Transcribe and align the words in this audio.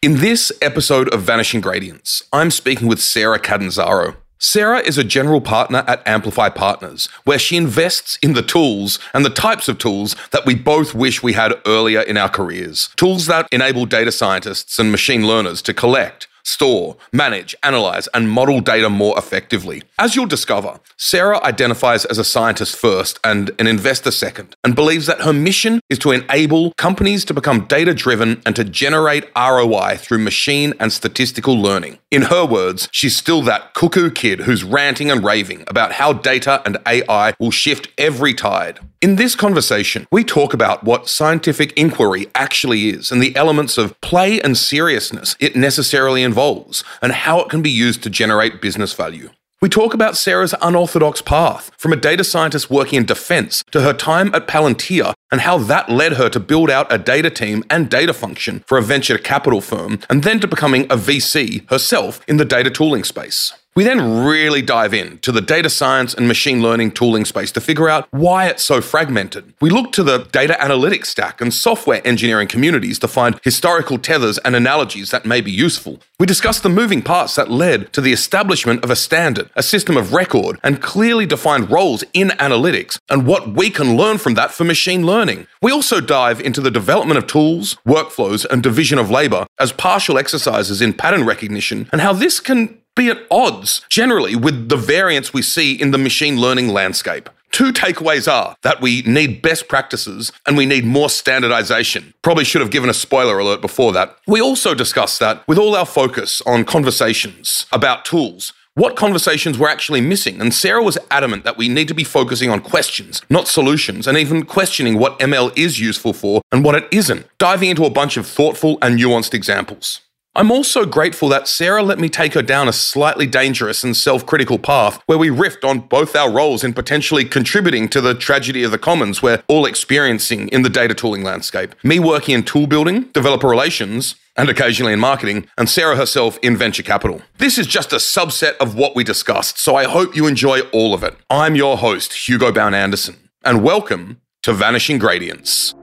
In 0.00 0.18
this 0.18 0.52
episode 0.62 1.12
of 1.12 1.22
Vanishing 1.22 1.60
Gradients, 1.60 2.22
I'm 2.32 2.52
speaking 2.52 2.86
with 2.86 3.00
Sarah 3.00 3.40
Catanzaro. 3.40 4.14
Sarah 4.38 4.78
is 4.78 4.96
a 4.96 5.02
general 5.02 5.40
partner 5.40 5.82
at 5.88 6.06
Amplify 6.06 6.50
Partners, 6.50 7.08
where 7.24 7.40
she 7.40 7.56
invests 7.56 8.16
in 8.22 8.34
the 8.34 8.42
tools 8.42 9.00
and 9.12 9.24
the 9.24 9.30
types 9.30 9.66
of 9.66 9.78
tools 9.78 10.14
that 10.30 10.46
we 10.46 10.54
both 10.54 10.94
wish 10.94 11.20
we 11.20 11.32
had 11.32 11.52
earlier 11.66 12.00
in 12.00 12.16
our 12.16 12.28
careers. 12.28 12.90
Tools 12.94 13.26
that 13.26 13.48
enable 13.50 13.86
data 13.86 14.12
scientists 14.12 14.78
and 14.78 14.92
machine 14.92 15.26
learners 15.26 15.60
to 15.62 15.74
collect, 15.74 16.27
store, 16.42 16.96
manage, 17.12 17.54
analyze, 17.62 18.08
and 18.14 18.30
model 18.30 18.60
data 18.60 18.88
more 18.88 19.18
effectively. 19.18 19.82
As 19.98 20.16
you'll 20.16 20.26
discover, 20.26 20.80
Sarah 20.96 21.42
identifies 21.44 22.04
as 22.04 22.18
a 22.18 22.24
scientist 22.24 22.76
first 22.76 23.18
and 23.22 23.50
an 23.58 23.66
investor 23.66 24.10
second, 24.10 24.56
and 24.64 24.74
believes 24.74 25.06
that 25.06 25.22
her 25.22 25.32
mission 25.32 25.80
is 25.88 25.98
to 26.00 26.12
enable 26.12 26.72
companies 26.74 27.24
to 27.26 27.34
become 27.34 27.66
data 27.66 27.94
driven 27.94 28.42
and 28.44 28.56
to 28.56 28.64
generate 28.64 29.28
ROI 29.36 29.96
through 29.98 30.18
machine 30.18 30.74
and 30.80 30.92
statistical 30.92 31.60
learning. 31.60 31.98
In 32.10 32.22
her 32.22 32.44
words, 32.44 32.88
she's 32.92 33.16
still 33.16 33.42
that 33.42 33.74
cuckoo 33.74 34.10
kid 34.10 34.40
who's 34.40 34.64
ranting 34.64 35.10
and 35.10 35.24
raving 35.24 35.64
about 35.66 35.92
how 35.92 36.12
data 36.12 36.62
and 36.64 36.78
AI 36.86 37.34
will 37.38 37.50
shift 37.50 37.88
every 37.98 38.34
tide. 38.34 38.80
In 39.00 39.14
this 39.14 39.36
conversation, 39.36 40.08
we 40.10 40.24
talk 40.24 40.52
about 40.52 40.82
what 40.82 41.08
scientific 41.08 41.72
inquiry 41.78 42.26
actually 42.34 42.88
is 42.88 43.12
and 43.12 43.22
the 43.22 43.36
elements 43.36 43.78
of 43.78 43.98
play 44.00 44.40
and 44.40 44.56
seriousness 44.56 45.36
it 45.38 45.54
necessarily 45.54 46.22
involves, 46.28 46.84
and 47.02 47.12
how 47.12 47.40
it 47.40 47.48
can 47.48 47.62
be 47.62 47.70
used 47.70 48.02
to 48.04 48.10
generate 48.10 48.62
business 48.62 48.92
value. 48.92 49.30
We 49.60 49.68
talk 49.68 49.92
about 49.92 50.16
Sarah's 50.16 50.54
unorthodox 50.62 51.20
path 51.20 51.72
from 51.76 51.92
a 51.92 51.96
data 51.96 52.22
scientist 52.22 52.70
working 52.70 52.98
in 52.98 53.06
defense 53.06 53.64
to 53.72 53.80
her 53.80 53.92
time 53.92 54.32
at 54.32 54.46
Palantir 54.46 55.14
and 55.32 55.40
how 55.40 55.58
that 55.58 55.90
led 55.90 56.12
her 56.12 56.28
to 56.28 56.38
build 56.38 56.70
out 56.70 56.92
a 56.92 56.98
data 56.98 57.28
team 57.28 57.64
and 57.68 57.90
data 57.90 58.14
function 58.14 58.62
for 58.68 58.78
a 58.78 58.82
venture 58.82 59.18
capital 59.18 59.60
firm 59.60 59.98
and 60.08 60.22
then 60.22 60.38
to 60.38 60.46
becoming 60.46 60.84
a 60.84 60.96
VC 60.96 61.68
herself 61.70 62.20
in 62.28 62.36
the 62.36 62.44
data 62.44 62.70
tooling 62.70 63.02
space. 63.02 63.52
We 63.78 63.84
then 63.84 64.24
really 64.24 64.60
dive 64.60 64.92
in 64.92 65.18
to 65.18 65.30
the 65.30 65.40
data 65.40 65.70
science 65.70 66.12
and 66.12 66.26
machine 66.26 66.60
learning 66.60 66.90
tooling 66.90 67.24
space 67.24 67.52
to 67.52 67.60
figure 67.60 67.88
out 67.88 68.08
why 68.10 68.48
it's 68.48 68.64
so 68.64 68.80
fragmented. 68.80 69.54
We 69.60 69.70
look 69.70 69.92
to 69.92 70.02
the 70.02 70.24
data 70.32 70.56
analytics 70.60 71.06
stack 71.06 71.40
and 71.40 71.54
software 71.54 72.04
engineering 72.04 72.48
communities 72.48 72.98
to 72.98 73.06
find 73.06 73.38
historical 73.44 73.96
tethers 73.96 74.38
and 74.38 74.56
analogies 74.56 75.12
that 75.12 75.24
may 75.24 75.40
be 75.40 75.52
useful. 75.52 76.00
We 76.18 76.26
discuss 76.26 76.58
the 76.58 76.68
moving 76.68 77.02
parts 77.02 77.36
that 77.36 77.52
led 77.52 77.92
to 77.92 78.00
the 78.00 78.12
establishment 78.12 78.82
of 78.82 78.90
a 78.90 78.96
standard, 78.96 79.48
a 79.54 79.62
system 79.62 79.96
of 79.96 80.12
record, 80.12 80.58
and 80.64 80.82
clearly 80.82 81.24
defined 81.24 81.70
roles 81.70 82.02
in 82.12 82.30
analytics, 82.30 82.98
and 83.08 83.28
what 83.28 83.54
we 83.54 83.70
can 83.70 83.96
learn 83.96 84.18
from 84.18 84.34
that 84.34 84.50
for 84.50 84.64
machine 84.64 85.06
learning. 85.06 85.46
We 85.62 85.70
also 85.70 86.00
dive 86.00 86.40
into 86.40 86.60
the 86.60 86.72
development 86.72 87.18
of 87.18 87.28
tools, 87.28 87.76
workflows, 87.86 88.44
and 88.44 88.60
division 88.60 88.98
of 88.98 89.08
labor 89.08 89.46
as 89.60 89.70
partial 89.70 90.18
exercises 90.18 90.82
in 90.82 90.94
pattern 90.94 91.24
recognition, 91.24 91.88
and 91.92 92.00
how 92.00 92.12
this 92.12 92.40
can 92.40 92.76
be 92.98 93.08
at 93.08 93.26
odds 93.30 93.82
generally 93.88 94.36
with 94.36 94.68
the 94.68 94.76
variance 94.76 95.32
we 95.32 95.40
see 95.40 95.72
in 95.72 95.92
the 95.92 95.98
machine 95.98 96.38
learning 96.38 96.68
landscape. 96.68 97.30
Two 97.50 97.72
takeaways 97.72 98.30
are 98.30 98.56
that 98.62 98.80
we 98.80 99.02
need 99.02 99.40
best 99.40 99.68
practices 99.68 100.32
and 100.46 100.56
we 100.56 100.66
need 100.66 100.84
more 100.84 101.08
standardization. 101.08 102.12
Probably 102.22 102.44
should 102.44 102.60
have 102.60 102.70
given 102.70 102.90
a 102.90 102.94
spoiler 102.94 103.38
alert 103.38 103.60
before 103.60 103.92
that. 103.92 104.16
We 104.26 104.40
also 104.40 104.74
discussed 104.74 105.18
that 105.20 105.46
with 105.48 105.58
all 105.58 105.74
our 105.74 105.86
focus 105.86 106.42
on 106.44 106.64
conversations 106.64 107.66
about 107.72 108.04
tools. 108.04 108.52
What 108.74 108.96
conversations 108.96 109.58
were 109.58 109.68
actually 109.68 110.00
missing? 110.00 110.40
And 110.40 110.54
Sarah 110.54 110.84
was 110.84 110.98
adamant 111.10 111.42
that 111.44 111.56
we 111.56 111.68
need 111.68 111.88
to 111.88 111.94
be 111.94 112.04
focusing 112.04 112.48
on 112.50 112.60
questions, 112.60 113.22
not 113.28 113.48
solutions, 113.48 114.06
and 114.06 114.16
even 114.16 114.44
questioning 114.44 114.98
what 114.98 115.18
ML 115.18 115.56
is 115.58 115.80
useful 115.80 116.12
for 116.12 116.42
and 116.52 116.64
what 116.64 116.76
it 116.76 116.86
isn't, 116.92 117.26
diving 117.38 117.70
into 117.70 117.84
a 117.84 117.90
bunch 117.90 118.16
of 118.16 118.24
thoughtful 118.24 118.78
and 118.80 118.98
nuanced 118.98 119.34
examples. 119.34 120.00
I'm 120.38 120.52
also 120.52 120.86
grateful 120.86 121.28
that 121.30 121.48
Sarah 121.48 121.82
let 121.82 121.98
me 121.98 122.08
take 122.08 122.34
her 122.34 122.42
down 122.42 122.68
a 122.68 122.72
slightly 122.72 123.26
dangerous 123.26 123.82
and 123.82 123.96
self 123.96 124.24
critical 124.24 124.56
path 124.56 125.02
where 125.06 125.18
we 125.18 125.30
riffed 125.30 125.68
on 125.68 125.80
both 125.80 126.14
our 126.14 126.30
roles 126.30 126.62
in 126.62 126.74
potentially 126.74 127.24
contributing 127.24 127.88
to 127.88 128.00
the 128.00 128.14
tragedy 128.14 128.62
of 128.62 128.70
the 128.70 128.78
commons 128.78 129.20
we're 129.20 129.42
all 129.48 129.66
experiencing 129.66 130.46
in 130.50 130.62
the 130.62 130.70
data 130.70 130.94
tooling 130.94 131.24
landscape. 131.24 131.74
Me 131.82 131.98
working 131.98 132.36
in 132.36 132.44
tool 132.44 132.68
building, 132.68 133.08
developer 133.14 133.48
relations, 133.48 134.14
and 134.36 134.48
occasionally 134.48 134.92
in 134.92 135.00
marketing, 135.00 135.48
and 135.58 135.68
Sarah 135.68 135.96
herself 135.96 136.38
in 136.40 136.56
venture 136.56 136.84
capital. 136.84 137.20
This 137.38 137.58
is 137.58 137.66
just 137.66 137.92
a 137.92 137.96
subset 137.96 138.56
of 138.58 138.76
what 138.76 138.94
we 138.94 139.02
discussed, 139.02 139.58
so 139.58 139.74
I 139.74 139.86
hope 139.86 140.14
you 140.14 140.28
enjoy 140.28 140.60
all 140.70 140.94
of 140.94 141.02
it. 141.02 141.16
I'm 141.28 141.56
your 141.56 141.78
host, 141.78 142.28
Hugo 142.28 142.52
Bowne 142.52 142.74
Anderson, 142.74 143.28
and 143.44 143.64
welcome 143.64 144.20
to 144.42 144.52
Vanishing 144.52 144.98
Gradients. 144.98 145.74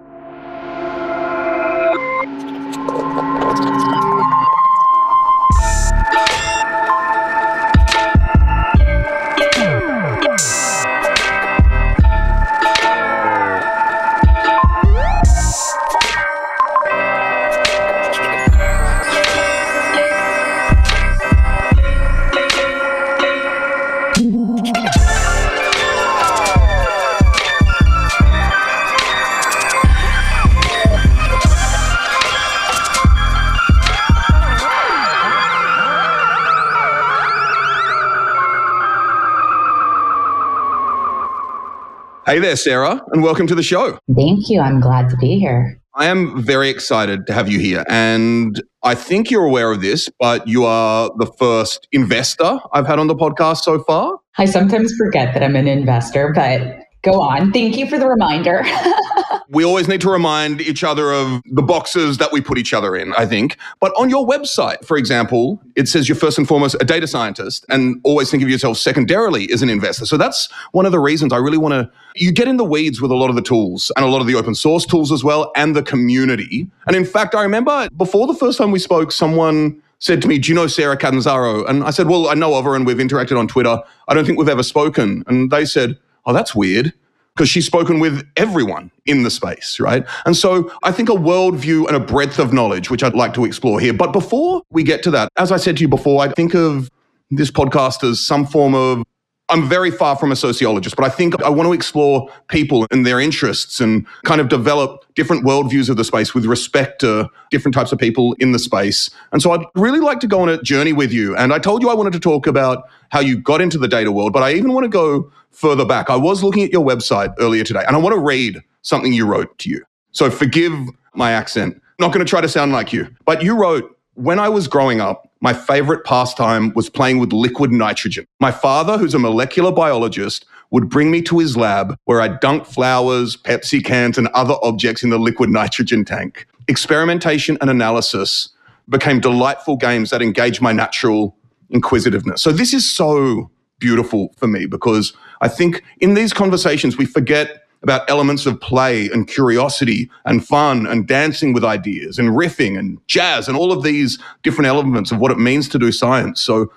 Hey 42.35 42.41
there, 42.41 42.57
Sarah, 42.57 43.01
and 43.13 43.23
welcome 43.23 43.47
to 43.47 43.55
the 43.55 43.63
show. 43.63 43.97
Thank 44.13 44.49
you. 44.49 44.59
I'm 44.59 44.81
glad 44.81 45.09
to 45.09 45.15
be 45.15 45.39
here. 45.39 45.79
I 45.93 46.07
am 46.07 46.43
very 46.43 46.69
excited 46.69 47.25
to 47.27 47.33
have 47.33 47.49
you 47.49 47.59
here. 47.59 47.85
And 47.87 48.61
I 48.83 48.93
think 48.93 49.31
you're 49.31 49.45
aware 49.45 49.71
of 49.71 49.79
this, 49.79 50.09
but 50.19 50.45
you 50.45 50.65
are 50.65 51.09
the 51.17 51.27
first 51.39 51.87
investor 51.93 52.59
I've 52.73 52.87
had 52.87 52.99
on 52.99 53.07
the 53.07 53.15
podcast 53.15 53.59
so 53.59 53.81
far. 53.83 54.19
I 54.37 54.43
sometimes 54.43 54.93
forget 54.97 55.33
that 55.33 55.43
I'm 55.43 55.55
an 55.55 55.69
investor, 55.69 56.33
but 56.35 56.59
Go 57.05 57.21
on. 57.21 57.51
Thank 57.51 57.77
you 57.77 57.87
for 57.87 57.99
the 57.99 58.07
reminder. 58.07 58.65
we 59.49 59.63
always 59.63 59.87
need 59.87 60.01
to 60.01 60.09
remind 60.09 60.59
each 60.59 60.83
other 60.83 61.11
of 61.13 61.39
the 61.45 61.61
boxes 61.61 62.17
that 62.17 62.31
we 62.31 62.41
put 62.41 62.57
each 62.57 62.73
other 62.73 62.95
in, 62.95 63.13
I 63.13 63.27
think. 63.27 63.57
But 63.79 63.93
on 63.95 64.09
your 64.09 64.25
website, 64.25 64.83
for 64.83 64.97
example, 64.97 65.61
it 65.75 65.87
says 65.87 66.09
you're 66.09 66.15
first 66.15 66.39
and 66.39 66.47
foremost 66.47 66.75
a 66.81 66.83
data 66.83 67.05
scientist 67.05 67.63
and 67.69 68.01
always 68.03 68.31
think 68.31 68.41
of 68.41 68.49
yourself 68.49 68.79
secondarily 68.79 69.51
as 69.51 69.61
an 69.61 69.69
investor. 69.69 70.07
So 70.07 70.17
that's 70.17 70.51
one 70.71 70.87
of 70.87 70.91
the 70.91 70.99
reasons 70.99 71.31
I 71.31 71.37
really 71.37 71.59
want 71.59 71.73
to. 71.73 71.91
You 72.15 72.31
get 72.31 72.47
in 72.47 72.57
the 72.57 72.65
weeds 72.65 72.99
with 72.99 73.11
a 73.11 73.15
lot 73.15 73.29
of 73.29 73.35
the 73.35 73.43
tools 73.43 73.91
and 73.95 74.03
a 74.03 74.09
lot 74.09 74.19
of 74.21 74.25
the 74.25 74.33
open 74.33 74.55
source 74.55 74.83
tools 74.83 75.11
as 75.11 75.23
well 75.23 75.51
and 75.55 75.75
the 75.75 75.83
community. 75.83 76.67
And 76.87 76.95
in 76.95 77.05
fact, 77.05 77.35
I 77.35 77.43
remember 77.43 77.87
before 77.95 78.25
the 78.25 78.33
first 78.33 78.57
time 78.57 78.71
we 78.71 78.79
spoke, 78.79 79.11
someone 79.11 79.79
said 79.99 80.23
to 80.23 80.27
me, 80.27 80.39
Do 80.39 80.49
you 80.49 80.55
know 80.55 80.65
Sarah 80.65 80.97
Catanzaro? 80.97 81.65
And 81.65 81.83
I 81.83 81.91
said, 81.91 82.07
Well, 82.07 82.29
I 82.29 82.33
know 82.33 82.55
of 82.55 82.65
her 82.65 82.75
and 82.75 82.83
we've 82.83 82.97
interacted 82.97 83.37
on 83.37 83.47
Twitter. 83.47 83.77
I 84.07 84.15
don't 84.15 84.25
think 84.25 84.39
we've 84.39 84.49
ever 84.49 84.63
spoken. 84.63 85.23
And 85.27 85.51
they 85.51 85.65
said, 85.65 85.99
oh, 86.25 86.33
that's 86.33 86.55
weird 86.55 86.93
because 87.35 87.49
she's 87.49 87.65
spoken 87.65 87.99
with 87.99 88.25
everyone 88.37 88.91
in 89.05 89.23
the 89.23 89.29
space, 89.29 89.77
right? 89.79 90.05
And 90.25 90.37
so 90.37 90.71
I 90.83 90.91
think 90.91 91.09
a 91.09 91.13
worldview 91.13 91.87
and 91.87 91.95
a 91.95 91.99
breadth 91.99 92.39
of 92.39 92.53
knowledge, 92.53 92.89
which 92.89 93.03
I'd 93.03 93.13
like 93.13 93.33
to 93.33 93.43
explore 93.43 93.79
here. 93.79 93.93
But 93.93 94.13
before 94.13 94.61
we 94.69 94.83
get 94.83 95.03
to 95.03 95.11
that, 95.11 95.29
as 95.37 95.51
I 95.51 95.57
said 95.57 95.75
to 95.77 95.81
you 95.81 95.89
before, 95.89 96.23
I 96.23 96.29
think 96.29 96.55
of 96.55 96.89
this 97.29 97.51
podcast 97.51 98.09
as 98.09 98.25
some 98.25 98.45
form 98.45 98.73
of 98.73 99.03
I'm 99.47 99.69
very 99.69 99.91
far 99.91 100.15
from 100.15 100.31
a 100.31 100.35
sociologist, 100.35 100.95
but 100.95 101.05
I 101.05 101.09
think 101.09 101.39
I 101.43 101.49
want 101.49 101.67
to 101.67 101.73
explore 101.73 102.31
people 102.47 102.87
and 102.89 103.05
their 103.05 103.19
interests 103.19 103.79
and 103.79 104.07
kind 104.23 104.41
of 104.41 104.49
develop 104.49 105.05
different 105.13 105.45
worldviews 105.45 105.87
of 105.87 105.97
the 105.97 106.03
space 106.03 106.33
with 106.33 106.45
respect 106.45 107.01
to 107.01 107.29
different 107.51 107.75
types 107.75 107.91
of 107.91 107.99
people 107.99 108.35
in 108.39 108.53
the 108.53 108.59
space. 108.59 109.11
And 109.31 109.43
so 109.43 109.51
I'd 109.51 109.63
really 109.75 109.99
like 109.99 110.19
to 110.21 110.27
go 110.27 110.41
on 110.41 110.49
a 110.49 110.59
journey 110.63 110.93
with 110.93 111.13
you. 111.13 111.35
And 111.35 111.53
I 111.53 111.59
told 111.59 111.83
you 111.83 111.89
I 111.89 111.93
wanted 111.93 112.13
to 112.13 112.19
talk 112.19 112.47
about 112.47 112.89
how 113.09 113.19
you 113.19 113.37
got 113.37 113.61
into 113.61 113.77
the 113.77 113.87
data 113.87 114.11
world, 114.11 114.33
but 114.33 114.41
I 114.41 114.53
even 114.53 114.73
want 114.73 114.85
to 114.85 114.89
go 114.89 115.31
further 115.55 115.85
back. 115.85 116.09
I 116.09 116.15
was 116.15 116.43
looking 116.43 116.63
at 116.63 116.71
your 116.71 116.85
website 116.85 117.33
earlier 117.39 117.63
today 117.63 117.83
and 117.87 117.95
I 117.95 117.99
want 117.99 118.13
to 118.13 118.19
read 118.19 118.61
something 118.81 119.13
you 119.13 119.25
wrote 119.25 119.57
to 119.59 119.69
you. 119.69 119.83
So 120.11 120.29
forgive 120.29 120.73
my 121.13 121.31
accent. 121.31 121.81
Not 121.99 122.11
going 122.13 122.25
to 122.25 122.29
try 122.29 122.41
to 122.41 122.49
sound 122.49 122.71
like 122.71 122.91
you, 122.91 123.07
but 123.25 123.41
you 123.41 123.55
wrote, 123.55 123.91
when 124.15 124.39
I 124.39 124.49
was 124.49 124.67
growing 124.67 125.01
up, 125.01 125.29
my 125.41 125.53
favorite 125.53 126.05
pastime 126.05 126.73
was 126.73 126.89
playing 126.89 127.19
with 127.19 127.33
liquid 127.33 127.71
nitrogen. 127.71 128.25
My 128.39 128.51
father, 128.51 128.97
who's 128.97 129.13
a 129.13 129.19
molecular 129.19 129.71
biologist, 129.71 130.45
would 130.71 130.89
bring 130.89 131.11
me 131.11 131.21
to 131.23 131.39
his 131.39 131.55
lab 131.55 131.97
where 132.05 132.21
I 132.21 132.29
dunked 132.29 132.67
flowers, 132.67 133.37
Pepsi 133.37 133.83
cans, 133.83 134.17
and 134.17 134.27
other 134.29 134.55
objects 134.61 135.03
in 135.03 135.09
the 135.09 135.19
liquid 135.19 135.49
nitrogen 135.49 136.03
tank. 136.05 136.47
Experimentation 136.67 137.57
and 137.61 137.69
analysis 137.69 138.49
became 138.89 139.19
delightful 139.19 139.77
games 139.77 140.09
that 140.09 140.21
engaged 140.21 140.61
my 140.61 140.71
natural 140.71 141.35
inquisitiveness. 141.69 142.41
So, 142.41 142.51
this 142.51 142.73
is 142.73 142.89
so 142.89 143.49
beautiful 143.79 144.33
for 144.37 144.47
me 144.47 144.65
because 144.65 145.13
I 145.41 145.47
think 145.47 145.83
in 145.99 146.13
these 146.13 146.33
conversations, 146.33 146.97
we 146.97 147.05
forget 147.05 147.63
about 147.83 148.09
elements 148.09 148.47
of 148.47 148.59
play 148.59 149.09
and 149.09 149.27
curiosity 149.27 150.09
and 150.25 150.45
fun 150.45 150.87
and 150.87 151.07
dancing 151.07 151.53
with 151.53 151.63
ideas 151.63 152.17
and 152.17 152.29
riffing 152.29 152.79
and 152.79 152.97
jazz 153.07 153.47
and 153.47 153.55
all 153.55 153.71
of 153.71 153.83
these 153.83 154.17
different 154.41 154.67
elements 154.67 155.11
of 155.11 155.19
what 155.19 155.31
it 155.31 155.37
means 155.37 155.69
to 155.69 155.77
do 155.77 155.91
science. 155.91 156.41
So 156.41 156.71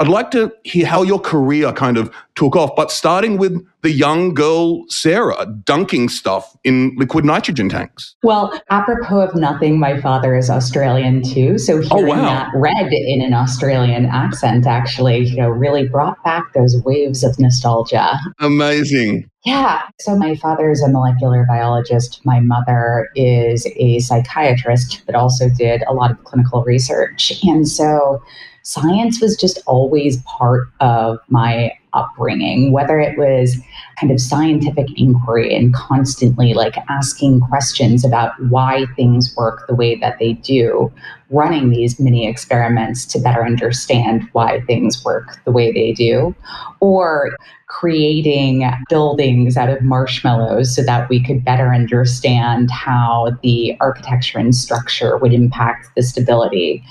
I'd 0.00 0.06
like 0.06 0.30
to 0.30 0.52
hear 0.62 0.86
how 0.86 1.02
your 1.02 1.18
career 1.18 1.72
kind 1.72 1.96
of 1.96 2.12
took 2.36 2.54
off, 2.54 2.76
but 2.76 2.92
starting 2.92 3.36
with 3.36 3.66
the 3.82 3.90
young 3.90 4.32
girl, 4.32 4.84
Sarah, 4.88 5.44
dunking 5.64 6.08
stuff 6.08 6.56
in 6.62 6.94
liquid 6.96 7.24
nitrogen 7.24 7.68
tanks. 7.68 8.14
Well, 8.22 8.60
apropos 8.70 9.22
of 9.22 9.34
nothing, 9.34 9.80
my 9.80 10.00
father 10.00 10.36
is 10.36 10.50
Australian 10.50 11.22
too. 11.22 11.58
So 11.58 11.78
oh, 11.90 11.96
hearing 11.96 12.12
oh, 12.12 12.16
wow. 12.16 12.22
that 12.22 12.50
read 12.54 12.92
in 12.92 13.20
an 13.22 13.34
Australian 13.34 14.06
accent 14.06 14.68
actually, 14.68 15.24
you 15.24 15.36
know, 15.36 15.48
really 15.48 15.88
brought 15.88 16.22
back 16.22 16.44
those 16.54 16.80
waves 16.84 17.24
of 17.24 17.36
nostalgia. 17.40 18.20
Amazing. 18.38 19.28
Yeah. 19.44 19.82
So 20.00 20.14
my 20.14 20.36
father 20.36 20.70
is 20.70 20.80
a 20.80 20.88
molecular 20.88 21.44
biologist. 21.48 22.20
My 22.24 22.38
mother 22.38 23.08
is 23.16 23.66
a 23.76 23.98
psychiatrist, 23.98 25.02
but 25.06 25.16
also 25.16 25.48
did 25.48 25.82
a 25.88 25.92
lot 25.92 26.12
of 26.12 26.22
clinical 26.22 26.62
research. 26.62 27.32
And 27.42 27.66
so 27.66 28.22
science 28.68 29.18
was 29.22 29.34
just 29.34 29.58
always 29.66 30.20
part 30.24 30.68
of 30.80 31.18
my 31.28 31.72
upbringing, 31.94 32.70
whether 32.70 33.00
it 33.00 33.16
was 33.16 33.56
kind 33.98 34.12
of 34.12 34.20
scientific 34.20 34.86
inquiry 34.94 35.56
and 35.56 35.72
constantly 35.72 36.52
like 36.52 36.74
asking 36.90 37.40
questions 37.40 38.04
about 38.04 38.32
why 38.50 38.84
things 38.94 39.34
work 39.38 39.66
the 39.68 39.74
way 39.74 39.94
that 39.96 40.18
they 40.18 40.34
do, 40.34 40.92
running 41.30 41.70
these 41.70 41.98
mini 41.98 42.28
experiments 42.28 43.06
to 43.06 43.18
better 43.18 43.42
understand 43.42 44.28
why 44.32 44.60
things 44.66 45.02
work 45.02 45.42
the 45.46 45.50
way 45.50 45.72
they 45.72 45.92
do, 45.92 46.34
or 46.80 47.38
creating 47.68 48.70
buildings 48.90 49.56
out 49.56 49.70
of 49.70 49.80
marshmallows 49.80 50.76
so 50.76 50.82
that 50.82 51.08
we 51.08 51.24
could 51.24 51.42
better 51.42 51.72
understand 51.72 52.70
how 52.70 53.30
the 53.42 53.74
architecture 53.80 54.38
and 54.38 54.54
structure 54.54 55.16
would 55.16 55.32
impact 55.32 55.88
the 55.96 56.02
stability. 56.02 56.84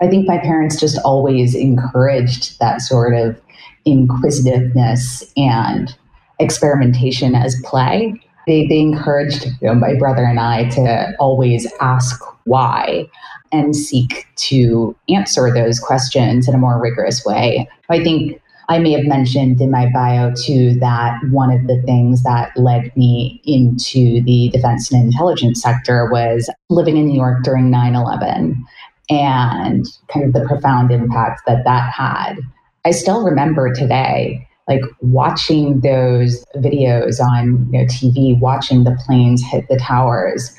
I 0.00 0.08
think 0.08 0.26
my 0.26 0.38
parents 0.38 0.80
just 0.80 0.98
always 1.04 1.54
encouraged 1.54 2.58
that 2.58 2.80
sort 2.80 3.14
of 3.14 3.40
inquisitiveness 3.84 5.24
and 5.36 5.94
experimentation 6.38 7.34
as 7.34 7.60
play. 7.64 8.20
They, 8.46 8.66
they 8.66 8.80
encouraged 8.80 9.46
you 9.60 9.68
know, 9.68 9.74
my 9.74 9.94
brother 9.98 10.24
and 10.24 10.40
I 10.40 10.68
to 10.70 11.14
always 11.20 11.70
ask 11.80 12.20
why 12.44 13.08
and 13.52 13.76
seek 13.76 14.26
to 14.36 14.96
answer 15.08 15.52
those 15.52 15.78
questions 15.78 16.48
in 16.48 16.54
a 16.54 16.58
more 16.58 16.80
rigorous 16.80 17.24
way. 17.24 17.68
I 17.88 18.02
think 18.02 18.40
I 18.70 18.78
may 18.78 18.92
have 18.92 19.04
mentioned 19.04 19.60
in 19.60 19.72
my 19.72 19.90
bio 19.92 20.32
too 20.32 20.78
that 20.78 21.18
one 21.30 21.50
of 21.50 21.66
the 21.66 21.82
things 21.82 22.22
that 22.22 22.56
led 22.56 22.96
me 22.96 23.42
into 23.44 24.22
the 24.22 24.48
defense 24.52 24.92
and 24.92 25.02
intelligence 25.02 25.60
sector 25.60 26.08
was 26.10 26.48
living 26.70 26.96
in 26.96 27.08
New 27.08 27.16
York 27.16 27.42
during 27.42 27.68
9 27.68 27.96
11 27.96 28.64
and 29.10 29.86
kind 30.08 30.24
of 30.24 30.32
the 30.32 30.46
profound 30.46 30.90
impact 30.90 31.42
that 31.46 31.64
that 31.64 31.92
had. 31.92 32.36
I 32.84 32.92
still 32.92 33.24
remember 33.24 33.72
today, 33.74 34.46
like 34.68 34.80
watching 35.00 35.80
those 35.80 36.44
videos 36.56 37.20
on 37.20 37.68
you 37.72 37.80
know, 37.80 37.84
TV, 37.86 38.38
watching 38.38 38.84
the 38.84 38.96
planes 39.04 39.42
hit 39.44 39.66
the 39.68 39.76
towers, 39.76 40.54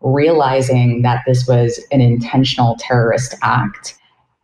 realizing 0.00 1.02
that 1.02 1.22
this 1.26 1.46
was 1.46 1.80
an 1.92 2.00
intentional 2.00 2.76
terrorist 2.78 3.36
act, 3.42 3.96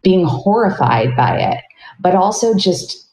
being 0.02 0.24
horrified 0.24 1.16
by 1.16 1.36
it, 1.36 1.60
but 2.00 2.14
also 2.14 2.54
just 2.54 3.06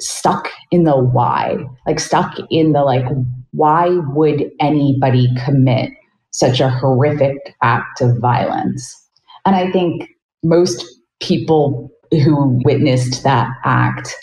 stuck 0.00 0.48
in 0.70 0.84
the 0.84 0.96
why, 0.96 1.58
like 1.86 2.00
stuck 2.00 2.36
in 2.50 2.72
the 2.72 2.82
like, 2.82 3.04
why 3.52 3.88
would 4.14 4.50
anybody 4.60 5.28
commit 5.44 5.90
such 6.30 6.60
a 6.60 6.70
horrific 6.70 7.54
act 7.62 8.00
of 8.00 8.18
violence? 8.18 8.99
And 9.46 9.56
I 9.56 9.70
think 9.70 10.08
most 10.42 10.84
people 11.20 11.90
who 12.10 12.60
witnessed 12.64 13.22
that 13.24 13.48
act, 13.64 14.14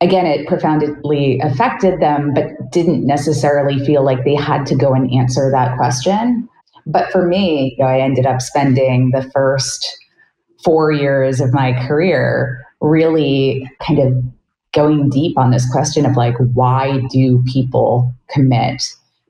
again, 0.00 0.26
it 0.26 0.46
profoundly 0.46 1.40
affected 1.40 2.00
them, 2.00 2.32
but 2.34 2.44
didn't 2.70 3.06
necessarily 3.06 3.84
feel 3.84 4.04
like 4.04 4.24
they 4.24 4.34
had 4.34 4.66
to 4.66 4.76
go 4.76 4.92
and 4.92 5.12
answer 5.12 5.50
that 5.50 5.76
question. 5.76 6.48
But 6.86 7.10
for 7.10 7.26
me, 7.26 7.74
you 7.76 7.84
know, 7.84 7.90
I 7.90 8.00
ended 8.00 8.26
up 8.26 8.40
spending 8.40 9.10
the 9.12 9.28
first 9.32 9.96
four 10.64 10.92
years 10.92 11.40
of 11.40 11.52
my 11.52 11.72
career 11.86 12.64
really 12.80 13.68
kind 13.86 13.98
of 13.98 14.12
going 14.72 15.08
deep 15.08 15.38
on 15.38 15.50
this 15.50 15.70
question 15.70 16.04
of 16.04 16.16
like, 16.16 16.34
why 16.52 17.00
do 17.10 17.42
people 17.50 18.14
commit 18.28 18.82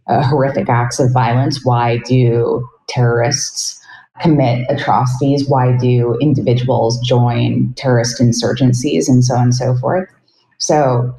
uh, 0.09 0.23
horrific 0.23 0.69
acts 0.69 0.99
of 0.99 1.13
violence? 1.13 1.65
Why 1.65 1.99
do 1.99 2.67
terrorists 2.89 3.81
commit 4.21 4.67
atrocities? 4.69 5.49
Why 5.49 5.77
do 5.77 6.17
individuals 6.21 6.99
join 7.01 7.73
terrorist 7.77 8.21
insurgencies 8.21 9.09
and 9.09 9.25
so 9.25 9.35
on 9.35 9.45
and 9.45 9.55
so 9.55 9.77
forth? 9.77 10.09
So 10.59 11.15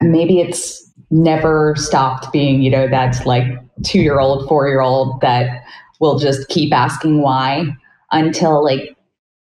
maybe 0.00 0.40
it's 0.40 0.88
never 1.10 1.74
stopped 1.76 2.32
being, 2.32 2.62
you 2.62 2.70
know, 2.70 2.88
that 2.88 3.24
like 3.26 3.44
two 3.84 4.00
year 4.00 4.20
old, 4.20 4.48
four 4.48 4.68
year 4.68 4.80
old 4.80 5.20
that 5.20 5.64
will 6.00 6.18
just 6.18 6.48
keep 6.48 6.72
asking 6.72 7.22
why 7.22 7.64
until 8.12 8.62
like 8.62 8.96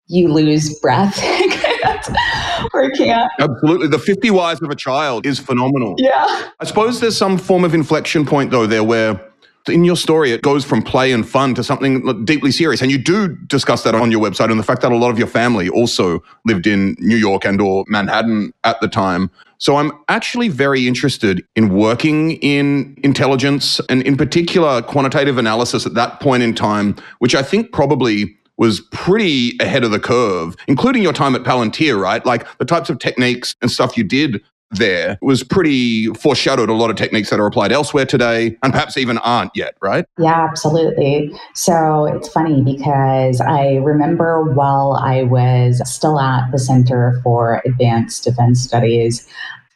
you 0.07 0.29
lose 0.29 0.79
breath 0.81 1.23
or 2.75 2.91
can't. 2.91 3.31
Absolutely. 3.39 3.87
The 3.87 3.99
50 3.99 4.31
whys 4.31 4.61
of 4.61 4.71
a 4.71 4.75
child 4.75 5.25
is 5.25 5.39
phenomenal. 5.39 5.95
Yeah. 5.99 6.49
I 6.59 6.65
suppose 6.65 7.01
there's 7.01 7.17
some 7.17 7.39
form 7.39 7.65
of 7.65 7.75
inflection 7.75 8.27
point 8.27 8.51
though 8.51 8.67
there 8.67 8.83
where 8.83 9.30
in 9.69 9.85
your 9.85 9.97
story, 9.97 10.33
it 10.33 10.43
goes 10.43 10.65
from 10.65 10.83
play 10.83 11.13
and 11.13 11.29
fun 11.29 11.55
to 11.55 11.65
something 11.65 12.25
deeply 12.25 12.51
serious. 12.51 12.81
And 12.81 12.91
you 12.91 12.99
do 12.99 13.37
discuss 13.47 13.83
that 13.83 13.95
on 13.95 14.11
your 14.11 14.21
website 14.21 14.51
and 14.51 14.59
the 14.59 14.65
fact 14.65 14.83
that 14.83 14.93
a 14.93 14.97
lot 14.97 15.11
of 15.11 15.19
your 15.19 15.27
family 15.27 15.69
also 15.69 16.23
lived 16.47 16.67
in 16.67 16.97
New 16.99 17.17
York 17.17 17.45
and 17.45 17.61
or 17.61 17.85
Manhattan 17.89 18.53
at 18.65 18.81
the 18.81 18.89
time. 18.89 19.31
So 19.59 19.77
I'm 19.77 19.93
actually 20.09 20.49
very 20.49 20.89
interested 20.89 21.45
in 21.55 21.75
working 21.75 22.33
in 22.37 22.99
intelligence 23.03 23.79
and 23.91 24.03
in 24.03 24.17
particular 24.17 24.81
quantitative 24.81 25.37
analysis 25.37 25.85
at 25.85 25.93
that 25.95 26.21
point 26.21 26.43
in 26.43 26.55
time, 26.55 26.97
which 27.19 27.35
I 27.35 27.43
think 27.43 27.71
probably 27.71 28.35
was 28.57 28.81
pretty 28.93 29.53
ahead 29.61 29.85
of 29.85 29.91
the 29.91 30.01
curve, 30.01 30.57
including 30.67 31.03
your 31.03 31.13
time 31.13 31.35
at 31.35 31.43
Palantir, 31.43 32.01
right? 32.01 32.25
Like 32.25 32.47
the 32.59 32.65
types 32.65 32.91
of 32.91 32.99
techniques 32.99 33.55
and 33.61 33.71
stuff 33.71 33.97
you 33.97 34.05
did 34.05 34.43
there 34.71 35.19
was 35.21 35.43
pretty 35.43 36.07
foreshadowed 36.15 36.69
a 36.69 36.73
lot 36.73 36.91
of 36.91 36.97
techniques 36.97 37.31
that 37.31 37.41
are 37.41 37.47
applied 37.47 37.73
elsewhere 37.73 38.07
today 38.07 38.57
and 38.63 38.73
perhaps 38.73 38.97
even 38.97 39.19
aren't 39.19 39.51
yet, 39.55 39.77
right? 39.83 40.05
Yeah, 40.19 40.47
absolutely. 40.49 41.33
So 41.55 42.07
it's 42.07 42.29
funny 42.29 42.63
because 42.63 43.41
I 43.41 43.77
remember 43.77 44.53
while 44.55 44.93
I 45.03 45.25
was 45.25 45.83
still 45.93 46.21
at 46.21 46.51
the 46.53 46.59
Center 46.59 47.21
for 47.25 47.63
Advanced 47.65 48.25
Defense 48.25 48.61
Studies, 48.61 49.27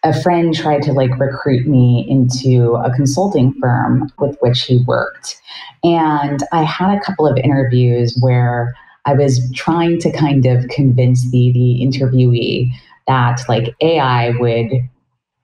a 0.04 0.18
friend 0.22 0.54
tried 0.54 0.82
to 0.82 0.92
like 0.92 1.18
recruit 1.18 1.66
me 1.66 2.06
into 2.08 2.74
a 2.74 2.92
consulting 2.94 3.54
firm 3.60 4.12
with 4.18 4.36
which 4.40 4.62
he 4.62 4.84
worked. 4.86 5.40
And 5.82 6.40
I 6.52 6.62
had 6.62 6.96
a 6.96 7.00
couple 7.00 7.26
of 7.26 7.36
interviews 7.38 8.16
where 8.20 8.74
I 9.06 9.14
was 9.14 9.40
trying 9.54 9.98
to 10.00 10.12
kind 10.12 10.46
of 10.46 10.68
convince 10.68 11.30
the, 11.30 11.52
the 11.52 11.80
interviewee 11.82 12.70
that 13.06 13.40
like 13.49 13.75
AI 13.80 14.30
would 14.38 14.70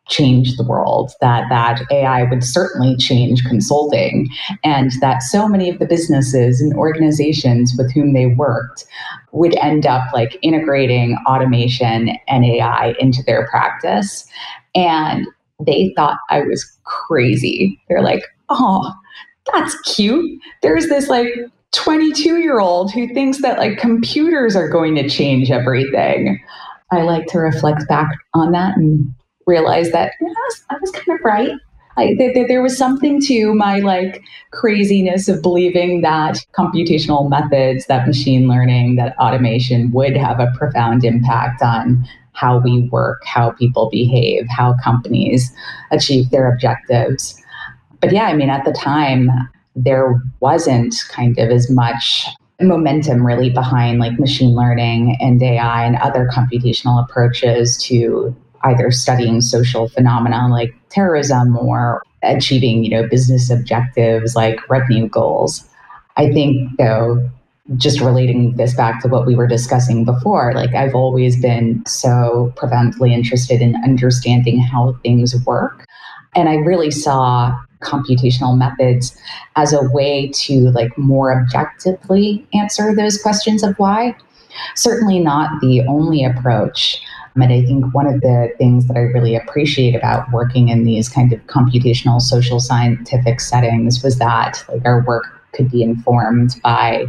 change 0.09 0.57
the 0.57 0.65
world, 0.65 1.13
that 1.21 1.45
that 1.49 1.83
AI 1.91 2.25
would 2.25 2.43
certainly 2.43 2.97
change 2.97 3.45
consulting, 3.45 4.29
and 4.65 4.91
that 5.01 5.23
so 5.23 5.49
many 5.49 5.71
of 5.71 5.79
the 5.79 5.87
businesses 5.87 6.61
and 6.61 6.75
organizations 6.75 7.75
with 7.79 7.93
whom 7.93 8.13
they 8.13 8.27
worked 8.27 8.85
would 9.33 9.57
end 9.59 9.87
up 9.87 10.13
like 10.13 10.37
integrating 10.43 11.17
automation 11.27 12.11
and 12.29 12.45
AI 12.45 12.95
into 12.99 13.23
their 13.23 13.47
practice. 13.49 14.27
And 14.75 15.27
they 15.65 15.93
thought 15.97 16.19
I 16.29 16.43
was 16.43 16.65
crazy. 16.85 17.81
They're 17.89 18.03
like, 18.03 18.25
oh, 18.49 18.93
that's 19.53 19.79
cute. 19.83 20.41
There's 20.63 20.89
this 20.89 21.09
like 21.09 21.29
22 21.73 22.39
year 22.39 22.59
old 22.59 22.93
who 22.93 23.13
thinks 23.15 23.43
that 23.43 23.59
like 23.59 23.79
computers 23.79 24.57
are 24.57 24.69
going 24.69 24.95
to 24.97 25.09
change 25.09 25.51
everything. 25.51 26.41
I 26.93 27.03
like 27.03 27.27
to 27.29 27.39
reflect 27.39 27.87
back 27.89 28.09
on 28.35 28.53
that 28.53 28.77
and 28.77 29.15
realize 29.47 29.93
that 29.93 30.13
I, 30.21 30.25
was, 30.25 30.65
I 30.71 30.77
was 30.81 30.91
kind 30.91 31.19
of 31.19 31.25
right. 31.25 31.53
I, 31.97 32.15
th- 32.15 32.49
there 32.49 32.63
was 32.63 32.79
something 32.79 33.21
to 33.23 33.55
my 33.55 33.81
like 33.81 34.23
craziness 34.53 35.29
of 35.29 35.43
believing 35.43 36.03
that 36.03 36.39
computational 36.57 37.29
methods, 37.29 37.87
that 37.87 38.07
machine 38.07 38.49
learning, 38.49 38.97
that 38.97 39.17
automation 39.19 39.91
would 39.93 40.17
have 40.17 40.41
a 40.41 40.53
profound 40.57 41.05
impact 41.05 41.63
on 41.63 42.07
how 42.33 42.59
we 42.59 42.89
work, 42.91 43.23
how 43.25 43.51
people 43.51 43.91
behave, 43.91 44.47
how 44.49 44.77
companies 44.83 45.53
achieve 45.91 46.31
their 46.31 46.51
objectives. 46.51 47.41
But 48.01 48.13
yeah, 48.13 48.25
I 48.25 48.35
mean, 48.35 48.49
at 48.49 48.65
the 48.65 48.73
time, 48.73 49.29
there 49.77 50.21
wasn't 50.41 50.95
kind 51.11 51.39
of 51.39 51.51
as 51.51 51.71
much 51.71 52.27
momentum 52.61 53.27
really 53.27 53.51
behind 53.51 53.99
like 53.99 54.19
machine 54.19 54.55
learning 54.55 55.17
and 55.21 55.43
AI 55.43 55.85
and 55.85 55.97
other 55.97 56.29
computational 56.33 57.03
approaches 57.03 57.77
to 57.85 58.35
either 58.65 58.91
studying 58.91 59.41
social 59.41 59.89
phenomena 59.89 60.49
like 60.51 60.75
terrorism 60.91 61.57
or 61.57 62.03
achieving, 62.23 62.85
you 62.85 62.91
know, 62.91 63.09
business 63.09 63.51
objectives 63.51 64.37
like 64.37 64.69
revenue 64.69 65.09
goals. 65.09 65.67
I 66.17 66.31
think 66.31 66.77
though 66.77 67.31
just 67.77 68.01
relating 68.01 68.57
this 68.57 68.75
back 68.75 69.01
to 69.01 69.09
what 69.09 69.27
we 69.27 69.35
were 69.35 69.47
discussing 69.47 70.05
before, 70.05 70.53
like 70.55 70.75
I've 70.75 70.95
always 70.95 71.41
been 71.41 71.85
so 71.87 72.53
profoundly 72.57 73.15
interested 73.15 73.63
in 73.63 73.77
understanding 73.85 74.61
how 74.61 74.97
things 75.03 75.35
work. 75.47 75.87
And 76.35 76.49
I 76.49 76.55
really 76.57 76.91
saw 76.91 77.57
computational 77.81 78.57
methods 78.57 79.17
as 79.57 79.73
a 79.73 79.89
way 79.91 80.29
to 80.35 80.71
like 80.71 80.97
more 80.97 81.39
objectively 81.39 82.47
answer 82.55 82.95
those 82.95 83.21
questions 83.21 83.63
of 83.63 83.75
why. 83.79 84.15
Certainly 84.75 85.21
not 85.21 85.61
the 85.61 85.83
only 85.87 86.25
approach. 86.25 87.03
And 87.37 87.53
I 87.53 87.63
think 87.63 87.95
one 87.95 88.07
of 88.07 88.21
the 88.21 88.53
things 88.59 88.87
that 88.89 88.97
I 88.97 89.01
really 89.01 89.35
appreciate 89.35 89.95
about 89.95 90.31
working 90.33 90.69
in 90.69 90.85
these 90.85 91.09
kind 91.09 91.33
of 91.33 91.41
computational 91.47 92.21
social 92.21 92.61
scientific 92.61 93.41
settings 93.41 94.03
was 94.03 94.19
that 94.19 94.63
like 94.69 94.85
our 94.85 95.03
work 95.05 95.25
could 95.53 95.71
be 95.71 95.83
informed 95.83 96.61
by 96.63 97.07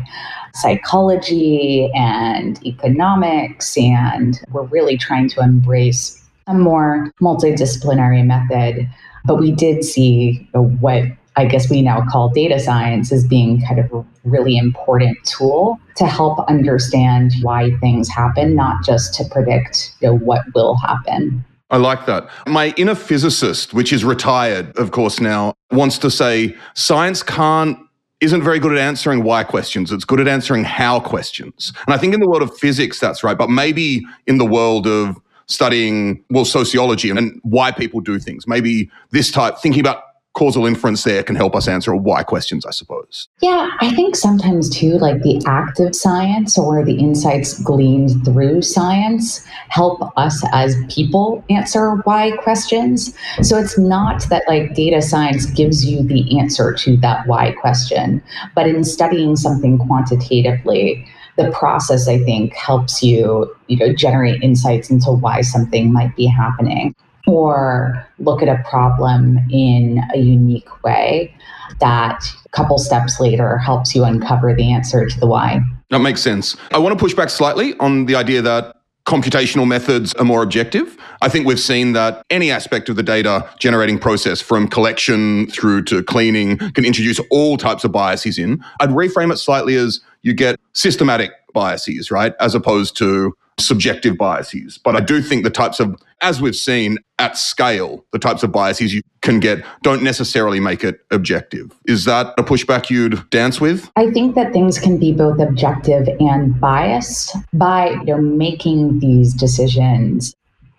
psychology 0.53 1.91
and 1.95 2.63
economics 2.65 3.77
and 3.77 4.39
we're 4.51 4.63
really 4.63 4.97
trying 4.97 5.29
to 5.29 5.41
embrace 5.41 6.21
a 6.47 6.53
more 6.53 7.11
multidisciplinary 7.21 8.25
method 8.25 8.89
but 9.25 9.39
we 9.39 9.51
did 9.51 9.83
see 9.83 10.47
what 10.53 11.03
I 11.37 11.45
guess 11.45 11.69
we 11.69 11.81
now 11.81 12.03
call 12.09 12.29
data 12.29 12.59
science 12.59 13.11
as 13.11 13.25
being 13.25 13.61
kind 13.65 13.79
of 13.79 13.91
a 13.93 14.05
really 14.25 14.57
important 14.57 15.17
tool 15.23 15.79
to 15.95 16.05
help 16.05 16.39
understand 16.49 17.31
why 17.41 17.71
things 17.79 18.09
happen, 18.09 18.53
not 18.53 18.83
just 18.83 19.13
to 19.15 19.23
predict 19.31 19.93
you 20.01 20.09
know, 20.09 20.17
what 20.17 20.41
will 20.53 20.75
happen. 20.75 21.45
I 21.69 21.77
like 21.77 22.05
that. 22.05 22.29
My 22.47 22.73
inner 22.75 22.95
physicist, 22.95 23.73
which 23.73 23.93
is 23.93 24.03
retired, 24.03 24.77
of 24.77 24.91
course, 24.91 25.21
now, 25.21 25.53
wants 25.71 25.97
to 25.99 26.11
say 26.11 26.55
science 26.73 27.23
can't 27.23 27.77
isn't 28.19 28.43
very 28.43 28.59
good 28.59 28.73
at 28.73 28.77
answering 28.77 29.23
why 29.23 29.43
questions. 29.43 29.91
It's 29.91 30.05
good 30.05 30.19
at 30.19 30.27
answering 30.27 30.63
how 30.63 30.99
questions. 30.99 31.73
And 31.87 31.95
I 31.95 31.97
think 31.97 32.13
in 32.13 32.19
the 32.19 32.29
world 32.29 32.43
of 32.43 32.55
physics, 32.57 32.99
that's 32.99 33.23
right. 33.23 33.37
But 33.37 33.49
maybe 33.49 34.05
in 34.27 34.37
the 34.37 34.45
world 34.45 34.85
of 34.85 35.19
studying, 35.51 36.23
well, 36.29 36.45
sociology 36.45 37.09
and 37.09 37.39
why 37.43 37.71
people 37.71 37.99
do 37.99 38.19
things. 38.19 38.47
Maybe 38.47 38.89
this 39.11 39.31
type, 39.31 39.57
thinking 39.57 39.81
about 39.81 40.03
causal 40.33 40.65
inference 40.65 41.03
there 41.03 41.23
can 41.23 41.35
help 41.35 41.55
us 41.55 41.67
answer 41.67 41.93
why 41.93 42.23
questions, 42.23 42.65
I 42.65 42.71
suppose. 42.71 43.27
Yeah, 43.41 43.69
I 43.81 43.93
think 43.93 44.15
sometimes 44.15 44.69
too, 44.69 44.97
like 44.97 45.21
the 45.23 45.43
active 45.45 45.93
science 45.93 46.57
or 46.57 46.85
the 46.85 46.97
insights 46.97 47.61
gleaned 47.61 48.23
through 48.23 48.61
science 48.61 49.45
help 49.67 49.99
us 50.17 50.41
as 50.53 50.75
people 50.89 51.43
answer 51.49 51.95
why 52.05 52.31
questions. 52.37 53.13
So 53.41 53.57
it's 53.57 53.77
not 53.77 54.23
that 54.29 54.43
like 54.47 54.73
data 54.73 55.01
science 55.01 55.47
gives 55.47 55.85
you 55.85 56.01
the 56.03 56.39
answer 56.39 56.73
to 56.73 56.95
that 56.97 57.27
why 57.27 57.51
question, 57.51 58.23
but 58.55 58.67
in 58.67 58.85
studying 58.85 59.35
something 59.35 59.77
quantitatively, 59.79 61.05
the 61.37 61.49
process 61.51 62.07
i 62.07 62.17
think 62.19 62.53
helps 62.53 63.01
you 63.01 63.53
you 63.67 63.77
know 63.77 63.93
generate 63.93 64.41
insights 64.43 64.89
into 64.89 65.11
why 65.11 65.41
something 65.41 65.91
might 65.91 66.15
be 66.15 66.25
happening 66.25 66.95
or 67.27 68.05
look 68.19 68.41
at 68.41 68.49
a 68.49 68.61
problem 68.67 69.39
in 69.49 70.01
a 70.13 70.17
unique 70.17 70.83
way 70.83 71.33
that 71.79 72.23
a 72.45 72.49
couple 72.49 72.77
steps 72.77 73.19
later 73.19 73.57
helps 73.57 73.95
you 73.95 74.03
uncover 74.03 74.53
the 74.53 74.71
answer 74.71 75.05
to 75.07 75.19
the 75.19 75.27
why. 75.27 75.61
That 75.89 75.99
makes 75.99 76.21
sense. 76.21 76.55
I 76.71 76.77
want 76.77 76.97
to 76.97 77.01
push 77.01 77.13
back 77.13 77.29
slightly 77.29 77.77
on 77.79 78.05
the 78.05 78.15
idea 78.15 78.41
that 78.41 78.80
computational 79.05 79.67
methods 79.67 80.13
are 80.15 80.25
more 80.25 80.43
objective. 80.43 80.97
I 81.21 81.29
think 81.29 81.45
we've 81.45 81.59
seen 81.59 81.93
that 81.93 82.23
any 82.29 82.51
aspect 82.51 82.89
of 82.89 82.95
the 82.95 83.03
data 83.03 83.49
generating 83.59 83.99
process, 83.99 84.41
from 84.41 84.67
collection 84.67 85.47
through 85.47 85.83
to 85.85 86.03
cleaning, 86.03 86.57
can 86.57 86.85
introduce 86.85 87.19
all 87.29 87.57
types 87.57 87.83
of 87.83 87.91
biases 87.91 88.37
in. 88.37 88.63
I'd 88.79 88.89
reframe 88.89 89.31
it 89.31 89.37
slightly 89.37 89.75
as 89.75 90.01
you 90.21 90.33
get 90.33 90.59
systematic 90.73 91.31
biases, 91.53 92.11
right? 92.11 92.33
As 92.39 92.55
opposed 92.55 92.95
to 92.97 93.35
subjective 93.61 94.17
biases. 94.17 94.77
But 94.77 94.95
I 94.95 94.99
do 94.99 95.21
think 95.21 95.43
the 95.43 95.49
types 95.49 95.79
of, 95.79 96.01
as 96.21 96.41
we've 96.41 96.55
seen 96.55 96.97
at 97.19 97.37
scale, 97.37 98.05
the 98.11 98.19
types 98.19 98.43
of 98.43 98.51
biases 98.51 98.93
you 98.93 99.01
can 99.21 99.39
get 99.39 99.63
don't 99.83 100.03
necessarily 100.03 100.59
make 100.59 100.83
it 100.83 101.01
objective. 101.11 101.71
Is 101.85 102.05
that 102.05 102.33
a 102.37 102.43
pushback 102.43 102.89
you'd 102.89 103.29
dance 103.29 103.61
with? 103.61 103.89
I 103.95 104.11
think 104.11 104.35
that 104.35 104.53
things 104.53 104.79
can 104.79 104.97
be 104.97 105.13
both 105.13 105.39
objective 105.39 106.07
and 106.19 106.59
biased 106.59 107.35
by 107.53 107.91
you 107.91 108.05
know, 108.05 108.17
making 108.17 108.99
these 108.99 109.33
decisions, 109.33 110.35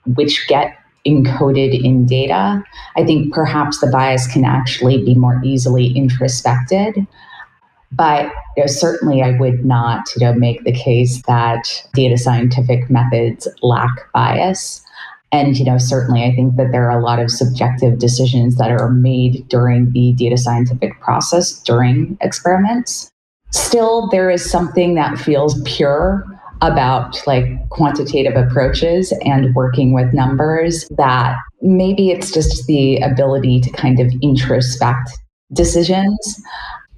which 0.07 0.47
get 0.49 0.77
encoded 1.07 1.83
in 1.83 2.07
data. 2.07 2.63
I 2.97 3.05
think 3.05 3.33
perhaps 3.33 3.81
the 3.81 3.89
bias 3.89 4.27
can 4.27 4.45
actually 4.45 5.05
be 5.05 5.15
more 5.15 5.41
easily 5.45 5.89
introspected. 5.97 7.07
But 7.93 8.27
you 8.57 8.63
know, 8.63 8.67
certainly, 8.67 9.23
I 9.23 9.39
would 9.39 9.65
not 9.65 10.07
you 10.17 10.27
know, 10.27 10.35
make 10.35 10.65
the 10.65 10.73
case 10.73 11.23
that 11.27 11.63
data 11.95 12.19
scientific 12.19 12.91
methods 12.91 13.49
lack 13.63 14.13
bias. 14.13 14.83
And 15.31 15.59
you 15.59 15.65
know, 15.65 15.79
certainly, 15.79 16.25
I 16.25 16.35
think 16.35 16.57
that 16.57 16.73
there 16.73 16.91
are 16.91 16.99
a 16.99 17.03
lot 17.03 17.19
of 17.19 17.31
subjective 17.31 17.99
decisions 17.99 18.57
that 18.57 18.71
are 18.71 18.91
made 18.91 19.47
during 19.49 19.93
the 19.93 20.13
data 20.13 20.37
scientific 20.37 21.01
process 21.01 21.61
during 21.63 22.17
experiments. 22.21 23.11
Still, 23.51 24.09
there 24.09 24.31
is 24.31 24.49
something 24.49 24.95
that 24.95 25.19
feels 25.19 25.61
pure 25.63 26.25
about 26.63 27.21
like 27.27 27.45
quantitative 27.71 28.37
approaches 28.37 29.13
and 29.25 29.55
working 29.55 29.93
with 29.93 30.15
numbers 30.15 30.87
that 30.97 31.37
maybe 31.61 32.11
it's 32.11 32.31
just 32.31 32.67
the 32.67 32.99
ability 32.99 33.61
to 33.61 33.71
kind 33.73 33.99
of 33.99 34.07
introspect 34.23 35.11
decisions 35.53 36.41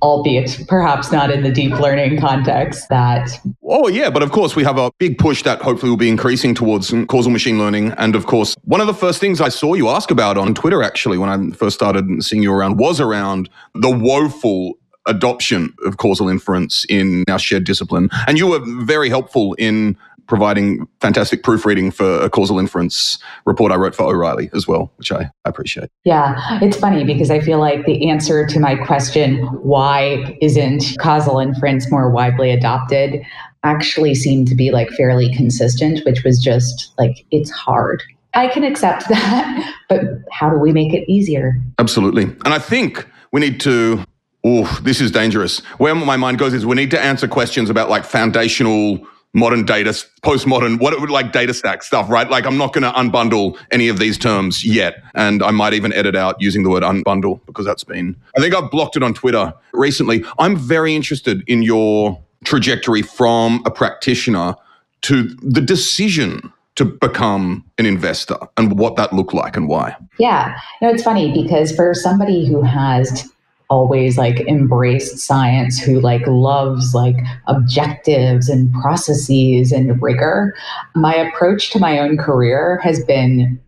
albeit 0.04 0.60
perhaps 0.68 1.10
not 1.10 1.30
in 1.30 1.42
the 1.42 1.50
deep 1.50 1.72
learning 1.80 2.20
context 2.20 2.86
that 2.90 3.40
oh 3.64 3.88
yeah 3.88 4.10
but 4.10 4.22
of 4.22 4.30
course 4.30 4.54
we 4.54 4.62
have 4.62 4.76
a 4.76 4.90
big 4.98 5.16
push 5.16 5.42
that 5.42 5.62
hopefully 5.62 5.88
will 5.88 5.96
be 5.96 6.10
increasing 6.10 6.54
towards 6.54 6.92
causal 7.08 7.32
machine 7.32 7.58
learning. 7.58 7.90
And 7.96 8.14
of 8.14 8.26
course 8.26 8.54
one 8.64 8.82
of 8.82 8.86
the 8.86 8.94
first 8.94 9.18
things 9.18 9.40
i 9.40 9.48
saw 9.48 9.72
you 9.72 9.88
ask 9.88 10.10
about 10.10 10.36
on 10.36 10.54
twitter 10.54 10.82
actually 10.82 11.16
when 11.16 11.30
i 11.30 11.56
first 11.56 11.74
started 11.74 12.22
seeing 12.22 12.42
you 12.42 12.52
around 12.52 12.76
was 12.76 13.00
around 13.00 13.48
the 13.74 13.90
woeful 13.90 14.78
adoption 15.06 15.72
of 15.84 15.96
causal 15.96 16.28
inference 16.28 16.84
in 16.88 17.24
our 17.28 17.38
shared 17.38 17.64
discipline. 17.64 18.08
And 18.26 18.38
you 18.38 18.46
were 18.46 18.60
very 18.84 19.08
helpful 19.08 19.54
in 19.54 19.96
providing 20.26 20.86
fantastic 21.00 21.42
proofreading 21.42 21.90
for 21.90 22.20
a 22.20 22.30
causal 22.30 22.58
inference 22.58 23.18
report 23.44 23.72
I 23.72 23.76
wrote 23.76 23.94
for 23.94 24.04
O'Reilly 24.04 24.50
as 24.54 24.66
well, 24.66 24.92
which 24.96 25.12
I 25.12 25.30
appreciate. 25.44 25.90
Yeah, 26.04 26.58
it's 26.62 26.76
funny 26.76 27.04
because 27.04 27.30
I 27.30 27.40
feel 27.40 27.58
like 27.58 27.84
the 27.86 28.08
answer 28.08 28.46
to 28.46 28.60
my 28.60 28.76
question, 28.76 29.38
why 29.62 30.36
isn't 30.40 30.96
causal 30.98 31.38
inference 31.38 31.90
more 31.90 32.10
widely 32.10 32.50
adopted, 32.50 33.22
actually 33.62 34.14
seemed 34.14 34.48
to 34.48 34.54
be 34.54 34.70
like 34.70 34.90
fairly 34.90 35.32
consistent, 35.34 36.04
which 36.04 36.22
was 36.24 36.42
just 36.42 36.92
like, 36.98 37.24
it's 37.30 37.50
hard. 37.50 38.02
I 38.34 38.48
can 38.48 38.64
accept 38.64 39.08
that, 39.08 39.74
but 39.88 40.00
how 40.30 40.50
do 40.50 40.58
we 40.58 40.72
make 40.72 40.92
it 40.92 41.10
easier? 41.10 41.60
Absolutely. 41.78 42.24
And 42.24 42.48
I 42.48 42.58
think 42.58 43.06
we 43.32 43.40
need 43.40 43.60
to 43.60 44.04
Oh, 44.46 44.64
this 44.82 45.00
is 45.00 45.10
dangerous. 45.10 45.60
Where 45.78 45.94
my 45.94 46.18
mind 46.18 46.38
goes 46.38 46.52
is 46.52 46.66
we 46.66 46.76
need 46.76 46.90
to 46.90 47.00
answer 47.00 47.26
questions 47.26 47.70
about 47.70 47.88
like 47.88 48.04
foundational 48.04 48.98
modern 49.34 49.64
data, 49.64 49.90
postmodern, 50.22 50.80
what 50.80 50.92
it 50.92 51.00
would 51.00 51.10
like 51.10 51.32
data 51.32 51.52
stack 51.52 51.82
stuff, 51.82 52.08
right? 52.08 52.30
Like 52.30 52.46
I'm 52.46 52.56
not 52.56 52.72
going 52.72 52.82
to 52.82 52.92
unbundle 52.92 53.58
any 53.70 53.88
of 53.88 53.98
these 53.98 54.16
terms 54.16 54.64
yet. 54.64 55.02
And 55.14 55.42
I 55.42 55.50
might 55.50 55.74
even 55.74 55.92
edit 55.92 56.16
out 56.16 56.40
using 56.40 56.62
the 56.62 56.70
word 56.70 56.84
unbundle 56.84 57.40
because 57.46 57.66
that's 57.66 57.84
been, 57.84 58.16
I 58.36 58.40
think 58.40 58.54
I've 58.54 58.70
blocked 58.70 58.96
it 58.96 59.02
on 59.02 59.12
Twitter 59.12 59.52
recently. 59.72 60.24
I'm 60.38 60.56
very 60.56 60.94
interested 60.94 61.42
in 61.46 61.62
your 61.62 62.22
trajectory 62.44 63.02
from 63.02 63.62
a 63.66 63.70
practitioner 63.70 64.54
to 65.02 65.24
the 65.42 65.60
decision 65.60 66.52
to 66.76 66.84
become 66.84 67.64
an 67.78 67.86
investor 67.86 68.36
and 68.56 68.78
what 68.78 68.96
that 68.96 69.12
looked 69.12 69.34
like 69.34 69.56
and 69.56 69.68
why. 69.68 69.96
Yeah. 70.18 70.58
Know, 70.80 70.90
it's 70.90 71.02
funny 71.02 71.32
because 71.32 71.74
for 71.74 71.94
somebody 71.94 72.46
who 72.46 72.62
has 72.62 73.28
always 73.74 74.16
like 74.16 74.40
embraced 74.42 75.18
science 75.18 75.80
who 75.80 76.00
like 76.00 76.24
loves 76.28 76.94
like 76.94 77.16
objectives 77.48 78.48
and 78.48 78.72
processes 78.74 79.72
and 79.72 80.00
rigor. 80.00 80.54
My 80.94 81.14
approach 81.14 81.70
to 81.72 81.80
my 81.80 81.98
own 81.98 82.16
career 82.16 82.78
has 82.84 83.04
been 83.04 83.60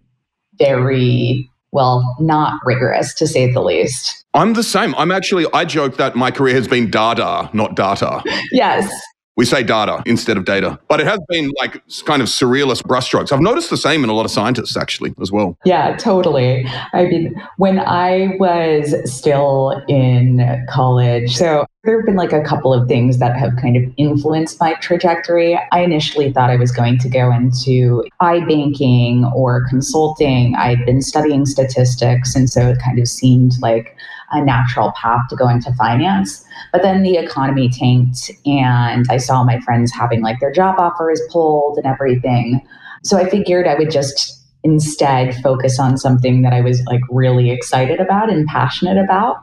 very 0.58 1.50
well 1.72 2.16
not 2.20 2.60
rigorous 2.64 3.14
to 3.14 3.26
say 3.26 3.52
the 3.52 3.60
least. 3.60 4.24
I'm 4.32 4.52
the 4.52 4.62
same. 4.62 4.94
I'm 4.94 5.10
actually 5.10 5.46
i 5.52 5.64
joke 5.64 5.96
that 5.96 6.14
my 6.14 6.30
career 6.30 6.54
has 6.54 6.68
been 6.68 6.88
data 6.88 7.50
not 7.52 7.74
data. 7.74 8.22
Yes 8.52 8.88
We 9.36 9.44
say 9.44 9.62
data 9.62 10.02
instead 10.06 10.38
of 10.38 10.46
data, 10.46 10.78
but 10.88 10.98
it 10.98 11.06
has 11.06 11.18
been 11.28 11.52
like 11.58 11.82
kind 12.06 12.22
of 12.22 12.28
surrealist 12.28 12.84
brushstrokes. 12.84 13.32
I've 13.32 13.40
noticed 13.40 13.68
the 13.68 13.76
same 13.76 14.02
in 14.02 14.08
a 14.08 14.14
lot 14.14 14.24
of 14.24 14.30
scientists 14.30 14.78
actually 14.78 15.12
as 15.20 15.30
well. 15.30 15.58
Yeah, 15.66 15.94
totally. 15.96 16.66
I 16.94 17.04
mean, 17.04 17.34
when 17.58 17.78
I 17.78 18.34
was 18.40 18.94
still 19.04 19.82
in 19.88 20.64
college, 20.70 21.36
so 21.36 21.66
there 21.84 21.98
have 21.98 22.06
been 22.06 22.16
like 22.16 22.32
a 22.32 22.42
couple 22.42 22.72
of 22.72 22.88
things 22.88 23.18
that 23.18 23.36
have 23.36 23.52
kind 23.60 23.76
of 23.76 23.82
influenced 23.98 24.58
my 24.58 24.72
trajectory. 24.74 25.60
I 25.70 25.80
initially 25.80 26.32
thought 26.32 26.48
I 26.48 26.56
was 26.56 26.72
going 26.72 26.98
to 27.00 27.08
go 27.08 27.30
into 27.30 28.04
iBanking 28.22 29.30
or 29.34 29.68
consulting. 29.68 30.54
I'd 30.56 30.84
been 30.86 31.02
studying 31.02 31.44
statistics, 31.44 32.34
and 32.34 32.48
so 32.48 32.70
it 32.70 32.78
kind 32.82 32.98
of 32.98 33.06
seemed 33.06 33.52
like 33.60 33.96
a 34.32 34.44
natural 34.44 34.92
path 35.00 35.22
to 35.30 35.36
go 35.36 35.48
into 35.48 35.72
finance. 35.74 36.44
But 36.72 36.82
then 36.82 37.02
the 37.02 37.16
economy 37.16 37.68
tanked, 37.68 38.30
and 38.44 39.06
I 39.10 39.16
saw 39.18 39.44
my 39.44 39.60
friends 39.60 39.92
having 39.92 40.22
like 40.22 40.40
their 40.40 40.52
job 40.52 40.78
offers 40.78 41.20
pulled 41.30 41.78
and 41.78 41.86
everything. 41.86 42.60
So 43.04 43.18
I 43.18 43.28
figured 43.28 43.66
I 43.66 43.74
would 43.76 43.90
just 43.90 44.36
instead 44.66 45.32
focus 45.42 45.78
on 45.78 45.96
something 45.96 46.42
that 46.42 46.52
I 46.52 46.60
was 46.60 46.82
like 46.86 47.00
really 47.08 47.50
excited 47.50 48.00
about 48.00 48.28
and 48.28 48.46
passionate 48.46 48.98
about. 48.98 49.36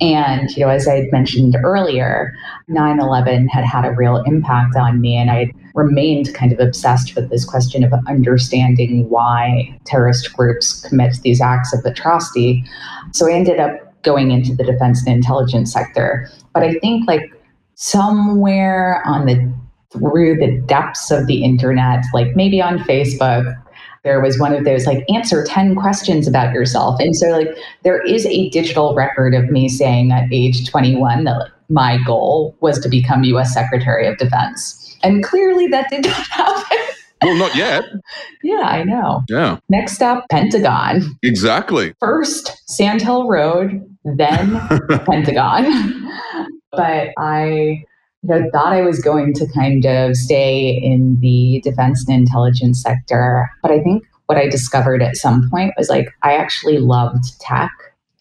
And, 0.00 0.50
you 0.56 0.64
know, 0.64 0.70
as 0.70 0.88
I 0.88 0.94
had 0.94 1.12
mentioned 1.12 1.56
earlier, 1.62 2.32
9 2.68 2.98
11 2.98 3.48
had 3.48 3.64
had 3.64 3.84
a 3.84 3.92
real 3.92 4.22
impact 4.24 4.74
on 4.76 5.00
me, 5.00 5.16
and 5.16 5.30
I 5.30 5.52
remained 5.74 6.34
kind 6.34 6.52
of 6.52 6.58
obsessed 6.58 7.14
with 7.14 7.28
this 7.28 7.44
question 7.44 7.84
of 7.84 7.92
understanding 8.08 9.08
why 9.10 9.78
terrorist 9.84 10.32
groups 10.34 10.80
commit 10.88 11.16
these 11.22 11.40
acts 11.40 11.74
of 11.74 11.84
atrocity. 11.84 12.64
So 13.12 13.28
I 13.28 13.34
ended 13.34 13.60
up 13.60 13.91
going 14.02 14.30
into 14.30 14.54
the 14.54 14.64
defense 14.64 15.04
and 15.06 15.14
intelligence 15.14 15.72
sector. 15.72 16.28
But 16.54 16.62
I 16.62 16.74
think 16.74 17.06
like 17.06 17.32
somewhere 17.74 19.02
on 19.06 19.26
the 19.26 19.52
through 19.92 20.36
the 20.36 20.58
depths 20.66 21.10
of 21.10 21.26
the 21.26 21.44
internet, 21.44 22.02
like 22.14 22.34
maybe 22.34 22.62
on 22.62 22.78
Facebook, 22.78 23.54
there 24.04 24.20
was 24.20 24.38
one 24.38 24.54
of 24.54 24.64
those 24.64 24.86
like 24.86 25.04
answer 25.14 25.44
10 25.44 25.76
questions 25.76 26.26
about 26.26 26.52
yourself. 26.52 26.98
And 26.98 27.14
so 27.14 27.28
like 27.28 27.48
there 27.82 28.02
is 28.02 28.26
a 28.26 28.48
digital 28.50 28.94
record 28.94 29.34
of 29.34 29.50
me 29.50 29.68
saying 29.68 30.10
at 30.12 30.32
age 30.32 30.68
21 30.68 31.24
that 31.24 31.50
my 31.68 31.98
goal 32.06 32.56
was 32.60 32.78
to 32.80 32.88
become 32.88 33.22
US 33.24 33.54
Secretary 33.54 34.06
of 34.06 34.16
Defense. 34.18 34.96
And 35.02 35.22
clearly 35.22 35.66
that 35.68 35.90
did 35.90 36.04
not 36.04 36.26
happen. 36.30 36.78
Well, 37.22 37.36
not 37.36 37.54
yet. 37.54 37.84
yeah, 38.42 38.62
I 38.62 38.82
know. 38.82 39.22
Yeah. 39.28 39.58
Next 39.68 40.02
up, 40.02 40.24
Pentagon. 40.28 41.02
Exactly. 41.22 41.94
First, 42.00 42.60
Sand 42.68 43.00
Hill 43.00 43.28
Road, 43.28 43.91
then 44.04 44.60
Pentagon. 45.06 46.10
But 46.72 47.08
I 47.18 47.84
you 48.22 48.28
know, 48.28 48.48
thought 48.52 48.72
I 48.72 48.82
was 48.82 49.00
going 49.00 49.34
to 49.34 49.46
kind 49.52 49.84
of 49.84 50.16
stay 50.16 50.80
in 50.82 51.18
the 51.20 51.60
defense 51.64 52.04
and 52.08 52.16
intelligence 52.16 52.82
sector. 52.82 53.48
But 53.62 53.72
I 53.72 53.80
think 53.82 54.04
what 54.26 54.38
I 54.38 54.48
discovered 54.48 55.02
at 55.02 55.16
some 55.16 55.48
point 55.50 55.74
was 55.76 55.88
like 55.88 56.08
I 56.22 56.34
actually 56.34 56.78
loved 56.78 57.40
tech 57.40 57.70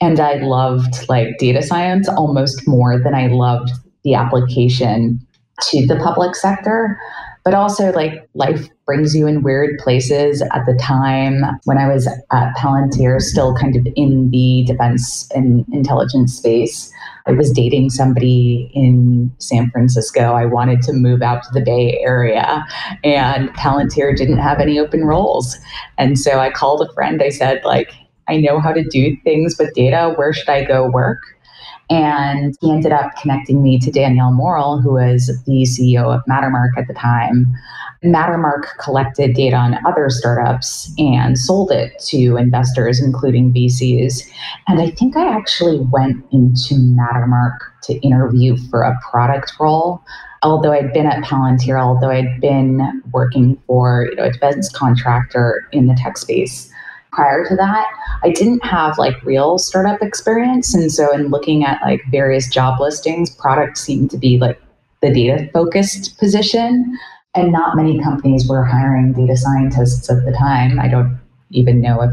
and 0.01 0.19
I 0.19 0.35
loved 0.35 1.07
like 1.07 1.37
data 1.37 1.61
science 1.61 2.09
almost 2.09 2.67
more 2.67 2.99
than 2.99 3.13
I 3.13 3.27
loved 3.27 3.71
the 4.03 4.15
application 4.15 5.25
to 5.69 5.85
the 5.85 5.95
public 5.97 6.35
sector. 6.35 6.99
But 7.43 7.53
also, 7.55 7.91
like, 7.93 8.27
life 8.35 8.69
brings 8.91 9.15
you 9.15 9.25
in 9.25 9.41
weird 9.41 9.77
places. 9.79 10.41
At 10.41 10.65
the 10.65 10.73
time 10.73 11.43
when 11.63 11.77
I 11.77 11.87
was 11.87 12.07
at 12.07 12.53
Palantir, 12.57 13.21
still 13.21 13.55
kind 13.55 13.77
of 13.77 13.87
in 13.95 14.29
the 14.31 14.65
defense 14.67 15.31
and 15.33 15.65
intelligence 15.71 16.35
space, 16.35 16.91
I 17.25 17.31
was 17.31 17.51
dating 17.51 17.91
somebody 17.91 18.69
in 18.73 19.33
San 19.37 19.71
Francisco. 19.71 20.33
I 20.33 20.43
wanted 20.43 20.81
to 20.81 20.91
move 20.91 21.21
out 21.21 21.41
to 21.43 21.49
the 21.53 21.61
Bay 21.61 22.01
Area, 22.01 22.65
and 23.05 23.47
Palantir 23.51 24.13
didn't 24.17 24.39
have 24.39 24.59
any 24.59 24.77
open 24.77 25.05
roles. 25.05 25.57
And 25.97 26.19
so 26.19 26.39
I 26.39 26.49
called 26.49 26.81
a 26.81 26.91
friend. 26.91 27.23
I 27.23 27.29
said, 27.29 27.61
like, 27.63 27.93
I 28.27 28.41
know 28.41 28.59
how 28.59 28.73
to 28.73 28.83
do 28.83 29.15
things 29.23 29.55
with 29.57 29.73
data. 29.73 30.13
Where 30.17 30.33
should 30.33 30.49
I 30.49 30.65
go 30.65 30.89
work? 30.89 31.19
And 31.91 32.55
he 32.61 32.71
ended 32.71 32.93
up 32.93 33.11
connecting 33.21 33.61
me 33.61 33.77
to 33.79 33.91
Danielle 33.91 34.31
Morrill, 34.31 34.79
who 34.79 34.93
was 34.93 35.27
the 35.45 35.63
CEO 35.63 36.15
of 36.15 36.21
Mattermark 36.29 36.69
at 36.77 36.87
the 36.87 36.93
time. 36.93 37.53
Mattermark 38.01 38.77
collected 38.79 39.35
data 39.35 39.57
on 39.57 39.77
other 39.85 40.09
startups 40.09 40.89
and 40.97 41.37
sold 41.37 41.69
it 41.69 41.99
to 42.07 42.37
investors, 42.37 43.01
including 43.01 43.53
VCs. 43.53 44.25
And 44.69 44.79
I 44.79 44.91
think 44.91 45.17
I 45.17 45.27
actually 45.35 45.81
went 45.91 46.23
into 46.31 46.75
Mattermark 46.75 47.57
to 47.83 47.95
interview 47.99 48.55
for 48.69 48.83
a 48.83 48.97
product 49.11 49.51
role. 49.59 50.01
Although 50.43 50.71
I'd 50.71 50.93
been 50.93 51.05
at 51.05 51.21
Palantir, 51.25 51.79
although 51.79 52.09
I'd 52.09 52.39
been 52.39 53.03
working 53.11 53.61
for 53.67 54.07
you 54.09 54.15
know, 54.15 54.23
a 54.23 54.31
defense 54.31 54.69
contractor 54.69 55.67
in 55.73 55.87
the 55.87 55.93
tech 55.95 56.17
space 56.17 56.70
prior 57.11 57.45
to 57.47 57.55
that, 57.55 57.87
I 58.23 58.31
didn't 58.31 58.63
have 58.63 58.97
like 58.97 59.21
real 59.23 59.57
startup 59.57 60.01
experience. 60.01 60.73
And 60.73 60.91
so 60.91 61.11
in 61.13 61.29
looking 61.29 61.63
at 61.63 61.81
like 61.83 62.01
various 62.11 62.49
job 62.49 62.79
listings, 62.79 63.29
product 63.29 63.77
seemed 63.77 64.11
to 64.11 64.17
be 64.17 64.37
like 64.39 64.61
the 65.01 65.13
data 65.13 65.49
focused 65.51 66.17
position 66.19 66.97
and 67.33 67.51
not 67.51 67.75
many 67.75 68.01
companies 68.01 68.47
were 68.47 68.63
hiring 68.63 69.13
data 69.13 69.37
scientists 69.37 70.09
at 70.09 70.25
the 70.25 70.31
time. 70.31 70.79
I 70.79 70.87
don't 70.87 71.17
even 71.51 71.81
know 71.81 72.01
if 72.01 72.11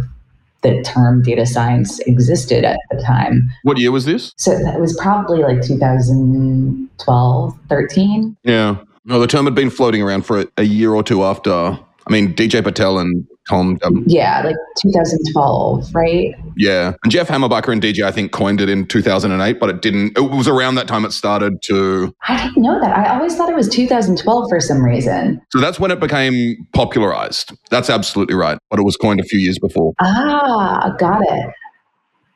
the 0.63 0.83
term 0.83 1.23
data 1.23 1.47
science 1.47 2.01
existed 2.01 2.65
at 2.65 2.79
the 2.91 3.01
time. 3.03 3.49
What 3.63 3.79
year 3.79 3.93
was 3.93 4.05
this? 4.05 4.33
So 4.37 4.53
it 4.53 4.81
was 4.81 4.97
probably 5.01 5.41
like 5.41 5.63
2012, 5.63 7.59
13. 7.69 8.37
Yeah. 8.43 8.79
No, 9.05 9.21
the 9.21 9.27
term 9.27 9.45
had 9.45 9.55
been 9.55 9.71
floating 9.71 10.03
around 10.03 10.27
for 10.27 10.41
a, 10.41 10.47
a 10.59 10.65
year 10.65 10.93
or 10.93 11.03
two 11.03 11.25
after. 11.25 11.79
I 12.09 12.13
mean, 12.13 12.35
DJ 12.35 12.63
Patil 12.63 13.01
and 13.01 13.27
Tom. 13.49 13.79
Um, 13.83 14.05
yeah, 14.07 14.43
like 14.43 14.57
2012, 14.83 15.95
right? 15.95 16.35
Yeah. 16.57 16.95
And 17.03 17.13
Jeff 17.13 17.29
Hammerbacher 17.29 17.73
and 17.73 17.83
DJ, 17.83 18.03
I 18.03 18.13
think, 18.13 18.33
coined 18.33 18.61
it 18.61 18.69
in 18.69 18.87
2008, 18.87 19.59
but 19.59 19.71
it 19.71 19.83
didn't. 19.83 20.17
It 20.17 20.31
was 20.31 20.49
around 20.49 20.77
that 20.77 20.89
time 20.89 21.05
it 21.05 21.13
started 21.13 21.63
to. 21.63 22.15
I 22.29 22.47
didn't 22.47 22.63
know 22.63 22.81
that. 22.81 22.97
I 22.97 23.15
always 23.15 23.37
thought 23.37 23.49
it 23.49 23.57
was 23.57 23.69
2012 23.69 24.49
for 24.49 24.61
some 24.61 24.85
reason. 24.85 25.41
So 25.53 25.61
that's 25.61 25.81
when 25.81 25.91
it 25.91 26.01
became 26.01 26.67
popularized. 26.75 27.53
That's 27.71 27.91
absolutely 27.91 28.35
right. 28.35 28.59
But 28.71 28.79
it 28.79 28.85
was 28.85 28.97
coined 28.97 29.21
a 29.21 29.25
few 29.25 29.39
years 29.39 29.59
before. 29.59 29.95
Ah, 30.01 30.95
got 30.99 31.21
it. 31.23 31.55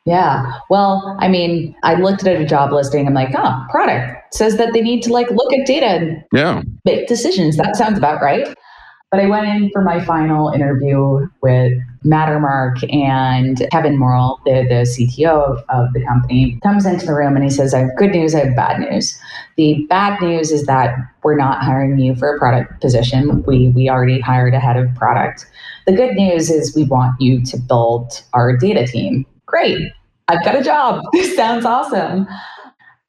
Yeah. 0.04 0.58
Well, 0.68 1.16
I 1.20 1.28
mean, 1.28 1.76
I 1.84 1.94
looked 1.94 2.26
at 2.26 2.40
a 2.40 2.44
job 2.44 2.72
listing. 2.72 3.06
I'm 3.06 3.14
like, 3.14 3.34
oh, 3.36 3.64
product 3.70 4.34
says 4.34 4.56
that 4.56 4.72
they 4.72 4.80
need 4.80 5.02
to 5.02 5.12
like 5.12 5.30
look 5.30 5.52
at 5.52 5.64
data 5.66 5.86
and 5.86 6.24
yeah. 6.32 6.62
make 6.84 7.06
decisions. 7.06 7.56
That 7.56 7.76
sounds 7.76 7.98
about 7.98 8.20
right. 8.20 8.52
But 9.12 9.20
I 9.20 9.26
went 9.26 9.46
in 9.46 9.70
for 9.72 9.82
my 9.82 10.02
final 10.02 10.48
interview 10.48 11.28
with 11.42 11.74
Mattermark 12.02 12.82
and 12.90 13.68
Kevin 13.70 13.98
Morrill, 13.98 14.40
the, 14.46 14.64
the 14.66 14.86
CTO 14.88 15.50
of, 15.50 15.64
of 15.68 15.92
the 15.92 16.02
company, 16.06 16.58
comes 16.62 16.86
into 16.86 17.04
the 17.04 17.12
room 17.12 17.36
and 17.36 17.44
he 17.44 17.50
says, 17.50 17.74
I 17.74 17.80
have 17.80 17.96
good 17.98 18.12
news, 18.12 18.34
I 18.34 18.46
have 18.46 18.56
bad 18.56 18.80
news. 18.80 19.20
The 19.58 19.84
bad 19.90 20.18
news 20.22 20.50
is 20.50 20.64
that 20.64 20.96
we're 21.22 21.36
not 21.36 21.62
hiring 21.62 21.98
you 21.98 22.16
for 22.16 22.34
a 22.34 22.38
product 22.38 22.80
position. 22.80 23.42
We, 23.42 23.68
we 23.68 23.90
already 23.90 24.18
hired 24.18 24.54
a 24.54 24.60
head 24.60 24.78
of 24.78 24.92
product. 24.94 25.46
The 25.86 25.92
good 25.92 26.14
news 26.14 26.48
is 26.48 26.74
we 26.74 26.84
want 26.84 27.20
you 27.20 27.44
to 27.44 27.58
build 27.58 28.22
our 28.32 28.56
data 28.56 28.86
team. 28.86 29.26
Great. 29.44 29.92
I've 30.28 30.42
got 30.42 30.56
a 30.56 30.62
job. 30.62 31.04
This 31.12 31.36
sounds 31.36 31.66
awesome. 31.66 32.26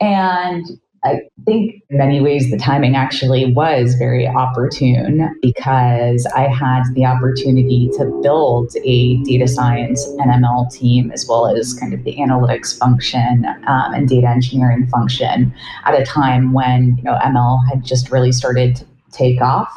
And 0.01 0.65
I 1.05 1.19
think 1.45 1.83
in 1.89 1.97
many 1.97 2.21
ways 2.21 2.49
the 2.49 2.57
timing 2.57 2.95
actually 2.95 3.53
was 3.53 3.95
very 3.95 4.25
opportune 4.25 5.29
because 5.41 6.25
I 6.33 6.47
had 6.47 6.83
the 6.93 7.05
opportunity 7.05 7.89
to 7.97 8.05
build 8.23 8.73
a 8.85 9.17
data 9.23 9.47
science 9.47 10.05
and 10.05 10.31
ML 10.43 10.71
team 10.71 11.11
as 11.11 11.27
well 11.27 11.47
as 11.47 11.73
kind 11.73 11.93
of 11.93 12.03
the 12.05 12.15
analytics 12.15 12.77
function 12.77 13.45
um, 13.67 13.93
and 13.93 14.07
data 14.07 14.27
engineering 14.27 14.87
function 14.87 15.53
at 15.85 15.99
a 15.99 16.05
time 16.05 16.53
when 16.53 16.95
you 16.97 17.03
know 17.03 17.17
ML 17.21 17.67
had 17.67 17.83
just 17.83 18.09
really 18.09 18.31
started 18.31 18.77
to 18.77 18.85
take 19.11 19.41
off. 19.41 19.71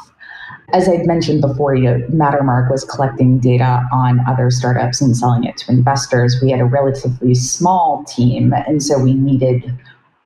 As 0.73 0.89
I'd 0.89 1.05
mentioned 1.05 1.41
before, 1.41 1.75
you 1.75 1.83
know, 1.83 1.97
Mattermark 2.09 2.69
was 2.69 2.83
collecting 2.83 3.39
data 3.39 3.83
on 3.93 4.19
other 4.27 4.51
startups 4.51 4.99
and 4.99 5.15
selling 5.15 5.45
it 5.45 5.55
to 5.57 5.71
investors. 5.71 6.39
We 6.41 6.51
had 6.51 6.59
a 6.59 6.65
relatively 6.65 7.35
small 7.35 8.03
team, 8.03 8.53
and 8.53 8.83
so 8.83 8.99
we 8.99 9.13
needed 9.13 9.73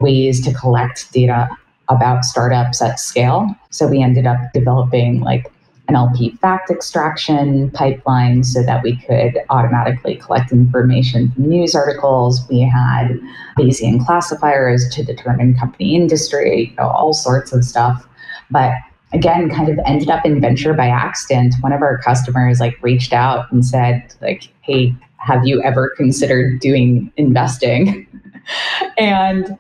ways 0.02 0.44
to 0.46 0.54
collect 0.54 1.12
data 1.12 1.50
about 1.90 2.24
startups 2.24 2.82
at 2.82 3.00
scale. 3.00 3.48
So 3.70 3.88
we 3.88 4.02
ended 4.02 4.26
up 4.26 4.40
developing 4.54 5.22
like 5.22 5.52
an 5.88 5.96
NLP 5.96 6.40
fact 6.40 6.70
extraction 6.70 7.70
pipeline 7.72 8.44
so 8.44 8.64
that 8.64 8.82
we 8.84 8.96
could 8.96 9.40
automatically 9.50 10.16
collect 10.16 10.52
information 10.52 11.32
from 11.32 11.50
news 11.50 11.76
articles. 11.76 12.48
We 12.50 12.62
had 12.62 13.20
Bayesian 13.58 14.06
classifiers 14.06 14.88
to 14.94 15.04
determine 15.04 15.56
company 15.56 15.96
industry, 15.96 16.70
you 16.70 16.76
know, 16.78 16.88
all 16.88 17.14
sorts 17.14 17.52
of 17.52 17.64
stuff. 17.66 18.08
But 18.50 18.74
again, 19.14 19.50
kind 19.50 19.70
of 19.70 19.80
ended 19.86 20.10
up 20.10 20.26
in 20.26 20.40
venture 20.40 20.74
by 20.74 20.88
accident. 20.88 21.56
One 21.62 21.74
of 21.74 21.82
our 21.82 21.98
customers 21.98 22.60
like 22.60 22.82
reached 22.82 23.14
out 23.14 23.52
and 23.52 23.66
said, 23.66 24.14
like, 24.22 24.48
hey, 24.62 24.96
have 25.18 25.46
you 25.46 25.62
ever 25.62 25.92
considered 25.98 26.60
doing 26.60 27.12
investing? 27.18 28.08
and 28.98 29.58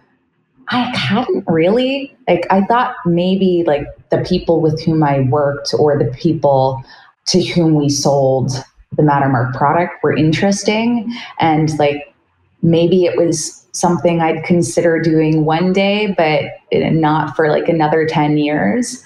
I 0.71 0.83
hadn't 0.95 1.43
really. 1.47 2.15
Like, 2.27 2.47
I 2.49 2.63
thought 2.65 2.95
maybe 3.05 3.63
like 3.67 3.85
the 4.09 4.23
people 4.27 4.61
with 4.61 4.81
whom 4.81 5.03
I 5.03 5.21
worked 5.21 5.73
or 5.77 5.97
the 5.97 6.11
people 6.17 6.83
to 7.27 7.41
whom 7.41 7.75
we 7.75 7.89
sold 7.89 8.51
the 8.97 9.03
Mattermark 9.03 9.53
product 9.53 10.01
were 10.01 10.15
interesting. 10.15 11.13
And 11.39 11.77
like, 11.77 12.13
maybe 12.61 13.05
it 13.05 13.17
was 13.17 13.67
something 13.73 14.21
I'd 14.21 14.43
consider 14.43 14.99
doing 14.99 15.45
one 15.45 15.73
day, 15.73 16.13
but 16.17 16.45
not 16.71 17.35
for 17.35 17.49
like 17.49 17.69
another 17.69 18.05
10 18.05 18.37
years. 18.37 19.03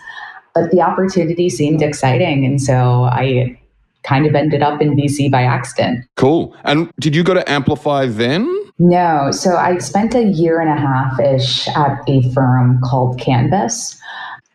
But 0.54 0.71
the 0.71 0.82
opportunity 0.82 1.49
seemed 1.49 1.82
exciting. 1.82 2.45
And 2.45 2.62
so 2.62 3.04
I 3.04 3.60
kind 4.06 4.26
of 4.26 4.36
ended 4.36 4.62
up 4.62 4.82
in 4.82 4.96
VC 4.96 5.30
by 5.30 5.44
accident. 5.44 6.06
Cool. 6.15 6.56
And 6.63 6.91
did 7.00 7.15
you 7.15 7.24
go 7.24 7.34
to 7.34 7.50
Amplify 7.50 8.06
then? 8.06 8.52
No. 8.78 9.32
So 9.32 9.56
I 9.56 9.78
spent 9.78 10.15
a 10.15 10.24
year 10.24 10.60
and 10.60 10.70
a 10.70 10.80
half 10.80 11.20
ish 11.20 11.68
at 11.70 12.00
a 12.08 12.22
firm 12.34 12.80
called 12.84 13.20
Canvas, 13.20 14.00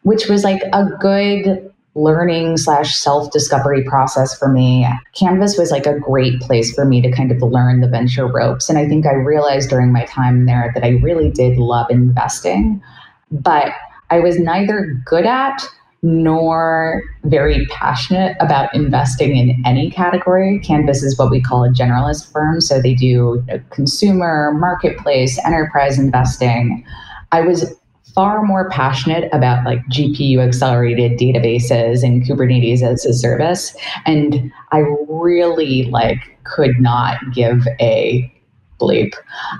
which 0.02 0.28
was 0.28 0.44
like 0.44 0.62
a 0.72 0.84
good 1.00 1.70
learning 1.94 2.56
slash 2.56 2.96
self 2.96 3.30
discovery 3.32 3.82
process 3.84 4.38
for 4.38 4.48
me. 4.48 4.86
Canvas 5.14 5.58
was 5.58 5.70
like 5.70 5.86
a 5.86 5.98
great 5.98 6.40
place 6.40 6.74
for 6.74 6.84
me 6.84 7.00
to 7.02 7.10
kind 7.10 7.32
of 7.32 7.42
learn 7.42 7.80
the 7.80 7.88
venture 7.88 8.26
ropes. 8.26 8.68
And 8.68 8.78
I 8.78 8.86
think 8.86 9.06
I 9.06 9.14
realized 9.14 9.70
during 9.70 9.92
my 9.92 10.04
time 10.04 10.46
there 10.46 10.70
that 10.74 10.84
I 10.84 10.90
really 11.02 11.30
did 11.30 11.58
love 11.58 11.90
investing, 11.90 12.82
but 13.30 13.72
I 14.10 14.20
was 14.20 14.38
neither 14.38 15.00
good 15.04 15.26
at 15.26 15.62
nor 16.02 17.02
very 17.24 17.66
passionate 17.66 18.36
about 18.40 18.74
investing 18.74 19.36
in 19.36 19.62
any 19.66 19.90
category. 19.90 20.58
Canvas 20.60 21.02
is 21.02 21.18
what 21.18 21.30
we 21.30 21.40
call 21.40 21.64
a 21.64 21.68
generalist 21.68 22.32
firm. 22.32 22.60
So 22.60 22.80
they 22.80 22.94
do 22.94 23.06
you 23.06 23.44
know, 23.48 23.60
consumer, 23.70 24.52
marketplace, 24.58 25.38
enterprise 25.44 25.98
investing. 25.98 26.84
I 27.32 27.42
was 27.42 27.74
far 28.14 28.42
more 28.42 28.68
passionate 28.70 29.28
about 29.32 29.64
like 29.64 29.84
GPU 29.86 30.38
accelerated 30.38 31.18
databases 31.18 32.02
and 32.02 32.22
Kubernetes 32.22 32.82
as 32.82 33.04
a 33.04 33.12
service. 33.12 33.76
And 34.06 34.52
I 34.72 34.78
really 35.08 35.84
like 35.84 36.18
could 36.44 36.80
not 36.80 37.18
give 37.32 37.66
a 37.80 38.32
bleep 38.80 39.12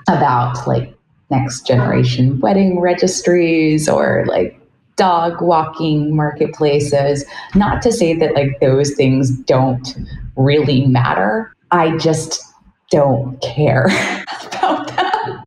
about 0.09 0.67
like 0.67 0.95
next 1.31 1.67
generation 1.67 2.41
wedding 2.41 2.81
registries 2.81 3.89
or 3.89 4.25
like 4.27 4.60
dog 5.01 5.41
walking 5.41 6.15
marketplaces. 6.15 7.25
Not 7.55 7.81
to 7.83 7.91
say 7.91 8.13
that 8.19 8.35
like 8.35 8.61
those 8.61 8.93
things 8.95 9.31
don't 9.31 9.97
really 10.37 10.85
matter. 10.85 11.57
I 11.71 11.97
just 11.97 12.45
don't 12.91 13.41
care 13.41 13.87
about 14.53 14.89
them. 14.95 15.43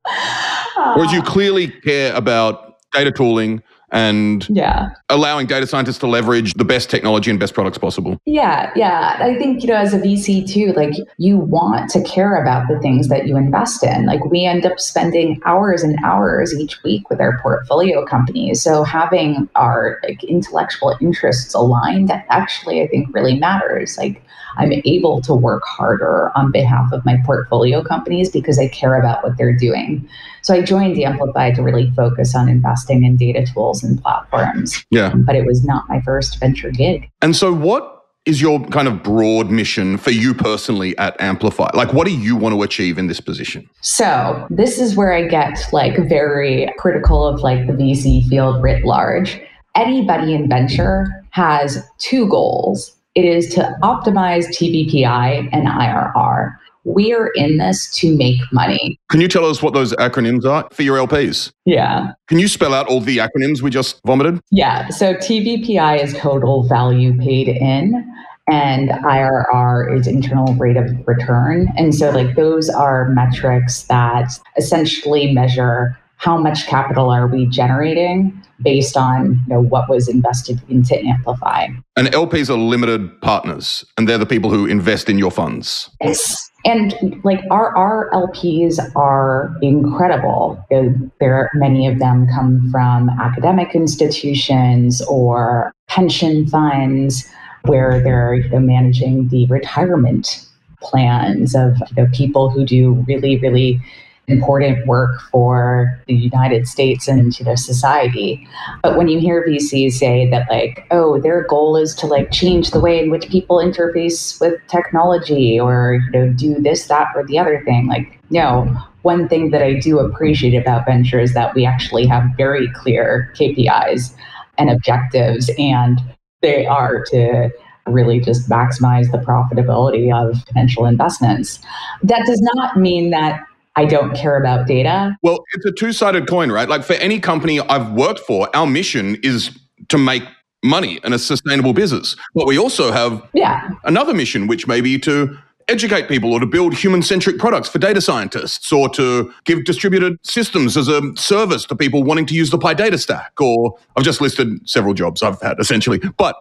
Whereas 0.96 1.14
you 1.14 1.20
uh, 1.20 1.26
clearly 1.26 1.68
care 1.68 2.16
about 2.16 2.78
data 2.94 3.12
tooling 3.12 3.62
and 3.94 4.48
yeah. 4.50 4.90
allowing 5.10 5.48
data 5.48 5.66
scientists 5.68 6.00
to 6.00 6.08
leverage 6.08 6.54
the 6.56 6.66
best 6.66 6.90
technology 6.90 7.30
and 7.30 7.40
best 7.40 7.54
products 7.54 7.78
possible. 7.78 8.18
Yeah 8.26 8.72
yeah. 8.76 9.18
I 9.20 9.36
think 9.36 9.62
you 9.62 9.68
know 9.68 9.76
as 9.76 9.94
a 9.94 10.00
vc 10.00 10.48
too 10.48 10.74
like 10.74 10.94
you 11.18 11.38
want 11.38 11.90
to 11.92 12.04
care 12.04 12.42
about 12.42 12.68
the 12.68 12.80
things 12.80 13.08
that 13.10 13.28
you 13.28 13.38
invest 13.38 13.84
in. 13.84 14.06
Like 14.06 14.24
we 14.26 14.46
end 14.46 14.66
up 14.66 14.80
spending 14.80 15.42
hours 15.46 15.84
and 15.84 15.98
hours 16.04 16.54
each 16.56 16.82
week 16.84 17.10
with 17.10 17.22
our 17.22 17.38
portfolio 17.40 18.06
companies. 18.06 18.62
So 18.62 18.84
having 18.84 19.50
our 19.56 20.00
like 20.04 20.24
intellectual 20.24 20.96
interests 21.02 21.54
aligned 21.54 22.12
actually 22.30 22.82
i 22.82 22.88
think 22.88 23.14
really 23.14 23.38
matters. 23.38 23.98
Like 23.98 24.24
I'm 24.58 24.74
able 24.86 25.22
to 25.22 25.34
work 25.34 25.64
harder 25.66 26.32
on 26.36 26.52
behalf 26.52 26.92
of 26.92 27.06
my 27.06 27.18
portfolio 27.26 27.84
companies 27.84 28.30
because 28.30 28.60
I 28.60 28.68
care 28.68 29.00
about 29.00 29.24
what 29.24 29.38
they're 29.38 29.56
doing. 29.56 30.08
So 30.42 30.54
I 30.54 30.62
joined 30.62 31.00
Amplify 31.00 31.52
to 31.52 31.64
really 31.64 31.92
focus 31.96 32.36
on 32.36 32.50
investing 32.50 33.04
in 33.04 33.16
data 33.16 33.46
tools 33.46 33.84
and 33.84 34.02
platforms. 34.02 34.86
Yeah. 34.90 35.14
But 35.16 35.36
it 35.36 35.46
was 35.46 35.64
not 35.64 35.88
my 35.90 36.02
first 36.02 36.40
venture 36.40 36.72
gig. 36.72 37.10
And 37.22 37.36
so 37.36 37.54
what 37.54 37.94
is 38.26 38.42
your 38.42 38.64
kind 38.68 38.88
of 38.88 39.04
broad 39.04 39.52
mission 39.52 39.98
for 39.98 40.12
you 40.12 40.34
personally 40.34 40.98
at 40.98 41.20
Amplify? 41.20 41.70
Like, 41.74 41.94
what 41.94 42.08
do 42.08 42.14
you 42.14 42.36
want 42.36 42.56
to 42.56 42.64
achieve 42.64 42.98
in 42.98 43.08
this 43.08 43.20
position? 43.20 43.70
So, 43.82 44.48
this 44.50 44.80
is 44.80 44.96
where 44.96 45.14
I 45.14 45.28
get 45.28 45.60
like 45.74 45.98
very 46.08 46.72
critical 46.78 47.28
of 47.28 47.42
like 47.42 47.68
the 47.68 47.74
VC 47.74 48.28
field 48.30 48.64
writ 48.64 48.86
large. 48.86 49.42
Anybody 49.76 50.34
in 50.34 50.48
venture 50.48 51.08
has 51.32 51.84
two 51.98 52.30
goals 52.30 52.96
is 53.16 53.54
to 53.54 53.78
optimize 53.82 54.48
TVPI 54.48 55.50
and 55.52 55.68
IRR. 55.68 56.56
We 56.86 57.14
are 57.14 57.28
in 57.36 57.58
this 57.58 57.90
to 57.96 58.16
make 58.16 58.40
money. 58.52 59.00
Can 59.10 59.22
you 59.22 59.30
tell 59.30 59.46
us 59.46 59.62
what 59.62 59.74
those 59.74 59.94
acronyms 59.94 60.44
are 60.46 60.68
for 60.74 60.84
your 60.84 60.98
LPs? 60.98 61.52
Yeah. 61.66 62.12
Can 62.28 62.40
you 62.40 62.50
spell 62.50 62.74
out 62.74 62.88
all 62.88 63.00
the 63.00 63.18
acronyms 63.18 63.62
we 63.62 63.70
just 63.70 64.02
vomited? 64.06 64.42
Yeah. 64.52 64.90
So 64.90 65.14
TVPI 65.14 66.04
is 66.04 66.14
total 66.18 66.68
value 66.68 67.18
paid 67.18 67.48
in, 67.48 68.06
and 68.50 68.90
IRR 68.90 69.98
is 69.98 70.08
internal 70.08 70.54
rate 70.56 70.76
of 70.76 70.92
return. 71.08 71.72
And 71.78 71.96
so, 71.96 72.10
like, 72.10 72.36
those 72.36 72.70
are 72.70 73.08
metrics 73.10 73.84
that 73.84 74.32
essentially 74.58 75.32
measure 75.32 75.98
how 76.18 76.38
much 76.38 76.68
capital 76.68 77.10
are 77.10 77.28
we 77.28 77.46
generating 77.48 78.44
based 78.62 78.96
on 78.96 79.32
you 79.48 79.56
know, 79.56 79.62
what 79.62 79.90
was 79.90 80.08
invested 80.08 80.62
into 80.70 80.98
Amplify. 80.98 81.68
And 81.96 82.08
LPs 82.08 82.50
are 82.50 82.58
limited 82.58 83.22
partners, 83.22 83.86
and 83.98 84.08
they're 84.08 84.18
the 84.18 84.26
people 84.26 84.50
who 84.50 84.66
invest 84.66 85.10
in 85.10 85.20
your 85.20 85.32
funds. 85.32 85.90
Yes. 86.02 86.50
And 86.66 87.22
like 87.26 87.42
our, 87.52 87.76
our 87.76 88.10
LPs 88.14 88.80
are 88.96 89.54
incredible. 89.62 90.64
There, 90.70 91.50
many 91.56 91.88
of 91.88 92.00
them 92.00 92.28
come 92.34 92.70
from 92.72 93.10
academic 93.10 93.76
institutions 93.76 95.02
or 95.02 95.74
pension 95.88 96.48
funds 96.48 97.30
where 97.66 98.02
they're 98.02 98.36
you 98.36 98.50
know, 98.50 98.60
managing 98.60 99.28
the 99.28 99.46
retirement 99.48 100.48
plans 100.82 101.54
of 101.54 101.78
you 101.96 102.04
know, 102.04 102.10
people 102.14 102.50
who 102.50 102.66
do 102.66 103.04
really, 103.08 103.38
really 103.40 103.82
important 104.28 104.88
work 104.88 105.20
for 105.32 106.02
the 106.08 106.14
United 106.14 106.66
States 106.68 107.08
and 107.08 107.38
you 107.38 107.46
know 107.46 107.56
society. 107.56 108.48
But 108.82 108.98
when 108.98 109.08
you 109.08 109.20
hear 109.20 109.46
VCs 109.46 109.94
say 109.94 110.30
that 110.30 110.50
like, 110.50 110.86
oh, 110.92 111.20
their 111.20 111.44
goal 111.44 111.76
is 111.76 111.94
to 111.96 112.08
like 112.08 112.32
change 112.32 112.72
the 112.72 112.80
way 112.80 113.04
in 113.04 113.12
which 113.12 113.28
people 113.30 113.58
interface 113.58 114.40
with 114.40 114.60
technology 114.68 115.60
or 115.60 116.00
you 116.06 116.12
know 116.12 116.34
do 116.34 116.56
this, 116.60 116.88
that, 116.88 117.08
or 117.16 117.26
the 117.26 117.38
other 117.38 117.62
thing, 117.66 117.88
like 117.88 118.20
no. 118.30 118.76
One 119.02 119.28
thing 119.28 119.52
that 119.52 119.62
I 119.62 119.74
do 119.74 120.00
appreciate 120.00 120.56
about 120.56 120.86
venture 120.86 121.20
is 121.20 121.34
that 121.34 121.54
we 121.54 121.66
actually 121.66 122.06
have 122.06 122.24
very 122.38 122.72
clear 122.72 123.34
KPIs 123.38 124.16
and 124.58 124.70
objectives, 124.70 125.52
and 125.58 126.00
they 126.42 126.66
are 126.66 127.04
to 127.08 127.50
really 127.86 128.22
just 128.22 128.50
maximize 128.50 129.12
the 129.12 129.18
profitability 129.18 130.10
of 130.14 130.46
potential 130.46 130.86
investments. 130.86 131.60
That 132.02 132.24
does 132.26 132.40
not 132.54 132.78
mean 132.78 133.10
that 133.10 133.42
I 133.76 133.86
don't 133.86 134.16
care 134.16 134.38
about 134.38 134.68
data. 134.68 135.18
Well, 135.24 135.44
it's 135.54 135.66
a 135.66 135.72
two 135.72 135.94
sided 135.94 136.28
coin, 136.28 136.52
right? 136.52 136.70
Like 136.70 136.84
for 136.84 136.94
any 136.94 137.20
company 137.20 137.60
I've 137.60 137.92
worked 137.94 138.20
for, 138.20 138.56
our 138.56 138.68
mission 138.68 139.18
is 139.24 139.58
to 139.90 139.98
make 139.98 140.24
money 140.64 141.00
and 141.04 141.14
a 141.14 141.20
sustainable 141.20 141.74
business. 141.74 142.16
But 142.36 142.48
we 142.48 142.58
also 142.58 142.92
have 142.92 143.28
yeah. 143.34 143.70
another 143.84 144.14
mission, 144.14 144.48
which 144.48 144.68
may 144.68 144.80
be 144.82 144.98
to 145.00 145.38
educate 145.68 146.08
people 146.08 146.34
or 146.34 146.40
to 146.40 146.46
build 146.46 146.74
human 146.74 147.02
centric 147.02 147.38
products 147.38 147.70
for 147.70 147.80
data 147.80 148.02
scientists 148.02 148.72
or 148.72 148.90
to 148.90 149.34
give 149.46 149.64
distributed 149.66 150.18
systems 150.24 150.76
as 150.78 150.88
a 150.88 151.02
service 151.16 151.66
to 151.66 151.76
people 151.76 152.04
wanting 152.04 152.26
to 152.26 152.34
use 152.34 152.50
the 152.50 152.58
PyData 152.58 153.00
stack. 153.00 153.34
Or 153.40 153.78
I've 153.96 154.04
just 154.04 154.22
listed 154.22 154.70
several 154.70 154.94
jobs 154.94 155.24
I've 155.24 155.42
had 155.42 155.60
essentially. 155.60 156.00
But 156.18 156.36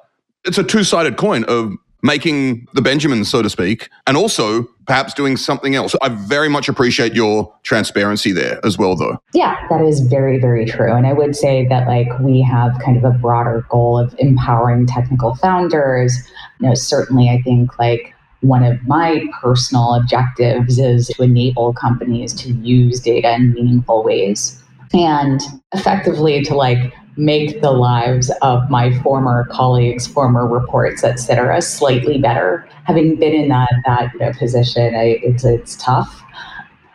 it's 0.45 0.59
a 0.59 0.65
two 0.65 0.85
sided 0.85 1.17
coin 1.17 1.45
of 1.45 1.73
making 2.03 2.67
the 2.75 2.83
Benjamins, 2.83 3.31
so 3.31 3.43
to 3.43 3.51
speak, 3.51 3.89
and 4.07 4.17
also 4.17 4.65
perhaps 4.87 5.15
doing 5.15 5.37
something 5.37 5.75
else. 5.75 5.95
I 6.03 6.09
very 6.09 6.49
much 6.49 6.69
appreciate 6.69 7.15
your 7.15 7.55
transparency 7.63 8.33
there 8.33 8.61
as 8.65 8.77
well, 8.77 8.97
though. 8.97 9.19
Yeah, 9.33 9.57
that 9.71 9.83
is 9.83 10.01
very, 10.01 10.39
very 10.41 10.67
true. 10.67 10.93
And 10.93 11.07
I 11.07 11.13
would 11.13 11.37
say 11.37 11.67
that, 11.69 11.87
like, 11.87 12.09
we 12.21 12.43
have 12.43 12.77
kind 12.85 12.97
of 12.97 13.05
a 13.05 13.17
broader 13.17 13.65
goal 13.69 13.99
of 13.99 14.15
empowering 14.19 14.87
technical 14.87 15.35
founders. 15.37 16.17
You 16.61 16.69
know, 16.69 16.75
certainly, 16.75 17.29
I 17.29 17.41
think, 17.43 17.79
like, 17.79 18.15
one 18.41 18.65
of 18.65 18.77
my 18.89 19.25
personal 19.41 19.95
objectives 19.95 20.79
is 20.79 21.07
to 21.09 21.23
enable 21.23 21.73
companies 21.73 22.35
to 22.35 22.51
use 22.51 22.99
data 22.99 23.35
in 23.35 23.53
meaningful 23.53 24.03
ways 24.03 24.61
and 24.93 25.41
effectively 25.73 26.43
to 26.43 26.55
like 26.55 26.93
make 27.17 27.61
the 27.61 27.71
lives 27.73 28.31
of 28.41 28.69
my 28.71 28.99
former 29.03 29.47
colleagues, 29.51 30.07
former 30.07 30.47
reports, 30.47 31.05
et 31.05 31.17
cetera, 31.17 31.61
slightly 31.61 32.19
better. 32.19 32.67
Having 32.85 33.17
been 33.17 33.35
in 33.35 33.49
that 33.49 33.71
that 33.87 34.13
you 34.15 34.21
know, 34.21 34.33
position, 34.33 34.95
I, 34.95 35.21
it's 35.23 35.45
it's 35.45 35.77
tough. 35.77 36.23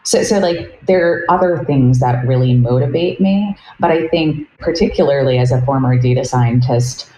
So, 0.03 0.23
so 0.23 0.39
like 0.39 0.85
there 0.87 1.11
are 1.11 1.25
other 1.29 1.63
things 1.65 1.99
that 1.99 2.25
really 2.25 2.53
motivate 2.53 3.19
me, 3.19 3.57
but 3.79 3.91
I 3.91 4.07
think 4.07 4.47
particularly 4.59 5.37
as 5.37 5.51
a 5.51 5.61
former 5.63 5.97
data 5.97 6.23
scientist, 6.23 7.11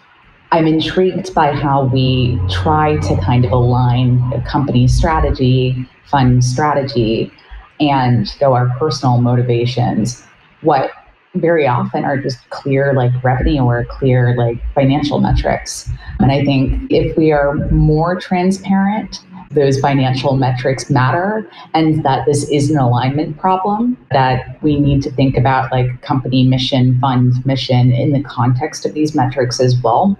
I'm 0.52 0.66
intrigued 0.66 1.36
by 1.36 1.52
how 1.52 1.86
we 1.86 2.40
try 2.50 2.98
to 2.98 3.16
kind 3.22 3.46
of 3.46 3.52
align 3.52 4.28
the 4.32 4.42
company 4.42 4.88
strategy, 4.88 5.88
fund 6.06 6.44
strategy, 6.44 7.32
and 7.80 8.36
though 8.40 8.54
our 8.54 8.70
personal 8.80 9.22
motivations, 9.22 10.24
what 10.62 10.92
very 11.36 11.68
often 11.68 12.06
are 12.06 12.18
just 12.18 12.50
clear 12.50 12.94
like 12.94 13.12
revenue 13.24 13.62
or 13.62 13.86
clear 13.86 14.36
like 14.36 14.58
financial 14.74 15.20
metrics. 15.20 15.90
And 16.20 16.32
I 16.32 16.44
think 16.44 16.92
if 16.92 17.16
we 17.18 17.32
are 17.32 17.56
more 17.70 18.20
transparent, 18.20 19.22
those 19.52 19.80
financial 19.80 20.36
metrics 20.36 20.90
matter 20.90 21.50
and 21.74 22.04
that 22.04 22.26
this 22.26 22.48
is 22.50 22.70
an 22.70 22.78
alignment 22.78 23.38
problem 23.38 23.98
that 24.12 24.62
we 24.62 24.80
need 24.80 25.02
to 25.04 25.12
think 25.12 25.38
about 25.38 25.72
like 25.72 26.02
company 26.02 26.46
mission, 26.46 27.00
fund 27.00 27.44
mission 27.46 27.92
in 27.92 28.12
the 28.12 28.22
context 28.24 28.86
of 28.86 28.94
these 28.94 29.16
metrics 29.16 29.60
as 29.60 29.76
well. 29.82 30.18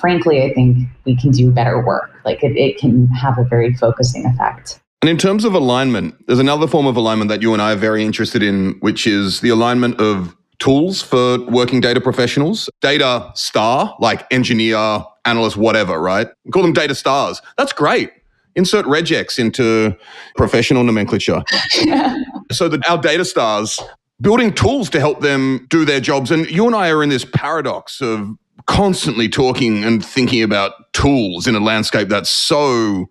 Frankly, 0.00 0.44
I 0.44 0.54
think 0.54 0.88
we 1.04 1.16
can 1.16 1.32
do 1.32 1.50
better 1.50 1.84
work. 1.84 2.20
Like 2.24 2.44
it, 2.44 2.56
it 2.56 2.78
can 2.78 3.08
have 3.08 3.36
a 3.36 3.44
very 3.44 3.74
focusing 3.74 4.26
effect. 4.26 4.78
And 5.02 5.08
in 5.08 5.16
terms 5.16 5.44
of 5.44 5.54
alignment, 5.54 6.14
there's 6.26 6.38
another 6.38 6.66
form 6.66 6.86
of 6.86 6.96
alignment 6.96 7.28
that 7.30 7.42
you 7.42 7.52
and 7.52 7.62
I 7.62 7.72
are 7.72 7.76
very 7.76 8.04
interested 8.04 8.42
in, 8.42 8.76
which 8.80 9.06
is 9.06 9.40
the 9.40 9.48
alignment 9.48 10.00
of 10.00 10.36
tools 10.58 11.02
for 11.02 11.38
working 11.46 11.80
data 11.80 12.00
professionals. 12.00 12.68
Data 12.80 13.30
star, 13.34 13.96
like 14.00 14.26
engineer, 14.32 15.04
analyst, 15.24 15.56
whatever, 15.56 16.00
right? 16.00 16.28
We 16.44 16.50
call 16.50 16.62
them 16.62 16.72
data 16.72 16.94
stars. 16.94 17.40
That's 17.56 17.72
great. 17.72 18.10
Insert 18.56 18.86
regex 18.86 19.38
into 19.38 19.96
professional 20.36 20.84
nomenclature. 20.84 21.42
yeah. 21.80 22.16
So 22.50 22.66
that 22.70 22.88
our 22.88 22.96
data 22.96 23.26
stars 23.26 23.78
building 24.22 24.54
tools 24.54 24.88
to 24.90 25.00
help 25.00 25.20
them 25.20 25.66
do 25.68 25.84
their 25.84 26.00
jobs. 26.00 26.30
And 26.30 26.50
you 26.50 26.66
and 26.66 26.74
I 26.74 26.88
are 26.88 27.02
in 27.02 27.10
this 27.10 27.26
paradox 27.26 28.00
of 28.00 28.26
constantly 28.66 29.28
talking 29.28 29.84
and 29.84 30.04
thinking 30.04 30.42
about 30.42 30.92
tools 30.94 31.46
in 31.46 31.54
a 31.54 31.60
landscape 31.60 32.08
that's 32.08 32.30
so 32.30 33.06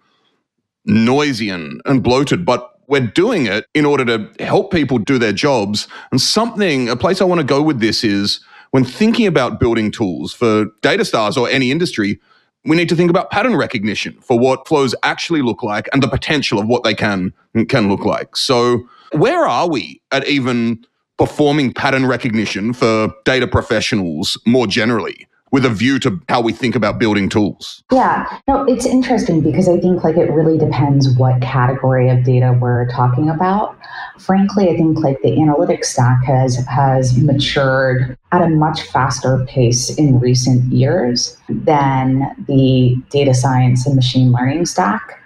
noisy 0.86 1.50
and, 1.50 1.82
and 1.86 2.02
bloated, 2.04 2.46
but 2.46 2.77
we're 2.88 3.02
doing 3.02 3.46
it 3.46 3.66
in 3.74 3.86
order 3.86 4.06
to 4.06 4.44
help 4.44 4.72
people 4.72 4.98
do 4.98 5.18
their 5.18 5.34
jobs. 5.34 5.88
And 6.12 6.22
something, 6.22 6.90
a 6.90 6.96
place 6.96 7.22
I 7.22 7.26
want 7.26 7.40
to 7.40 7.46
go 7.46 7.62
with 7.62 7.80
this 7.80 8.04
is 8.04 8.40
when 8.72 8.84
thinking 8.84 9.28
about 9.28 9.60
building 9.60 9.92
tools 9.92 10.34
for 10.34 10.66
data 10.82 11.06
stars 11.06 11.38
or 11.38 11.50
any 11.50 11.70
industry, 11.70 12.20
we 12.66 12.76
need 12.76 12.90
to 12.90 12.96
think 12.96 13.10
about 13.10 13.30
pattern 13.30 13.56
recognition 13.56 14.18
for 14.22 14.38
what 14.38 14.68
flows 14.68 14.96
actually 15.04 15.42
look 15.42 15.64
like 15.64 15.88
and 15.94 16.02
the 16.02 16.08
potential 16.08 16.60
of 16.60 16.68
what 16.68 16.84
they 16.84 16.94
can 16.94 17.34
can 17.68 17.90
look 17.90 18.06
like. 18.06 18.36
So, 18.36 18.88
where 19.14 19.46
are 19.46 19.70
we 19.70 20.02
at 20.12 20.28
even 20.28 20.86
performing 21.18 21.74
pattern 21.74 22.06
recognition 22.06 22.74
for 22.74 23.14
data 23.26 23.48
professionals 23.48 24.38
more 24.46 24.68
generally? 24.68 25.28
With 25.52 25.66
a 25.66 25.70
view 25.70 26.00
to 26.00 26.20
how 26.30 26.42
we 26.42 26.52
think 26.52 26.76
about 26.76 27.00
building 27.00 27.30
tools. 27.30 27.84
Yeah, 27.92 28.26
no, 28.48 28.64
it's 28.66 28.86
interesting 28.86 29.42
because 29.42 29.70
I 29.70 29.80
think 29.80 30.04
like 30.04 30.18
it 30.18 30.32
really 30.32 30.58
depends 30.58 31.10
what 31.18 31.42
category 31.42 32.10
of 32.10 32.24
data 32.24 32.58
we're 32.60 32.88
talking 32.90 33.30
about. 33.30 33.78
Frankly, 34.20 34.70
I 34.70 34.76
think 34.76 35.00
like 35.00 35.22
the 35.22 35.32
analytics 35.32 35.86
stack 35.86 36.24
has 36.26 36.58
has 36.66 37.18
matured 37.18 38.18
at 38.32 38.42
a 38.42 38.50
much 38.50 38.82
faster 38.84 39.46
pace 39.48 39.96
in 39.98 40.20
recent 40.20 40.64
years 40.72 41.38
than 41.50 42.36
the 42.48 42.98
data 43.10 43.34
science 43.34 43.86
and 43.86 43.96
machine 43.96 44.32
learning 44.32 44.66
stack. 44.66 45.24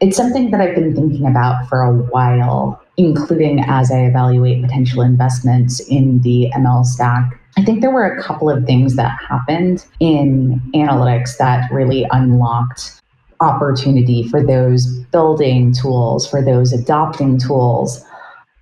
It's 0.00 0.16
something 0.16 0.50
that 0.50 0.60
I've 0.60 0.74
been 0.74 0.94
thinking 0.94 1.26
about 1.26 1.68
for 1.68 1.82
a 1.82 1.92
while, 1.92 2.82
including 2.96 3.60
as 3.60 3.92
I 3.92 4.00
evaluate 4.06 4.62
potential 4.62 5.02
investments 5.02 5.78
in 5.80 6.22
the 6.22 6.50
ML 6.56 6.84
stack 6.86 7.39
I 7.60 7.62
think 7.62 7.82
there 7.82 7.90
were 7.90 8.06
a 8.06 8.22
couple 8.22 8.48
of 8.48 8.64
things 8.64 8.96
that 8.96 9.14
happened 9.28 9.84
in 10.00 10.62
analytics 10.74 11.36
that 11.36 11.70
really 11.70 12.06
unlocked 12.10 13.02
opportunity 13.40 14.26
for 14.26 14.42
those 14.42 14.86
building 15.12 15.74
tools, 15.74 16.26
for 16.26 16.42
those 16.42 16.72
adopting 16.72 17.38
tools. 17.38 18.02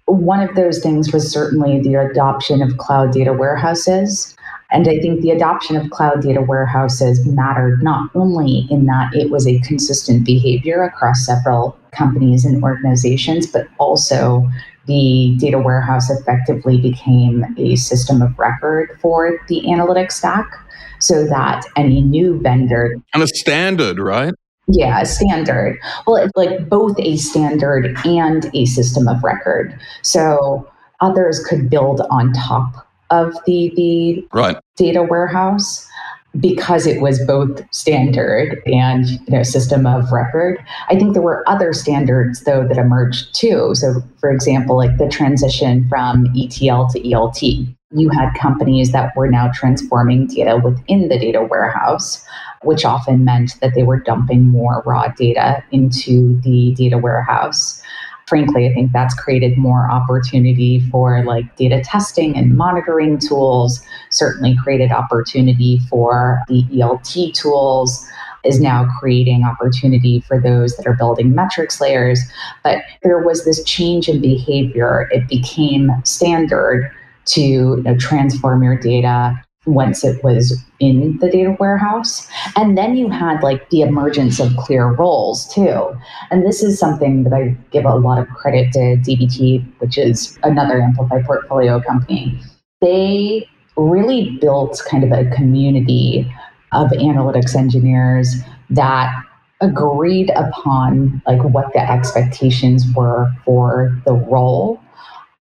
One 0.06 0.40
of 0.40 0.56
those 0.56 0.80
things 0.80 1.12
was 1.12 1.30
certainly 1.30 1.80
the 1.80 1.94
adoption 1.94 2.60
of 2.60 2.76
cloud 2.78 3.12
data 3.12 3.32
warehouses. 3.32 4.34
And 4.72 4.88
I 4.88 4.98
think 4.98 5.20
the 5.20 5.30
adoption 5.30 5.76
of 5.76 5.90
cloud 5.90 6.20
data 6.20 6.42
warehouses 6.42 7.24
mattered 7.24 7.84
not 7.84 8.10
only 8.16 8.66
in 8.68 8.86
that 8.86 9.14
it 9.14 9.30
was 9.30 9.46
a 9.46 9.60
consistent 9.60 10.26
behavior 10.26 10.82
across 10.82 11.24
several 11.24 11.78
companies 11.92 12.44
and 12.44 12.64
organizations, 12.64 13.46
but 13.46 13.68
also 13.78 14.50
the 14.88 15.36
data 15.38 15.58
warehouse 15.58 16.10
effectively 16.10 16.80
became 16.80 17.44
a 17.56 17.76
system 17.76 18.20
of 18.20 18.36
record 18.38 18.98
for 19.00 19.38
the 19.46 19.60
analytics 19.62 20.12
stack 20.12 20.50
so 20.98 21.24
that 21.24 21.64
any 21.76 22.02
new 22.02 22.40
vendor 22.40 22.96
and 23.14 23.22
a 23.22 23.28
standard 23.28 24.00
right 24.00 24.34
yeah, 24.70 25.00
a 25.00 25.06
standard. 25.06 25.78
Well, 26.06 26.16
it's 26.16 26.32
like 26.36 26.68
both 26.68 26.98
a 26.98 27.16
standard 27.16 27.96
and 28.04 28.50
a 28.54 28.66
system 28.66 29.08
of 29.08 29.24
record. 29.24 29.78
So 30.02 30.70
others 31.00 31.42
could 31.42 31.70
build 31.70 32.02
on 32.10 32.34
top 32.34 32.86
of 33.10 33.34
the 33.46 33.72
the 33.76 34.28
right. 34.32 34.58
data 34.76 35.02
warehouse 35.02 35.88
because 36.38 36.86
it 36.86 37.00
was 37.00 37.24
both 37.26 37.62
standard 37.74 38.60
and 38.66 39.08
you 39.08 39.18
know 39.28 39.42
system 39.42 39.86
of 39.86 40.12
record. 40.12 40.62
I 40.88 40.96
think 40.96 41.14
there 41.14 41.22
were 41.22 41.48
other 41.48 41.72
standards 41.72 42.44
though 42.44 42.66
that 42.68 42.76
emerged 42.76 43.34
too. 43.34 43.74
So 43.74 44.02
for 44.20 44.30
example 44.30 44.76
like 44.76 44.96
the 44.98 45.08
transition 45.08 45.88
from 45.88 46.26
etl 46.36 46.88
to 46.88 47.12
elt 47.12 47.42
you 47.90 48.10
had 48.10 48.34
companies 48.34 48.92
that 48.92 49.16
were 49.16 49.30
now 49.30 49.50
transforming 49.54 50.26
data 50.26 50.60
within 50.62 51.08
the 51.08 51.18
data 51.18 51.42
warehouse 51.42 52.24
which 52.62 52.84
often 52.84 53.24
meant 53.24 53.52
that 53.60 53.74
they 53.74 53.82
were 53.82 54.00
dumping 54.00 54.44
more 54.44 54.82
raw 54.84 55.08
data 55.08 55.62
into 55.70 56.40
the 56.40 56.74
data 56.74 56.98
warehouse 56.98 57.80
frankly, 58.28 58.68
I 58.68 58.74
think 58.74 58.92
that's 58.92 59.14
created 59.14 59.56
more 59.56 59.90
opportunity 59.90 60.80
for 60.90 61.24
like 61.24 61.56
data 61.56 61.80
testing 61.82 62.36
and 62.36 62.56
monitoring 62.56 63.18
tools, 63.18 63.80
certainly 64.10 64.56
created 64.62 64.92
opportunity 64.92 65.78
for 65.90 66.40
the 66.48 66.62
ELT 66.64 67.32
tools 67.34 68.06
is 68.44 68.60
now 68.60 68.88
creating 69.00 69.44
opportunity 69.44 70.20
for 70.20 70.40
those 70.40 70.76
that 70.76 70.86
are 70.86 70.94
building 70.94 71.34
metrics 71.34 71.80
layers. 71.80 72.20
But 72.62 72.82
there 73.02 73.18
was 73.18 73.44
this 73.44 73.62
change 73.64 74.08
in 74.08 74.20
behavior. 74.20 75.08
It 75.10 75.28
became 75.28 75.90
standard 76.04 76.92
to 77.26 77.40
you 77.40 77.82
know, 77.82 77.96
transform 77.96 78.62
your 78.62 78.76
data 78.76 79.42
once 79.68 80.04
it 80.04 80.22
was 80.24 80.58
in 80.80 81.18
the 81.18 81.30
data 81.30 81.56
warehouse. 81.58 82.28
And 82.56 82.76
then 82.76 82.96
you 82.96 83.08
had 83.08 83.42
like 83.42 83.68
the 83.70 83.82
emergence 83.82 84.40
of 84.40 84.56
clear 84.56 84.86
roles 84.86 85.52
too. 85.52 85.96
And 86.30 86.44
this 86.44 86.62
is 86.62 86.78
something 86.78 87.24
that 87.24 87.32
I 87.32 87.56
give 87.70 87.84
a 87.84 87.94
lot 87.94 88.18
of 88.18 88.28
credit 88.28 88.72
to 88.72 88.96
DBT, 88.96 89.66
which 89.78 89.98
is 89.98 90.38
another 90.42 90.80
Amplify 90.80 91.22
portfolio 91.22 91.80
company. 91.80 92.40
They 92.80 93.48
really 93.76 94.38
built 94.40 94.80
kind 94.88 95.04
of 95.04 95.12
a 95.12 95.30
community 95.34 96.32
of 96.72 96.88
analytics 96.90 97.54
engineers 97.56 98.36
that 98.70 99.14
agreed 99.60 100.30
upon 100.36 101.20
like 101.26 101.42
what 101.42 101.72
the 101.72 101.90
expectations 101.90 102.84
were 102.94 103.26
for 103.44 104.00
the 104.04 104.12
role 104.12 104.80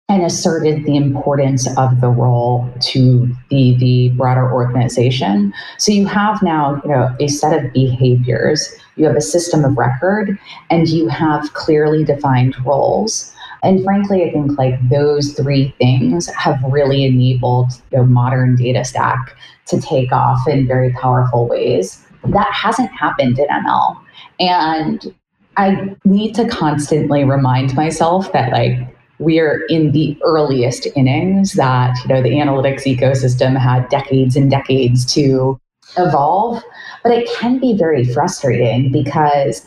and 0.08 0.22
asserted 0.22 0.84
the 0.84 0.96
importance 0.96 1.66
of 1.76 2.00
the 2.00 2.08
role 2.08 2.72
to 2.80 3.28
the, 3.50 3.74
the 3.78 4.08
broader 4.10 4.52
organization. 4.52 5.52
So 5.78 5.90
you 5.90 6.06
have 6.06 6.40
now 6.42 6.80
you 6.84 6.90
know, 6.90 7.14
a 7.18 7.26
set 7.26 7.64
of 7.64 7.72
behaviors, 7.72 8.72
you 8.94 9.04
have 9.06 9.16
a 9.16 9.20
system 9.20 9.64
of 9.64 9.76
record, 9.76 10.38
and 10.70 10.88
you 10.88 11.08
have 11.08 11.52
clearly 11.54 12.04
defined 12.04 12.54
roles. 12.64 13.34
And 13.64 13.82
frankly, 13.82 14.22
I 14.22 14.30
think 14.30 14.56
like 14.56 14.78
those 14.90 15.32
three 15.32 15.74
things 15.78 16.28
have 16.28 16.62
really 16.62 17.04
enabled 17.04 17.72
the 17.90 18.04
modern 18.04 18.54
data 18.54 18.84
stack 18.84 19.36
to 19.66 19.80
take 19.80 20.12
off 20.12 20.38
in 20.46 20.68
very 20.68 20.92
powerful 20.92 21.48
ways. 21.48 22.00
That 22.28 22.52
hasn't 22.52 22.92
happened 22.92 23.40
in 23.40 23.48
ML. 23.48 23.96
And 24.38 25.14
I 25.56 25.96
need 26.04 26.36
to 26.36 26.46
constantly 26.46 27.24
remind 27.24 27.74
myself 27.74 28.32
that 28.32 28.52
like 28.52 28.95
we're 29.18 29.64
in 29.68 29.92
the 29.92 30.18
earliest 30.22 30.86
innings 30.96 31.52
that 31.54 31.96
you 32.02 32.14
know 32.14 32.22
the 32.22 32.30
analytics 32.30 32.82
ecosystem 32.82 33.58
had 33.58 33.88
decades 33.88 34.36
and 34.36 34.50
decades 34.50 35.04
to 35.14 35.58
evolve. 35.96 36.62
But 37.02 37.12
it 37.12 37.28
can 37.38 37.58
be 37.58 37.76
very 37.76 38.04
frustrating 38.04 38.92
because 38.92 39.66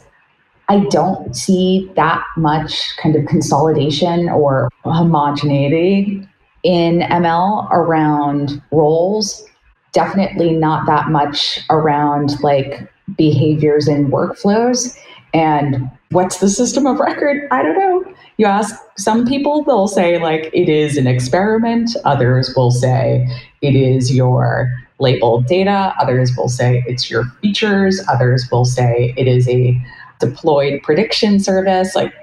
i 0.67 0.79
don't 0.91 1.35
see 1.35 1.89
that 1.95 2.23
much 2.37 2.95
kind 2.97 3.15
of 3.15 3.25
consolidation 3.25 4.29
or 4.29 4.69
homogeneity 4.83 6.27
in 6.63 6.99
ml 6.99 7.69
around 7.71 8.61
roles. 8.71 9.43
Definitely 9.91 10.51
not 10.51 10.85
that 10.85 11.09
much 11.09 11.61
around 11.71 12.39
like 12.43 12.87
behaviors 13.17 13.87
and 13.87 14.11
workflows. 14.11 14.95
And 15.33 15.89
what's 16.11 16.39
the 16.39 16.49
system 16.49 16.85
of 16.85 16.99
record? 16.99 17.47
I 17.51 17.63
don't 17.63 17.77
know 17.77 18.13
you 18.39 18.45
ask 18.45 18.73
some 18.97 19.27
people, 19.27 19.65
they'll 19.65 19.89
say, 19.89 20.17
like, 20.17 20.49
it 20.53 20.69
is 20.69 20.95
an 20.95 21.07
experiment. 21.07 21.91
Others 22.05 22.53
will 22.55 22.71
say 22.71 23.27
it 23.61 23.75
is 23.75 24.15
your 24.15 24.71
labeled 24.99 25.45
data. 25.45 25.93
Others 25.99 26.37
will 26.37 26.47
say 26.47 26.81
it's 26.87 27.11
your 27.11 27.25
features. 27.41 28.01
Others 28.07 28.47
will 28.49 28.63
say 28.63 29.13
it 29.17 29.27
is 29.27 29.45
a 29.49 29.77
deployed 30.19 30.81
prediction 30.83 31.41
service. 31.41 31.95
Like, 31.95 32.13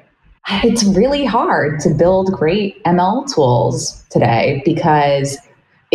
it's 0.64 0.85
really 0.85 1.26
hard 1.26 1.81
to 1.81 1.90
build 1.90 2.33
great 2.33 2.83
ML 2.85 3.31
tools 3.35 4.02
today 4.09 4.62
because 4.64 5.37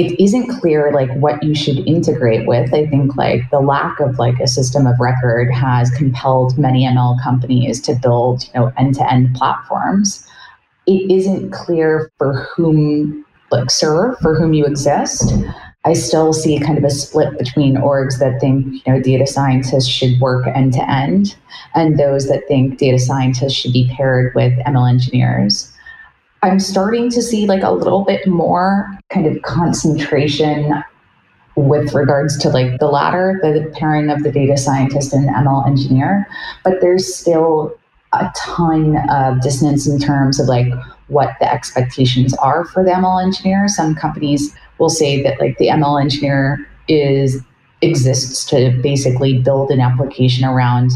it 0.01 0.19
isn't 0.19 0.47
clear 0.47 0.91
like 0.91 1.11
what 1.17 1.43
you 1.43 1.53
should 1.53 1.87
integrate 1.87 2.47
with. 2.47 2.73
I 2.73 2.87
think 2.87 3.15
like 3.15 3.47
the 3.51 3.59
lack 3.59 3.99
of 3.99 4.17
like 4.17 4.39
a 4.39 4.47
system 4.47 4.87
of 4.87 4.99
record 4.99 5.53
has 5.53 5.91
compelled 5.91 6.57
many 6.57 6.85
ML 6.85 7.21
companies 7.21 7.79
to 7.81 7.93
build, 7.93 8.45
you 8.45 8.59
know, 8.59 8.73
end-to-end 8.77 9.35
platforms. 9.35 10.27
It 10.87 11.11
isn't 11.11 11.51
clear 11.51 12.11
for 12.17 12.33
whom 12.33 13.23
like 13.51 13.69
serve, 13.69 14.17
for 14.19 14.33
whom 14.33 14.53
you 14.53 14.65
exist. 14.65 15.33
I 15.85 15.93
still 15.93 16.33
see 16.33 16.59
kind 16.59 16.79
of 16.79 16.83
a 16.83 16.89
split 16.89 17.37
between 17.37 17.75
orgs 17.75 18.17
that 18.19 18.39
think, 18.39 18.65
you 18.65 18.93
know, 18.93 18.99
data 18.99 19.27
scientists 19.27 19.87
should 19.87 20.19
work 20.19 20.47
end 20.47 20.73
to 20.73 20.89
end 20.89 21.35
and 21.75 21.99
those 21.99 22.27
that 22.27 22.47
think 22.47 22.79
data 22.79 22.97
scientists 22.97 23.53
should 23.53 23.73
be 23.73 23.91
paired 23.95 24.33
with 24.33 24.53
ML 24.65 24.89
engineers. 24.89 25.70
I'm 26.43 26.60
starting 26.60 27.10
to 27.12 27.21
see 27.21 27.45
like 27.45 27.63
a 27.63 27.71
little 27.71 28.04
bit 28.04 28.25
more 28.27 28.88
kind 29.10 29.27
of 29.27 29.41
concentration 29.43 30.84
with 31.56 31.93
regards 31.93 32.38
to 32.39 32.49
like 32.49 32.80
the 32.80 32.88
latter, 32.88 33.39
the 33.43 33.71
pairing 33.77 34.10
of 34.10 34.23
the 34.23 34.32
data 34.32 34.58
scientist 34.58 35.13
and 35.13 35.30
ML 35.30 35.67
engineer, 35.67 36.27
but 36.63 36.82
there's 36.82 37.13
still 37.13 37.77
a 38.13 38.32
ton 38.36 38.97
of 39.10 39.41
dissonance 39.41 39.88
in 39.88 39.99
terms 39.99 40.39
of 40.39 40.47
like 40.47 40.73
what 41.08 41.36
the 41.39 41.54
expectations 41.54 42.34
are 42.36 42.65
for 42.65 42.84
the 42.84 42.91
ML 42.91 43.23
engineer. 43.23 43.67
Some 43.67 43.95
companies 43.95 44.54
will 44.80 44.89
say 44.89 45.21
that 45.23 45.39
like 45.39 45.58
the 45.58 45.67
ML 45.67 46.01
engineer 46.01 46.67
is 46.88 47.41
exists 47.82 48.45
to 48.45 48.77
basically 48.82 49.39
build 49.39 49.71
an 49.71 49.80
application 49.80 50.45
around 50.45 50.91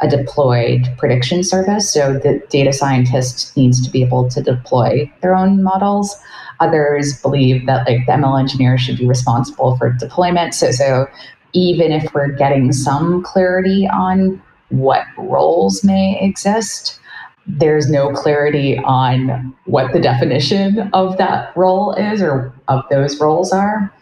a 0.00 0.08
deployed 0.08 0.88
prediction 0.98 1.44
service. 1.44 1.92
So 1.92 2.14
the 2.14 2.42
data 2.48 2.72
scientist 2.72 3.56
needs 3.56 3.84
to 3.84 3.90
be 3.90 4.02
able 4.02 4.28
to 4.30 4.42
deploy 4.42 5.10
their 5.20 5.34
own 5.34 5.62
models. 5.62 6.16
Others 6.60 7.20
believe 7.20 7.66
that 7.66 7.86
like 7.86 8.06
the 8.06 8.12
ML 8.12 8.38
engineer 8.38 8.78
should 8.78 8.98
be 8.98 9.06
responsible 9.06 9.76
for 9.76 9.92
deployment. 9.92 10.54
So 10.54 10.70
so 10.70 11.06
even 11.52 11.92
if 11.92 12.12
we're 12.14 12.32
getting 12.32 12.72
some 12.72 13.22
clarity 13.22 13.88
on 13.88 14.40
what 14.68 15.04
roles 15.18 15.82
may 15.82 16.18
exist, 16.20 17.00
there's 17.46 17.90
no 17.90 18.12
clarity 18.12 18.78
on 18.78 19.54
what 19.64 19.92
the 19.92 20.00
definition 20.00 20.90
of 20.92 21.16
that 21.18 21.54
role 21.56 21.92
is 21.94 22.22
or 22.22 22.54
of 22.68 22.84
those 22.90 23.20
roles 23.20 23.52
are 23.52 23.92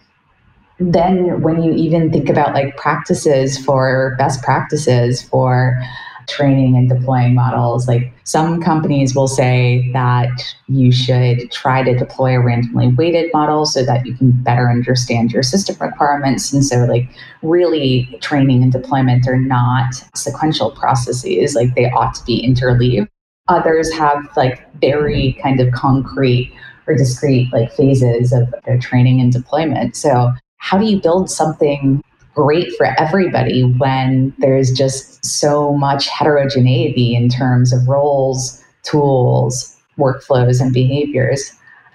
then 0.78 1.40
when 1.42 1.62
you 1.62 1.72
even 1.72 2.10
think 2.10 2.28
about 2.28 2.54
like 2.54 2.76
practices 2.76 3.58
for 3.58 4.14
best 4.18 4.42
practices 4.42 5.22
for 5.22 5.80
training 6.28 6.76
and 6.76 6.90
deploying 6.90 7.34
models 7.34 7.88
like 7.88 8.12
some 8.24 8.60
companies 8.60 9.14
will 9.14 9.26
say 9.26 9.90
that 9.94 10.28
you 10.66 10.92
should 10.92 11.50
try 11.50 11.82
to 11.82 11.96
deploy 11.96 12.36
a 12.36 12.40
randomly 12.40 12.88
weighted 12.88 13.30
model 13.32 13.64
so 13.64 13.82
that 13.82 14.04
you 14.04 14.14
can 14.14 14.30
better 14.42 14.70
understand 14.70 15.32
your 15.32 15.42
system 15.42 15.74
requirements 15.80 16.52
and 16.52 16.64
so 16.64 16.84
like 16.84 17.08
really 17.42 18.18
training 18.20 18.62
and 18.62 18.72
deployment 18.72 19.26
are 19.26 19.40
not 19.40 19.94
sequential 20.14 20.70
processes 20.72 21.54
like 21.54 21.74
they 21.74 21.90
ought 21.92 22.14
to 22.14 22.22
be 22.24 22.46
interleaved 22.46 23.08
Others 23.48 23.92
have 23.94 24.28
like 24.36 24.70
very 24.74 25.38
kind 25.42 25.58
of 25.60 25.72
concrete 25.72 26.52
or 26.86 26.94
discrete 26.94 27.52
like 27.52 27.72
phases 27.72 28.32
of 28.32 28.54
their 28.66 28.78
training 28.78 29.20
and 29.20 29.32
deployment. 29.32 29.96
So 29.96 30.32
how 30.58 30.78
do 30.78 30.86
you 30.86 31.00
build 31.00 31.30
something 31.30 32.02
great 32.34 32.72
for 32.76 32.86
everybody 32.98 33.62
when 33.62 34.32
there's 34.38 34.70
just 34.70 35.24
so 35.24 35.72
much 35.72 36.06
heterogeneity 36.08 37.14
in 37.16 37.28
terms 37.28 37.72
of 37.72 37.88
roles, 37.88 38.62
tools, 38.82 39.76
workflows, 39.98 40.60
and 40.60 40.72
behaviors? 40.72 41.52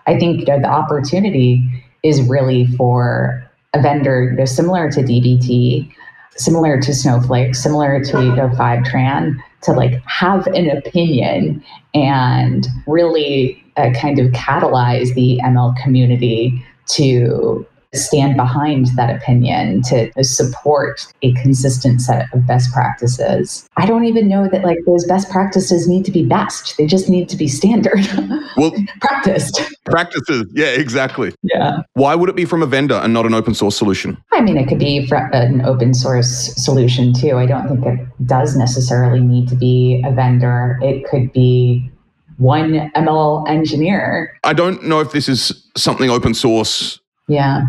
I 0.08 0.18
think 0.18 0.42
you 0.42 0.46
know, 0.46 0.60
the 0.60 0.68
opportunity 0.68 1.64
is 2.04 2.22
really 2.24 2.68
for 2.76 3.50
a 3.74 3.82
vendor 3.82 4.32
you 4.32 4.38
know, 4.38 4.46
similar 4.46 4.92
to 4.92 5.02
DBT, 5.02 5.90
similar 6.36 6.82
to 6.82 6.94
Snowflake, 6.94 7.56
similar 7.56 8.04
to 8.04 8.24
you 8.24 8.36
know, 8.36 8.50
Fivetran, 8.50 9.36
to 9.62 9.72
like 9.72 10.02
have 10.06 10.46
an 10.48 10.70
opinion 10.70 11.64
and 11.94 12.68
really 12.86 13.64
uh, 13.78 13.92
kind 13.92 14.20
of 14.20 14.32
catalyze 14.32 15.14
the 15.16 15.40
ML 15.44 15.76
community 15.82 16.64
to 16.88 17.66
stand 17.94 18.36
behind 18.36 18.88
that 18.96 19.16
opinion 19.16 19.82
to 19.84 20.12
support 20.24 21.06
a 21.22 21.34
consistent 21.34 22.02
set 22.02 22.28
of 22.34 22.46
best 22.48 22.72
practices. 22.72 23.68
I 23.78 23.86
don't 23.86 24.06
even 24.06 24.28
know 24.28 24.48
that 24.52 24.64
like 24.64 24.80
those 24.86 25.06
best 25.06 25.30
practices 25.30 25.88
need 25.88 26.06
to 26.06 26.12
be 26.12 26.26
best. 26.26 26.78
They 26.78 26.86
just 26.86 27.10
need 27.10 27.30
to 27.30 27.38
be 27.38 27.48
standard. 27.48 28.00
Well, 28.56 28.72
practiced. 29.02 29.62
Practices. 29.86 30.46
Yeah, 30.54 30.68
exactly. 30.68 31.34
Yeah. 31.42 31.80
Why 31.94 32.14
would 32.14 32.30
it 32.30 32.36
be 32.36 32.46
from 32.46 32.62
a 32.62 32.68
vendor 32.68 32.96
and 32.96 33.12
not 33.12 33.26
an 33.26 33.34
open 33.34 33.56
source 33.56 33.76
solution? 33.76 34.18
I 34.32 34.42
mean, 34.42 34.58
it 34.58 34.68
could 34.68 34.78
be 34.78 35.08
from 35.08 35.32
an 35.34 35.66
open 35.66 35.94
source 35.94 36.54
solution 36.56 37.14
too. 37.14 37.38
I 37.38 37.48
don't 37.48 37.68
think 37.68 37.86
it 37.86 38.28
does 38.28 38.56
necessarily 38.56 39.22
need 39.22 39.48
to 39.50 39.56
be 39.56 40.04
a 40.06 40.12
vendor. 40.12 40.78
It 40.84 41.06
could 41.10 41.34
be 41.34 41.90
one 42.38 42.92
ML 42.96 43.50
engineer. 43.50 44.38
I 44.44 44.54
don't 44.54 44.84
know 44.84 45.00
if 45.00 45.12
this 45.12 45.28
is 45.28 45.68
something 45.76 46.10
open 46.10 46.34
source 46.34 47.00
yeah 47.28 47.62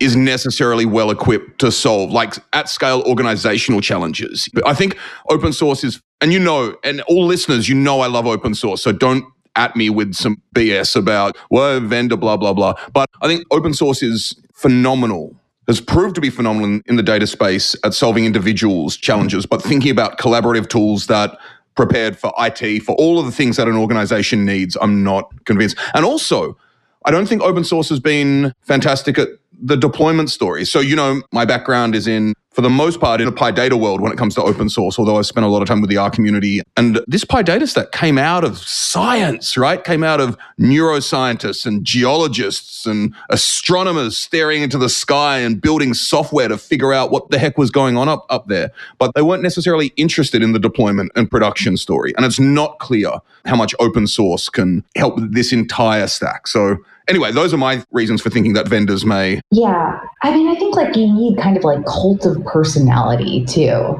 is 0.00 0.14
necessarily 0.16 0.86
well 0.86 1.10
equipped 1.10 1.58
to 1.60 1.72
solve 1.72 2.10
like 2.10 2.34
at 2.52 2.68
scale 2.68 3.02
organizational 3.06 3.80
challenges. 3.80 4.48
But 4.52 4.66
I 4.66 4.74
think 4.74 4.96
open 5.28 5.52
source 5.52 5.82
is, 5.84 6.00
and 6.20 6.32
you 6.32 6.38
know, 6.38 6.76
and 6.84 7.00
all 7.02 7.26
listeners, 7.26 7.68
you 7.68 7.74
know, 7.74 8.00
I 8.00 8.06
love 8.06 8.26
open 8.26 8.54
source. 8.54 8.82
So 8.82 8.92
don't 8.92 9.24
at 9.56 9.74
me 9.74 9.90
with 9.90 10.14
some 10.14 10.40
BS 10.54 10.94
about, 10.96 11.36
well, 11.50 11.80
vendor, 11.80 12.16
blah, 12.16 12.36
blah, 12.36 12.52
blah. 12.52 12.74
But 12.92 13.10
I 13.22 13.26
think 13.26 13.44
open 13.50 13.74
source 13.74 14.02
is 14.02 14.34
phenomenal, 14.54 15.34
has 15.66 15.80
proved 15.80 16.14
to 16.14 16.20
be 16.20 16.30
phenomenal 16.30 16.68
in, 16.68 16.82
in 16.86 16.96
the 16.96 17.02
data 17.02 17.26
space 17.26 17.74
at 17.84 17.92
solving 17.92 18.24
individuals' 18.24 18.96
challenges, 18.96 19.46
but 19.46 19.62
thinking 19.62 19.90
about 19.90 20.18
collaborative 20.18 20.68
tools 20.68 21.08
that 21.08 21.36
prepared 21.74 22.16
for 22.16 22.32
IT, 22.38 22.80
for 22.80 22.94
all 22.96 23.18
of 23.18 23.26
the 23.26 23.32
things 23.32 23.56
that 23.56 23.68
an 23.68 23.76
organization 23.76 24.44
needs, 24.44 24.76
I'm 24.80 25.02
not 25.02 25.30
convinced. 25.44 25.76
And 25.94 26.04
also, 26.04 26.56
I 27.08 27.10
don't 27.10 27.26
think 27.26 27.40
open 27.40 27.64
source 27.64 27.88
has 27.88 28.00
been 28.00 28.52
fantastic 28.60 29.18
at 29.18 29.28
the 29.58 29.78
deployment 29.78 30.28
story. 30.28 30.66
So, 30.66 30.78
you 30.78 30.94
know, 30.94 31.22
my 31.32 31.46
background 31.46 31.94
is 31.94 32.06
in, 32.06 32.34
for 32.58 32.62
the 32.62 32.68
most 32.68 32.98
part, 32.98 33.20
in 33.20 33.28
a 33.28 33.30
PyData 33.30 33.80
world 33.80 34.00
when 34.00 34.10
it 34.10 34.18
comes 34.18 34.34
to 34.34 34.42
open 34.42 34.68
source, 34.68 34.98
although 34.98 35.16
I 35.16 35.22
spent 35.22 35.46
a 35.46 35.48
lot 35.48 35.62
of 35.62 35.68
time 35.68 35.80
with 35.80 35.90
the 35.90 35.96
R 35.96 36.10
community. 36.10 36.60
And 36.76 37.00
this 37.06 37.24
PyData 37.24 37.68
stack 37.68 37.92
came 37.92 38.18
out 38.18 38.42
of 38.42 38.58
science, 38.58 39.56
right? 39.56 39.84
Came 39.84 40.02
out 40.02 40.20
of 40.20 40.36
neuroscientists 40.58 41.64
and 41.64 41.84
geologists 41.84 42.84
and 42.84 43.14
astronomers 43.30 44.16
staring 44.16 44.62
into 44.62 44.76
the 44.76 44.88
sky 44.88 45.38
and 45.38 45.60
building 45.60 45.94
software 45.94 46.48
to 46.48 46.58
figure 46.58 46.92
out 46.92 47.12
what 47.12 47.30
the 47.30 47.38
heck 47.38 47.58
was 47.58 47.70
going 47.70 47.96
on 47.96 48.08
up, 48.08 48.26
up 48.28 48.48
there. 48.48 48.72
But 48.98 49.14
they 49.14 49.22
weren't 49.22 49.44
necessarily 49.44 49.92
interested 49.96 50.42
in 50.42 50.50
the 50.50 50.58
deployment 50.58 51.12
and 51.14 51.30
production 51.30 51.76
story. 51.76 52.12
And 52.16 52.26
it's 52.26 52.40
not 52.40 52.80
clear 52.80 53.20
how 53.44 53.54
much 53.54 53.72
open 53.78 54.08
source 54.08 54.48
can 54.48 54.84
help 54.96 55.14
this 55.30 55.52
entire 55.52 56.08
stack. 56.08 56.48
So, 56.48 56.78
anyway, 57.08 57.32
those 57.32 57.54
are 57.54 57.56
my 57.56 57.82
reasons 57.92 58.20
for 58.20 58.30
thinking 58.30 58.52
that 58.54 58.68
vendors 58.68 59.04
may. 59.04 59.40
Yeah. 59.50 60.00
I 60.22 60.34
mean, 60.34 60.48
I 60.48 60.54
think 60.56 60.76
like 60.76 60.96
you 60.96 61.12
need 61.12 61.38
kind 61.38 61.56
of 61.56 61.64
like 61.64 61.84
cult 61.86 62.26
of 62.26 62.44
personality 62.52 63.44
too. 63.44 63.96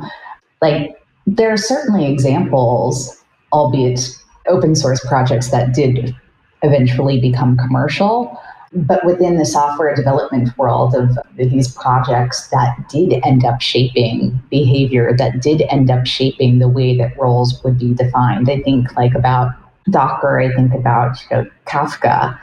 Like 0.61 0.96
there 1.26 1.52
are 1.52 1.58
certainly 1.58 2.11
examples, 2.11 3.22
albeit 3.52 4.00
open 4.48 4.74
source 4.74 5.04
projects 5.06 5.50
that 5.50 5.74
did 5.74 6.14
eventually 6.62 7.20
become 7.20 7.56
commercial. 7.56 8.40
But 8.72 9.04
within 9.04 9.38
the 9.38 9.46
software 9.46 9.94
development 9.94 10.56
world 10.58 10.94
of 10.94 11.18
these 11.37 11.72
projects 11.72 12.48
that 12.48 12.76
did 12.90 13.18
end 13.24 13.44
up 13.44 13.62
shaping 13.62 14.38
behavior, 14.50 15.14
that 15.16 15.40
did 15.40 15.62
end 15.70 15.90
up 15.90 16.06
shaping 16.06 16.58
the 16.58 16.68
way 16.68 16.96
that 16.98 17.18
roles 17.18 17.62
would 17.64 17.78
be 17.78 17.94
defined. 17.94 18.50
I 18.50 18.61
think 18.61 18.94
like 18.94 19.14
about 19.14 19.52
Docker, 19.90 20.38
I 20.38 20.54
think 20.54 20.74
about 20.74 21.16
you 21.30 21.37
know, 21.37 21.50
Kafka. 21.66 22.38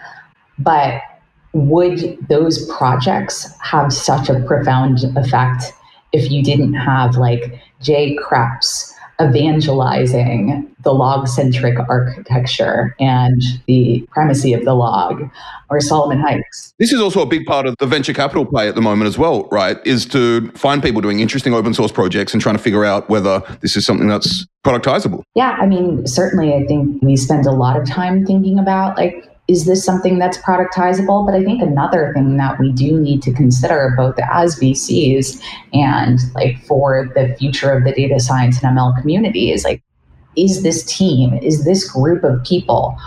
But 0.58 1.02
would 1.54 2.18
those 2.28 2.66
projects 2.72 3.48
have 3.62 3.94
such 3.94 4.28
a 4.28 4.40
profound 4.42 5.04
effect 5.16 5.74
if 6.16 6.32
you 6.32 6.44
didn't 6.44 6.74
have 6.74 7.16
like 7.16 7.62
Jay 7.82 8.16
Kreps 8.16 8.92
evangelizing 9.22 10.70
the 10.84 10.94
log 10.94 11.28
centric 11.28 11.78
architecture 11.90 12.96
and 13.00 13.42
the 13.66 14.06
primacy 14.12 14.54
of 14.54 14.66
the 14.66 14.74
log 14.74 15.30
or 15.70 15.80
Solomon 15.80 16.20
Hykes. 16.20 16.74
This 16.80 16.92
is 16.92 17.00
also 17.00 17.22
a 17.22 17.26
big 17.26 17.46
part 17.46 17.66
of 17.66 17.76
the 17.80 17.86
venture 17.86 18.14
capital 18.14 18.46
play 18.46 18.68
at 18.68 18.76
the 18.76 18.82
moment 18.82 19.08
as 19.08 19.18
well, 19.18 19.48
right? 19.52 19.78
Is 19.86 20.06
to 20.08 20.52
find 20.52 20.84
people 20.84 21.02
doing 21.02 21.22
interesting 21.22 21.54
open 21.54 21.74
source 21.74 21.92
projects 21.92 22.34
and 22.34 22.42
trying 22.42 22.58
to 22.58 22.62
figure 22.62 22.84
out 22.84 23.10
whether 23.10 23.42
this 23.62 23.78
is 23.78 23.86
something 23.86 24.08
that's 24.08 24.46
productizable. 24.66 25.24
Yeah, 25.34 25.58
I 25.60 25.66
mean, 25.66 26.06
certainly 26.06 26.54
I 26.54 26.66
think 26.66 27.02
we 27.02 27.16
spend 27.16 27.46
a 27.46 27.52
lot 27.52 27.80
of 27.80 27.88
time 27.88 28.26
thinking 28.26 28.60
about 28.60 28.98
like 28.98 29.32
is 29.48 29.66
this 29.66 29.86
something 29.86 30.18
that's 30.18 30.38
productizable? 30.40 31.26
But 31.26 31.36
I 31.36 31.44
think 31.44 31.62
another 31.62 32.12
thing 32.14 32.38
that 32.38 32.60
we 32.60 32.72
do 32.72 33.00
need 33.00 33.22
to 33.24 33.34
consider 33.34 33.94
both 33.96 34.16
as 34.32 34.60
VCs 34.60 35.42
and 35.74 36.20
like 36.34 36.60
for 36.66 37.12
the 37.14 37.36
future 37.38 37.72
of 37.72 37.84
the 37.84 37.92
data 37.92 38.20
science 38.20 38.62
and 38.64 38.78
ML 38.78 39.00
community 39.00 39.52
is 39.52 39.64
like, 39.64 39.84
is 40.36 40.64
this 40.64 40.84
team, 40.84 41.36
is 41.36 41.64
this 41.64 41.90
group 41.90 42.24
of 42.24 42.44
people 42.44 42.98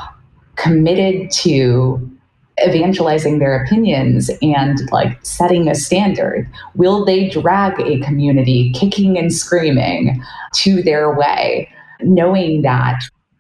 committed 0.57 1.31
to 1.31 2.11
evangelizing 2.65 3.39
their 3.39 3.63
opinions 3.63 4.31
and 4.41 4.79
like 4.91 5.19
setting 5.25 5.69
a 5.69 5.75
standard? 5.75 6.49
Will 6.75 7.05
they 7.05 7.29
drag 7.29 7.81
a 7.81 8.01
community 8.01 8.73
kicking 8.73 9.19
and 9.19 9.33
screaming 9.33 10.23
to 10.55 10.83
their 10.83 11.15
way, 11.15 11.69
knowing 12.01 12.63
that 12.63 12.97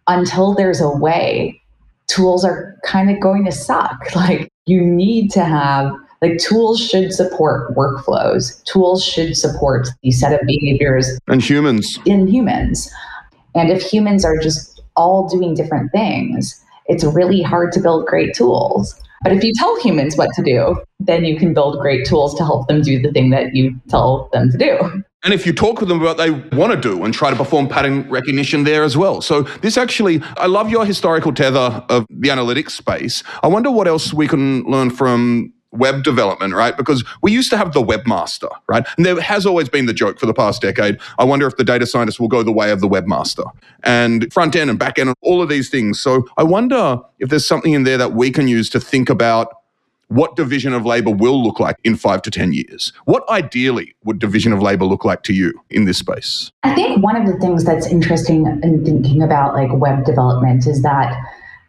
until 0.08 0.54
there's 0.54 0.80
a 0.80 0.90
way, 0.90 1.60
tools 2.08 2.44
are 2.44 2.76
kind 2.84 3.10
of 3.10 3.20
going 3.20 3.44
to 3.44 3.52
suck? 3.52 3.98
Like, 4.14 4.48
you 4.66 4.82
need 4.82 5.30
to 5.30 5.44
have 5.44 5.92
like 6.20 6.38
tools 6.38 6.80
should 6.80 7.12
support 7.12 7.74
workflows. 7.74 8.62
Tools 8.64 9.04
should 9.04 9.36
support 9.36 9.88
the 10.02 10.10
set 10.10 10.38
of 10.38 10.46
behaviors 10.46 11.18
and 11.28 11.40
humans. 11.40 11.98
in 12.04 12.26
humans. 12.26 12.92
And 13.54 13.70
if 13.70 13.82
humans 13.82 14.24
are 14.24 14.36
just 14.36 14.82
all 14.96 15.28
doing 15.28 15.54
different 15.54 15.92
things 15.92 16.62
it's 16.88 17.04
really 17.04 17.42
hard 17.42 17.70
to 17.72 17.80
build 17.80 18.06
great 18.06 18.34
tools 18.34 18.98
but 19.22 19.32
if 19.32 19.42
you 19.42 19.52
tell 19.54 19.80
humans 19.80 20.16
what 20.16 20.28
to 20.34 20.42
do 20.42 20.76
then 21.00 21.24
you 21.24 21.36
can 21.38 21.54
build 21.54 21.78
great 21.80 22.06
tools 22.06 22.34
to 22.34 22.44
help 22.44 22.66
them 22.68 22.82
do 22.82 23.00
the 23.00 23.12
thing 23.12 23.30
that 23.30 23.54
you 23.54 23.74
tell 23.88 24.28
them 24.32 24.50
to 24.50 24.58
do 24.58 25.02
and 25.24 25.34
if 25.34 25.44
you 25.46 25.52
talk 25.52 25.80
with 25.80 25.88
them 25.88 26.00
about 26.00 26.16
what 26.16 26.24
they 26.50 26.56
want 26.56 26.72
to 26.72 26.80
do 26.80 27.04
and 27.04 27.12
try 27.12 27.30
to 27.30 27.36
perform 27.36 27.66
pattern 27.68 28.08
recognition 28.08 28.62
there 28.62 28.84
as 28.84 28.96
well. 28.96 29.20
So 29.20 29.42
this 29.42 29.76
actually, 29.76 30.22
I 30.36 30.46
love 30.46 30.70
your 30.70 30.86
historical 30.86 31.32
tether 31.34 31.84
of 31.88 32.06
the 32.08 32.28
analytics 32.28 32.70
space. 32.70 33.24
I 33.42 33.48
wonder 33.48 33.68
what 33.68 33.88
else 33.88 34.14
we 34.14 34.28
can 34.28 34.62
learn 34.62 34.90
from 34.90 35.52
web 35.72 36.02
development, 36.02 36.54
right? 36.54 36.76
Because 36.76 37.04
we 37.22 37.32
used 37.32 37.50
to 37.50 37.56
have 37.56 37.72
the 37.72 37.82
webmaster, 37.82 38.50
right? 38.68 38.86
And 38.96 39.04
there 39.04 39.20
has 39.20 39.46
always 39.46 39.68
been 39.68 39.86
the 39.86 39.92
joke 39.92 40.18
for 40.18 40.26
the 40.26 40.34
past 40.34 40.62
decade. 40.62 40.98
I 41.18 41.24
wonder 41.24 41.46
if 41.46 41.56
the 41.56 41.64
data 41.64 41.86
scientist 41.86 42.18
will 42.18 42.28
go 42.28 42.42
the 42.42 42.52
way 42.52 42.70
of 42.70 42.80
the 42.80 42.88
webmaster 42.88 43.50
and 43.84 44.32
front 44.32 44.56
end 44.56 44.70
and 44.70 44.78
back 44.78 44.98
end, 44.98 45.10
and 45.10 45.16
all 45.22 45.42
of 45.42 45.48
these 45.48 45.68
things. 45.68 46.00
So 46.00 46.26
I 46.36 46.42
wonder 46.42 47.00
if 47.18 47.28
there's 47.28 47.46
something 47.46 47.72
in 47.72 47.84
there 47.84 47.98
that 47.98 48.12
we 48.12 48.30
can 48.30 48.48
use 48.48 48.70
to 48.70 48.80
think 48.80 49.10
about 49.10 49.52
what 50.08 50.36
division 50.36 50.72
of 50.72 50.86
labor 50.86 51.10
will 51.10 51.42
look 51.42 51.60
like 51.60 51.76
in 51.84 51.94
five 51.94 52.22
to 52.22 52.30
10 52.30 52.52
years. 52.54 52.92
What 53.04 53.28
ideally 53.28 53.94
would 54.04 54.18
division 54.18 54.54
of 54.54 54.62
labor 54.62 54.86
look 54.86 55.04
like 55.04 55.22
to 55.24 55.34
you 55.34 55.52
in 55.68 55.84
this 55.84 55.98
space? 55.98 56.50
I 56.62 56.74
think 56.74 57.02
one 57.02 57.14
of 57.14 57.26
the 57.26 57.38
things 57.38 57.64
that's 57.64 57.86
interesting 57.86 58.46
in 58.62 58.84
thinking 58.86 59.22
about 59.22 59.54
like 59.54 59.70
web 59.72 60.06
development 60.06 60.66
is 60.66 60.82
that 60.82 61.14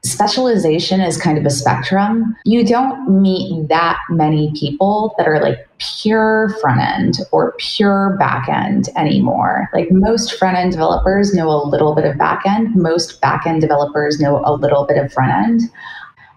specialization 0.04 1.02
is 1.02 1.20
kind 1.20 1.38
of 1.38 1.46
a 1.46 1.50
spectrum. 1.50 2.36
You 2.46 2.66
don't 2.66 3.22
meet 3.22 3.68
that 3.68 3.98
many 4.10 4.52
people 4.56 5.14
that 5.18 5.28
are 5.28 5.42
like 5.42 5.68
pure 5.80 6.56
front 6.62 6.82
end 6.82 7.20
or 7.32 7.54
pure 7.58 8.16
back 8.20 8.48
end 8.50 8.90
anymore. 8.96 9.70
Like 9.74 9.92
most 9.92 10.34
front 10.34 10.58
end 10.58 10.72
developers 10.72 11.34
know 11.34 11.50
a 11.50 11.68
little 11.68 11.96
bit 11.96 12.06
of 12.06 12.18
back 12.18 12.46
end, 12.46 12.76
most 12.76 13.22
back 13.22 13.46
end 13.46 13.62
developers 13.62 14.20
know 14.20 14.42
a 14.46 14.54
little 14.54 14.86
bit 14.86 14.98
of 14.98 15.12
front 15.12 15.32
end. 15.32 15.62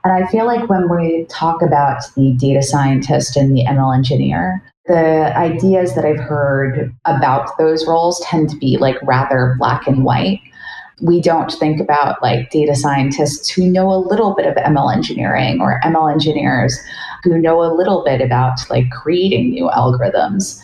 And 0.05 0.13
I 0.13 0.29
feel 0.29 0.47
like 0.47 0.69
when 0.69 0.91
we 0.91 1.27
talk 1.31 1.63
about 1.63 2.03
the 2.17 2.35
data 2.35 2.63
scientist 2.63 3.37
and 3.37 3.57
the 3.57 3.65
ML 3.65 3.95
engineer, 3.95 4.63
the 4.87 5.37
ideas 5.37 5.95
that 5.95 6.05
I've 6.05 6.19
heard 6.19 6.93
about 7.05 7.57
those 7.57 7.87
roles 7.87 8.21
tend 8.27 8.51
to 8.51 8.57
be 8.57 8.79
like 8.79 8.97
rather 9.03 9.55
black 9.59 9.87
and 9.87 10.05
white 10.05 10.41
we 11.03 11.21
don't 11.21 11.53
think 11.53 11.81
about 11.81 12.23
like 12.23 12.51
data 12.51 12.75
scientists 12.75 13.51
who 13.51 13.67
know 13.67 13.91
a 13.91 13.99
little 13.99 14.35
bit 14.35 14.47
of 14.47 14.55
ML 14.55 14.95
engineering 14.95 15.61
or 15.61 15.81
ML 15.85 16.11
engineers 16.11 16.79
who 17.25 17.37
know 17.39 17.63
a 17.63 17.75
little 17.75 18.05
bit 18.05 18.21
about 18.21 18.59
like 18.71 18.89
creating 18.91 19.51
new 19.51 19.69
algorithms. 19.69 20.61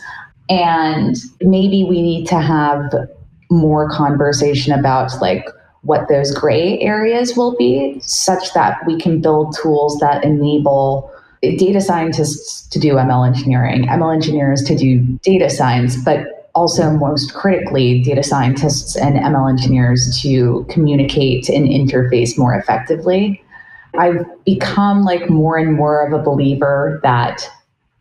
And 0.49 1.17
maybe 1.41 1.83
we 1.83 2.01
need 2.01 2.25
to 2.27 2.39
have 2.39 2.93
more 3.51 3.89
conversation 3.89 4.77
about 4.77 5.11
like 5.21 5.45
what 5.81 6.07
those 6.07 6.33
gray 6.33 6.79
areas 6.79 7.35
will 7.35 7.55
be 7.57 7.99
such 8.01 8.53
that 8.53 8.77
we 8.87 8.99
can 8.99 9.21
build 9.21 9.55
tools 9.61 9.97
that 9.99 10.23
enable 10.23 11.11
data 11.41 11.81
scientists 11.81 12.67
to 12.69 12.79
do 12.79 12.93
ML 12.93 13.27
engineering, 13.27 13.85
ML 13.87 14.13
engineers 14.13 14.63
to 14.63 14.75
do 14.75 14.99
data 15.23 15.49
science, 15.49 15.95
but 16.03 16.38
also 16.59 16.91
most 16.91 17.33
critically 17.33 18.01
data 18.01 18.21
scientists 18.21 18.97
and 18.97 19.15
ML 19.15 19.49
engineers 19.49 20.19
to 20.21 20.65
communicate 20.69 21.47
and 21.47 21.65
interface 21.65 22.37
more 22.37 22.53
effectively. 22.53 23.41
I've 23.97 24.25
become 24.43 25.03
like 25.05 25.29
more 25.29 25.57
and 25.57 25.73
more 25.73 26.05
of 26.05 26.11
a 26.11 26.21
believer 26.21 26.99
that 27.01 27.49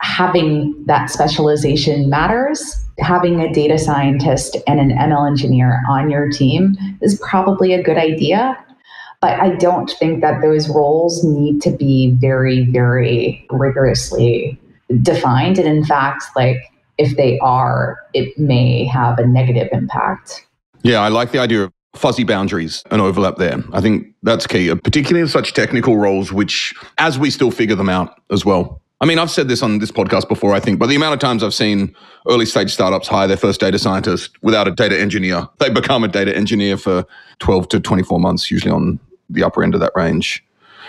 having 0.00 0.74
that 0.86 1.08
specialization 1.08 2.10
matters. 2.10 2.60
Having 2.98 3.40
a 3.40 3.52
data 3.52 3.78
scientist 3.78 4.56
and 4.66 4.80
an 4.80 4.90
ML 4.90 5.28
engineer 5.28 5.80
on 5.88 6.10
your 6.10 6.28
team 6.28 6.76
is 7.00 7.16
probably 7.24 7.72
a 7.74 7.80
good 7.82 7.96
idea. 7.96 8.58
But 9.20 9.38
I 9.38 9.54
don't 9.54 9.90
think 10.00 10.20
that 10.20 10.42
those 10.42 10.68
roles 10.68 11.22
need 11.22 11.62
to 11.62 11.70
be 11.70 12.16
very, 12.20 12.64
very 12.64 13.46
rigorously 13.50 14.60
defined. 15.02 15.58
And 15.58 15.68
in 15.68 15.84
fact, 15.84 16.24
like 16.34 16.58
if 16.98 17.16
they 17.16 17.38
are, 17.38 17.96
it 18.12 18.36
may 18.38 18.84
have 18.84 19.18
a 19.18 19.26
negative 19.26 19.68
impact. 19.72 20.46
Yeah, 20.82 21.00
I 21.00 21.08
like 21.08 21.32
the 21.32 21.38
idea 21.38 21.64
of 21.64 21.72
fuzzy 21.94 22.24
boundaries 22.24 22.82
and 22.90 23.00
overlap 23.00 23.36
there. 23.36 23.62
I 23.72 23.80
think 23.80 24.14
that's 24.22 24.46
key, 24.46 24.70
uh, 24.70 24.76
particularly 24.76 25.22
in 25.22 25.28
such 25.28 25.54
technical 25.54 25.96
roles, 25.96 26.32
which 26.32 26.74
as 26.98 27.18
we 27.18 27.30
still 27.30 27.50
figure 27.50 27.76
them 27.76 27.88
out 27.88 28.20
as 28.30 28.44
well. 28.44 28.80
I 29.00 29.06
mean, 29.06 29.18
I've 29.20 29.30
said 29.30 29.46
this 29.46 29.62
on 29.62 29.78
this 29.78 29.92
podcast 29.92 30.28
before, 30.28 30.54
I 30.54 30.60
think, 30.60 30.80
but 30.80 30.88
the 30.88 30.96
amount 30.96 31.14
of 31.14 31.20
times 31.20 31.44
I've 31.44 31.54
seen 31.54 31.94
early 32.28 32.46
stage 32.46 32.72
startups 32.72 33.06
hire 33.06 33.28
their 33.28 33.36
first 33.36 33.60
data 33.60 33.78
scientist 33.78 34.30
without 34.42 34.66
a 34.66 34.72
data 34.72 34.98
engineer, 34.98 35.46
they 35.58 35.70
become 35.70 36.02
a 36.02 36.08
data 36.08 36.36
engineer 36.36 36.76
for 36.76 37.04
12 37.38 37.68
to 37.68 37.80
24 37.80 38.18
months, 38.18 38.50
usually 38.50 38.72
on 38.72 38.98
the 39.30 39.44
upper 39.44 39.62
end 39.62 39.74
of 39.74 39.80
that 39.80 39.92
range. 39.94 40.44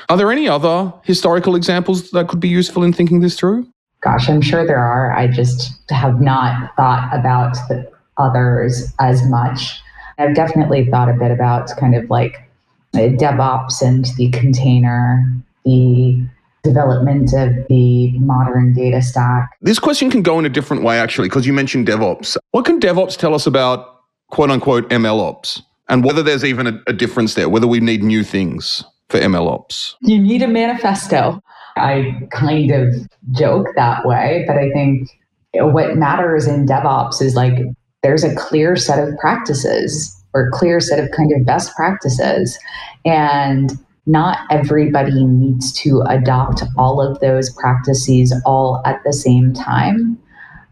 Are 0.10 0.18
there 0.18 0.32
any 0.32 0.47
other 0.47 0.91
historical 1.03 1.55
examples 1.55 2.10
that 2.12 2.28
could 2.28 2.39
be 2.39 2.47
useful 2.47 2.84
in 2.84 2.93
thinking 2.93 3.20
this 3.20 3.38
through? 3.38 3.68
Gosh, 4.02 4.30
I'm 4.30 4.41
sure 4.41 4.66
there 4.66 4.80
are. 4.80 5.12
I 5.12 5.28
just 5.28 5.74
have 5.89 6.22
not 6.22 6.76
thought 6.76 7.10
about 7.14 7.56
the 7.68 7.89
others 8.18 8.93
as 9.00 9.28
much. 9.28 9.82
I've 10.18 10.36
definitely 10.36 10.89
thought 10.89 11.10
a 11.10 11.14
bit 11.14 11.32
about 11.32 11.70
kind 11.78 11.95
of 11.95 12.10
like 12.10 12.50
DevOps 12.93 13.82
and 13.82 14.06
the 14.18 14.30
container, 14.32 15.24
the 15.66 16.26
development 16.64 17.34
of 17.34 17.50
the 17.70 18.12
modern 18.20 18.74
data 18.74 19.02
stack. 19.02 19.52
This 19.62 19.80
question 19.80 20.12
can 20.12 20.22
go 20.22 20.39
in 20.39 20.45
a 20.45 20.50
different 20.50 20.84
way, 20.84 21.00
actually, 21.00 21.30
because 21.30 21.47
you 21.47 21.54
mentioned 21.54 21.88
DevOps. 21.88 22.38
What 22.52 22.66
can 22.66 22.80
DevOps 22.80 23.18
tell 23.18 23.34
us 23.34 23.47
about 23.47 24.02
quote 24.30 24.52
unquote 24.52 24.89
ML 24.89 25.20
ops 25.20 25.62
and 25.88 26.04
whether 26.04 26.22
there's 26.22 26.45
even 26.45 26.68
a, 26.68 26.82
a 26.88 26.93
difference 26.93 27.34
there, 27.34 27.50
whether 27.50 27.68
we 27.68 27.80
need 27.80 28.04
new 28.04 28.24
things 28.24 28.84
for 29.10 29.20
MLOps? 29.20 29.95
You 30.02 30.20
need 30.20 30.41
a 30.41 30.47
manifesto. 30.47 31.41
I 31.80 32.28
kind 32.32 32.72
of 32.72 32.94
joke 33.32 33.68
that 33.76 34.06
way, 34.06 34.44
but 34.48 34.58
I 34.58 34.70
think 34.72 35.10
what 35.56 35.96
matters 35.96 36.48
in 36.48 36.66
DevOps 36.66 37.22
is 37.22 37.36
like 37.36 37.58
there's 38.04 38.24
a 38.24 38.36
clear 38.36 38.76
set 38.76 39.06
of 39.06 39.18
practices 39.18 40.16
or 40.34 40.50
clear 40.52 40.80
set 40.80 41.04
of 41.04 41.10
kind 41.12 41.32
of 41.36 41.46
best 41.46 41.76
practices. 41.76 42.58
And 43.06 43.72
not 44.06 44.40
everybody 44.50 45.26
needs 45.26 45.72
to 45.74 46.02
adopt 46.08 46.64
all 46.78 47.00
of 47.00 47.20
those 47.20 47.52
practices 47.52 48.34
all 48.46 48.82
at 48.86 49.00
the 49.04 49.14
same 49.14 49.54
time. 49.54 50.18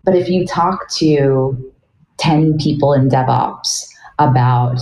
But 0.03 0.15
if 0.15 0.27
you 0.29 0.45
talk 0.45 0.89
to 0.93 1.73
10 2.17 2.57
people 2.57 2.93
in 2.93 3.09
DevOps 3.09 3.87
about 4.17 4.79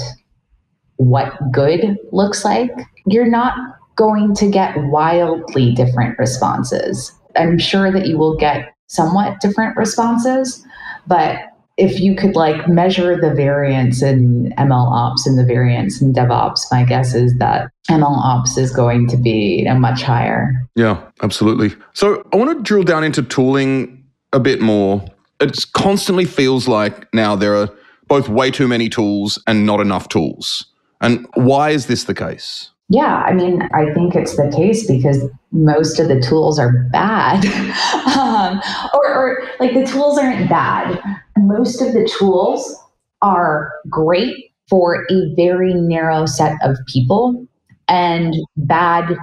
what 0.97 1.33
good 1.51 1.97
looks 2.11 2.45
like, 2.45 2.71
you're 3.05 3.29
not 3.29 3.57
going 3.95 4.35
to 4.35 4.49
get 4.49 4.75
wildly 4.85 5.73
different 5.73 6.17
responses. 6.19 7.11
I'm 7.35 7.57
sure 7.57 7.91
that 7.91 8.07
you 8.07 8.17
will 8.17 8.37
get 8.37 8.73
somewhat 8.87 9.39
different 9.41 9.75
responses, 9.77 10.65
but 11.07 11.37
if 11.77 11.99
you 11.99 12.15
could 12.15 12.35
like 12.35 12.69
measure 12.69 13.19
the 13.19 13.33
variance 13.33 14.01
in 14.01 14.53
ML 14.57 14.91
ops 14.91 15.27
and 15.27 15.37
the 15.37 15.45
variance 15.45 16.01
in 16.01 16.13
DevOps, 16.13 16.61
my 16.71 16.83
guess 16.85 17.13
is 17.13 17.37
that 17.37 17.69
ML 17.89 18.17
ops 18.17 18.57
is 18.57 18.73
going 18.73 19.07
to 19.09 19.17
be 19.17 19.57
you 19.59 19.65
know, 19.65 19.77
much 19.77 20.01
higher. 20.01 20.53
Yeah, 20.75 21.01
absolutely. 21.21 21.75
So 21.93 22.25
I 22.31 22.37
want 22.37 22.57
to 22.57 22.63
drill 22.63 22.83
down 22.83 23.03
into 23.03 23.21
tooling 23.23 24.03
a 24.31 24.39
bit 24.39 24.61
more. 24.61 25.03
It 25.41 25.65
constantly 25.73 26.25
feels 26.25 26.67
like 26.67 27.13
now 27.13 27.35
there 27.35 27.55
are 27.55 27.69
both 28.07 28.29
way 28.29 28.51
too 28.51 28.67
many 28.67 28.87
tools 28.87 29.41
and 29.45 29.65
not 29.65 29.81
enough 29.81 30.07
tools. 30.07 30.65
And 31.01 31.27
why 31.33 31.71
is 31.71 31.87
this 31.87 32.05
the 32.05 32.13
case? 32.13 32.71
Yeah, 32.89 33.23
I 33.25 33.33
mean, 33.33 33.63
I 33.73 33.91
think 33.93 34.15
it's 34.15 34.37
the 34.37 34.51
case 34.55 34.85
because 34.85 35.23
most 35.51 35.99
of 35.99 36.07
the 36.07 36.19
tools 36.19 36.59
are 36.59 36.71
bad. 36.91 37.43
um, 38.17 38.61
or, 38.93 39.13
or 39.13 39.43
like 39.59 39.73
the 39.73 39.85
tools 39.85 40.19
aren't 40.19 40.49
bad. 40.49 40.99
Most 41.37 41.81
of 41.81 41.93
the 41.93 42.07
tools 42.19 42.75
are 43.21 43.71
great 43.89 44.35
for 44.69 45.05
a 45.09 45.33
very 45.35 45.73
narrow 45.73 46.25
set 46.27 46.57
of 46.61 46.77
people 46.87 47.47
and 47.87 48.35
bad 48.57 49.15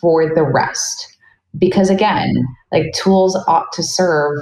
for 0.00 0.34
the 0.34 0.44
rest. 0.44 1.18
Because 1.58 1.90
again, 1.90 2.32
like 2.72 2.92
tools 2.94 3.36
ought 3.46 3.72
to 3.72 3.82
serve 3.82 4.38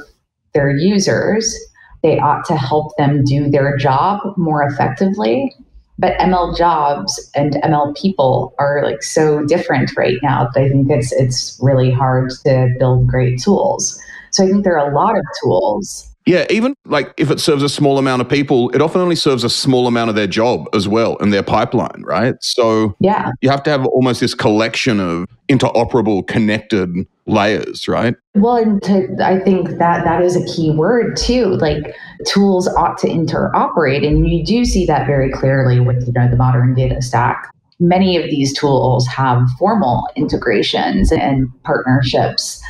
their 0.55 0.71
users, 0.71 1.57
they 2.03 2.19
ought 2.21 2.45
to 2.47 2.57
help 2.57 2.97
them 2.97 3.25
do 3.25 3.51
their 3.51 3.77
job 3.77 4.21
more 4.37 4.63
effectively 4.63 5.53
but 5.99 6.17
ML 6.19 6.57
jobs 6.57 7.31
and 7.35 7.55
ML 7.55 7.97
people 7.97 8.55
are 8.59 8.83
like 8.85 9.03
so 9.03 9.45
different 9.45 9.91
right 9.97 10.19
now 10.23 10.49
that 10.55 10.63
I 10.63 10.69
think 10.69 10.91
it's 10.91 11.13
it's 11.13 11.59
really 11.61 11.91
hard 11.91 12.31
to 12.45 12.75
build 12.79 13.07
great 13.07 13.41
tools. 13.41 14.01
So 14.31 14.45
I 14.45 14.49
think 14.49 14.65
there 14.65 14.79
are 14.79 14.91
a 14.91 14.95
lot 14.95 15.17
of 15.17 15.25
tools 15.43 16.09
yeah, 16.29 16.45
even 16.51 16.75
like 16.85 17.15
if 17.17 17.31
it 17.31 17.41
serves 17.41 17.63
a 17.63 17.71
small 17.71 17.97
amount 17.97 18.21
of 18.21 18.29
people, 18.29 18.69
it 18.75 18.83
often 18.83 19.01
only 19.01 19.17
serves 19.17 19.45
a 19.45 19.49
small 19.49 19.87
amount 19.87 20.11
of 20.11 20.15
their 20.15 20.27
job 20.27 20.69
as 20.75 20.87
well 20.87 21.17
in 21.17 21.31
their 21.31 21.43
pipeline, 21.43 22.03
right? 22.05 22.35
So 22.43 22.95
yeah, 23.01 23.31
you 23.41 23.49
have 23.49 23.63
to 23.63 23.71
have 23.71 23.87
almost 23.87 24.21
this 24.21 24.35
collection 24.35 25.01
of 25.01 25.27
interoperable, 25.49 26.27
connected 26.27 27.07
layers, 27.29 27.87
right? 27.87 28.15
Well, 28.35 28.57
and 28.57 28.83
to, 28.85 29.17
I 29.23 29.39
think 29.41 29.79
that 29.79 30.05
that 30.05 30.23
is 30.23 30.37
a 30.37 30.45
key 30.47 30.71
word 30.71 31.17
too. 31.17 31.57
Like 31.57 31.95
tools 32.27 32.69
ought 32.69 32.99
to 32.99 33.09
interoperate, 33.09 34.07
and 34.07 34.29
you 34.29 34.45
do 34.45 34.65
see 34.65 34.87
that 34.87 35.07
very 35.07 35.31
clearly 35.31 35.81
with 35.81 36.07
you 36.07 36.13
know 36.13 36.29
the 36.29 36.37
modern 36.37 36.75
data 36.75 37.03
stack. 37.03 37.51
Many 37.81 38.17
of 38.17 38.25
these 38.25 38.59
tools 38.59 39.07
have 39.07 39.47
formal 39.59 40.09
integrations 40.17 41.13
and 41.13 41.49
partnerships 41.63 42.61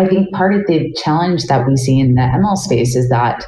I 0.00 0.06
think 0.06 0.32
part 0.32 0.54
of 0.54 0.66
the 0.66 0.92
challenge 0.94 1.44
that 1.46 1.66
we 1.66 1.76
see 1.76 1.98
in 2.00 2.14
the 2.14 2.22
ML 2.22 2.56
space 2.56 2.96
is 2.96 3.08
that 3.10 3.44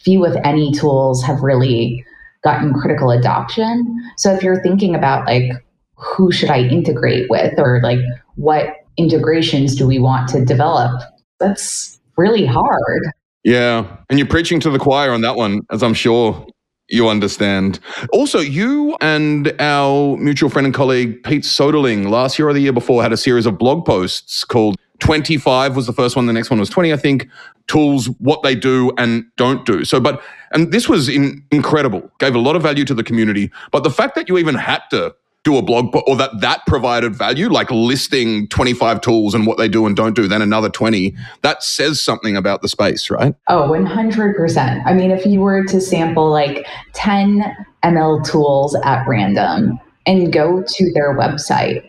few, 0.00 0.24
if 0.24 0.36
any, 0.44 0.72
tools 0.72 1.22
have 1.24 1.42
really 1.42 2.04
gotten 2.44 2.72
critical 2.72 3.10
adoption. 3.10 3.84
So 4.16 4.32
if 4.32 4.42
you're 4.42 4.62
thinking 4.62 4.94
about 4.94 5.26
like 5.26 5.50
who 5.96 6.30
should 6.30 6.50
I 6.50 6.60
integrate 6.60 7.28
with 7.28 7.58
or 7.58 7.80
like 7.82 7.98
what 8.36 8.76
integrations 8.98 9.74
do 9.74 9.86
we 9.86 9.98
want 9.98 10.28
to 10.30 10.44
develop, 10.44 11.00
that's 11.40 11.98
really 12.16 12.44
hard. 12.44 13.02
Yeah. 13.44 13.96
And 14.10 14.18
you're 14.18 14.28
preaching 14.28 14.60
to 14.60 14.70
the 14.70 14.78
choir 14.78 15.12
on 15.12 15.22
that 15.22 15.36
one, 15.36 15.62
as 15.70 15.82
I'm 15.82 15.94
sure 15.94 16.46
you 16.88 17.08
understand. 17.08 17.80
Also, 18.12 18.40
you 18.40 18.96
and 19.00 19.54
our 19.60 20.16
mutual 20.16 20.50
friend 20.50 20.66
and 20.66 20.74
colleague 20.74 21.22
Pete 21.22 21.44
Soderling 21.44 22.08
last 22.08 22.38
year 22.38 22.48
or 22.48 22.52
the 22.52 22.60
year 22.60 22.72
before 22.72 23.02
had 23.02 23.12
a 23.12 23.16
series 23.16 23.46
of 23.46 23.58
blog 23.58 23.84
posts 23.84 24.44
called 24.44 24.76
25 25.00 25.76
was 25.76 25.86
the 25.86 25.92
first 25.92 26.16
one. 26.16 26.26
The 26.26 26.32
next 26.32 26.50
one 26.50 26.58
was 26.58 26.68
20, 26.70 26.92
I 26.92 26.96
think. 26.96 27.28
Tools, 27.68 28.06
what 28.18 28.42
they 28.42 28.54
do 28.54 28.92
and 28.98 29.24
don't 29.36 29.64
do. 29.66 29.84
So, 29.84 30.00
but, 30.00 30.22
and 30.52 30.72
this 30.72 30.88
was 30.88 31.08
in, 31.08 31.44
incredible, 31.50 32.10
gave 32.18 32.34
a 32.34 32.38
lot 32.38 32.56
of 32.56 32.62
value 32.62 32.84
to 32.86 32.94
the 32.94 33.04
community. 33.04 33.50
But 33.70 33.84
the 33.84 33.90
fact 33.90 34.14
that 34.14 34.28
you 34.28 34.38
even 34.38 34.54
had 34.54 34.82
to 34.90 35.14
do 35.44 35.56
a 35.56 35.62
blog 35.62 35.92
post 35.92 36.04
or 36.06 36.16
that 36.16 36.40
that 36.40 36.66
provided 36.66 37.14
value, 37.14 37.48
like 37.48 37.70
listing 37.70 38.48
25 38.48 39.00
tools 39.00 39.34
and 39.34 39.46
what 39.46 39.56
they 39.56 39.68
do 39.68 39.86
and 39.86 39.96
don't 39.96 40.14
do, 40.14 40.28
then 40.28 40.42
another 40.42 40.68
20, 40.68 41.14
that 41.42 41.62
says 41.62 42.00
something 42.00 42.36
about 42.36 42.62
the 42.62 42.68
space, 42.68 43.10
right? 43.10 43.34
Oh, 43.48 43.68
100%. 43.70 44.82
I 44.84 44.92
mean, 44.92 45.10
if 45.10 45.24
you 45.24 45.40
were 45.40 45.64
to 45.64 45.80
sample 45.80 46.28
like 46.28 46.66
10 46.94 47.44
ML 47.84 48.24
tools 48.28 48.76
at 48.84 49.06
random 49.06 49.78
and 50.06 50.32
go 50.32 50.62
to 50.66 50.92
their 50.92 51.16
website 51.16 51.88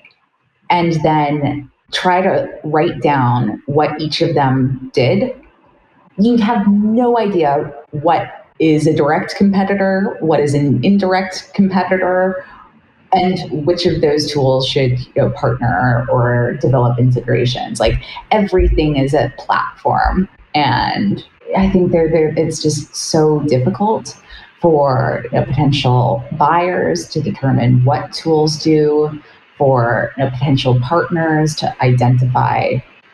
and 0.69 0.93
then 1.03 1.69
try 1.91 2.21
to 2.21 2.47
write 2.63 3.01
down 3.01 3.61
what 3.65 3.99
each 3.99 4.21
of 4.21 4.35
them 4.35 4.91
did, 4.93 5.35
you'd 6.17 6.39
have 6.39 6.67
no 6.67 7.17
idea 7.17 7.73
what 7.91 8.45
is 8.59 8.85
a 8.85 8.93
direct 8.93 9.35
competitor, 9.35 10.17
what 10.19 10.39
is 10.39 10.53
an 10.53 10.83
indirect 10.83 11.51
competitor, 11.53 12.45
and 13.13 13.65
which 13.65 13.85
of 13.85 14.01
those 14.01 14.31
tools 14.31 14.67
should 14.67 14.99
you 14.99 15.11
know, 15.15 15.29
partner 15.31 16.05
or 16.09 16.53
develop 16.61 16.99
integrations. 16.99 17.79
Like 17.79 18.01
everything 18.31 18.97
is 18.97 19.13
a 19.13 19.33
platform, 19.37 20.27
and 20.53 21.23
I 21.57 21.69
think 21.69 21.91
they're, 21.91 22.09
they're 22.09 22.33
it's 22.37 22.61
just 22.61 22.95
so 22.95 23.41
difficult 23.41 24.15
for 24.61 25.23
you 25.31 25.39
know, 25.39 25.45
potential 25.45 26.23
buyers 26.33 27.07
to 27.09 27.21
determine 27.21 27.83
what 27.85 28.11
tools 28.13 28.61
do, 28.61 29.19
for 29.57 30.11
you 30.17 30.23
know, 30.23 30.29
potential 30.31 30.79
partners 30.81 31.55
to 31.55 31.83
identify 31.83 32.73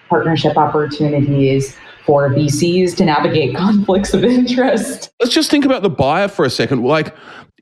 partnership 0.10 0.58
opportunities 0.58 1.76
for 2.06 2.30
VCs 2.30 2.96
to 2.98 3.06
navigate 3.06 3.56
conflicts 3.58 4.14
of 4.14 4.24
interest. 4.24 5.12
Let's 5.20 5.34
just 5.34 5.50
think 5.50 5.66
about 5.66 5.82
the 5.82 5.90
buyer 5.90 6.28
for 6.28 6.46
a 6.46 6.50
second. 6.50 6.84
Like, 6.84 7.14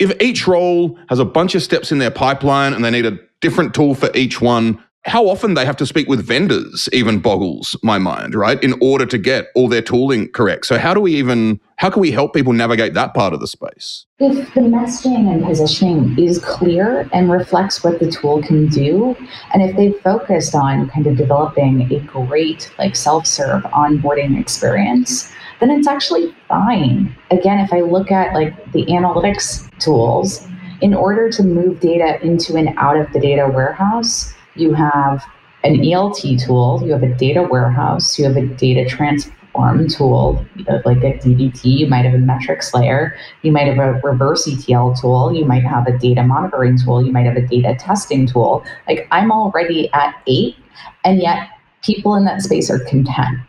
if 0.03 0.21
each 0.21 0.47
role 0.47 0.97
has 1.07 1.19
a 1.19 1.25
bunch 1.25 1.55
of 1.55 1.63
steps 1.63 1.91
in 1.91 1.97
their 1.97 2.11
pipeline 2.11 2.73
and 2.73 2.83
they 2.83 2.91
need 2.91 3.05
a 3.05 3.17
different 3.41 3.73
tool 3.73 3.95
for 3.95 4.09
each 4.13 4.41
one, 4.41 4.83
how 5.05 5.27
often 5.27 5.53
they 5.53 5.65
have 5.65 5.75
to 5.77 5.85
speak 5.85 6.07
with 6.07 6.25
vendors 6.25 6.87
even 6.93 7.19
boggles 7.19 7.75
my 7.83 7.97
mind, 7.97 8.35
right? 8.35 8.61
In 8.63 8.73
order 8.81 9.05
to 9.05 9.17
get 9.17 9.47
all 9.55 9.67
their 9.67 9.81
tooling 9.81 10.29
correct. 10.29 10.65
So 10.65 10.77
how 10.77 10.93
do 10.93 11.01
we 11.01 11.15
even 11.15 11.59
how 11.77 11.89
can 11.89 12.01
we 12.01 12.11
help 12.11 12.33
people 12.33 12.53
navigate 12.53 12.93
that 12.93 13.13
part 13.13 13.33
of 13.33 13.41
the 13.41 13.47
space? 13.47 14.05
If 14.19 14.53
the 14.53 14.61
messaging 14.61 15.33
and 15.33 15.43
positioning 15.43 16.17
is 16.17 16.39
clear 16.39 17.09
and 17.11 17.29
reflects 17.29 17.83
what 17.83 17.99
the 17.99 18.09
tool 18.09 18.41
can 18.41 18.67
do, 18.67 19.15
and 19.53 19.61
if 19.61 19.75
they've 19.75 19.99
focused 20.01 20.55
on 20.55 20.89
kind 20.89 21.07
of 21.07 21.17
developing 21.17 21.91
a 21.91 21.99
great 21.99 22.71
like 22.77 22.95
self-serve 22.95 23.63
onboarding 23.63 24.39
experience, 24.39 25.33
then 25.63 25.79
it's 25.79 25.87
actually 25.87 26.35
fine. 26.47 27.15
Again, 27.31 27.59
if 27.59 27.71
I 27.71 27.81
look 27.81 28.11
at 28.11 28.33
like 28.33 28.71
the 28.73 28.85
analytics 28.87 29.69
tools, 29.79 30.45
in 30.81 30.93
order 30.93 31.29
to 31.29 31.43
move 31.43 31.79
data 31.79 32.21
into 32.21 32.57
and 32.57 32.69
out 32.77 32.97
of 32.97 33.11
the 33.13 33.19
data 33.19 33.47
warehouse, 33.47 34.33
you 34.55 34.73
have 34.73 35.23
an 35.63 35.75
ELT 35.75 36.45
tool, 36.45 36.81
you 36.83 36.91
have 36.91 37.03
a 37.03 37.15
data 37.15 37.41
warehouse, 37.41 38.19
you 38.19 38.25
have 38.25 38.35
a 38.35 38.45
data 38.45 38.87
transform 38.89 39.87
tool, 39.87 40.45
like 40.83 40.97
a 40.97 41.17
DBT, 41.19 41.63
you 41.63 41.87
might 41.87 42.03
have 42.03 42.13
a 42.13 42.17
metrics 42.17 42.73
layer, 42.73 43.15
you 43.43 43.51
might 43.53 43.67
have 43.67 43.79
a 43.79 43.93
reverse 44.03 44.45
ETL 44.45 44.93
tool, 44.95 45.33
you 45.33 45.45
might 45.45 45.63
have 45.63 45.87
a 45.87 45.97
data 45.97 46.23
monitoring 46.23 46.77
tool, 46.77 47.01
you 47.01 47.13
might 47.13 47.25
have 47.25 47.37
a 47.37 47.47
data 47.47 47.75
testing 47.79 48.27
tool. 48.27 48.65
Like 48.85 49.07
I'm 49.11 49.31
already 49.31 49.89
at 49.93 50.13
eight, 50.27 50.57
and 51.05 51.21
yet 51.21 51.47
people 51.81 52.15
in 52.15 52.25
that 52.25 52.41
space 52.41 52.69
are 52.69 52.79
content 52.79 53.39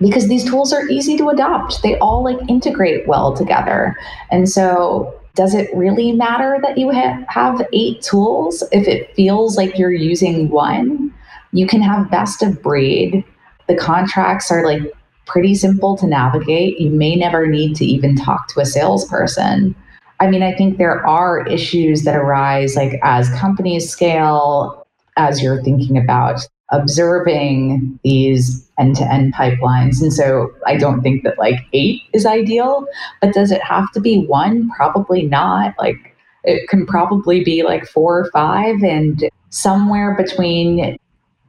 because 0.00 0.28
these 0.28 0.44
tools 0.44 0.72
are 0.72 0.88
easy 0.88 1.16
to 1.16 1.28
adopt. 1.28 1.82
They 1.82 1.98
all 1.98 2.22
like 2.22 2.38
integrate 2.48 3.06
well 3.06 3.34
together. 3.34 3.96
And 4.30 4.48
so 4.48 5.18
does 5.34 5.54
it 5.54 5.70
really 5.74 6.12
matter 6.12 6.58
that 6.62 6.78
you 6.78 6.92
ha- 6.92 7.24
have 7.28 7.66
eight 7.72 8.02
tools 8.02 8.62
if 8.72 8.88
it 8.88 9.14
feels 9.14 9.56
like 9.56 9.78
you're 9.78 9.92
using 9.92 10.48
one? 10.48 11.12
You 11.52 11.66
can 11.66 11.82
have 11.82 12.10
best 12.10 12.42
of 12.42 12.62
breed. 12.62 13.24
The 13.68 13.76
contracts 13.76 14.50
are 14.50 14.64
like 14.64 14.82
pretty 15.26 15.54
simple 15.54 15.96
to 15.98 16.06
navigate. 16.06 16.80
You 16.80 16.90
may 16.90 17.16
never 17.16 17.46
need 17.46 17.74
to 17.76 17.84
even 17.84 18.16
talk 18.16 18.48
to 18.48 18.60
a 18.60 18.66
salesperson. 18.66 19.74
I 20.20 20.28
mean, 20.28 20.42
I 20.42 20.54
think 20.54 20.78
there 20.78 21.06
are 21.06 21.46
issues 21.46 22.04
that 22.04 22.16
arise 22.16 22.76
like 22.76 22.98
as 23.02 23.28
companies 23.30 23.90
scale, 23.90 24.86
as 25.16 25.42
you're 25.42 25.62
thinking 25.62 25.98
about 25.98 26.46
observing 26.70 27.98
these 28.02 28.68
end 28.78 28.96
to 28.96 29.12
end 29.12 29.34
pipelines. 29.34 30.02
And 30.02 30.12
so 30.12 30.50
I 30.66 30.76
don't 30.76 31.00
think 31.00 31.22
that 31.24 31.38
like 31.38 31.60
eight 31.72 32.02
is 32.12 32.26
ideal, 32.26 32.86
but 33.20 33.32
does 33.32 33.50
it 33.50 33.62
have 33.62 33.90
to 33.92 34.00
be 34.00 34.26
one? 34.26 34.70
Probably 34.70 35.22
not. 35.22 35.74
Like 35.78 36.16
it 36.44 36.68
can 36.68 36.86
probably 36.86 37.42
be 37.42 37.62
like 37.62 37.86
four 37.86 38.20
or 38.20 38.30
five, 38.30 38.82
and 38.82 39.28
somewhere 39.50 40.14
between 40.16 40.98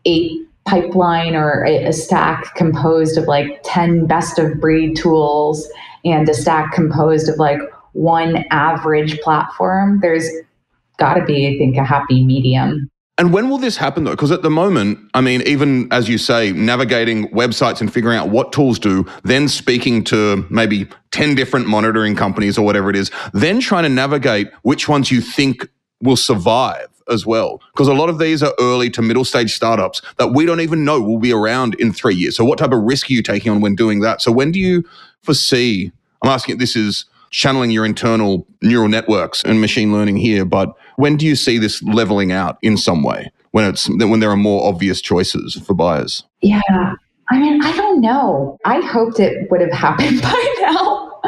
eight 0.05 0.41
pipeline 0.65 1.35
or 1.35 1.65
a, 1.65 1.91
stack 1.93 2.53
composed 2.55 3.17
of 3.17 3.25
like 3.25 3.61
10 3.63 4.05
best 4.05 4.37
of 4.37 4.59
breed 4.59 4.95
tools 4.95 5.67
and 6.03 6.27
a 6.27 6.33
stack 6.33 6.73
composed 6.73 7.29
of 7.29 7.37
like 7.37 7.59
one 7.93 8.43
average 8.51 9.19
platform, 9.21 9.99
there's 10.01 10.27
got 10.97 11.15
to 11.15 11.23
be, 11.25 11.47
I 11.47 11.57
think, 11.57 11.77
a 11.77 11.83
happy 11.83 12.25
medium. 12.25 12.89
And 13.19 13.33
when 13.33 13.49
will 13.49 13.57
this 13.57 13.77
happen 13.77 14.03
though? 14.03 14.11
Because 14.11 14.31
at 14.31 14.43
the 14.43 14.49
moment, 14.49 14.99
I 15.15 15.21
mean, 15.21 15.41
even 15.47 15.91
as 15.91 16.07
you 16.07 16.19
say, 16.19 16.51
navigating 16.51 17.27
websites 17.29 17.81
and 17.81 17.91
figuring 17.91 18.17
out 18.17 18.29
what 18.29 18.51
tools 18.51 18.77
do, 18.77 19.05
then 19.23 19.47
speaking 19.47 20.03
to 20.05 20.45
maybe 20.51 20.87
10 21.11 21.33
different 21.33 21.67
monitoring 21.67 22.15
companies 22.15 22.57
or 22.59 22.65
whatever 22.65 22.91
it 22.91 22.95
is, 22.95 23.09
then 23.33 23.59
trying 23.59 23.83
to 23.83 23.89
navigate 23.89 24.51
which 24.61 24.87
ones 24.87 25.09
you 25.11 25.19
think 25.19 25.67
will 26.01 26.15
survive 26.15 26.87
as 27.09 27.25
well. 27.25 27.59
Because 27.73 27.87
a 27.87 27.93
lot 27.93 28.09
of 28.09 28.19
these 28.19 28.43
are 28.43 28.53
early 28.59 28.89
to 28.91 29.01
middle 29.01 29.25
stage 29.25 29.55
startups 29.55 30.01
that 30.17 30.27
we 30.27 30.45
don't 30.45 30.61
even 30.61 30.85
know 30.85 31.01
will 31.01 31.17
be 31.17 31.33
around 31.33 31.75
in 31.75 31.93
three 31.93 32.15
years. 32.15 32.35
So, 32.35 32.45
what 32.45 32.59
type 32.59 32.71
of 32.71 32.83
risk 32.83 33.09
are 33.09 33.13
you 33.13 33.23
taking 33.23 33.51
on 33.51 33.61
when 33.61 33.75
doing 33.75 34.01
that? 34.01 34.21
So, 34.21 34.31
when 34.31 34.51
do 34.51 34.59
you 34.59 34.83
foresee? 35.23 35.91
I'm 36.21 36.29
asking, 36.29 36.57
this 36.57 36.75
is 36.75 37.05
channeling 37.29 37.71
your 37.71 37.85
internal 37.85 38.47
neural 38.61 38.87
networks 38.87 39.43
and 39.43 39.59
machine 39.59 39.91
learning 39.91 40.17
here, 40.17 40.45
but 40.45 40.73
when 40.97 41.15
do 41.15 41.25
you 41.25 41.35
see 41.35 41.57
this 41.57 41.81
leveling 41.83 42.31
out 42.31 42.57
in 42.61 42.75
some 42.75 43.03
way 43.03 43.31
when 43.51 43.65
it's 43.65 43.87
when 43.89 44.19
there 44.19 44.29
are 44.29 44.37
more 44.37 44.67
obvious 44.67 45.01
choices 45.01 45.55
for 45.65 45.73
buyers? 45.73 46.23
Yeah. 46.41 46.61
I 47.29 47.39
mean, 47.39 47.63
I 47.63 47.75
don't 47.75 48.01
know. 48.01 48.57
I 48.65 48.81
hoped 48.81 49.19
it 49.19 49.49
would 49.49 49.61
have 49.61 49.71
happened 49.73 50.21
by 50.21 50.55
now. 50.61 51.21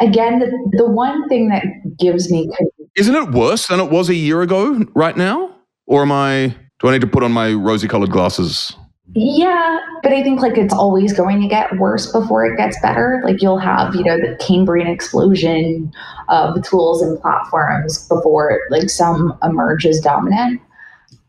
Again, 0.00 0.38
the, 0.38 0.76
the 0.76 0.88
one 0.88 1.28
thing 1.28 1.48
that 1.48 1.64
gives 1.98 2.30
me 2.30 2.48
Isn't 2.96 3.14
it 3.14 3.30
worse 3.30 3.66
than 3.66 3.80
it 3.80 3.90
was 3.90 4.08
a 4.08 4.14
year 4.14 4.42
ago 4.42 4.84
right 4.94 5.16
now? 5.16 5.54
Or 5.86 6.02
am 6.02 6.12
I 6.12 6.54
do 6.80 6.88
I 6.88 6.92
need 6.92 7.00
to 7.00 7.06
put 7.06 7.22
on 7.22 7.32
my 7.32 7.52
rosy 7.52 7.88
colored 7.88 8.10
glasses? 8.10 8.76
Yeah, 9.14 9.80
but 10.02 10.12
I 10.12 10.22
think 10.22 10.42
like 10.42 10.58
it's 10.58 10.74
always 10.74 11.12
going 11.14 11.40
to 11.40 11.48
get 11.48 11.78
worse 11.78 12.12
before 12.12 12.44
it 12.44 12.56
gets 12.56 12.78
better. 12.82 13.22
Like 13.24 13.40
you'll 13.40 13.58
have, 13.58 13.94
you 13.94 14.04
know, 14.04 14.18
the 14.18 14.36
Cambrian 14.38 14.86
explosion 14.86 15.92
of 16.28 16.62
tools 16.62 17.00
and 17.00 17.18
platforms 17.20 18.06
before 18.08 18.60
like 18.70 18.90
some 18.90 19.36
emerge 19.42 19.86
as 19.86 20.00
dominant. 20.00 20.60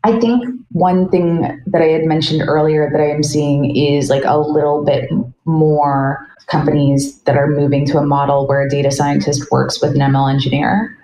I 0.04 0.18
think 0.20 0.44
one 0.72 1.08
thing 1.08 1.62
that 1.66 1.82
I 1.82 1.86
had 1.86 2.04
mentioned 2.04 2.42
earlier 2.46 2.90
that 2.90 3.00
I 3.00 3.10
am 3.10 3.22
seeing 3.22 3.74
is 3.74 4.10
like 4.10 4.24
a 4.24 4.38
little 4.38 4.84
bit 4.84 5.10
more 5.44 6.26
companies 6.46 7.20
that 7.22 7.36
are 7.36 7.48
moving 7.48 7.86
to 7.86 7.98
a 7.98 8.06
model 8.06 8.46
where 8.46 8.62
a 8.62 8.68
data 8.68 8.90
scientist 8.90 9.50
works 9.50 9.80
with 9.80 9.92
an 9.92 10.00
ML 10.00 10.30
engineer. 10.30 10.96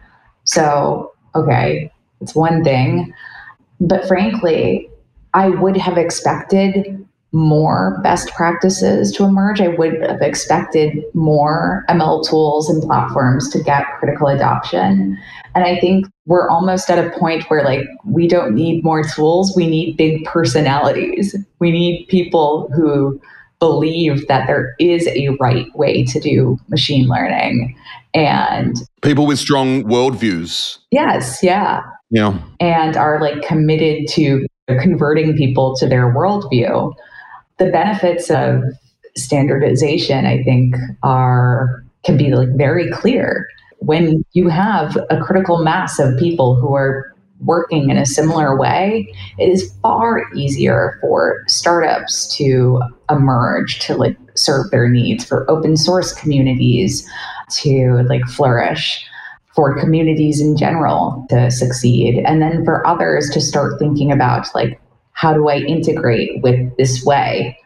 So, 0.45 1.13
okay, 1.35 1.91
it's 2.21 2.35
one 2.35 2.65
thing. 2.65 3.15
But 3.81 4.07
frankly, 4.07 4.91
I 5.37 5.51
would 5.51 5.77
have 5.77 5.99
expected 5.99 7.07
more 7.31 8.01
best 8.03 8.33
practices 8.35 9.13
to 9.13 9.25
emerge. 9.25 9.61
I 9.61 9.69
would 9.69 10.01
have 10.01 10.23
expected 10.23 11.05
more 11.13 11.85
ML 11.91 12.27
tools 12.27 12.71
and 12.71 12.83
platforms 12.83 13.51
to 13.51 13.63
get 13.63 13.85
critical 13.99 14.29
adoption. 14.29 15.19
And 15.55 15.65
I 15.65 15.79
think 15.79 16.07
we're 16.25 16.49
almost 16.49 16.89
at 16.89 16.99
a 16.99 17.11
point 17.19 17.45
where 17.51 17.63
like 17.63 17.87
we 18.07 18.27
don't 18.27 18.55
need 18.55 18.83
more 18.83 19.03
tools, 19.03 19.55
we 19.55 19.69
need 19.69 19.99
big 19.99 20.25
personalities. 20.25 21.37
We 21.59 21.71
need 21.71 22.07
people 22.09 22.71
who 22.75 23.21
believe 23.59 24.27
that 24.29 24.47
there 24.47 24.75
is 24.79 25.07
a 25.09 25.37
right 25.39 25.67
way 25.77 26.05
to 26.05 26.19
do 26.19 26.59
machine 26.69 27.09
learning 27.09 27.77
and 28.15 28.77
people 29.03 29.27
with 29.27 29.39
strong 29.39 29.83
worldviews. 29.85 30.79
Yes, 30.91 31.43
yeah. 31.43 31.83
Yeah. 32.11 32.39
And 32.61 32.97
are 32.97 33.21
like 33.21 33.43
committed 33.43 34.09
to 34.11 34.47
converting 34.67 35.37
people 35.37 35.77
to 35.77 35.87
their 35.87 36.15
worldview. 36.15 36.93
The 37.59 37.71
benefits 37.71 38.31
of 38.31 38.63
standardization, 39.17 40.27
I 40.27 40.43
think, 40.43 40.75
are 41.03 41.85
can 42.05 42.17
be 42.17 42.35
like 42.35 42.51
very 42.57 42.91
clear 42.91 43.49
when 43.81 44.25
you 44.33 44.49
have 44.49 44.97
a 45.11 45.21
critical 45.21 45.63
mass 45.63 45.99
of 45.99 46.19
people 46.19 46.57
who 46.57 46.75
are 46.75 47.13
working 47.41 47.91
in 47.91 47.99
a 47.99 48.07
similar 48.07 48.59
way, 48.59 49.13
it 49.39 49.49
is 49.49 49.73
far 49.83 50.23
easier 50.35 50.99
for 51.01 51.45
startups 51.47 52.35
to 52.37 52.81
emerge 53.11 53.79
to 53.81 53.95
like 53.95 54.17
serve 54.35 54.71
their 54.71 54.89
needs 54.89 55.25
for 55.25 55.49
open 55.51 55.77
source 55.77 56.15
communities 56.15 57.09
to 57.51 58.03
like 58.09 58.25
flourish 58.25 59.05
for 59.57 59.79
communities 59.81 60.41
in 60.41 60.57
general 60.57 61.27
to 61.31 61.51
succeed 61.51 62.23
and 62.27 62.41
then 62.43 62.65
for 62.65 62.87
others 62.87 63.31
to 63.31 63.41
start 63.41 63.79
thinking 63.79 64.13
about 64.13 64.47
like 64.55 64.79
how 65.13 65.33
do 65.33 65.49
i 65.49 65.57
integrate 65.57 66.43
with 66.43 66.77
this 66.77 67.03
way 67.05 67.59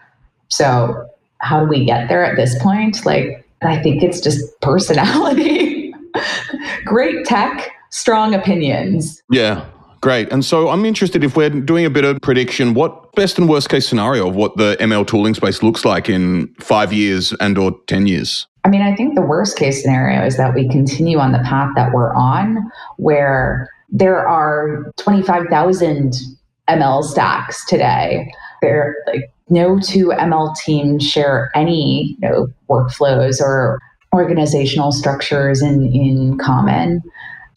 so 0.49 1.05
how 1.39 1.61
do 1.65 1.69
we 1.69 1.85
get 1.85 2.09
there 2.09 2.25
at 2.25 2.37
this 2.37 2.57
point 2.63 3.05
like 3.05 3.45
i 3.63 3.77
think 3.83 4.03
it's 4.03 4.21
just 4.21 4.41
personality 4.63 5.93
great 6.85 7.27
tech 7.27 7.73
strong 7.91 8.33
opinions 8.35 9.21
yeah 9.31 9.67
Great. 10.03 10.33
And 10.33 10.43
so 10.43 10.71
I'm 10.71 10.87
interested 10.87 11.23
if 11.23 11.37
we're 11.37 11.51
doing 11.51 11.85
a 11.85 11.91
bit 11.91 12.05
of 12.05 12.23
prediction, 12.23 12.73
what 12.73 13.13
best 13.15 13.39
and 13.39 13.47
worst 13.47 13.69
case 13.69 13.87
scenario 13.87 14.29
of 14.29 14.35
what 14.35 14.57
the 14.57 14.77
ML 14.81 15.07
tooling 15.07 15.35
space 15.35 15.63
looks 15.63 15.85
like 15.85 16.09
in 16.09 16.55
five 16.59 16.91
years 16.91 17.35
and 17.39 17.59
or 17.59 17.79
10 17.87 18.07
years? 18.07 18.47
I 18.65 18.69
mean, 18.69 18.83
I 18.83 18.95
think 18.95 19.15
the 19.15 19.23
worst 19.23 19.57
case 19.57 19.83
scenario 19.83 20.25
is 20.25 20.37
that 20.37 20.55
we 20.55 20.69
continue 20.69 21.19
on 21.19 21.33
the 21.33 21.39
path 21.39 21.71
that 21.77 21.93
we're 21.93 22.13
on, 22.15 22.71
where 22.99 23.71
there 23.89 24.27
are 24.27 24.93
25,000 24.99 26.15
ML 26.69 27.03
stacks 27.03 27.65
today. 27.67 28.33
There, 28.63 28.97
like, 29.07 29.33
no 29.49 29.79
two 29.81 30.09
ML 30.09 30.55
teams 30.57 31.05
share 31.09 31.51
any 31.55 32.17
you 32.21 32.29
know, 32.29 32.49
workflows 32.69 33.41
or 33.41 33.81
organizational 34.15 34.93
structures 34.93 35.63
in, 35.63 35.87
in 35.93 36.39
common. 36.39 37.03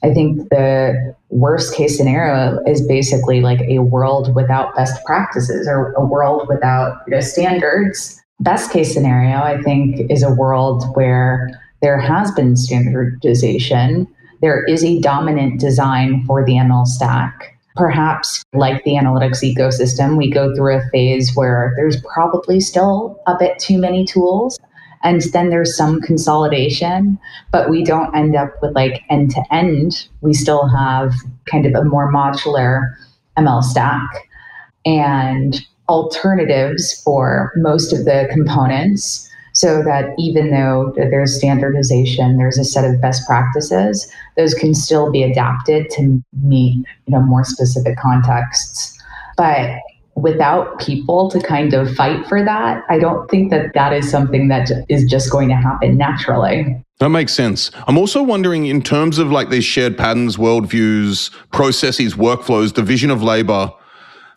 I 0.04 0.14
think 0.14 0.50
the 0.50 1.16
worst 1.30 1.76
case 1.76 1.98
scenario 1.98 2.60
is 2.68 2.86
basically 2.86 3.42
like 3.42 3.62
a 3.62 3.80
world 3.80 4.36
without 4.36 4.76
best 4.76 5.04
practices 5.06 5.68
or 5.68 5.94
a 5.94 6.06
world 6.06 6.48
without 6.50 7.02
you 7.08 7.16
know, 7.16 7.22
standards 7.22 8.23
best 8.44 8.72
case 8.72 8.94
scenario, 8.94 9.38
I 9.38 9.62
think, 9.62 10.12
is 10.12 10.22
a 10.22 10.34
world 10.34 10.84
where 10.96 11.50
there 11.82 12.00
has 12.00 12.32
been 12.32 12.56
standardization. 12.56 14.08
There 14.42 14.64
is 14.66 14.84
a 14.84 15.00
dominant 15.00 15.60
design 15.60 16.24
for 16.26 16.46
the 16.46 16.54
ML 16.54 16.86
stack. 16.86 17.58
Perhaps, 17.76 18.44
like 18.54 18.84
the 18.84 18.92
analytics 18.92 19.42
ecosystem, 19.42 20.18
we 20.18 20.30
go 20.30 20.54
through 20.56 20.78
a 20.78 20.90
phase 20.92 21.36
where 21.36 21.74
there's 21.76 22.00
probably 22.14 22.60
still 22.60 23.20
a 23.26 23.36
bit 23.38 23.58
too 23.58 23.80
many 23.80 24.06
tools. 24.06 24.60
And 25.04 25.22
then 25.34 25.50
there's 25.50 25.76
some 25.76 26.00
consolidation, 26.00 27.20
but 27.52 27.70
we 27.70 27.84
don't 27.84 28.16
end 28.16 28.36
up 28.36 28.54
with 28.62 28.74
like 28.74 29.04
end 29.10 29.32
to 29.32 29.44
end. 29.54 30.08
We 30.22 30.34
still 30.34 30.68
have 30.68 31.14
kind 31.46 31.66
of 31.66 31.74
a 31.74 31.84
more 31.84 32.12
modular 32.12 32.94
ML 33.38 33.64
stack. 33.64 34.30
And 34.86 35.60
alternatives 35.90 37.02
for 37.04 37.52
most 37.58 37.92
of 37.92 38.06
the 38.06 38.28
components 38.32 39.30
so 39.54 39.84
that 39.84 40.10
even 40.18 40.50
though 40.52 40.94
there's 40.96 41.36
standardization 41.36 42.38
there's 42.38 42.58
a 42.58 42.64
set 42.64 42.86
of 42.86 43.00
best 43.02 43.26
practices 43.28 44.12
those 44.38 44.54
can 44.54 44.74
still 44.74 45.12
be 45.12 45.24
adapted 45.24 45.90
to 45.90 46.24
meet 46.42 46.78
you 47.06 47.14
know 47.14 47.22
more 47.22 47.44
specific 47.44 47.98
contexts 47.98 48.98
but 49.38 49.80
without 50.16 50.80
people 50.80 51.30
to 51.30 51.40
kind 51.42 51.74
of 51.74 51.94
fight 51.96 52.26
for 52.28 52.44
that 52.44 52.82
i 52.90 52.98
don't 52.98 53.30
think 53.30 53.52
that 53.52 53.74
that 53.74 53.92
is 53.92 54.10
something 54.10 54.48
that 54.48 54.72
is 54.90 55.04
just 55.06 55.32
going 55.32 55.50
to 55.50 55.56
happen 55.56 55.98
naturally 55.98 56.84
that 57.00 57.10
makes 57.10 57.34
sense. 57.34 57.70
I'm 57.88 57.98
also 57.98 58.24
wondering, 58.24 58.68
in 58.68 58.82
terms 58.82 59.18
of 59.18 59.30
like 59.30 59.50
these 59.50 59.66
shared 59.66 59.98
patterns, 59.98 60.38
worldviews, 60.38 61.34
processes, 61.52 62.14
workflows, 62.14 62.72
division 62.72 63.10
of 63.10 63.22
labor, 63.22 63.74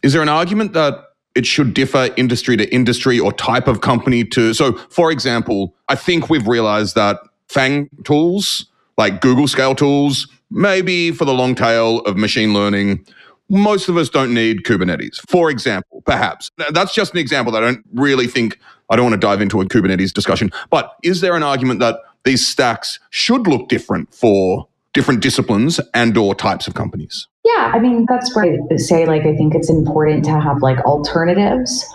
is 0.02 0.12
there 0.12 0.22
an 0.22 0.28
argument 0.28 0.72
that 0.72 1.05
it 1.36 1.46
should 1.46 1.74
differ 1.74 2.08
industry 2.16 2.56
to 2.56 2.72
industry 2.74 3.20
or 3.20 3.32
type 3.32 3.68
of 3.68 3.82
company 3.82 4.24
to. 4.24 4.54
So, 4.54 4.72
for 4.90 5.12
example, 5.12 5.74
I 5.88 5.94
think 5.94 6.30
we've 6.30 6.48
realized 6.48 6.94
that 6.96 7.20
FANG 7.48 7.90
tools, 8.04 8.66
like 8.96 9.20
Google 9.20 9.46
scale 9.46 9.74
tools, 9.74 10.26
maybe 10.50 11.12
for 11.12 11.26
the 11.26 11.34
long 11.34 11.54
tail 11.54 12.00
of 12.00 12.16
machine 12.16 12.54
learning, 12.54 13.06
most 13.48 13.88
of 13.88 13.96
us 13.96 14.08
don't 14.08 14.34
need 14.34 14.64
Kubernetes. 14.64 15.20
For 15.28 15.50
example, 15.50 16.02
perhaps. 16.06 16.50
That's 16.70 16.94
just 16.94 17.12
an 17.12 17.18
example 17.18 17.52
that 17.52 17.62
I 17.62 17.66
don't 17.66 17.84
really 17.92 18.26
think, 18.26 18.58
I 18.90 18.96
don't 18.96 19.04
want 19.04 19.20
to 19.20 19.24
dive 19.24 19.40
into 19.40 19.60
a 19.60 19.66
Kubernetes 19.66 20.12
discussion. 20.12 20.50
But 20.70 20.96
is 21.04 21.20
there 21.20 21.36
an 21.36 21.42
argument 21.42 21.80
that 21.80 22.00
these 22.24 22.44
stacks 22.46 22.98
should 23.10 23.46
look 23.46 23.68
different 23.68 24.12
for 24.12 24.66
different 24.94 25.20
disciplines 25.20 25.78
and 25.92 26.16
or 26.16 26.34
types 26.34 26.66
of 26.66 26.74
companies? 26.74 27.28
Yeah, 27.46 27.70
I 27.72 27.78
mean, 27.78 28.06
that's 28.08 28.34
where 28.34 28.58
I 28.72 28.76
say, 28.76 29.06
like, 29.06 29.22
I 29.22 29.36
think 29.36 29.54
it's 29.54 29.70
important 29.70 30.24
to 30.24 30.40
have 30.40 30.62
like 30.62 30.80
alternatives. 30.80 31.86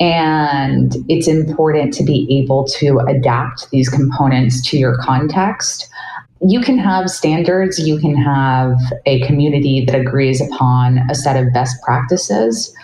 And 0.00 0.96
it's 1.08 1.28
important 1.28 1.92
to 1.94 2.04
be 2.04 2.26
able 2.42 2.64
to 2.78 3.00
adapt 3.00 3.70
these 3.70 3.90
components 3.90 4.66
to 4.70 4.78
your 4.78 4.96
context. 4.98 5.88
You 6.40 6.60
can 6.60 6.78
have 6.78 7.10
standards, 7.10 7.78
you 7.78 7.98
can 7.98 8.16
have 8.16 8.76
a 9.04 9.20
community 9.26 9.84
that 9.84 9.94
agrees 9.94 10.40
upon 10.40 10.98
a 11.10 11.14
set 11.14 11.36
of 11.36 11.52
best 11.52 11.76
practices 11.82 12.74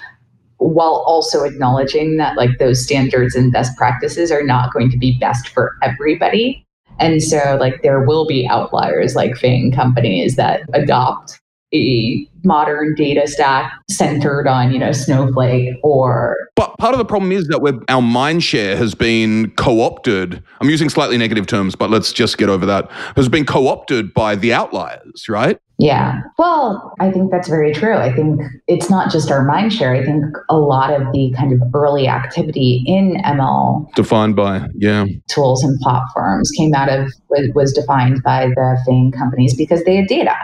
while 0.58 1.02
also 1.06 1.44
acknowledging 1.44 2.18
that 2.18 2.36
like 2.36 2.58
those 2.58 2.84
standards 2.84 3.34
and 3.34 3.50
best 3.50 3.76
practices 3.78 4.30
are 4.30 4.44
not 4.44 4.72
going 4.74 4.90
to 4.90 4.98
be 4.98 5.18
best 5.18 5.48
for 5.48 5.72
everybody. 5.82 6.64
And 6.98 7.22
so 7.22 7.56
like 7.58 7.82
there 7.82 8.04
will 8.04 8.26
be 8.26 8.46
outliers 8.46 9.16
like 9.16 9.36
FANG 9.36 9.72
companies 9.72 10.36
that 10.36 10.62
adopt 10.74 11.40
a 11.72 12.26
modern 12.44 12.94
data 12.94 13.26
stack 13.28 13.72
centered 13.90 14.46
on, 14.46 14.72
you 14.72 14.78
know, 14.78 14.92
Snowflake 14.92 15.74
or 15.82 16.36
But 16.56 16.76
part 16.78 16.94
of 16.94 16.98
the 16.98 17.04
problem 17.04 17.32
is 17.32 17.46
that 17.48 17.60
we're, 17.60 17.78
our 17.88 18.02
mind 18.02 18.42
share 18.42 18.76
has 18.76 18.94
been 18.94 19.50
co-opted. 19.52 20.42
I'm 20.60 20.70
using 20.70 20.88
slightly 20.88 21.18
negative 21.18 21.46
terms, 21.46 21.76
but 21.76 21.90
let's 21.90 22.12
just 22.12 22.38
get 22.38 22.48
over 22.48 22.66
that. 22.66 22.90
Has 23.16 23.28
been 23.28 23.44
co-opted 23.44 24.14
by 24.14 24.36
the 24.36 24.52
outliers, 24.52 25.28
right? 25.28 25.58
Yeah. 25.78 26.20
Well, 26.36 26.92
I 27.00 27.10
think 27.10 27.30
that's 27.30 27.48
very 27.48 27.72
true. 27.72 27.96
I 27.96 28.12
think 28.12 28.42
it's 28.66 28.90
not 28.90 29.10
just 29.10 29.30
our 29.30 29.44
mind 29.46 29.72
share. 29.72 29.94
I 29.94 30.04
think 30.04 30.24
a 30.50 30.58
lot 30.58 30.92
of 30.92 31.10
the 31.12 31.32
kind 31.34 31.54
of 31.54 31.62
early 31.74 32.06
activity 32.06 32.84
in 32.86 33.16
ML 33.24 33.90
defined 33.94 34.36
by 34.36 34.68
yeah 34.74 35.06
tools 35.28 35.64
and 35.64 35.80
platforms 35.80 36.50
came 36.50 36.74
out 36.74 36.90
of 36.90 37.10
was 37.54 37.72
defined 37.72 38.22
by 38.22 38.48
the 38.48 38.78
FANG 38.86 39.12
companies 39.12 39.56
because 39.56 39.82
they 39.84 39.96
had 39.96 40.06
data 40.06 40.36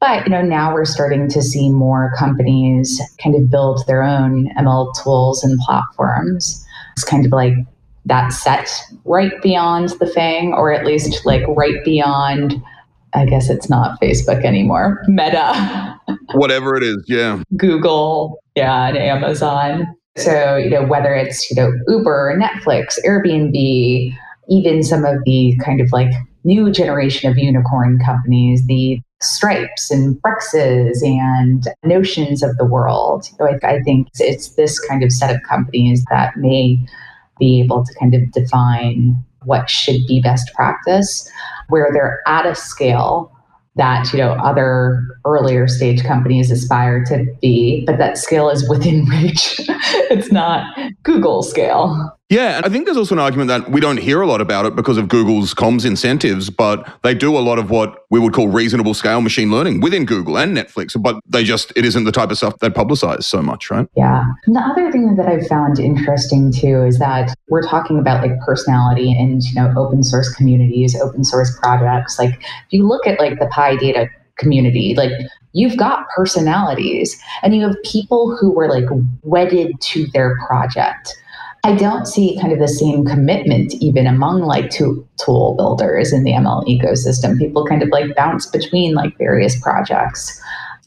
but 0.00 0.24
you 0.24 0.30
know, 0.30 0.42
now 0.42 0.72
we're 0.72 0.84
starting 0.84 1.28
to 1.28 1.42
see 1.42 1.70
more 1.70 2.12
companies 2.18 3.00
kind 3.22 3.36
of 3.36 3.50
build 3.50 3.86
their 3.86 4.02
own 4.02 4.48
ML 4.58 4.94
tools 5.02 5.44
and 5.44 5.58
platforms. 5.60 6.64
It's 6.92 7.04
kind 7.04 7.26
of 7.26 7.32
like 7.32 7.54
that 8.06 8.32
set 8.32 8.68
right 9.04 9.40
beyond 9.42 9.90
the 10.00 10.06
FANG, 10.06 10.54
or 10.54 10.72
at 10.72 10.86
least 10.86 11.24
like 11.26 11.46
right 11.48 11.84
beyond. 11.84 12.62
I 13.12 13.26
guess 13.26 13.50
it's 13.50 13.68
not 13.68 14.00
Facebook 14.00 14.44
anymore. 14.44 15.02
Meta. 15.08 16.00
Whatever 16.34 16.76
it 16.76 16.84
is, 16.84 17.04
yeah. 17.08 17.42
Google, 17.56 18.40
yeah, 18.54 18.86
and 18.86 18.96
Amazon. 18.96 19.96
So, 20.16 20.56
you 20.56 20.70
know, 20.70 20.86
whether 20.86 21.14
it's, 21.14 21.50
you 21.50 21.56
know, 21.56 21.72
Uber, 21.88 22.38
Netflix, 22.40 22.98
Airbnb, 23.04 24.16
even 24.48 24.82
some 24.82 25.04
of 25.04 25.16
the 25.24 25.56
kind 25.64 25.80
of 25.80 25.90
like 25.92 26.12
new 26.44 26.70
generation 26.70 27.30
of 27.30 27.38
unicorn 27.38 27.98
companies, 28.04 28.66
the 28.66 29.00
Stripes 29.22 29.90
and 29.90 30.20
Brexes 30.22 31.02
and 31.02 31.68
Notions 31.84 32.42
of 32.42 32.56
the 32.56 32.64
world. 32.64 33.26
I, 33.40 33.58
I 33.66 33.82
think 33.82 34.08
it's 34.18 34.50
this 34.50 34.78
kind 34.80 35.02
of 35.02 35.12
set 35.12 35.34
of 35.34 35.42
companies 35.48 36.04
that 36.10 36.36
may 36.36 36.78
be 37.38 37.60
able 37.60 37.84
to 37.84 37.94
kind 37.98 38.14
of 38.14 38.30
define 38.32 39.22
what 39.44 39.68
should 39.68 40.06
be 40.06 40.20
best 40.20 40.52
practice, 40.54 41.30
where 41.68 41.90
they're 41.92 42.20
at 42.26 42.46
a 42.46 42.54
scale 42.54 43.32
that 43.76 44.12
you 44.12 44.18
know 44.18 44.32
other 44.32 45.02
earlier 45.24 45.68
stage 45.68 46.02
companies 46.04 46.50
aspire 46.50 47.04
to 47.04 47.24
be 47.40 47.84
but 47.86 47.98
that 47.98 48.18
scale 48.18 48.48
is 48.48 48.68
within 48.68 49.04
reach 49.06 49.60
it's 50.10 50.30
not 50.32 50.66
google 51.02 51.42
scale 51.42 52.16
yeah, 52.30 52.60
I 52.62 52.68
think 52.68 52.84
there's 52.84 52.96
also 52.96 53.16
an 53.16 53.18
argument 53.18 53.48
that 53.48 53.72
we 53.72 53.80
don't 53.80 53.96
hear 53.96 54.20
a 54.20 54.26
lot 54.26 54.40
about 54.40 54.64
it 54.64 54.76
because 54.76 54.96
of 54.96 55.08
Google's 55.08 55.52
comms 55.52 55.84
incentives, 55.84 56.48
but 56.48 56.88
they 57.02 57.12
do 57.12 57.36
a 57.36 57.40
lot 57.40 57.58
of 57.58 57.70
what 57.70 58.04
we 58.08 58.20
would 58.20 58.32
call 58.32 58.46
reasonable 58.46 58.94
scale 58.94 59.20
machine 59.20 59.50
learning 59.50 59.80
within 59.80 60.04
Google 60.04 60.38
and 60.38 60.56
Netflix, 60.56 61.00
but 61.02 61.18
they 61.26 61.42
just, 61.42 61.72
it 61.74 61.84
isn't 61.84 62.04
the 62.04 62.12
type 62.12 62.30
of 62.30 62.36
stuff 62.36 62.56
they 62.60 62.68
publicize 62.68 63.24
so 63.24 63.42
much, 63.42 63.68
right? 63.68 63.88
Yeah. 63.96 64.22
And 64.46 64.54
the 64.54 64.60
other 64.60 64.92
thing 64.92 65.16
that 65.16 65.26
I've 65.26 65.44
found 65.48 65.80
interesting 65.80 66.52
too 66.52 66.84
is 66.84 67.00
that 67.00 67.34
we're 67.48 67.66
talking 67.68 67.98
about 67.98 68.22
like 68.22 68.38
personality 68.46 69.12
and, 69.12 69.42
you 69.42 69.54
know, 69.56 69.74
open 69.76 70.04
source 70.04 70.32
communities, 70.32 70.94
open 71.00 71.24
source 71.24 71.58
projects. 71.58 72.16
Like 72.16 72.34
if 72.40 72.66
you 72.70 72.86
look 72.86 73.08
at 73.08 73.18
like 73.18 73.40
the 73.40 73.46
PyData 73.46 74.08
community, 74.40 74.94
like 74.96 75.12
you've 75.52 75.76
got 75.76 76.06
personalities 76.16 77.20
and 77.42 77.54
you 77.54 77.62
have 77.62 77.76
people 77.84 78.36
who 78.36 78.50
were 78.50 78.68
like 78.68 78.88
wedded 79.22 79.80
to 79.80 80.06
their 80.08 80.36
project 80.46 81.16
I 81.62 81.74
don't 81.74 82.06
see 82.06 82.38
kind 82.40 82.52
of 82.52 82.58
the 82.58 82.68
same 82.68 83.04
commitment 83.04 83.74
even 83.74 84.06
among 84.06 84.42
like 84.42 84.70
tool 84.70 85.54
builders 85.54 86.12
in 86.12 86.24
the 86.24 86.32
ML 86.32 86.64
ecosystem. 86.66 87.38
People 87.38 87.66
kind 87.66 87.82
of 87.82 87.90
like 87.90 88.14
bounce 88.16 88.46
between 88.46 88.94
like 88.94 89.16
various 89.18 89.60
projects. 89.60 90.40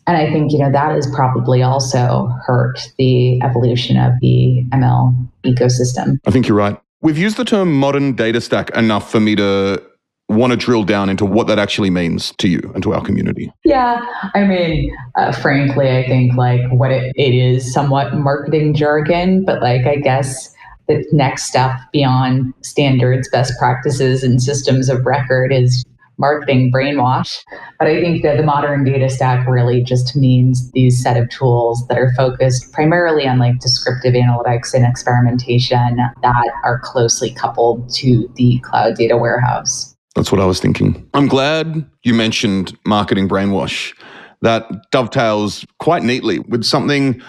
And 0.08 0.18
I 0.18 0.32
think, 0.32 0.52
you 0.52 0.58
know, 0.58 0.72
that 0.72 0.92
has 0.92 1.08
probably 1.14 1.62
also 1.62 2.28
hurt 2.46 2.80
the 2.98 3.42
evolution 3.42 3.98
of 3.98 4.14
the 4.20 4.66
ML 4.74 5.16
ecosystem. 5.46 6.18
I 6.26 6.32
think 6.32 6.48
you're 6.48 6.58
right. 6.58 6.78
We've 7.02 7.18
used 7.18 7.38
the 7.38 7.46
term 7.46 7.72
modern 7.74 8.16
data 8.16 8.42
stack 8.42 8.72
enough 8.72 9.12
for 9.12 9.20
me 9.20 9.36
to 9.36 9.82
want 10.36 10.52
to 10.52 10.58
drill 10.58 10.84
down 10.84 11.10
into 11.10 11.26
what 11.26 11.48
that 11.48 11.60
actually 11.60 11.90
means 11.90 12.34
to 12.38 12.48
you 12.48 12.60
and 12.74 12.84
to 12.84 12.94
our 12.94 13.02
community. 13.04 13.52
Yeah, 13.64 14.00
I 14.34 14.44
mean, 14.44 14.96
uh, 15.16 15.32
frankly, 15.32 15.90
I 15.90 16.08
think 16.08 16.36
like 16.36 16.62
what 16.72 16.92
it, 16.92 17.14
it 17.16 17.34
is 17.34 17.74
somewhat 17.74 18.14
marketing 18.14 18.74
jargon, 18.74 19.46
but 19.46 19.62
like 19.62 19.86
I 19.86 19.98
guess 19.98 20.54
the 20.88 21.06
next 21.12 21.44
step 21.44 21.72
beyond 21.92 22.54
standards, 22.62 23.30
best 23.30 23.54
practices, 23.58 24.24
and 24.24 24.42
systems 24.42 24.90
of 24.90 25.06
record 25.06 25.54
is 25.54 25.84
marketing 26.18 26.72
brainwash. 26.72 27.40
But 27.80 27.88
I 27.88 28.00
think 28.02 28.24
that 28.24 28.38
the 28.38 28.44
modern 28.44 28.84
data 28.84 29.10
stack 29.10 29.48
really 29.48 29.84
just 29.84 30.16
means 30.16 30.72
these 30.72 31.02
set 31.02 31.18
of 31.18 31.30
tools 31.30 31.86
that 31.88 31.98
are 31.98 32.12
focused 32.16 32.72
primarily 32.72 33.28
on 33.28 33.40
like 33.40 33.60
descriptive 33.60 34.14
analytics 34.14 34.74
and 34.74 34.86
experimentation 34.86 35.98
that 36.22 36.52
are 36.64 36.80
closely 36.80 37.34
coupled 37.34 37.94
to 37.96 38.32
the 38.36 38.60
cloud 38.60 38.96
data 38.96 39.18
warehouse. 39.18 39.93
That's 40.16 40.32
what 40.32 40.40
I 40.40 40.46
was 40.46 40.60
thinking. 40.60 41.10
I'm 41.14 41.28
glad 41.28 41.86
you 42.04 42.14
mentioned 42.14 42.78
marketing 42.86 43.28
brainwash. 43.28 43.96
That 44.42 44.92
dovetails 44.92 45.66
quite 45.80 46.04
neatly 46.04 46.40
with 46.40 46.64
something 46.64 47.22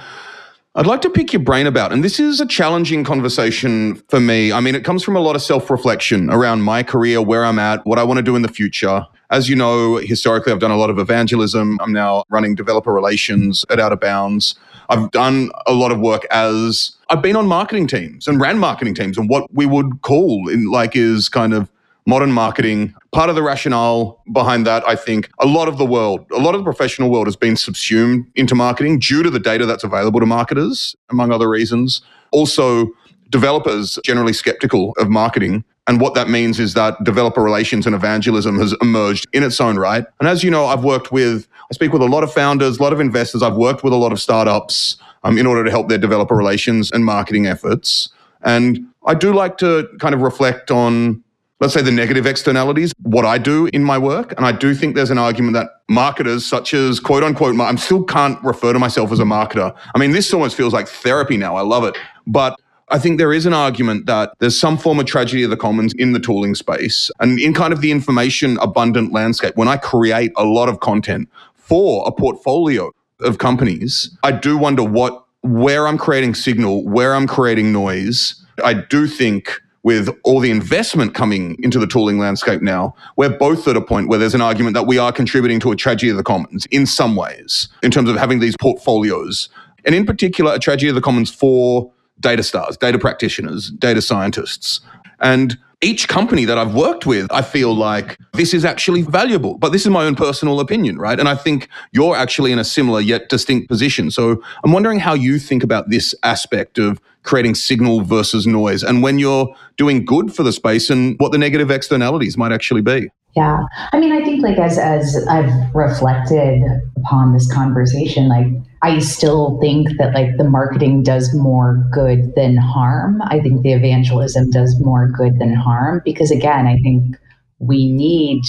I'd 0.77 0.89
like 0.89 1.03
to 1.03 1.11
pick 1.11 1.33
your 1.33 1.41
brain 1.41 1.69
about, 1.69 1.93
and 1.93 2.03
this 2.03 2.19
is 2.19 2.41
a 2.41 2.47
challenging 2.47 3.05
conversation 3.05 3.95
for 4.09 4.19
me. 4.19 4.51
I 4.51 4.59
mean, 4.59 4.75
it 4.75 4.83
comes 4.83 5.05
from 5.05 5.15
a 5.15 5.21
lot 5.21 5.37
of 5.37 5.43
self 5.43 5.71
reflection 5.71 6.29
around 6.31 6.63
my 6.63 6.83
career, 6.83 7.23
where 7.23 7.45
I'm 7.45 7.61
at, 7.61 7.87
what 7.87 7.97
I 7.97 8.03
want 8.03 8.19
to 8.19 8.25
do 8.25 8.35
in 8.35 8.43
the 8.43 8.49
future. 8.49 9.07
As 9.31 9.49
you 9.49 9.55
know, 9.55 9.99
historically, 9.99 10.53
I've 10.53 10.59
done 10.59 10.73
a 10.73 10.77
lot 10.77 10.91
of 10.91 10.99
evangelism. 10.99 11.79
I'm 11.81 11.93
now 11.93 12.25
running 12.29 12.57
developer 12.57 12.93
relations 12.93 13.65
at 13.71 13.79
Outerbounds. 13.79 14.57
I've 14.89 15.13
done 15.13 15.51
a 15.69 15.73
lot 15.73 15.93
of 15.93 16.01
work 16.01 16.27
as 16.33 16.97
I've 17.09 17.23
been 17.23 17.37
on 17.37 17.47
marketing 17.47 17.87
teams 17.87 18.27
and 18.27 18.41
ran 18.41 18.59
marketing 18.59 18.95
teams 18.97 19.17
and 19.17 19.29
what 19.29 19.55
we 19.55 19.67
would 19.67 20.03
call 20.03 20.49
in 20.49 20.71
like 20.73 20.97
is 20.97 21.29
kind 21.29 21.55
of 21.55 21.71
modern 22.07 22.33
marketing. 22.33 22.95
Part 23.13 23.31
of 23.31 23.37
the 23.37 23.43
rationale 23.43 24.23
behind 24.33 24.67
that, 24.67 24.87
I 24.87 24.97
think, 24.97 25.31
a 25.41 25.47
lot 25.47 25.69
of 25.69 25.79
the 25.79 25.87
world, 25.87 26.27
a 26.33 26.39
lot 26.39 26.55
of 26.55 26.61
the 26.61 26.65
professional 26.65 27.11
world 27.11 27.27
has 27.27 27.37
been 27.37 27.57
subsumed 27.57 28.27
into 28.35 28.55
marketing 28.55 28.99
due 28.99 29.23
to 29.23 29.31
the 29.31 29.41
data 29.41 29.67
that's 29.67 29.85
available 29.85 30.21
to 30.21 30.27
marketers, 30.27 30.95
among 31.11 31.33
other 31.33 31.49
reasons. 31.49 32.03
Also, 32.31 32.91
developers 33.31 33.99
generally 34.05 34.33
skeptical 34.33 34.93
of 34.99 35.09
marketing. 35.09 35.65
And 35.87 36.01
what 36.01 36.15
that 36.15 36.29
means 36.29 36.61
is 36.61 36.75
that 36.75 37.03
developer 37.05 37.43
relations 37.43 37.85
and 37.87 37.95
evangelism 37.95 38.59
has 38.59 38.75
emerged 38.81 39.27
in 39.33 39.43
its 39.43 39.61
own 39.61 39.77
right. 39.77 40.05
And 40.21 40.29
as 40.29 40.43
you 40.43 40.51
know, 40.51 40.67
I've 40.67 40.85
worked 40.85 41.13
with, 41.13 41.49
I 41.71 41.75
speak 41.75 41.93
with 41.93 42.01
a 42.01 42.07
lot 42.07 42.23
of 42.23 42.33
founders, 42.33 42.79
a 42.79 42.83
lot 42.83 42.93
of 42.93 43.01
investors. 43.01 43.43
I've 43.43 43.57
worked 43.57 43.83
with 43.83 43.93
a 43.93 43.97
lot 43.97 44.13
of 44.13 44.21
startups 44.21 44.97
um, 45.25 45.37
in 45.37 45.47
order 45.47 45.65
to 45.65 45.71
help 45.71 45.89
their 45.89 45.99
developer 45.99 46.37
relations 46.37 46.91
and 46.93 47.05
marketing 47.05 47.47
efforts. 47.47 48.09
And 48.43 48.87
I 49.07 49.15
do 49.15 49.33
like 49.35 49.59
to 49.59 49.89
kind 49.99 50.15
of 50.15 50.21
reflect 50.21 50.71
on 50.71 51.24
let's 51.65 51.73
say 51.73 51.81
the 51.81 51.91
negative 51.91 52.27
externalities, 52.27 52.93
what 53.01 53.25
I 53.25 53.39
do 53.39 53.71
in 53.73 53.83
my 53.83 53.97
work. 53.97 54.35
And 54.37 54.45
I 54.45 54.53
do 54.53 54.75
think 54.75 54.95
there's 54.95 55.11
an 55.11 55.17
argument 55.17 55.55
that 55.55 55.71
marketers, 55.89 56.45
such 56.45 56.75
as 56.75 57.01
quote 57.01 57.25
unquote, 57.25 57.59
I 57.59 57.75
still 57.77 58.05
can't 58.05 58.39
refer 58.45 58.75
to 58.75 58.79
myself 58.79 59.11
as 59.13 59.19
a 59.19 59.25
marketer. 59.25 59.75
I 59.95 59.99
mean, 59.99 60.11
this 60.11 60.31
almost 60.35 60.59
feels 60.59 60.75
like 60.75 60.89
therapy 60.89 61.39
now. 61.39 61.57
I 61.57 61.63
love 61.63 61.85
it. 61.85 61.97
But 62.27 62.61
I 62.91 62.99
think 62.99 63.17
there 63.17 63.33
is 63.33 63.47
an 63.47 63.55
argument 63.55 64.05
that 64.05 64.35
there's 64.41 64.61
some 64.61 64.77
form 64.77 65.01
of 65.01 65.07
tragedy 65.07 65.43
of 65.43 65.49
the 65.49 65.57
commons 65.57 65.95
in 65.95 66.13
the 66.13 66.21
tooling 66.21 66.55
space 66.55 67.11
and 67.19 67.41
in 67.41 67.55
kind 67.55 67.73
of 67.73 67.81
the 67.81 67.91
information 67.91 68.59
abundant 68.61 69.15
landscape. 69.15 69.57
When 69.57 69.67
I 69.67 69.79
create 69.79 70.33
a 70.37 70.45
lot 70.45 70.69
of 70.69 70.81
content 70.81 71.31
for 71.55 72.07
a 72.07 72.13
portfolio 72.13 72.93
of 73.21 73.39
companies, 73.39 74.15
I 74.23 74.33
do 74.33 74.59
wonder 74.59 74.83
what, 74.83 75.25
where 75.41 75.89
I'm 75.89 75.97
creating 75.97 76.35
signal, 76.35 76.85
where 76.87 77.15
I'm 77.15 77.27
creating 77.27 77.73
noise. 77.73 78.35
I 78.63 78.75
do 78.75 79.07
think 79.07 79.63
with 79.85 80.09
all 80.25 80.41
the 80.41 80.51
investment 80.51 81.15
coming 81.15 81.57
into 81.63 81.79
the 81.79 81.87
tooling 81.87 82.19
landscape 82.19 82.63
now, 82.63 82.95
we're 83.17 83.39
both 83.39 83.69
at 83.69 83.77
a 83.77 83.81
point 83.81 84.09
where 84.09 84.19
there's 84.19 84.35
an 84.35 84.41
argument 84.41 84.75
that 84.75 84.87
we 84.87 84.99
are 84.99 85.13
contributing 85.13 85.61
to 85.61 85.71
a 85.71 85.77
tragedy 85.77 86.11
of 86.11 86.17
the 86.17 86.25
commons 86.25 86.67
in 86.73 86.87
some 86.87 87.15
ways, 87.15 87.69
in 87.83 87.91
terms 87.91 88.09
of 88.09 88.17
having 88.17 88.41
these 88.41 88.57
portfolios. 88.57 89.49
And 89.85 89.95
in 89.95 90.07
particular, 90.07 90.55
a 90.55 90.59
tragedy 90.59 90.89
of 90.89 90.95
the 90.95 91.03
commons 91.03 91.33
for 91.33 91.93
data 92.21 92.43
stars, 92.43 92.77
data 92.77 92.99
practitioners, 92.99 93.71
data 93.71 94.01
scientists. 94.01 94.81
And 95.21 95.59
each 95.83 96.09
company 96.09 96.47
that 96.47 96.57
I've 96.57 96.75
worked 96.75 97.05
with, 97.05 97.31
I 97.31 97.43
feel 97.43 97.75
like 97.75 98.19
this 98.33 98.55
is 98.55 98.65
actually 98.65 99.03
valuable. 99.03 99.59
But 99.59 99.73
this 99.73 99.83
is 99.83 99.91
my 99.91 100.05
own 100.05 100.15
personal 100.15 100.61
opinion, 100.61 100.97
right? 100.97 101.21
And 101.21 101.29
I 101.29 101.35
think 101.35 101.69
you're 101.93 102.17
actually 102.17 102.53
in 102.53 102.59
a 102.59 102.65
similar 102.65 103.01
yet 103.01 103.29
distinct 103.29 103.69
position. 103.69 104.11
So 104.11 104.43
I'm 104.65 104.73
wondering 104.73 104.99
how 104.99 105.13
you 105.13 105.39
think 105.39 105.63
about 105.63 105.91
this 105.91 106.15
aspect 106.23 106.79
of 106.79 107.01
creating 107.25 107.55
signal 107.55 108.03
versus 108.03 108.47
noise 108.47 108.83
and 108.83 109.03
when 109.03 109.19
you're 109.19 109.55
doing 109.77 110.05
good 110.05 110.35
for 110.35 110.43
the 110.43 110.53
space 110.53 110.91
and 110.91 111.17
what 111.19 111.33
the 111.33 111.39
negative 111.39 111.71
externalities 111.71 112.37
might 112.37 112.53
actually 112.53 112.83
be. 112.83 113.09
Yeah. 113.35 113.65
I 113.93 113.99
mean, 113.99 114.13
I 114.13 114.25
think 114.25 114.43
like 114.43 114.59
as 114.59 114.79
as 114.79 115.27
I've 115.29 115.75
reflected 115.75 116.63
upon 116.97 117.33
this 117.33 117.53
conversation, 117.53 118.29
like 118.29 118.47
I 118.83 119.01
still 119.01 119.59
think 119.61 119.89
that 119.99 120.15
like 120.15 120.37
the 120.37 120.45
marketing 120.45 121.03
does 121.03 121.35
more 121.35 121.85
good 121.93 122.33
than 122.37 122.57
harm. 122.57 123.21
I 123.23 123.41
think 123.41 123.63
the 123.63 123.73
evangelism 123.73 124.51
does 124.51 124.79
more 124.81 125.09
good 125.09 125.41
than 125.41 125.55
harm 125.55 126.01
because 126.05 126.31
again, 126.31 126.69
I 126.69 126.77
think 126.79 127.17
we 127.59 127.91
need 127.91 128.43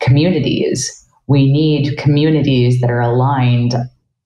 communities. 0.00 1.06
We 1.28 1.50
need 1.50 1.96
communities 1.96 2.80
that 2.80 2.90
are 2.90 3.00
aligned 3.00 3.74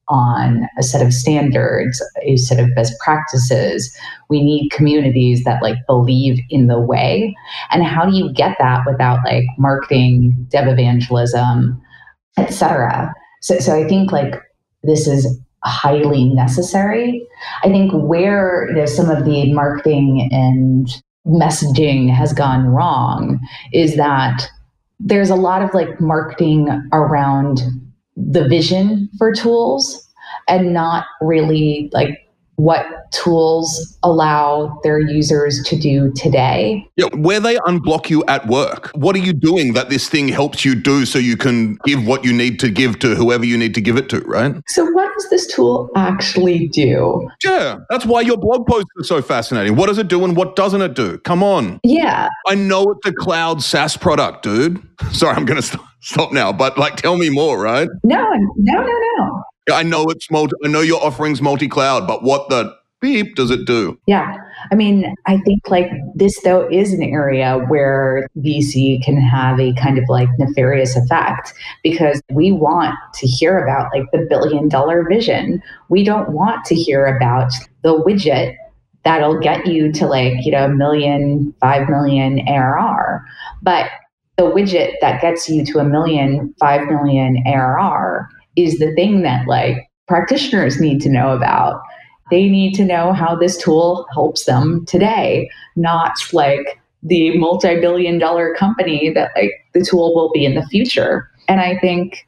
on 0.09 0.68
a 0.78 0.82
set 0.82 1.04
of 1.04 1.12
standards, 1.12 2.02
a 2.22 2.36
set 2.36 2.59
of 2.59 2.74
best 2.74 2.98
practices. 2.98 3.94
We 4.30 4.42
need 4.42 4.70
communities 4.70 5.44
that 5.44 5.62
like 5.62 5.76
believe 5.86 6.38
in 6.50 6.66
the 6.66 6.80
way. 6.80 7.34
And 7.70 7.84
how 7.84 8.09
do 8.09 8.16
you 8.16 8.32
get 8.32 8.56
that 8.59 8.84
without 8.86 9.20
like 9.24 9.44
marketing, 9.59 10.46
dev 10.50 10.66
evangelism, 10.66 11.80
etc. 12.38 13.12
So, 13.42 13.59
so 13.59 13.78
I 13.78 13.86
think 13.86 14.12
like 14.12 14.34
this 14.82 15.06
is 15.06 15.38
highly 15.64 16.32
necessary. 16.32 17.26
I 17.62 17.68
think 17.68 17.92
where 17.92 18.68
you 18.70 18.76
know, 18.76 18.86
some 18.86 19.11
of 19.11 19.24
the 19.24 19.52
marketing 19.52 20.28
and 20.32 20.88
messaging 21.26 22.09
has 22.11 22.32
gone 22.32 22.66
wrong 22.66 23.38
is 23.72 23.96
that 23.96 24.48
there's 25.00 25.30
a 25.30 25.36
lot 25.36 25.62
of 25.62 25.74
like 25.74 26.00
marketing 26.00 26.68
around 26.92 27.61
the 28.18 28.48
vision 28.48 29.08
for 29.16 29.32
tools 29.32 30.06
and 30.48 30.72
not 30.72 31.06
really 31.20 31.88
like 31.92 32.27
what 32.59 32.84
tools 33.12 33.96
allow 34.02 34.80
their 34.82 34.98
users 34.98 35.62
to 35.62 35.78
do 35.78 36.12
today. 36.12 36.84
Yeah, 36.96 37.06
where 37.14 37.38
they 37.38 37.56
unblock 37.59 38.11
you 38.11 38.24
at 38.26 38.48
work. 38.48 38.90
What 38.94 39.14
are 39.14 39.20
you 39.20 39.32
doing 39.32 39.74
that 39.74 39.90
this 39.90 40.09
thing 40.09 40.26
helps 40.26 40.64
you 40.64 40.74
do 40.74 41.06
so 41.06 41.20
you 41.20 41.36
can 41.36 41.78
give 41.84 42.04
what 42.04 42.24
you 42.24 42.32
need 42.32 42.59
to 42.59 42.68
give 42.68 42.98
to 42.98 43.14
whoever 43.14 43.44
you 43.44 43.56
need 43.56 43.74
to 43.76 43.80
give 43.80 43.96
it 43.96 44.09
to, 44.11 44.20
right? 44.22 44.56
So, 44.66 44.84
what 44.90 45.12
does 45.14 45.30
this 45.30 45.46
tool 45.54 45.88
actually 45.94 46.66
do? 46.68 47.28
Yeah, 47.44 47.78
that's 47.90 48.04
why 48.04 48.22
your 48.22 48.36
blog 48.36 48.66
posts 48.66 48.90
are 48.98 49.04
so 49.04 49.22
fascinating. 49.22 49.76
What 49.76 49.86
does 49.86 49.98
it 49.98 50.09
do 50.09 50.24
and 50.24 50.36
what 50.36 50.56
doesn't 50.56 50.82
it 50.82 50.94
do? 50.94 51.18
Come 51.18 51.44
on. 51.44 51.78
Yeah. 51.84 52.28
I 52.48 52.56
know 52.56 52.90
it's 52.90 53.06
a 53.06 53.12
cloud 53.12 53.62
SaaS 53.62 53.96
product, 53.96 54.42
dude. 54.42 54.82
Sorry, 55.12 55.36
I'm 55.36 55.44
going 55.44 55.61
to 55.61 55.66
st- 55.66 55.82
stop 56.00 56.32
now, 56.32 56.52
but 56.52 56.76
like, 56.76 56.96
tell 56.96 57.16
me 57.16 57.30
more, 57.30 57.61
right? 57.61 57.88
No, 58.02 58.24
no, 58.56 58.80
no, 58.80 59.00
no. 59.16 59.38
I 59.72 59.82
know 59.82 60.06
it's 60.06 60.30
multi. 60.30 60.54
I 60.64 60.68
know 60.68 60.80
your 60.80 61.02
offering's 61.02 61.42
multi-cloud, 61.42 62.06
but 62.06 62.22
what 62.22 62.48
the 62.48 62.74
beep 63.00 63.36
does 63.36 63.50
it 63.50 63.64
do? 63.64 63.98
Yeah. 64.06 64.36
I 64.70 64.74
mean, 64.74 65.14
I 65.26 65.38
think 65.38 65.68
like 65.68 65.90
this 66.14 66.40
though 66.42 66.68
is 66.70 66.92
an 66.92 67.02
area 67.02 67.58
where 67.68 68.28
VC 68.38 69.02
can 69.04 69.20
have 69.20 69.60
a 69.60 69.72
kind 69.74 69.98
of 69.98 70.04
like 70.08 70.28
nefarious 70.38 70.96
effect 70.96 71.52
because 71.82 72.20
we 72.32 72.52
want 72.52 72.94
to 73.14 73.26
hear 73.26 73.58
about 73.58 73.90
like 73.94 74.06
the 74.12 74.26
billion 74.28 74.68
dollar 74.68 75.06
vision. 75.08 75.62
We 75.88 76.04
don't 76.04 76.30
want 76.30 76.64
to 76.66 76.74
hear 76.74 77.06
about 77.06 77.52
the 77.82 78.02
widget 78.02 78.56
that'll 79.04 79.38
get 79.38 79.66
you 79.66 79.92
to 79.92 80.06
like, 80.06 80.44
you 80.44 80.52
know, 80.52 80.64
a 80.66 80.68
million, 80.68 81.54
five 81.60 81.88
million 81.88 82.40
ARR. 82.48 83.24
But 83.62 83.90
the 84.36 84.44
widget 84.44 84.94
that 85.00 85.20
gets 85.20 85.48
you 85.48 85.64
to 85.66 85.78
a 85.78 85.84
million, 85.84 86.54
five 86.58 86.86
million 86.88 87.42
ARR 87.46 88.28
is 88.59 88.78
the 88.78 88.92
thing 88.94 89.22
that 89.22 89.46
like 89.46 89.88
practitioners 90.06 90.80
need 90.80 91.00
to 91.02 91.09
know 91.09 91.30
about. 91.30 91.80
They 92.30 92.48
need 92.48 92.74
to 92.74 92.84
know 92.84 93.12
how 93.12 93.36
this 93.36 93.56
tool 93.56 94.06
helps 94.12 94.44
them 94.44 94.84
today, 94.86 95.50
not 95.76 96.12
like 96.32 96.80
the 97.02 97.38
multi-billion 97.38 98.18
dollar 98.18 98.54
company 98.54 99.11
that 99.14 99.30
like 99.36 99.52
the 99.72 99.84
tool 99.84 100.14
will 100.14 100.30
be 100.32 100.44
in 100.44 100.54
the 100.54 100.66
future. 100.66 101.30
And 101.46 101.61
I 101.61 101.78
think 101.78 102.26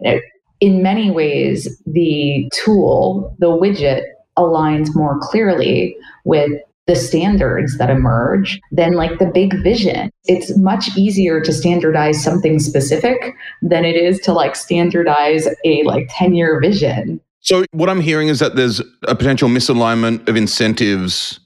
you 0.00 0.12
know, 0.12 0.20
in 0.60 0.82
many 0.82 1.10
ways 1.10 1.80
the 1.86 2.50
tool, 2.52 3.34
the 3.38 3.46
widget 3.46 4.02
aligns 4.36 4.94
more 4.94 5.18
clearly 5.20 5.96
with 6.24 6.50
the 6.88 6.96
standards 6.96 7.78
that 7.78 7.90
emerge 7.90 8.58
than 8.72 8.94
like 8.94 9.18
the 9.18 9.26
big 9.26 9.54
vision. 9.62 10.10
It's 10.24 10.56
much 10.56 10.88
easier 10.96 11.40
to 11.42 11.52
standardize 11.52 12.24
something 12.24 12.58
specific 12.58 13.34
than 13.62 13.84
it 13.84 13.94
is 13.94 14.18
to 14.20 14.32
like 14.32 14.56
standardize 14.56 15.46
a 15.64 15.82
like 15.84 16.08
10 16.10 16.34
year 16.34 16.58
vision. 16.60 17.20
So, 17.40 17.64
what 17.70 17.88
I'm 17.88 18.00
hearing 18.00 18.28
is 18.28 18.40
that 18.40 18.56
there's 18.56 18.80
a 19.04 19.14
potential 19.14 19.48
misalignment 19.48 20.28
of 20.28 20.36
incentives 20.36 21.38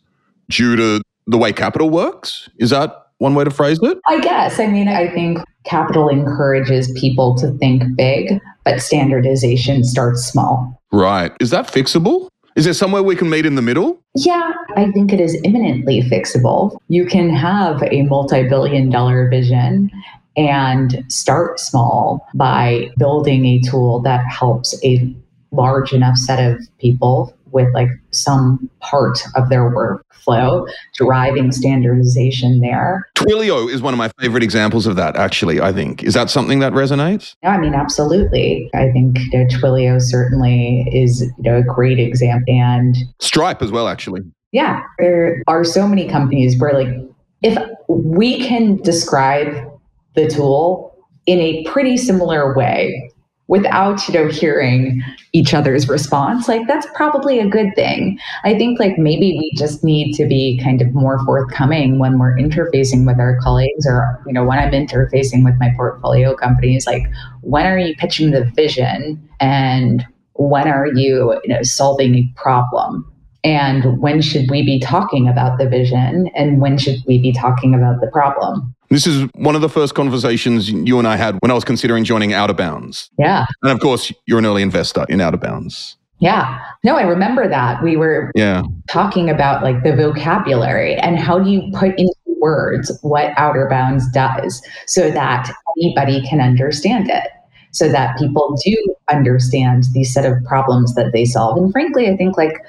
due 0.49 0.77
to 0.77 1.03
the 1.27 1.37
way 1.37 1.53
capital 1.53 1.91
works. 1.91 2.49
Is 2.59 2.71
that 2.71 2.95
one 3.19 3.35
way 3.35 3.45
to 3.45 3.51
phrase 3.51 3.79
it? 3.83 3.99
I 4.07 4.21
guess. 4.21 4.59
I 4.59 4.67
mean, 4.67 4.89
I 4.89 5.09
think 5.09 5.39
capital 5.65 6.09
encourages 6.09 6.91
people 6.99 7.37
to 7.37 7.53
think 7.59 7.83
big, 7.97 8.41
but 8.65 8.81
standardization 8.81 9.85
starts 9.85 10.25
small. 10.25 10.81
Right. 10.93 11.33
Is 11.41 11.51
that 11.51 11.67
fixable? 11.67 12.29
Is 12.55 12.65
there 12.65 12.75
somewhere 12.75 13.03
we 13.03 13.17
can 13.17 13.31
meet 13.31 13.47
in 13.47 13.55
the 13.55 13.63
middle? 13.63 14.03
Yeah, 14.15 14.53
I 14.77 14.91
think 14.93 15.13
it 15.13 15.21
is 15.21 15.41
imminently 15.43 16.03
fixable. 16.03 16.77
You 16.89 17.07
can 17.07 17.31
have 17.31 17.83
a 17.85 18.03
multi 18.03 18.47
billion 18.49 18.91
dollar 18.91 19.29
vision 19.29 19.91
and 20.37 21.05
start 21.09 21.61
small 21.61 22.27
by 22.35 22.91
building 22.99 23.47
a 23.47 23.61
tool 23.61 24.01
that 24.01 24.25
helps 24.27 24.79
a 24.85 25.15
large 25.51 25.93
enough 25.93 26.17
set 26.17 26.39
of 26.39 26.61
people 26.79 27.35
with 27.53 27.73
like 27.75 27.89
some 28.11 28.69
part 28.81 29.19
of 29.37 29.49
their 29.49 29.71
workflow, 29.71 30.69
driving 30.95 31.53
standardization 31.53 32.61
there. 32.61 33.09
Twilio 33.15 33.71
is 33.71 33.83
one 33.83 33.95
of 33.95 33.99
my 33.99 34.11
favorite 34.21 34.43
examples 34.43 34.87
of 34.87 34.97
that, 34.97 35.17
actually, 35.17 35.61
I 35.61 35.73
think. 35.73 36.03
Is 36.03 36.15
that 36.15 36.31
something 36.31 36.59
that 36.61 36.73
resonates? 36.73 37.35
Yeah, 37.43 37.51
I 37.51 37.59
mean, 37.59 37.75
absolutely. 37.75 38.71
I 38.75 38.91
think 38.91 39.19
you 39.19 39.39
know, 39.39 39.47
Twilio 39.47 40.01
certainly 40.01 40.87
is 40.93 41.23
you 41.23 41.51
know, 41.51 41.59
a 41.59 41.63
great 41.63 41.99
example. 41.99 42.53
And 42.53 42.97
Stripe 43.21 43.63
as 43.63 43.71
well, 43.71 43.89
actually. 43.89 44.23
Yeah, 44.53 44.83
there 44.99 45.43
are 45.47 45.65
so 45.65 45.89
many 45.89 46.09
companies 46.09 46.59
where, 46.59 46.75
like, 46.75 46.95
if 47.43 47.57
we 47.89 48.41
can 48.41 48.77
describe 48.77 49.71
the 50.15 50.29
tool 50.29 50.95
in 51.27 51.39
a 51.39 51.65
pretty 51.65 51.97
similar 51.97 52.55
way 52.55 53.12
without 53.53 54.09
you 54.09 54.15
know 54.15 54.29
hearing 54.29 55.03
each 55.33 55.53
other's 55.53 55.87
response 55.87 56.49
like 56.49 56.67
that's 56.67 56.87
probably 56.95 57.39
a 57.39 57.47
good 57.47 57.71
thing. 57.77 58.19
I 58.45 58.57
think 58.57 58.81
like 58.81 58.97
maybe 58.97 59.37
we 59.39 59.53
just 59.57 59.85
need 59.85 60.15
to 60.15 60.27
be 60.27 60.59
kind 60.65 60.81
of 60.81 60.95
more 60.95 61.23
forthcoming 61.27 61.99
when 61.99 62.19
we're 62.19 62.35
interfacing 62.37 63.07
with 63.07 63.21
our 63.21 63.39
colleagues 63.41 63.87
or 63.87 64.19
you 64.27 64.33
know 64.33 64.45
when 64.45 64.59
i'm 64.59 64.73
interfacing 64.73 65.45
with 65.45 65.55
my 65.59 65.71
portfolio 65.77 66.35
companies 66.35 66.87
like 66.87 67.05
when 67.43 67.67
are 67.67 67.79
you 67.79 67.95
pitching 67.97 68.31
the 68.31 68.45
vision 68.57 69.21
and 69.41 70.07
when 70.35 70.69
are 70.69 70.87
you, 70.87 71.39
you 71.45 71.55
know, 71.55 71.63
solving 71.63 72.15
a 72.15 72.33
problem 72.37 73.12
and 73.45 74.01
when 74.01 74.21
should 74.21 74.51
we 74.51 74.65
be 74.65 74.79
talking 74.79 75.29
about 75.29 75.59
the 75.59 75.69
vision 75.69 76.29
and 76.35 76.61
when 76.61 76.79
should 76.79 76.99
we 77.07 77.21
be 77.21 77.33
talking 77.33 77.75
about 77.75 78.01
the 78.01 78.09
problem 78.13 78.75
this 78.93 79.07
is 79.07 79.27
one 79.35 79.55
of 79.55 79.63
the 79.63 79.71
first 79.71 79.95
conversations 79.95 80.71
you 80.71 80.99
and 80.99 81.09
I 81.09 81.17
had 81.17 81.39
when 81.41 81.51
I 81.51 81.55
was 81.55 81.65
considering 81.65 82.05
joining 82.05 82.31
Outerbounds. 82.33 83.09
Yeah. 83.19 83.47
And 83.63 83.73
of 83.73 83.81
course, 83.81 84.13
you're 84.27 84.39
an 84.39 84.45
early 84.45 84.61
investor 84.61 85.07
in 85.09 85.19
Outerbounds. 85.19 85.97
Yeah. 86.19 86.63
No, 86.85 86.97
I 86.97 87.03
remember 87.03 87.49
that. 87.49 87.83
We 87.83 87.97
were 87.97 88.31
yeah. 88.35 88.63
talking 88.91 89.31
about 89.31 89.63
like 89.63 89.83
the 89.83 89.97
vocabulary 89.97 90.95
and 90.97 91.19
how 91.19 91.39
do 91.39 91.51
you 91.51 91.73
put 91.73 91.99
into 91.99 92.15
words 92.39 92.97
what 93.01 93.35
Outerbounds 93.37 94.13
does 94.13 94.63
so 94.87 95.11
that 95.11 95.51
anybody 95.79 96.21
can 96.29 96.41
understand 96.41 97.09
it, 97.09 97.29
so 97.71 97.89
that 97.89 98.19
people 98.19 98.57
do 98.63 98.77
understand 99.11 99.85
these 99.95 100.13
set 100.13 100.27
of 100.27 100.45
problems 100.45 100.95
that 100.97 101.13
they 101.13 101.25
solve. 101.25 101.57
And 101.57 101.73
frankly, 101.73 102.11
I 102.11 102.17
think 102.17 102.37
like 102.37 102.63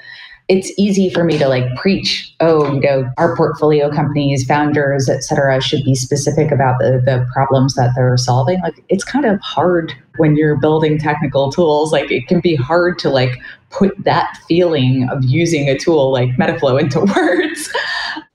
it's 0.50 0.72
easy 0.78 1.10
for 1.10 1.24
me 1.24 1.38
to 1.38 1.48
like 1.48 1.64
preach, 1.76 2.34
oh, 2.40 2.74
you 2.74 2.82
know, 2.82 3.10
our 3.18 3.36
portfolio 3.36 3.90
companies, 3.90 4.46
founders, 4.46 5.08
et 5.10 5.24
cetera, 5.24 5.62
should 5.62 5.84
be 5.86 5.96
specific 5.96 6.52
about 6.52 6.80
the, 6.80 7.02
the 7.06 7.26
problems 7.34 7.76
that 7.76 7.92
they're 7.96 8.18
solving. 8.18 8.60
Like 8.62 8.84
it's 8.90 9.04
kind 9.04 9.26
of 9.26 9.40
hard 9.40 9.94
when 10.18 10.36
you're 10.36 10.58
building 10.58 10.98
technical 11.00 11.52
tools. 11.52 11.94
Like 11.94 12.12
it 12.12 12.28
can 12.28 12.42
be 12.42 12.56
hard 12.56 13.00
to 13.00 13.10
like 13.10 13.40
put 13.70 13.92
that 14.04 14.38
feeling 14.48 15.08
of 15.10 15.24
using 15.24 15.70
a 15.70 15.78
tool 15.78 16.12
like 16.12 16.30
Metaflow 16.32 16.80
into 16.80 17.00
words. 17.16 17.70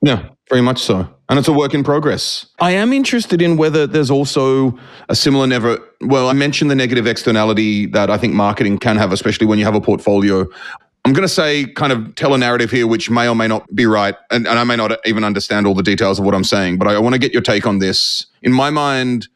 Yeah, 0.01 0.29
very 0.49 0.63
much 0.63 0.81
so. 0.81 1.15
And 1.29 1.39
it's 1.39 1.49
a 1.49 1.53
work 1.53 1.75
in 1.75 1.85
progress. 1.85 2.47
I 2.59 2.71
am 2.71 2.91
interested 2.93 3.43
in 3.43 3.59
whether 3.59 3.87
there's 3.87 4.11
also 4.11 4.79
a 5.11 5.15
similar 5.15 5.47
never. 5.47 5.79
Well, 6.01 6.29
I 6.29 6.33
mentioned 6.33 6.71
the 6.71 6.75
negative 6.75 7.07
externality 7.07 7.85
that 7.87 8.09
I 8.09 8.17
think 8.17 8.33
marketing 8.33 8.79
can 8.79 8.97
have, 8.97 9.13
especially 9.13 9.47
when 9.47 9.59
you 9.59 9.67
have 9.67 9.75
a 9.75 9.81
portfolio. 9.81 10.47
I'm 11.09 11.15
going 11.15 11.27
to 11.27 11.33
say, 11.33 11.65
kind 11.65 11.91
of 11.91 12.15
tell 12.17 12.35
a 12.35 12.39
narrative 12.39 12.71
here, 12.71 12.87
which 12.87 13.09
may 13.09 13.27
or 13.27 13.35
may 13.35 13.49
not 13.49 13.75
be 13.75 13.87
right. 13.87 14.15
And, 14.31 14.47
and 14.47 14.59
I 14.59 14.65
may 14.65 14.77
not 14.77 14.93
even 15.07 15.25
understand 15.25 15.67
all 15.67 15.73
the 15.73 15.83
details 15.83 16.19
of 16.19 16.27
what 16.27 16.35
I'm 16.35 16.45
saying, 16.45 16.77
but 16.77 16.87
I, 16.87 16.97
I 16.97 16.99
want 16.99 17.15
to 17.15 17.19
get 17.19 17.33
your 17.33 17.41
take 17.41 17.67
on 17.67 17.79
this. 17.79 18.27
In 18.43 18.53
my 18.53 18.69
mind, 18.69 19.27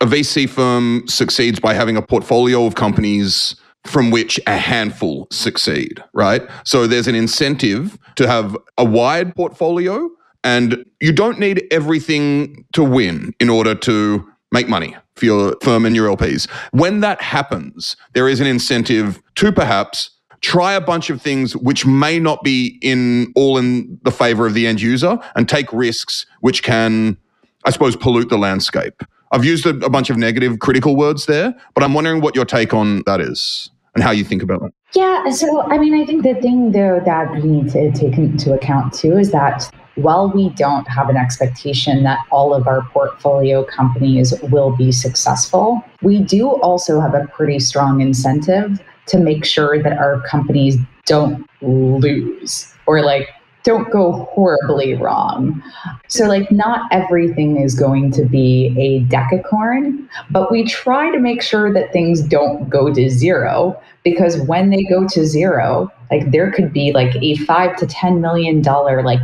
a 0.00 0.06
VC 0.06 0.50
firm 0.50 1.06
succeeds 1.06 1.60
by 1.60 1.72
having 1.72 1.96
a 1.96 2.02
portfolio 2.02 2.66
of 2.66 2.74
companies 2.74 3.54
from 3.84 4.10
which 4.10 4.40
a 4.48 4.56
handful 4.56 5.28
succeed, 5.30 6.02
right? 6.14 6.42
So 6.64 6.88
there's 6.88 7.06
an 7.06 7.14
incentive 7.14 7.96
to 8.16 8.26
have 8.26 8.56
a 8.76 8.84
wide 8.84 9.36
portfolio, 9.36 10.10
and 10.42 10.84
you 11.00 11.12
don't 11.12 11.38
need 11.38 11.62
everything 11.70 12.64
to 12.72 12.82
win 12.82 13.34
in 13.38 13.48
order 13.48 13.76
to 13.76 14.28
make 14.50 14.68
money 14.68 14.96
for 15.14 15.26
your 15.26 15.56
firm 15.62 15.86
and 15.86 15.94
your 15.94 16.08
LPs. 16.08 16.50
When 16.72 16.98
that 17.02 17.22
happens, 17.22 17.94
there 18.14 18.28
is 18.28 18.40
an 18.40 18.48
incentive 18.48 19.22
to 19.36 19.52
perhaps 19.52 20.10
try 20.40 20.72
a 20.72 20.80
bunch 20.80 21.10
of 21.10 21.20
things 21.20 21.56
which 21.56 21.84
may 21.84 22.18
not 22.18 22.42
be 22.42 22.78
in 22.82 23.32
all 23.36 23.58
in 23.58 23.98
the 24.02 24.10
favor 24.10 24.46
of 24.46 24.54
the 24.54 24.66
end 24.66 24.80
user 24.80 25.18
and 25.34 25.48
take 25.48 25.72
risks 25.72 26.26
which 26.40 26.62
can 26.62 27.16
i 27.64 27.70
suppose 27.70 27.96
pollute 27.96 28.28
the 28.28 28.38
landscape. 28.38 29.02
I've 29.32 29.44
used 29.44 29.64
a, 29.64 29.70
a, 29.84 29.90
bunch 29.90 30.10
of 30.10 30.16
negative 30.16 30.58
critical 30.58 30.96
words 30.96 31.26
there 31.26 31.54
but 31.74 31.84
i'm 31.84 31.94
wondering 31.94 32.20
what 32.20 32.34
your 32.34 32.44
take 32.44 32.72
on 32.74 33.02
that 33.06 33.20
is 33.20 33.70
and 33.94 34.02
how 34.02 34.10
you 34.10 34.24
think 34.24 34.42
about 34.42 34.60
that 34.60 34.72
yeah 34.94 35.30
so 35.30 35.62
i 35.62 35.78
mean 35.78 35.94
i 35.94 36.04
think 36.04 36.22
the 36.22 36.34
thing 36.34 36.72
though 36.72 37.00
that 37.04 37.32
we 37.34 37.42
need 37.42 37.70
to 37.70 37.92
take 37.92 38.16
into 38.16 38.52
account 38.54 38.92
too 38.92 39.16
is 39.18 39.30
that 39.30 39.70
while 39.96 40.30
we 40.30 40.48
don't 40.50 40.88
have 40.88 41.08
an 41.08 41.16
expectation 41.16 42.04
that 42.04 42.18
all 42.30 42.54
of 42.54 42.66
our 42.66 42.82
portfolio 42.90 43.64
companies 43.64 44.32
will 44.44 44.74
be 44.74 44.92
successful, 44.92 45.82
we 46.00 46.20
do 46.20 46.48
also 46.48 47.00
have 47.00 47.12
a 47.12 47.26
pretty 47.26 47.58
strong 47.58 48.00
incentive 48.00 48.80
to 49.10 49.18
make 49.18 49.44
sure 49.44 49.82
that 49.82 49.98
our 49.98 50.20
companies 50.22 50.76
don't 51.06 51.46
lose 51.62 52.72
or 52.86 53.02
like 53.02 53.28
don't 53.62 53.90
go 53.90 54.24
horribly 54.32 54.94
wrong. 54.94 55.62
So, 56.08 56.26
like, 56.26 56.50
not 56.50 56.88
everything 56.90 57.58
is 57.58 57.74
going 57.74 58.10
to 58.12 58.24
be 58.24 58.74
a 58.78 59.04
decacorn, 59.12 60.08
but 60.30 60.50
we 60.50 60.64
try 60.64 61.10
to 61.10 61.18
make 61.18 61.42
sure 61.42 61.72
that 61.72 61.92
things 61.92 62.22
don't 62.22 62.68
go 62.68 62.92
to 62.92 63.10
zero 63.10 63.80
because 64.02 64.40
when 64.42 64.70
they 64.70 64.82
go 64.84 65.06
to 65.08 65.26
zero, 65.26 65.90
like, 66.10 66.30
there 66.30 66.50
could 66.50 66.72
be 66.72 66.92
like 66.92 67.14
a 67.16 67.36
five 67.36 67.76
to 67.76 67.86
$10 67.86 68.20
million, 68.20 68.62
like, 68.62 69.20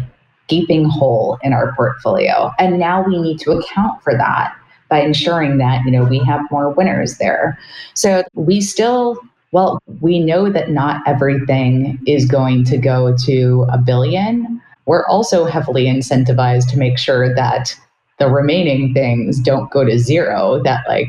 gaping 0.49 0.85
hole 0.85 1.39
in 1.43 1.53
our 1.53 1.75
portfolio. 1.75 2.53
And 2.59 2.79
now 2.79 3.05
we 3.05 3.21
need 3.21 3.41
to 3.41 3.53
account 3.53 4.03
for 4.03 4.17
that 4.17 4.55
by 4.89 5.01
ensuring 5.01 5.59
that, 5.59 5.85
you 5.85 5.91
know, 5.91 6.05
we 6.05 6.19
have 6.21 6.41
more 6.51 6.71
winners 6.71 7.19
there. 7.19 7.59
So, 7.95 8.23
we 8.35 8.61
still 8.61 9.19
well, 9.57 9.79
we 10.03 10.19
know 10.19 10.51
that 10.51 10.69
not 10.69 11.01
everything 11.07 11.99
is 12.07 12.27
going 12.27 12.63
to 12.65 12.77
go 12.77 13.17
to 13.25 13.65
a 13.73 13.79
billion. 13.79 14.61
We're 14.85 15.07
also 15.07 15.47
heavily 15.47 15.87
incentivized 15.87 16.69
to 16.73 16.77
make 16.77 16.99
sure 16.99 17.35
that 17.35 17.75
the 18.19 18.29
remaining 18.29 18.93
things 18.93 19.41
don't 19.41 19.71
go 19.71 19.83
to 19.83 19.99
zero, 19.99 20.63
that 20.63 20.87
like 20.87 21.09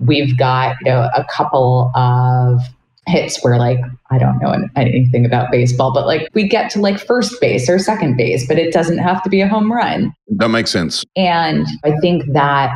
we've 0.00 0.36
got 0.36 0.74
you 0.80 0.90
know 0.90 1.08
a 1.14 1.24
couple 1.30 1.92
of 1.94 2.62
hits 3.06 3.44
where 3.44 3.58
like 3.58 3.78
I 4.10 4.18
don't 4.18 4.40
know 4.40 4.56
anything 4.74 5.24
about 5.24 5.52
baseball, 5.52 5.92
but 5.92 6.04
like 6.04 6.28
we 6.34 6.48
get 6.48 6.72
to 6.72 6.80
like 6.80 6.98
first 6.98 7.40
base 7.40 7.70
or 7.70 7.78
second 7.78 8.16
base, 8.16 8.44
but 8.48 8.58
it 8.58 8.72
doesn't 8.72 8.98
have 8.98 9.22
to 9.22 9.30
be 9.30 9.40
a 9.40 9.46
home 9.46 9.72
run. 9.72 10.12
That 10.30 10.48
makes 10.48 10.72
sense. 10.72 11.04
And 11.14 11.64
I 11.84 11.92
think 12.00 12.24
that 12.32 12.74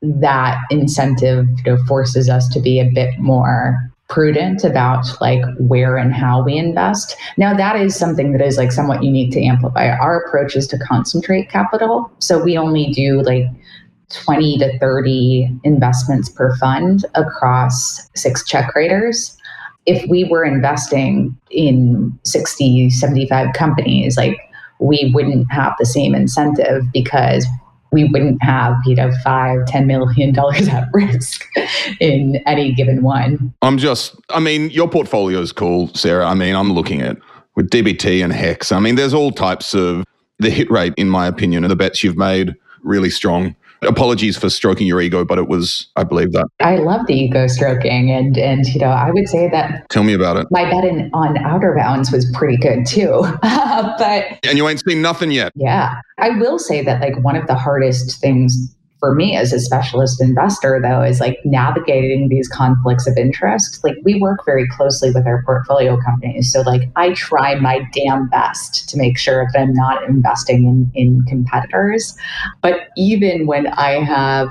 that 0.00 0.56
incentive 0.70 1.46
you 1.66 1.74
know, 1.74 1.84
forces 1.84 2.30
us 2.30 2.48
to 2.48 2.60
be 2.60 2.80
a 2.80 2.90
bit 2.94 3.18
more 3.18 3.76
prudent 4.08 4.64
about 4.64 5.06
like 5.20 5.42
where 5.58 5.96
and 5.96 6.14
how 6.14 6.42
we 6.42 6.56
invest. 6.56 7.16
Now 7.36 7.54
that 7.54 7.76
is 7.76 7.94
something 7.94 8.32
that 8.32 8.40
is 8.40 8.56
like 8.56 8.72
somewhat 8.72 9.02
unique 9.02 9.32
to 9.32 9.44
Amplify. 9.44 9.90
Our 9.90 10.20
approach 10.20 10.56
is 10.56 10.66
to 10.68 10.78
concentrate 10.78 11.50
capital. 11.50 12.10
So 12.18 12.42
we 12.42 12.56
only 12.56 12.90
do 12.92 13.22
like 13.22 13.46
20 14.10 14.58
to 14.58 14.78
30 14.78 15.60
investments 15.64 16.30
per 16.30 16.56
fund 16.56 17.04
across 17.14 18.08
six 18.16 18.44
check 18.46 18.74
writers. 18.74 19.36
If 19.84 20.08
we 20.08 20.24
were 20.24 20.44
investing 20.44 21.36
in 21.50 22.18
60, 22.24 22.90
75 22.90 23.52
companies, 23.54 24.16
like 24.16 24.38
we 24.80 25.10
wouldn't 25.14 25.50
have 25.50 25.74
the 25.78 25.86
same 25.86 26.14
incentive 26.14 26.84
because 26.92 27.46
we 27.92 28.04
wouldn't 28.04 28.42
have 28.42 28.76
you 28.86 28.94
know 28.94 29.10
five 29.24 29.64
ten 29.66 29.86
million 29.86 30.32
dollars 30.32 30.68
at 30.68 30.88
risk 30.92 31.44
in 32.00 32.36
any 32.46 32.72
given 32.72 33.02
one 33.02 33.52
i'm 33.62 33.78
just 33.78 34.16
i 34.30 34.40
mean 34.40 34.70
your 34.70 34.88
portfolio 34.88 35.40
is 35.40 35.52
cool 35.52 35.88
sarah. 35.94 36.26
I 36.26 36.34
mean 36.34 36.54
i'm 36.54 36.72
looking 36.72 37.00
at 37.02 37.16
with 37.54 37.70
dbt 37.70 38.22
and 38.22 38.32
hex 38.32 38.72
i 38.72 38.78
mean 38.78 38.94
there's 38.94 39.14
all 39.14 39.30
types 39.30 39.74
of 39.74 40.04
the 40.38 40.50
hit 40.50 40.70
rate 40.70 40.94
in 40.96 41.08
my 41.08 41.26
opinion 41.26 41.64
and 41.64 41.70
the 41.70 41.76
bets 41.76 42.04
you've 42.04 42.16
made 42.16 42.54
really 42.82 43.10
strong 43.10 43.54
apologies 43.82 44.36
for 44.36 44.50
stroking 44.50 44.86
your 44.86 45.00
ego, 45.00 45.24
but 45.24 45.38
it 45.38 45.48
was, 45.48 45.86
I 45.96 46.04
believe 46.04 46.32
that. 46.32 46.46
I 46.60 46.76
love 46.76 47.06
the 47.06 47.14
ego 47.14 47.46
stroking. 47.46 48.10
And, 48.10 48.36
and 48.36 48.66
you 48.66 48.80
know, 48.80 48.88
I 48.88 49.10
would 49.10 49.28
say 49.28 49.48
that. 49.50 49.88
Tell 49.90 50.04
me 50.04 50.14
about 50.14 50.36
it. 50.36 50.46
My 50.50 50.70
bet 50.70 50.84
in, 50.84 51.10
on 51.12 51.36
Outerbounds 51.36 52.12
was 52.12 52.30
pretty 52.34 52.56
good 52.56 52.86
too. 52.86 53.22
but. 53.42 54.24
And 54.44 54.56
you 54.56 54.68
ain't 54.68 54.82
seen 54.84 55.02
nothing 55.02 55.30
yet. 55.30 55.52
Yeah. 55.54 55.94
I 56.18 56.30
will 56.30 56.58
say 56.58 56.82
that, 56.82 57.00
like, 57.00 57.18
one 57.22 57.36
of 57.36 57.46
the 57.46 57.54
hardest 57.54 58.20
things 58.20 58.74
for 58.98 59.14
me 59.14 59.36
as 59.36 59.52
a 59.52 59.60
specialist 59.60 60.20
investor 60.20 60.80
though 60.82 61.02
is 61.02 61.20
like 61.20 61.38
navigating 61.44 62.28
these 62.28 62.48
conflicts 62.48 63.06
of 63.06 63.16
interest 63.16 63.82
like 63.84 63.96
we 64.04 64.20
work 64.20 64.44
very 64.44 64.66
closely 64.68 65.10
with 65.12 65.26
our 65.26 65.42
portfolio 65.44 65.98
companies 66.04 66.52
so 66.52 66.62
like 66.62 66.82
i 66.96 67.12
try 67.12 67.54
my 67.54 67.80
damn 67.92 68.28
best 68.28 68.88
to 68.88 68.96
make 68.96 69.18
sure 69.18 69.46
that 69.52 69.60
i'm 69.60 69.72
not 69.74 70.02
investing 70.04 70.66
in 70.66 70.90
in 70.94 71.22
competitors 71.26 72.16
but 72.62 72.88
even 72.96 73.46
when 73.46 73.66
i 73.68 74.02
have 74.02 74.48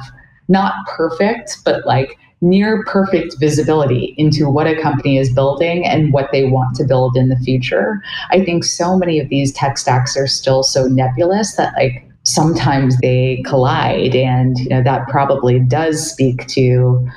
not 0.48 0.74
perfect 0.88 1.58
but 1.66 1.86
like 1.86 2.18
near 2.42 2.84
perfect 2.84 3.36
visibility 3.40 4.14
into 4.18 4.50
what 4.50 4.68
a 4.68 4.80
company 4.80 5.18
is 5.18 5.34
building 5.34 5.86
and 5.88 6.14
what 6.14 6.30
they 6.32 6.46
want 6.46 6.76
to 6.76 6.84
build 6.84 7.18
in 7.18 7.30
the 7.30 7.36
future. 7.38 8.00
I 8.30 8.46
think 8.46 8.64
so 8.64 8.96
many 8.96 9.20
of 9.20 9.30
these 9.30 9.52
tech 9.54 9.78
stacks 9.78 10.16
are 10.16 10.28
still 10.28 10.62
so 10.62 10.86
nebulous 10.86 11.56
that 11.56 11.74
like 11.76 12.07
sometimes 12.28 12.98
they 12.98 13.42
collide 13.46 14.16
and 14.16 14.60
you 14.60 14.70
know 14.70 14.84
that 14.84 15.08
probably 15.08 15.60
does 15.60 16.12
speak 16.12 16.46
to 16.48 17.08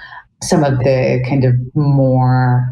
some 0.43 0.65
of 0.65 0.79
the 0.79 1.23
kind 1.29 1.45
of 1.45 1.55
more 1.75 2.67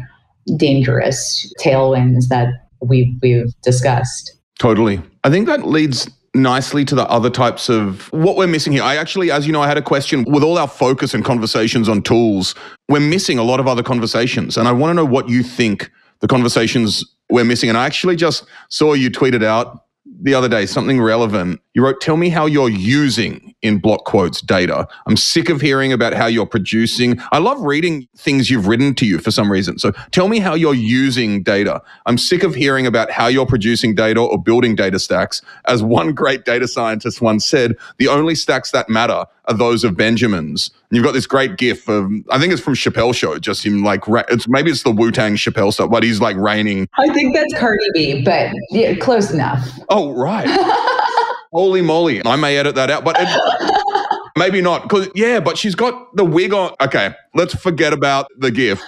dangerous 0.57 1.53
tailwinds 1.59 2.27
that 2.29 2.47
we've 2.81 3.13
we've 3.21 3.53
discussed 3.61 4.37
totally 4.57 5.01
i 5.23 5.29
think 5.29 5.47
that 5.47 5.67
leads 5.67 6.09
nicely 6.33 6.85
to 6.85 6.95
the 6.95 7.07
other 7.09 7.29
types 7.29 7.69
of 7.69 8.11
what 8.13 8.37
we're 8.37 8.47
missing 8.47 8.71
here. 8.71 8.83
I 8.83 8.97
actually, 8.97 9.31
as 9.31 9.47
you 9.47 9.51
know, 9.51 9.61
I 9.61 9.67
had 9.67 9.77
a 9.77 9.81
question 9.81 10.23
with 10.27 10.43
all 10.43 10.59
our 10.59 10.67
focus 10.67 11.15
and 11.15 11.25
conversations 11.25 11.89
on 11.89 12.03
tools, 12.03 12.53
we're 12.87 12.99
missing 12.99 13.39
a 13.39 13.43
lot 13.43 13.59
of 13.59 13.67
other 13.67 13.81
conversations. 13.81 14.55
And 14.55 14.67
I 14.67 14.71
want 14.71 14.91
to 14.91 14.93
know 14.93 15.05
what 15.05 15.27
you 15.27 15.41
think 15.41 15.89
the 16.19 16.27
conversations 16.27 17.03
we're 17.31 17.45
missing. 17.45 17.67
And 17.67 17.77
I 17.77 17.85
actually 17.85 18.15
just 18.15 18.45
saw 18.69 18.93
you 18.93 19.09
tweeted 19.09 19.43
out 19.43 19.85
the 20.21 20.33
other 20.33 20.49
day, 20.49 20.65
something 20.65 21.01
relevant. 21.01 21.61
You 21.79 21.85
wrote, 21.85 22.01
Tell 22.01 22.17
me 22.17 22.27
how 22.27 22.45
you're 22.45 22.67
using 22.67 23.55
in 23.61 23.79
block 23.79 24.03
quotes 24.03 24.41
data. 24.41 24.85
I'm 25.07 25.15
sick 25.15 25.47
of 25.47 25.61
hearing 25.61 25.93
about 25.93 26.13
how 26.13 26.25
you're 26.25 26.45
producing. 26.45 27.21
I 27.31 27.37
love 27.37 27.61
reading 27.61 28.05
things 28.17 28.49
you've 28.49 28.67
written 28.67 28.93
to 28.95 29.05
you 29.05 29.17
for 29.17 29.31
some 29.31 29.49
reason. 29.49 29.79
So 29.79 29.93
tell 30.11 30.27
me 30.27 30.39
how 30.39 30.55
you're 30.55 30.73
using 30.73 31.41
data. 31.41 31.81
I'm 32.05 32.17
sick 32.17 32.43
of 32.43 32.53
hearing 32.53 32.85
about 32.85 33.11
how 33.11 33.27
you're 33.27 33.45
producing 33.45 33.95
data 33.95 34.19
or 34.19 34.41
building 34.41 34.75
data 34.75 34.99
stacks. 34.99 35.41
As 35.67 35.81
one 35.81 36.11
great 36.11 36.43
data 36.43 36.67
scientist 36.67 37.21
once 37.21 37.45
said, 37.45 37.77
the 37.97 38.09
only 38.09 38.35
stacks 38.35 38.71
that 38.71 38.89
matter 38.89 39.23
are 39.45 39.53
those 39.53 39.85
of 39.85 39.95
Benjamins. 39.95 40.71
And 40.89 40.97
you've 40.97 41.05
got 41.05 41.13
this 41.13 41.27
great 41.27 41.57
gif 41.57 41.87
of, 41.87 42.11
I 42.29 42.39
think 42.39 42.51
it's 42.51 42.61
from 42.61 42.75
Chappelle 42.75 43.15
Show, 43.15 43.39
just 43.39 43.65
him 43.65 43.85
like, 43.85 44.03
it's 44.29 44.49
maybe 44.49 44.69
it's 44.69 44.83
the 44.83 44.91
Wu 44.91 45.11
Tang 45.11 45.35
Chappelle 45.35 45.71
stuff, 45.71 45.89
but 45.89 46.03
he's 46.03 46.19
like 46.19 46.35
raining. 46.35 46.89
I 46.97 47.07
think 47.13 47.33
that's 47.33 47.53
Cardi 47.57 47.77
B, 47.93 48.21
but 48.21 48.51
yeah, 48.71 48.95
close 48.95 49.31
enough. 49.31 49.65
Oh, 49.87 50.13
right. 50.13 50.47
Holy 51.51 51.81
moly. 51.81 52.25
I 52.25 52.35
may 52.35 52.57
edit 52.57 52.75
that 52.75 52.89
out, 52.89 53.03
but 53.03 53.15
it, 53.19 54.21
maybe 54.37 54.61
not. 54.61 54.83
Because, 54.83 55.09
yeah, 55.15 55.39
but 55.39 55.57
she's 55.57 55.75
got 55.75 56.15
the 56.15 56.25
wig 56.25 56.53
on. 56.53 56.75
Okay, 56.81 57.13
let's 57.33 57.55
forget 57.55 57.93
about 57.93 58.27
the 58.37 58.51
gif, 58.51 58.81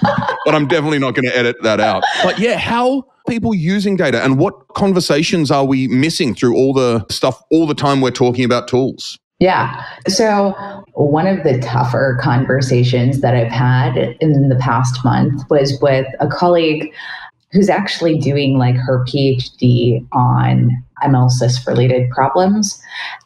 but 0.46 0.54
I'm 0.56 0.68
definitely 0.68 1.00
not 1.00 1.16
going 1.16 1.26
to 1.26 1.38
edit 1.38 1.58
that 1.64 1.80
out. 1.80 2.04
But 2.24 2.40
yeah, 2.40 2.58
how 2.58 3.06
people 3.28 3.54
using 3.54 3.96
data 3.96 4.24
and 4.24 4.38
what 4.38 4.68
conversations 4.76 5.52
are 5.52 5.66
we 5.66 5.88
missing 5.88 6.36
through 6.36 6.56
all 6.56 6.74
the 6.74 7.06
stuff 7.10 7.42
all 7.52 7.66
the 7.66 7.76
time 7.76 8.02
we're 8.02 8.12
talking 8.12 8.46
about 8.46 8.68
tools? 8.68 9.18
Yeah. 9.40 9.84
So, 10.08 10.56
one 10.94 11.26
of 11.26 11.44
the 11.44 11.58
tougher 11.60 12.20
conversations 12.22 13.22
that 13.22 13.34
I've 13.36 13.52
had 13.52 13.98
in 14.20 14.50
the 14.50 14.56
past 14.56 15.04
month 15.04 15.42
was 15.50 15.80
with 15.82 16.06
a 16.20 16.28
colleague 16.28 16.94
who's 17.52 17.70
actually 17.70 18.18
doing 18.18 18.58
like 18.58 18.76
her 18.76 19.06
PhD 19.06 20.06
on 20.14 20.72
ML 21.04 21.30
MLSys 21.30 21.66
related 21.68 22.10
problems. 22.10 22.82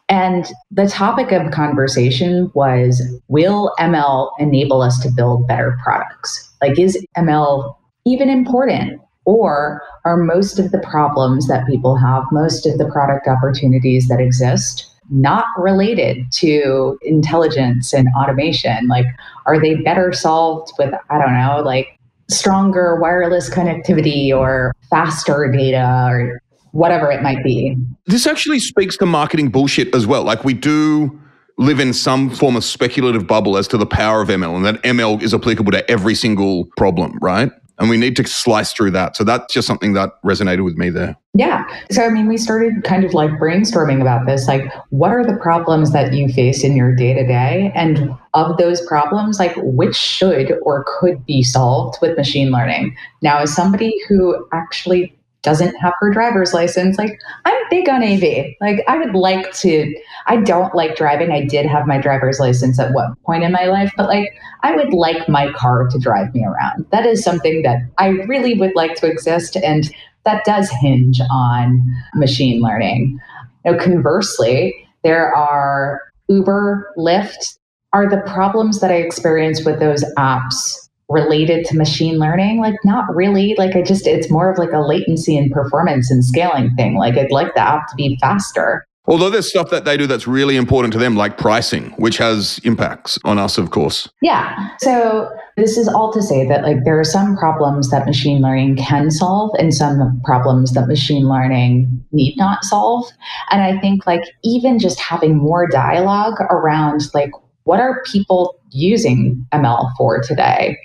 And 0.07 0.51
the 0.71 0.88
topic 0.88 1.32
of 1.32 1.51
conversation 1.51 2.51
was 2.53 3.01
Will 3.28 3.71
ML 3.80 4.30
enable 4.39 4.82
us 4.82 4.99
to 4.99 5.11
build 5.15 5.47
better 5.47 5.78
products? 5.84 6.51
Like, 6.61 6.80
is 6.80 7.03
ML 7.17 7.76
even 8.05 8.30
important? 8.30 9.01
Or 9.26 9.82
are 10.05 10.17
most 10.17 10.59
of 10.59 10.71
the 10.71 10.80
problems 10.80 11.47
that 11.47 11.65
people 11.65 11.95
have, 11.95 12.23
most 12.32 12.67
of 12.67 12.78
the 12.78 12.86
product 12.86 13.28
opportunities 13.28 14.07
that 14.07 14.21
exist, 14.21 14.91
not 15.09 15.45
related 15.57 16.32
to 16.34 16.99
intelligence 17.01 17.91
and 17.91 18.07
automation? 18.15 18.88
Like, 18.88 19.07
are 19.47 19.59
they 19.59 19.76
better 19.76 20.13
solved 20.13 20.71
with, 20.78 20.93
I 21.09 21.17
don't 21.17 21.34
know, 21.34 21.63
like 21.65 21.99
stronger 22.30 22.99
wireless 22.99 23.49
connectivity 23.49 24.36
or 24.36 24.73
faster 24.89 25.51
data 25.51 26.07
or 26.09 26.41
whatever 26.71 27.11
it 27.11 27.21
might 27.21 27.43
be? 27.43 27.76
This 28.05 28.28
actually 28.28 28.59
speaks 28.59 28.97
to 28.97 29.05
marketing 29.05 29.49
bullshit 29.49 29.93
as 29.95 30.05
well. 30.05 30.23
Like, 30.23 30.43
we 30.43 30.53
do 30.53 31.19
live 31.57 31.80
in 31.80 31.93
some 31.93 32.30
form 32.30 32.55
of 32.55 32.63
speculative 32.63 33.26
bubble 33.28 33.57
as 33.57 33.67
to 33.69 33.78
the 33.78 33.86
power 33.86 34.21
of 34.21 34.28
ML 34.28 34.55
and 34.57 34.65
that 34.65 34.84
ML 34.84 35.21
is 35.21 35.34
applicable 35.34 35.71
to 35.71 35.89
every 35.89 36.13
single 36.13 36.65
problem, 36.76 37.17
right? 37.21 37.51
And 37.78 37.89
we 37.89 37.97
need 37.97 38.15
to 38.15 38.26
slice 38.26 38.71
through 38.71 38.91
that. 38.91 39.17
So 39.17 39.23
that's 39.23 39.53
just 39.53 39.67
something 39.67 39.93
that 39.93 40.11
resonated 40.23 40.63
with 40.63 40.78
me 40.78 40.89
there. 40.89 41.17
Yeah. 41.34 41.65
So, 41.91 42.03
I 42.03 42.09
mean, 42.09 42.28
we 42.28 42.38
started 42.38 42.84
kind 42.84 43.03
of 43.03 43.13
like 43.13 43.32
brainstorming 43.32 43.99
about 43.99 44.26
this. 44.26 44.47
Like, 44.47 44.71
what 44.91 45.11
are 45.11 45.26
the 45.26 45.36
problems 45.36 45.91
that 45.91 46.13
you 46.13 46.30
face 46.30 46.63
in 46.63 46.78
your 46.78 46.95
day 46.95 47.13
to 47.13 47.28
day? 47.28 47.73
And 47.76 48.15
of 48.34 48.57
those 48.57 48.86
problems, 48.86 49.39
like, 49.39 49.53
which 49.57 49.95
should 49.95 50.53
or 50.61 50.86
could 50.99 51.26
be 51.26 51.43
solved 51.43 51.97
with 52.01 52.17
machine 52.17 52.49
learning? 52.49 52.95
Now, 53.21 53.39
as 53.39 53.53
somebody 53.53 53.93
who 54.07 54.47
actually 54.53 55.14
doesn't 55.46 55.76
have 55.76 55.93
her 56.02 56.10
driver's 56.10 56.54
license. 56.54 56.98
Like, 56.98 57.22
I'm 57.46 57.56
big 57.70 57.88
on 57.88 58.04
AV. 58.04 58.56
Like, 58.60 58.84
I 58.88 58.98
would 58.98 59.14
like 59.14 59.54
to, 59.60 59.96
I 60.26 60.38
don't 60.38 60.74
like 60.76 60.96
driving. 60.98 61.32
I 61.32 61.46
did 61.46 61.68
have 61.68 61.86
my 61.86 62.02
driver's 62.02 62.39
license 62.39 62.80
at 62.80 62.93
one 62.93 63.16
point 63.26 63.43
in 63.43 63.52
my 63.52 63.66
life, 63.66 63.93
but 63.96 64.08
like, 64.08 64.34
I 64.64 64.76
would 64.76 64.91
like 64.91 65.30
my 65.30 65.54
car 65.54 65.88
to 65.88 66.00
drive 66.00 66.34
me 66.34 66.43
around. 66.43 66.86
That 66.91 67.06
is 67.06 67.24
something 67.24 67.62
that 67.62 67.78
I 68.00 68.08
really 68.08 68.56
would 68.56 68.76
like 68.76 68.96
to 68.96 69.08
exist. 69.08 69.56
And 69.56 69.89
that 70.26 70.43
does 70.43 70.70
hinge 70.82 71.22
on 71.32 71.82
machine 72.16 72.62
learning. 72.62 73.20
Now, 73.64 73.78
conversely, 73.78 74.74
there 75.04 75.34
are 75.34 76.02
Uber, 76.28 76.91
Lyft. 76.98 77.58
Are 77.93 78.10
the 78.10 78.22
problems 78.26 78.82
that 78.82 78.91
I 78.91 78.96
experience 78.96 79.64
with 79.64 79.80
those 79.80 80.04
apps 80.18 80.84
related 81.10 81.66
to 81.66 81.78
machine 81.78 82.18
learning? 82.20 82.60
Like, 82.60 82.76
not 82.84 83.06
really. 83.14 83.56
Like, 83.58 83.76
I 83.76 83.82
just, 83.82 84.08
it's 84.08 84.32
more 84.32 84.51
of 84.51 84.58
like 84.58 84.72
a 84.72 84.80
latency 84.80 85.38
and 85.38 85.51
performance 85.51 86.10
and 86.12 86.24
scaling 86.24 86.74
thing. 86.76 86.95
Like, 86.95 87.18
I'd 87.18 87.32
like 87.32 87.53
the 87.53 87.62
app 87.62 87.88
to 87.89 87.95
be 87.95 88.18
faster. 88.22 88.86
Although 89.08 89.30
there's 89.30 89.47
stuff 89.47 89.70
that 89.70 89.86
they 89.86 89.97
do 89.97 90.08
that's 90.08 90.28
really 90.28 90.56
important 90.56 90.91
to 90.93 90.99
them, 90.99 91.16
like 91.16 91.38
pricing, 91.38 91.91
which 91.97 92.18
has 92.18 92.60
impacts 92.64 93.20
on 93.24 93.38
us, 93.38 93.58
of 93.58 93.70
course. 93.70 94.10
Yeah. 94.22 94.70
So 94.80 95.30
this 95.58 95.78
is 95.78 95.88
all 95.88 96.12
to 96.12 96.22
say 96.22 96.47
that 96.47 96.64
like 96.64 96.78
there 96.86 96.99
are 96.99 97.06
some 97.06 97.38
problems 97.38 97.91
that 97.91 98.06
machine 98.08 98.41
learning 98.41 98.78
can 98.78 99.12
solve 99.12 99.51
and 99.60 99.74
some 99.74 100.20
problems 100.24 100.74
that 100.74 100.88
machine 100.88 101.30
learning 101.30 102.03
need 102.12 102.36
not 102.38 102.64
solve. 102.64 103.06
And 103.51 103.62
I 103.62 103.80
think 103.80 104.08
like 104.08 104.24
even 104.43 104.80
just 104.80 104.99
having 104.99 105.38
more 105.38 105.68
dialogue 105.68 106.41
around 106.49 107.01
like 107.14 107.32
what 107.66 107.80
are 107.80 108.01
people 108.03 108.60
using 108.72 109.45
ML 109.53 109.91
for 109.97 110.20
today? 110.22 110.78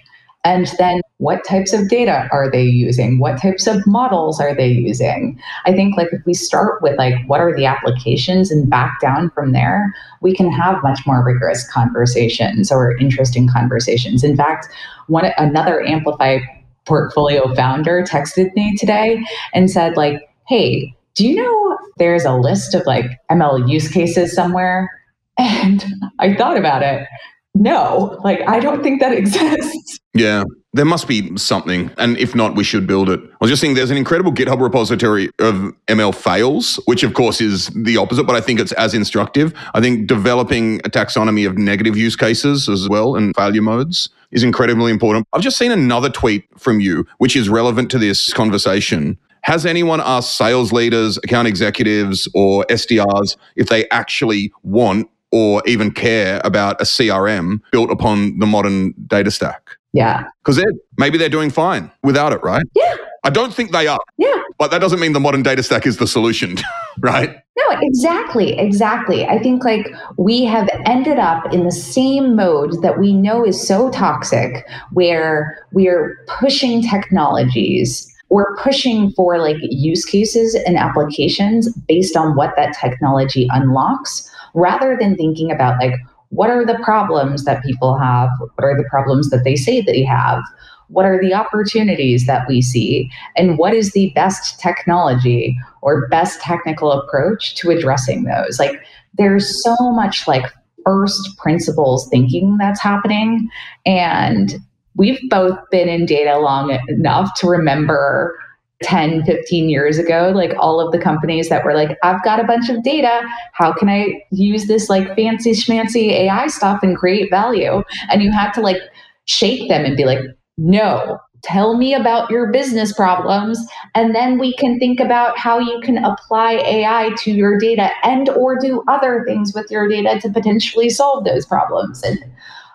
And 0.43 0.72
then 0.78 1.03
what 1.18 1.45
types 1.45 1.74
of 1.74 1.88
data 1.88 2.26
are 2.32 2.51
they 2.51 2.62
using? 2.62 3.18
What 3.18 3.41
types 3.41 3.66
of 3.66 3.86
models 3.86 4.41
are 4.41 4.55
they 4.55 4.68
using? 4.68 5.38
I 5.66 5.72
think 5.72 5.99
like 5.99 6.09
if 6.12 6.24
we 6.24 6.32
start 6.32 6.80
with 6.80 6.97
like 6.97 7.14
what 7.26 7.41
are 7.41 7.55
the 7.55 7.66
applications 7.66 8.51
and 8.51 8.68
back 8.68 9.01
down 9.03 9.30
from 9.30 9.53
there, 9.53 9.95
we 10.22 10.34
can 10.34 10.51
have 10.51 10.82
much 10.82 11.01
more 11.07 11.22
rigorous 11.22 11.70
conversations 11.70 12.72
or 12.72 12.97
interesting 12.97 13.49
conversations. 13.49 14.24
In 14.24 14.34
fact, 14.34 14.68
one 15.09 15.30
another 15.36 15.82
Amplify 15.82 16.38
portfolio 16.86 17.55
founder 17.55 18.03
texted 18.03 18.55
me 18.55 18.74
today 18.78 19.22
and 19.53 19.70
said 19.70 19.97
like, 19.99 20.30
"Hey, 20.49 20.95
do 21.14 21.28
you 21.28 21.36
know 21.36 21.78
there's 21.99 22.24
a 22.24 22.34
list 22.34 22.74
of 22.74 22.86
like 22.86 23.11
ML 23.30 23.68
use 23.68 23.88
cases 23.88 24.34
somewhere?" 24.34 24.91
And 25.38 25.84
I 26.18 26.34
thought 26.34 26.59
about 26.59 26.82
it 26.82 27.07
no, 27.55 28.18
like 28.22 28.40
I 28.48 28.61
don't 28.61 28.82
think 28.82 29.01
that 29.01 29.12
exists. 29.16 29.98
Yeah, 30.14 30.44
there 30.72 30.84
must 30.84 31.09
be 31.09 31.36
something. 31.36 31.90
And 31.98 32.16
if 32.18 32.34
not, 32.34 32.55
we 32.55 32.64
should 32.64 32.86
build 32.86 33.09
it. 33.09 33.20
I 33.20 33.36
was 33.40 33.51
just 33.51 33.61
saying 33.61 33.74
there's 33.74 33.90
an 33.90 33.96
incredible 33.96 34.32
GitHub 34.32 34.61
repository 34.61 35.30
of 35.38 35.72
ML 35.88 36.14
fails, 36.14 36.76
which 36.86 37.03
of 37.03 37.14
course 37.14 37.40
is 37.40 37.68
the 37.74 37.96
opposite, 37.96 38.24
but 38.24 38.36
I 38.36 38.40
think 38.40 38.61
it's 38.61 38.72
as 38.72 38.94
instructive. 38.94 39.53
I 39.74 39.80
think 39.80 40.07
developing 40.07 40.80
a 40.84 40.90
taxonomy 40.90 41.46
of 41.46 41.59
negative 41.59 41.96
use 41.96 42.16
cases 42.16 42.68
as 42.68 42.88
well 42.88 43.16
and 43.16 43.34
failure 43.34 43.62
modes 43.62 44.09
is 44.30 44.42
incredibly 44.42 44.92
important. 44.92 45.26
I've 45.32 45.42
just 45.42 45.59
seen 45.59 45.72
another 45.72 46.09
tweet 46.09 46.44
from 46.57 46.80
you, 46.80 47.07
which 47.18 47.34
is 47.34 47.48
relevant 47.48 47.90
to 47.92 47.98
this 47.98 48.32
conversation. 48.32 49.18
Has 49.42 49.64
anyone 49.64 50.01
asked 50.01 50.36
sales 50.36 50.72
leaders, 50.72 51.16
account 51.18 51.48
executives, 51.48 52.28
or 52.34 52.64
SDRs 52.68 53.36
if 53.57 53.68
they 53.68 53.88
actually 53.88 54.53
want 54.62 55.09
or 55.33 55.62
even 55.66 55.91
care 55.91 56.41
about 56.45 56.81
a 56.81 56.85
CRM 56.85 57.61
built 57.72 57.91
upon 57.91 58.39
the 58.39 58.47
modern 58.47 58.95
data 59.07 59.31
stack. 59.31 59.76
Yeah. 59.93 60.24
Because 60.43 60.57
they're 60.57 60.72
maybe 60.99 61.18
they're 61.18 61.28
doing 61.28 61.51
fine 61.51 61.91
without 62.03 62.33
it, 62.33 62.43
right? 62.43 62.64
Yeah. 62.74 62.97
I 63.22 63.31
don't 63.31 63.53
think 63.53 63.72
they 63.72 63.87
are. 63.87 64.01
Yeah. 64.16 64.41
But 64.59 64.70
that 64.70 64.81
doesn't 64.81 65.01
mean 65.01 65.12
the 65.12 65.20
modern 65.20 65.43
data 65.43 65.62
stack 65.62 65.87
is 65.87 65.99
the 65.99 66.07
solution, 66.07 66.57
right? 67.01 67.37
No, 67.57 67.78
exactly. 67.81 68.59
Exactly. 68.59 69.26
I 69.26 69.39
think 69.39 69.64
like 69.64 69.87
we 70.16 70.45
have 70.45 70.68
ended 70.87 71.18
up 71.18 71.53
in 71.53 71.64
the 71.64 71.72
same 71.72 72.35
mode 72.35 72.81
that 72.83 72.99
we 72.99 73.12
know 73.12 73.45
is 73.45 73.66
so 73.66 73.91
toxic 73.91 74.66
where 74.93 75.66
we 75.72 75.89
are 75.89 76.16
pushing 76.26 76.83
technologies 76.83 78.07
we're 78.31 78.57
pushing 78.57 79.11
for 79.12 79.39
like 79.39 79.57
use 79.61 80.05
cases 80.05 80.55
and 80.55 80.78
applications 80.78 81.72
based 81.89 82.16
on 82.16 82.37
what 82.37 82.55
that 82.57 82.74
technology 82.81 83.49
unlocks 83.51 84.31
rather 84.55 84.97
than 84.99 85.16
thinking 85.16 85.51
about 85.51 85.78
like 85.81 85.95
what 86.31 86.49
are 86.49 86.64
the 86.64 86.78
problems 86.83 87.45
that 87.45 87.62
people 87.64 87.99
have? 87.99 88.28
What 88.39 88.64
are 88.64 88.76
the 88.76 88.89
problems 88.89 89.31
that 89.31 89.43
they 89.43 89.57
say 89.57 89.81
they 89.81 90.05
have? 90.05 90.41
What 90.87 91.05
are 91.05 91.20
the 91.20 91.35
opportunities 91.35 92.26
that 92.26 92.47
we 92.49 92.62
see? 92.62 93.11
And 93.37 93.59
what 93.59 93.74
is 93.74 93.93
the 93.93 94.11
best 94.14 94.61
technology 94.61 95.57
or 95.83 96.09
best 96.09 96.41
technical 96.41 96.93
approach 96.93 97.57
to 97.57 97.70
addressing 97.70 98.24
those? 98.24 98.61
Like 98.61 98.81
there's 99.14 99.62
so 99.62 99.74
much 99.81 100.26
like 100.28 100.45
first 100.85 101.37
principles 101.37 102.09
thinking 102.09 102.59
that's 102.59 102.81
happening 102.81 103.49
and 103.85 104.55
we've 105.01 105.30
both 105.30 105.59
been 105.70 105.88
in 105.88 106.05
data 106.05 106.38
long 106.38 106.78
enough 106.88 107.30
to 107.34 107.46
remember 107.46 108.38
10, 108.82 109.24
15 109.24 109.70
years 109.70 109.96
ago, 109.96 110.30
like 110.34 110.53
all 110.59 110.78
of 110.78 110.92
the 110.92 110.98
companies 110.98 111.48
that 111.48 111.64
were 111.64 111.72
like, 111.72 111.96
I've 112.03 112.22
got 112.22 112.38
a 112.38 112.44
bunch 112.44 112.68
of 112.68 112.82
data. 112.82 113.22
How 113.55 113.72
can 113.72 113.88
I 113.88 114.22
use 114.30 114.66
this 114.66 114.90
like 114.90 115.16
fancy 115.16 115.53
schmancy 115.53 116.11
AI 116.11 116.48
stuff 116.48 116.82
and 116.82 116.98
create 116.98 117.30
value? 117.30 117.82
And 118.11 118.22
you 118.22 118.30
had 118.30 118.53
to 118.53 118.61
like 118.61 118.76
shake 119.24 119.70
them 119.70 119.86
and 119.86 119.96
be 119.96 120.05
like, 120.05 120.20
no, 120.59 121.18
tell 121.42 121.78
me 121.78 121.94
about 121.94 122.30
your 122.30 122.53
business 122.53 122.92
problems 122.92 123.59
and 123.94 124.14
then 124.14 124.38
we 124.38 124.55
can 124.57 124.78
think 124.78 125.01
about 125.01 125.38
how 125.38 125.59
you 125.59 125.80
can 125.82 125.96
apply 126.05 126.53
ai 126.53 127.11
to 127.16 127.30
your 127.30 127.59
data 127.59 127.88
and 128.03 128.28
or 128.28 128.59
do 128.59 128.84
other 128.88 129.24
things 129.26 129.55
with 129.55 129.70
your 129.70 129.88
data 129.88 130.20
to 130.20 130.28
potentially 130.28 130.90
solve 130.90 131.24
those 131.24 131.46
problems 131.46 132.03
and 132.03 132.18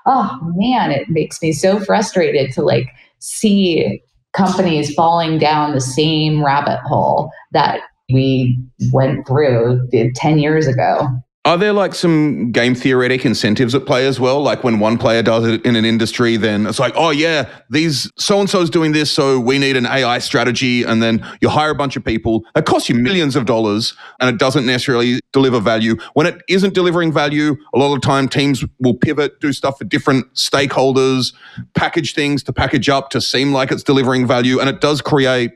oh 0.06 0.40
man 0.56 0.92
it 0.92 1.10
makes 1.10 1.42
me 1.42 1.52
so 1.52 1.80
frustrated 1.80 2.52
to 2.52 2.62
like 2.62 2.88
see 3.20 4.02
companies 4.34 4.94
falling 4.94 5.38
down 5.38 5.74
the 5.74 5.82
same 5.82 6.44
rabbit 6.44 6.80
hole 6.82 7.32
that 7.52 7.80
we 8.12 8.58
went 8.92 9.26
through 9.26 9.88
uh, 9.94 10.04
10 10.14 10.40
years 10.40 10.68
ago. 10.68 11.08
Are 11.46 11.60
there 11.60 11.74
like 11.74 11.94
some 11.94 12.52
game 12.52 12.74
theoretic 12.74 13.24
incentives 13.24 13.76
at 13.76 13.86
play 13.86 14.08
as 14.08 14.20
well? 14.20 14.42
Like 14.42 14.64
when 14.64 14.80
one 14.80 14.98
player 14.98 15.22
does 15.22 15.46
it 15.46 15.64
in 15.64 15.76
an 15.76 15.86
industry, 15.86 16.38
then 16.38 16.66
it's 16.66 16.80
like, 16.80 16.94
oh 16.96 17.12
yeah, 17.12 17.48
these 17.70 18.12
so 18.18 18.40
and 18.40 18.50
so's 18.50 18.72
doing 18.72 18.94
this, 18.94 19.12
so 19.12 19.40
we 19.40 19.60
need 19.60 19.78
an 19.78 19.86
AI 19.86 20.18
strategy, 20.18 20.82
and 20.82 21.04
then 21.04 21.24
you 21.42 21.50
hire 21.50 21.70
a 21.70 21.76
bunch 21.76 21.96
of 21.96 22.04
people. 22.04 22.44
It 22.56 22.66
costs 22.66 22.90
you 22.90 22.96
millions 22.96 23.36
of 23.36 23.46
dollars, 23.46 23.96
and 24.20 24.28
it 24.28 24.40
doesn't 24.40 24.66
necessarily 24.66 25.20
deliver 25.34 25.60
value. 25.60 25.98
When 26.16 26.26
it 26.26 26.42
isn't 26.50 26.74
delivering 26.74 27.14
value, 27.14 27.56
a 27.76 27.78
lot 27.78 27.94
of 27.94 28.02
time 28.02 28.28
teams 28.28 28.66
will 28.80 28.96
pivot, 28.96 29.40
do 29.40 29.54
stuff 29.54 29.78
for 29.78 29.84
different 29.84 30.34
stakeholders, 30.34 31.32
package 31.76 32.16
things 32.16 32.42
to 32.46 32.54
package 32.54 32.90
up 32.90 33.12
to 33.12 33.22
seem 33.22 33.54
like 33.54 33.72
it's 33.72 33.84
delivering 33.84 34.26
value, 34.26 34.60
and 34.60 34.68
it 34.68 34.82
does 34.82 35.00
create 35.00 35.52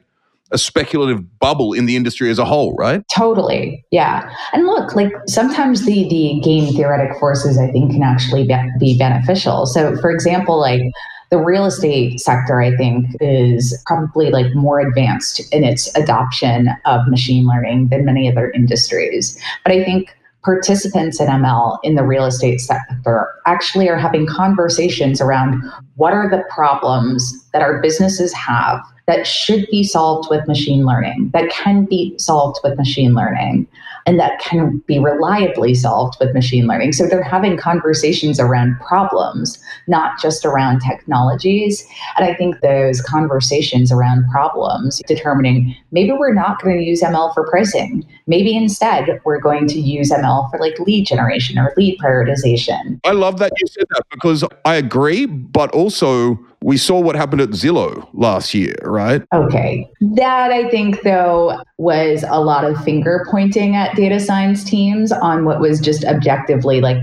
a 0.52 0.58
speculative 0.58 1.40
bubble 1.40 1.74
in 1.74 1.86
the 1.86 1.96
industry 1.96 2.30
as 2.30 2.40
a 2.40 2.46
whole, 2.46 2.76
right? 2.76 3.04
Totally. 3.16 3.86
Yeah. 3.92 4.30
And 4.54 4.66
look, 4.66 4.96
like 4.96 5.12
sometimes 5.28 5.86
the 5.86 6.08
the 6.10 6.40
game 6.44 6.74
theoretic 6.74 7.18
forces 7.20 7.58
I 7.58 7.72
think 7.72 7.92
can 7.92 8.04
actually 8.04 8.48
be, 8.48 8.56
be 8.80 8.98
beneficial. 8.98 9.66
So 9.66 9.96
for 9.98 10.12
example, 10.12 10.60
like 10.60 10.82
the 11.30 11.38
real 11.38 11.66
estate 11.66 12.20
sector 12.20 12.62
I 12.62 12.76
think 12.76 13.06
is 13.20 13.80
probably 13.86 14.32
like 14.32 14.54
more 14.56 14.80
advanced 14.80 15.42
in 15.54 15.64
its 15.64 15.96
adoption 15.96 16.70
of 16.86 17.08
machine 17.08 17.46
learning 17.46 17.90
than 17.90 18.06
many 18.06 18.32
other 18.32 18.52
industries. 18.52 19.40
But 19.64 19.74
I 19.74 19.84
think 19.84 20.16
participants 20.44 21.20
in 21.20 21.28
ML 21.28 21.78
in 21.84 21.96
the 21.96 22.04
real 22.04 22.26
estate 22.26 22.60
sector 22.60 23.28
actually 23.46 23.90
are 23.90 23.98
having 23.98 24.26
conversations 24.26 25.20
around 25.20 25.62
what 25.96 26.14
are 26.14 26.30
the 26.30 26.44
problems 26.50 27.34
that 27.52 27.62
our 27.62 27.82
businesses 27.82 28.34
have 28.34 28.80
that 29.10 29.26
should 29.26 29.68
be 29.72 29.84
solved 29.84 30.30
with 30.30 30.48
machine 30.48 30.86
learning, 30.86 31.32
that 31.34 31.50
can 31.50 31.86
be 31.86 32.16
solved 32.20 32.60
with 32.64 32.78
machine 32.78 33.16
learning, 33.16 33.68
and 34.06 34.20
that 34.20 34.40
can 34.40 34.78
be 34.86 35.00
reliably 35.00 35.74
solved 35.74 36.16
with 36.20 36.32
machine 36.34 36.68
learning. 36.68 36.94
So 36.94 37.08
they're 37.08 37.24
having 37.24 37.58
conversations 37.58 38.40
around 38.40 38.80
problems, 38.80 39.58
not 39.88 40.20
just 40.22 40.46
around 40.46 40.82
technologies. 40.82 41.88
And 42.18 42.26
I 42.26 42.36
think 42.36 42.62
those 42.62 43.02
conversations 43.02 43.92
around 43.92 44.30
problems, 44.30 45.02
determining 45.08 45.76
maybe 45.92 46.12
we're 46.12 46.34
not 46.34 46.62
going 46.62 46.78
to 46.78 46.84
use 46.84 47.02
ML 47.02 47.34
for 47.34 47.50
pricing, 47.50 48.06
maybe 48.28 48.56
instead 48.56 49.20
we're 49.26 49.42
going 49.42 49.68
to 49.70 49.80
use 49.80 50.12
ML 50.12 50.52
for 50.52 50.60
like 50.60 50.78
lead 50.80 51.08
generation 51.08 51.58
or 51.58 51.74
lead 51.76 51.98
prioritization. 51.98 53.00
I 53.04 53.14
love 53.14 53.40
that 53.40 53.52
you 53.60 53.68
said 53.68 53.86
that 53.90 54.04
because 54.12 54.44
I 54.66 54.76
agree, 54.76 55.26
but 55.26 55.72
also 55.72 56.40
we 56.62 56.78
saw 56.78 57.00
what 57.00 57.16
happened 57.16 57.42
at 57.42 57.50
Zillow 57.50 58.08
last 58.14 58.54
year, 58.54 58.76
right? 58.84 59.24
Okay. 59.34 59.88
That 60.02 60.52
I 60.52 60.70
think, 60.70 61.04
though, 61.04 61.62
was 61.78 62.26
a 62.28 62.42
lot 62.42 62.66
of 62.66 62.82
finger 62.84 63.26
pointing 63.30 63.76
at 63.76 63.96
data 63.96 64.20
science 64.20 64.64
teams 64.64 65.12
on 65.12 65.46
what 65.46 65.60
was 65.60 65.80
just 65.80 66.04
objectively 66.04 66.82
like 66.82 66.98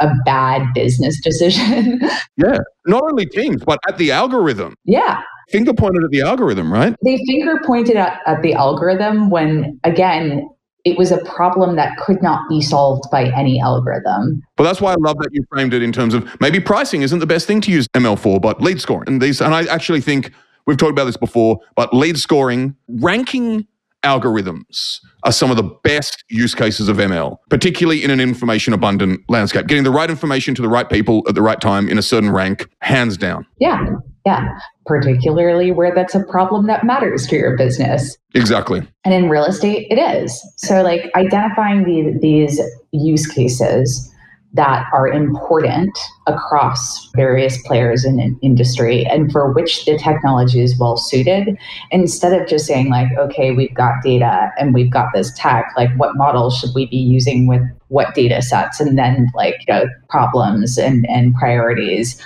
a 0.00 0.10
bad 0.24 0.66
business 0.74 1.20
decision. 1.22 2.00
yeah. 2.36 2.58
Not 2.86 3.04
only 3.04 3.26
teams, 3.26 3.64
but 3.64 3.78
at 3.88 3.96
the 3.98 4.10
algorithm. 4.10 4.74
Yeah. 4.84 5.22
Finger 5.50 5.72
pointed 5.72 6.02
at 6.02 6.10
the 6.10 6.22
algorithm, 6.22 6.72
right? 6.72 6.96
They 7.04 7.18
finger 7.26 7.60
pointed 7.64 7.96
at, 7.96 8.20
at 8.26 8.42
the 8.42 8.54
algorithm 8.54 9.30
when, 9.30 9.78
again, 9.84 10.48
it 10.86 10.96
was 10.96 11.10
a 11.10 11.18
problem 11.24 11.74
that 11.74 11.96
could 11.98 12.22
not 12.22 12.48
be 12.48 12.62
solved 12.62 13.10
by 13.10 13.24
any 13.36 13.60
algorithm. 13.60 14.40
But 14.54 14.62
that's 14.62 14.80
why 14.80 14.92
I 14.92 14.96
love 15.00 15.18
that 15.18 15.30
you 15.32 15.44
framed 15.50 15.74
it 15.74 15.82
in 15.82 15.90
terms 15.90 16.14
of 16.14 16.40
maybe 16.40 16.60
pricing 16.60 17.02
isn't 17.02 17.18
the 17.18 17.26
best 17.26 17.48
thing 17.48 17.60
to 17.62 17.72
use 17.72 17.88
ML 17.88 18.16
for, 18.16 18.38
but 18.38 18.62
lead 18.62 18.80
scoring 18.80 19.08
and 19.08 19.20
these. 19.20 19.40
And 19.40 19.52
I 19.52 19.64
actually 19.64 20.00
think 20.00 20.30
we've 20.64 20.76
talked 20.76 20.92
about 20.92 21.06
this 21.06 21.16
before, 21.16 21.58
but 21.74 21.92
lead 21.92 22.18
scoring, 22.18 22.76
ranking 22.86 23.66
algorithms 24.04 25.00
are 25.24 25.32
some 25.32 25.50
of 25.50 25.56
the 25.56 25.64
best 25.82 26.22
use 26.28 26.54
cases 26.54 26.88
of 26.88 26.98
ML, 26.98 27.36
particularly 27.50 28.04
in 28.04 28.12
an 28.12 28.20
information 28.20 28.72
abundant 28.72 29.20
landscape. 29.28 29.66
Getting 29.66 29.82
the 29.82 29.90
right 29.90 30.08
information 30.08 30.54
to 30.54 30.62
the 30.62 30.68
right 30.68 30.88
people 30.88 31.24
at 31.28 31.34
the 31.34 31.42
right 31.42 31.60
time 31.60 31.88
in 31.88 31.98
a 31.98 32.02
certain 32.02 32.30
rank, 32.30 32.68
hands 32.80 33.16
down. 33.16 33.44
Yeah. 33.58 33.84
Yeah. 34.26 34.58
Particularly 34.86 35.70
where 35.70 35.94
that's 35.94 36.14
a 36.16 36.24
problem 36.24 36.66
that 36.66 36.84
matters 36.84 37.28
to 37.28 37.36
your 37.36 37.56
business. 37.56 38.18
Exactly. 38.34 38.86
And 39.04 39.14
in 39.14 39.30
real 39.30 39.44
estate, 39.44 39.86
it 39.88 39.98
is. 39.98 40.38
So, 40.56 40.82
like 40.82 41.10
identifying 41.14 41.84
the, 41.84 42.18
these 42.20 42.60
use 42.90 43.26
cases 43.26 44.12
that 44.52 44.86
are 44.92 45.06
important 45.06 45.96
across 46.26 47.08
various 47.14 47.60
players 47.62 48.04
in 48.04 48.18
an 48.18 48.38
industry 48.42 49.04
and 49.06 49.30
for 49.30 49.52
which 49.52 49.84
the 49.84 49.98
technology 49.98 50.60
is 50.60 50.78
well 50.78 50.96
suited 50.96 51.56
instead 51.90 52.32
of 52.32 52.48
just 52.48 52.64
saying 52.64 52.88
like 52.88 53.08
okay 53.18 53.50
we've 53.50 53.74
got 53.74 54.02
data 54.02 54.50
and 54.58 54.72
we've 54.72 54.90
got 54.90 55.08
this 55.12 55.30
tech 55.36 55.66
like 55.76 55.90
what 55.96 56.16
models 56.16 56.56
should 56.56 56.70
we 56.74 56.86
be 56.86 56.96
using 56.96 57.46
with 57.46 57.60
what 57.88 58.14
data 58.14 58.40
sets 58.40 58.80
and 58.80 58.96
then 58.96 59.26
like 59.34 59.56
you 59.68 59.74
know, 59.74 59.84
problems 60.08 60.78
and, 60.78 61.06
and 61.10 61.34
priorities 61.34 62.22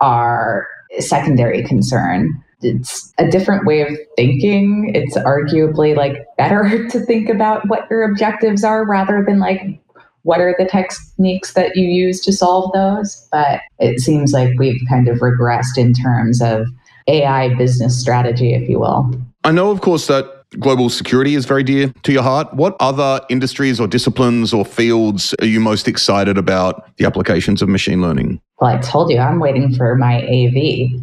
are 0.00 0.66
secondary 1.00 1.62
concern 1.64 2.42
it's 2.62 3.12
a 3.18 3.28
different 3.28 3.66
way 3.66 3.82
of 3.82 3.88
thinking. 4.16 4.92
It's 4.94 5.16
arguably 5.16 5.96
like 5.96 6.24
better 6.36 6.88
to 6.90 7.00
think 7.00 7.28
about 7.28 7.68
what 7.68 7.86
your 7.90 8.02
objectives 8.02 8.64
are 8.64 8.86
rather 8.86 9.24
than 9.26 9.38
like 9.38 9.80
what 10.22 10.40
are 10.40 10.54
the 10.56 10.66
techniques 10.66 11.54
that 11.54 11.74
you 11.74 11.88
use 11.88 12.20
to 12.20 12.32
solve 12.32 12.70
those? 12.72 13.26
But 13.32 13.60
it 13.80 14.00
seems 14.00 14.32
like 14.32 14.50
we've 14.56 14.80
kind 14.88 15.08
of 15.08 15.18
regressed 15.18 15.76
in 15.76 15.92
terms 15.92 16.40
of 16.40 16.66
AI 17.08 17.54
business 17.54 17.98
strategy, 17.98 18.54
if 18.54 18.68
you 18.68 18.78
will. 18.78 19.10
I 19.42 19.50
know, 19.50 19.72
of 19.72 19.80
course, 19.80 20.06
that 20.06 20.44
global 20.60 20.90
security 20.90 21.34
is 21.34 21.44
very 21.44 21.64
dear 21.64 21.92
to 22.04 22.12
your 22.12 22.22
heart. 22.22 22.52
What 22.54 22.76
other 22.78 23.20
industries 23.30 23.80
or 23.80 23.88
disciplines 23.88 24.52
or 24.52 24.64
fields 24.64 25.34
are 25.40 25.46
you 25.46 25.58
most 25.58 25.88
excited 25.88 26.38
about 26.38 26.96
the 26.98 27.04
applications 27.04 27.62
of 27.62 27.68
machine 27.68 28.00
learning? 28.00 28.40
Well, 28.62 28.70
I 28.72 28.78
told 28.78 29.10
you 29.10 29.18
I'm 29.18 29.40
waiting 29.40 29.74
for 29.74 29.96
my 29.96 30.22
AV. 30.22 30.54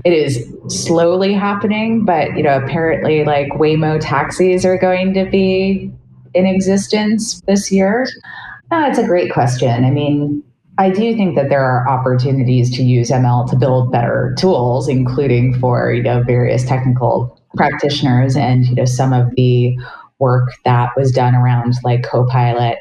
It 0.06 0.14
is 0.14 0.50
slowly 0.70 1.34
happening, 1.34 2.06
but 2.06 2.38
you 2.38 2.44
know, 2.44 2.58
apparently 2.58 3.26
like 3.26 3.50
Waymo 3.50 4.00
taxis 4.00 4.64
are 4.64 4.78
going 4.78 5.14
to 5.16 5.26
be 5.26 5.92
in 6.34 6.46
existence 6.46 7.42
this 7.48 7.70
year. 7.70 8.08
Oh, 8.72 8.86
it's 8.86 8.98
a 8.98 9.06
great 9.06 9.34
question. 9.34 9.84
I 9.84 9.92
mean, 9.92 10.42
I 10.78 10.90
do 10.90 11.14
think 11.18 11.36
that 11.36 11.50
there 11.50 11.62
are 11.62 11.86
opportunities 11.90 12.74
to 12.78 12.82
use 12.82 13.10
ML 13.10 13.50
to 13.50 13.58
build 13.58 13.92
better 13.92 14.34
tools, 14.40 14.88
including 14.88 15.60
for 15.60 15.92
you 15.92 16.02
know 16.02 16.24
various 16.24 16.64
technical 16.64 17.38
practitioners, 17.58 18.38
and 18.38 18.68
you 18.68 18.76
know 18.76 18.86
some 18.86 19.12
of 19.12 19.36
the 19.36 19.78
work 20.20 20.54
that 20.64 20.92
was 20.96 21.12
done 21.12 21.36
around 21.36 21.74
like 21.84 22.04
Copilot 22.04 22.78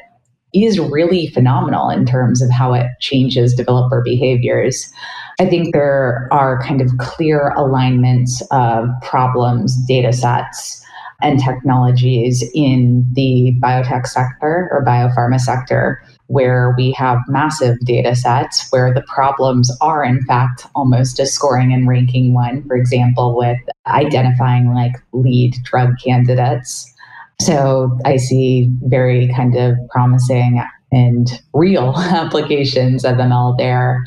is 0.53 0.79
really 0.79 1.27
phenomenal 1.27 1.89
in 1.89 2.05
terms 2.05 2.41
of 2.41 2.49
how 2.49 2.73
it 2.73 2.87
changes 2.99 3.53
developer 3.53 4.01
behaviors. 4.03 4.91
I 5.39 5.45
think 5.45 5.73
there 5.73 6.27
are 6.31 6.61
kind 6.63 6.81
of 6.81 6.91
clear 6.97 7.49
alignments 7.55 8.41
of 8.51 8.89
problems, 9.01 9.75
data 9.85 10.11
sets, 10.11 10.83
and 11.21 11.39
technologies 11.39 12.43
in 12.53 13.05
the 13.13 13.55
biotech 13.61 14.07
sector 14.07 14.69
or 14.71 14.83
biopharma 14.85 15.39
sector 15.39 16.01
where 16.27 16.73
we 16.77 16.91
have 16.91 17.17
massive 17.27 17.77
data 17.81 18.15
sets 18.15 18.69
where 18.69 18.93
the 18.93 19.01
problems 19.01 19.75
are 19.81 20.03
in 20.03 20.21
fact 20.23 20.65
almost 20.75 21.19
a 21.19 21.25
scoring 21.25 21.73
and 21.73 21.87
ranking 21.87 22.33
one 22.33 22.63
for 22.67 22.75
example 22.75 23.35
with 23.35 23.57
identifying 23.87 24.73
like 24.73 24.93
lead 25.11 25.55
drug 25.63 25.91
candidates 26.03 26.93
so 27.41 27.97
i 28.05 28.17
see 28.17 28.69
very 28.83 29.29
kind 29.35 29.55
of 29.55 29.75
promising 29.89 30.61
and 30.91 31.41
real 31.53 31.93
applications 31.97 33.05
of 33.05 33.15
ml 33.17 33.57
there 33.57 34.03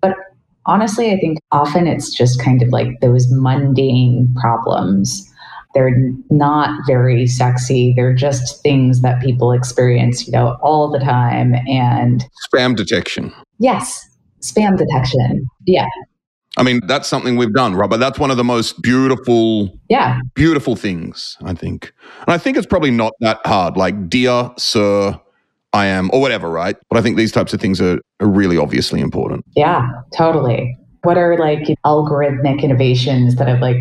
but 0.00 0.14
honestly 0.66 1.10
i 1.10 1.18
think 1.18 1.38
often 1.50 1.86
it's 1.86 2.12
just 2.12 2.42
kind 2.42 2.62
of 2.62 2.68
like 2.70 3.00
those 3.00 3.26
mundane 3.30 4.32
problems 4.40 5.28
they're 5.74 5.96
not 6.30 6.78
very 6.86 7.26
sexy. 7.26 7.94
They're 7.96 8.14
just 8.14 8.62
things 8.62 9.00
that 9.02 9.22
people 9.22 9.52
experience, 9.52 10.26
you 10.26 10.32
know, 10.32 10.58
all 10.62 10.90
the 10.90 10.98
time. 10.98 11.54
And 11.66 12.24
spam 12.46 12.76
detection. 12.76 13.32
Yes, 13.58 14.06
spam 14.40 14.76
detection. 14.76 15.46
Yeah. 15.66 15.88
I 16.58 16.62
mean, 16.62 16.80
that's 16.86 17.08
something 17.08 17.36
we've 17.36 17.52
done? 17.52 17.76
But 17.76 17.98
that's 17.98 18.18
one 18.18 18.30
of 18.30 18.36
the 18.36 18.44
most 18.44 18.82
beautiful, 18.82 19.78
yeah, 19.88 20.20
beautiful 20.34 20.76
things, 20.76 21.36
I 21.42 21.54
think. 21.54 21.92
And 22.26 22.34
I 22.34 22.38
think 22.38 22.56
it's 22.56 22.66
probably 22.66 22.90
not 22.90 23.14
that 23.20 23.40
hard. 23.46 23.76
Like, 23.76 24.08
dear 24.08 24.50
sir, 24.58 25.18
I 25.72 25.86
am, 25.86 26.10
or 26.12 26.20
whatever, 26.20 26.50
right? 26.50 26.76
But 26.90 26.98
I 26.98 27.02
think 27.02 27.16
these 27.16 27.32
types 27.32 27.54
of 27.54 27.60
things 27.60 27.80
are, 27.80 27.98
are 28.20 28.28
really 28.28 28.58
obviously 28.58 29.00
important. 29.00 29.44
Yeah, 29.56 29.88
totally. 30.14 30.76
What 31.02 31.16
are 31.16 31.38
like 31.38 31.66
algorithmic 31.84 32.62
innovations 32.62 33.36
that 33.36 33.48
have 33.48 33.60
like 33.60 33.78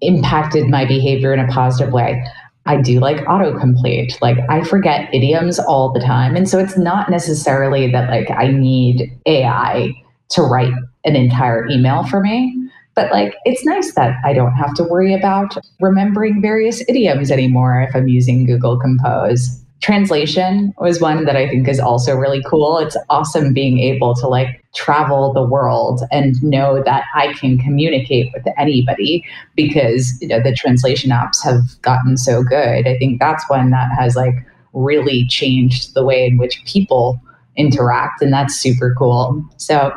impacted 0.00 0.68
my 0.68 0.84
behavior 0.84 1.32
in 1.32 1.40
a 1.40 1.48
positive 1.48 1.92
way. 1.92 2.22
I 2.66 2.80
do 2.80 2.98
like 2.98 3.18
autocomplete. 3.26 4.20
Like 4.20 4.38
I 4.48 4.64
forget 4.64 5.12
idioms 5.14 5.58
all 5.58 5.92
the 5.92 6.00
time. 6.00 6.34
And 6.36 6.48
so 6.48 6.58
it's 6.58 6.76
not 6.76 7.10
necessarily 7.10 7.90
that 7.92 8.10
like 8.10 8.30
I 8.30 8.48
need 8.48 9.18
AI 9.26 9.92
to 10.30 10.42
write 10.42 10.72
an 11.06 11.16
entire 11.16 11.66
email 11.70 12.04
for 12.04 12.20
me. 12.20 12.54
But 12.94 13.10
like 13.12 13.34
it's 13.44 13.64
nice 13.64 13.94
that 13.94 14.16
I 14.24 14.32
don't 14.32 14.54
have 14.54 14.74
to 14.74 14.84
worry 14.84 15.14
about 15.14 15.56
remembering 15.80 16.42
various 16.42 16.82
idioms 16.88 17.30
anymore 17.30 17.80
if 17.80 17.94
I'm 17.94 18.08
using 18.08 18.46
Google 18.46 18.78
Compose 18.78 19.62
translation 19.80 20.74
was 20.78 21.00
one 21.00 21.26
that 21.26 21.36
I 21.36 21.48
think 21.48 21.68
is 21.68 21.78
also 21.78 22.16
really 22.16 22.42
cool. 22.46 22.78
It's 22.78 22.96
awesome 23.10 23.52
being 23.52 23.78
able 23.78 24.14
to 24.16 24.26
like 24.26 24.62
travel 24.74 25.32
the 25.32 25.46
world 25.46 26.02
and 26.10 26.34
know 26.42 26.82
that 26.82 27.04
I 27.14 27.34
can 27.34 27.58
communicate 27.58 28.32
with 28.32 28.46
anybody 28.58 29.24
because 29.54 30.16
you 30.20 30.28
know 30.28 30.42
the 30.42 30.54
translation 30.54 31.10
apps 31.10 31.42
have 31.44 31.60
gotten 31.82 32.16
so 32.16 32.42
good. 32.42 32.86
I 32.86 32.96
think 32.98 33.20
that's 33.20 33.48
one 33.48 33.70
that 33.70 33.90
has 33.98 34.16
like 34.16 34.34
really 34.72 35.26
changed 35.28 35.94
the 35.94 36.04
way 36.04 36.26
in 36.26 36.38
which 36.38 36.62
people 36.64 37.20
interact 37.56 38.20
and 38.22 38.32
that's 38.32 38.56
super 38.56 38.94
cool. 38.98 39.44
So 39.56 39.92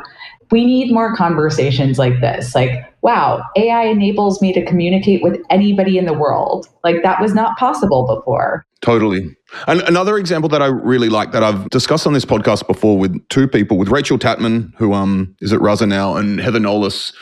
we 0.50 0.64
need 0.64 0.92
more 0.92 1.14
conversations 1.16 1.98
like 1.98 2.20
this. 2.20 2.54
Like 2.54 2.86
wow, 3.02 3.42
AI 3.56 3.84
enables 3.84 4.42
me 4.42 4.52
to 4.52 4.64
communicate 4.64 5.22
with 5.22 5.40
anybody 5.48 5.98
in 5.98 6.04
the 6.04 6.12
world. 6.12 6.68
Like 6.84 7.02
that 7.02 7.20
was 7.20 7.34
not 7.34 7.56
possible 7.56 8.06
before. 8.06 8.64
Totally. 8.82 9.36
And 9.66 9.80
another 9.82 10.16
example 10.16 10.48
that 10.50 10.62
I 10.62 10.66
really 10.66 11.08
like 11.08 11.32
that 11.32 11.42
I've 11.42 11.68
discussed 11.70 12.06
on 12.06 12.12
this 12.12 12.24
podcast 12.24 12.66
before 12.66 12.98
with 12.98 13.26
two 13.28 13.46
people, 13.46 13.76
with 13.76 13.88
Rachel 13.88 14.18
Tatman, 14.18 14.72
who 14.76 14.92
um, 14.92 15.34
is 15.40 15.52
at 15.52 15.60
Rasa 15.60 15.86
now, 15.86 16.16
and 16.16 16.40
Heather 16.40 16.58
Nolis, 16.58 17.12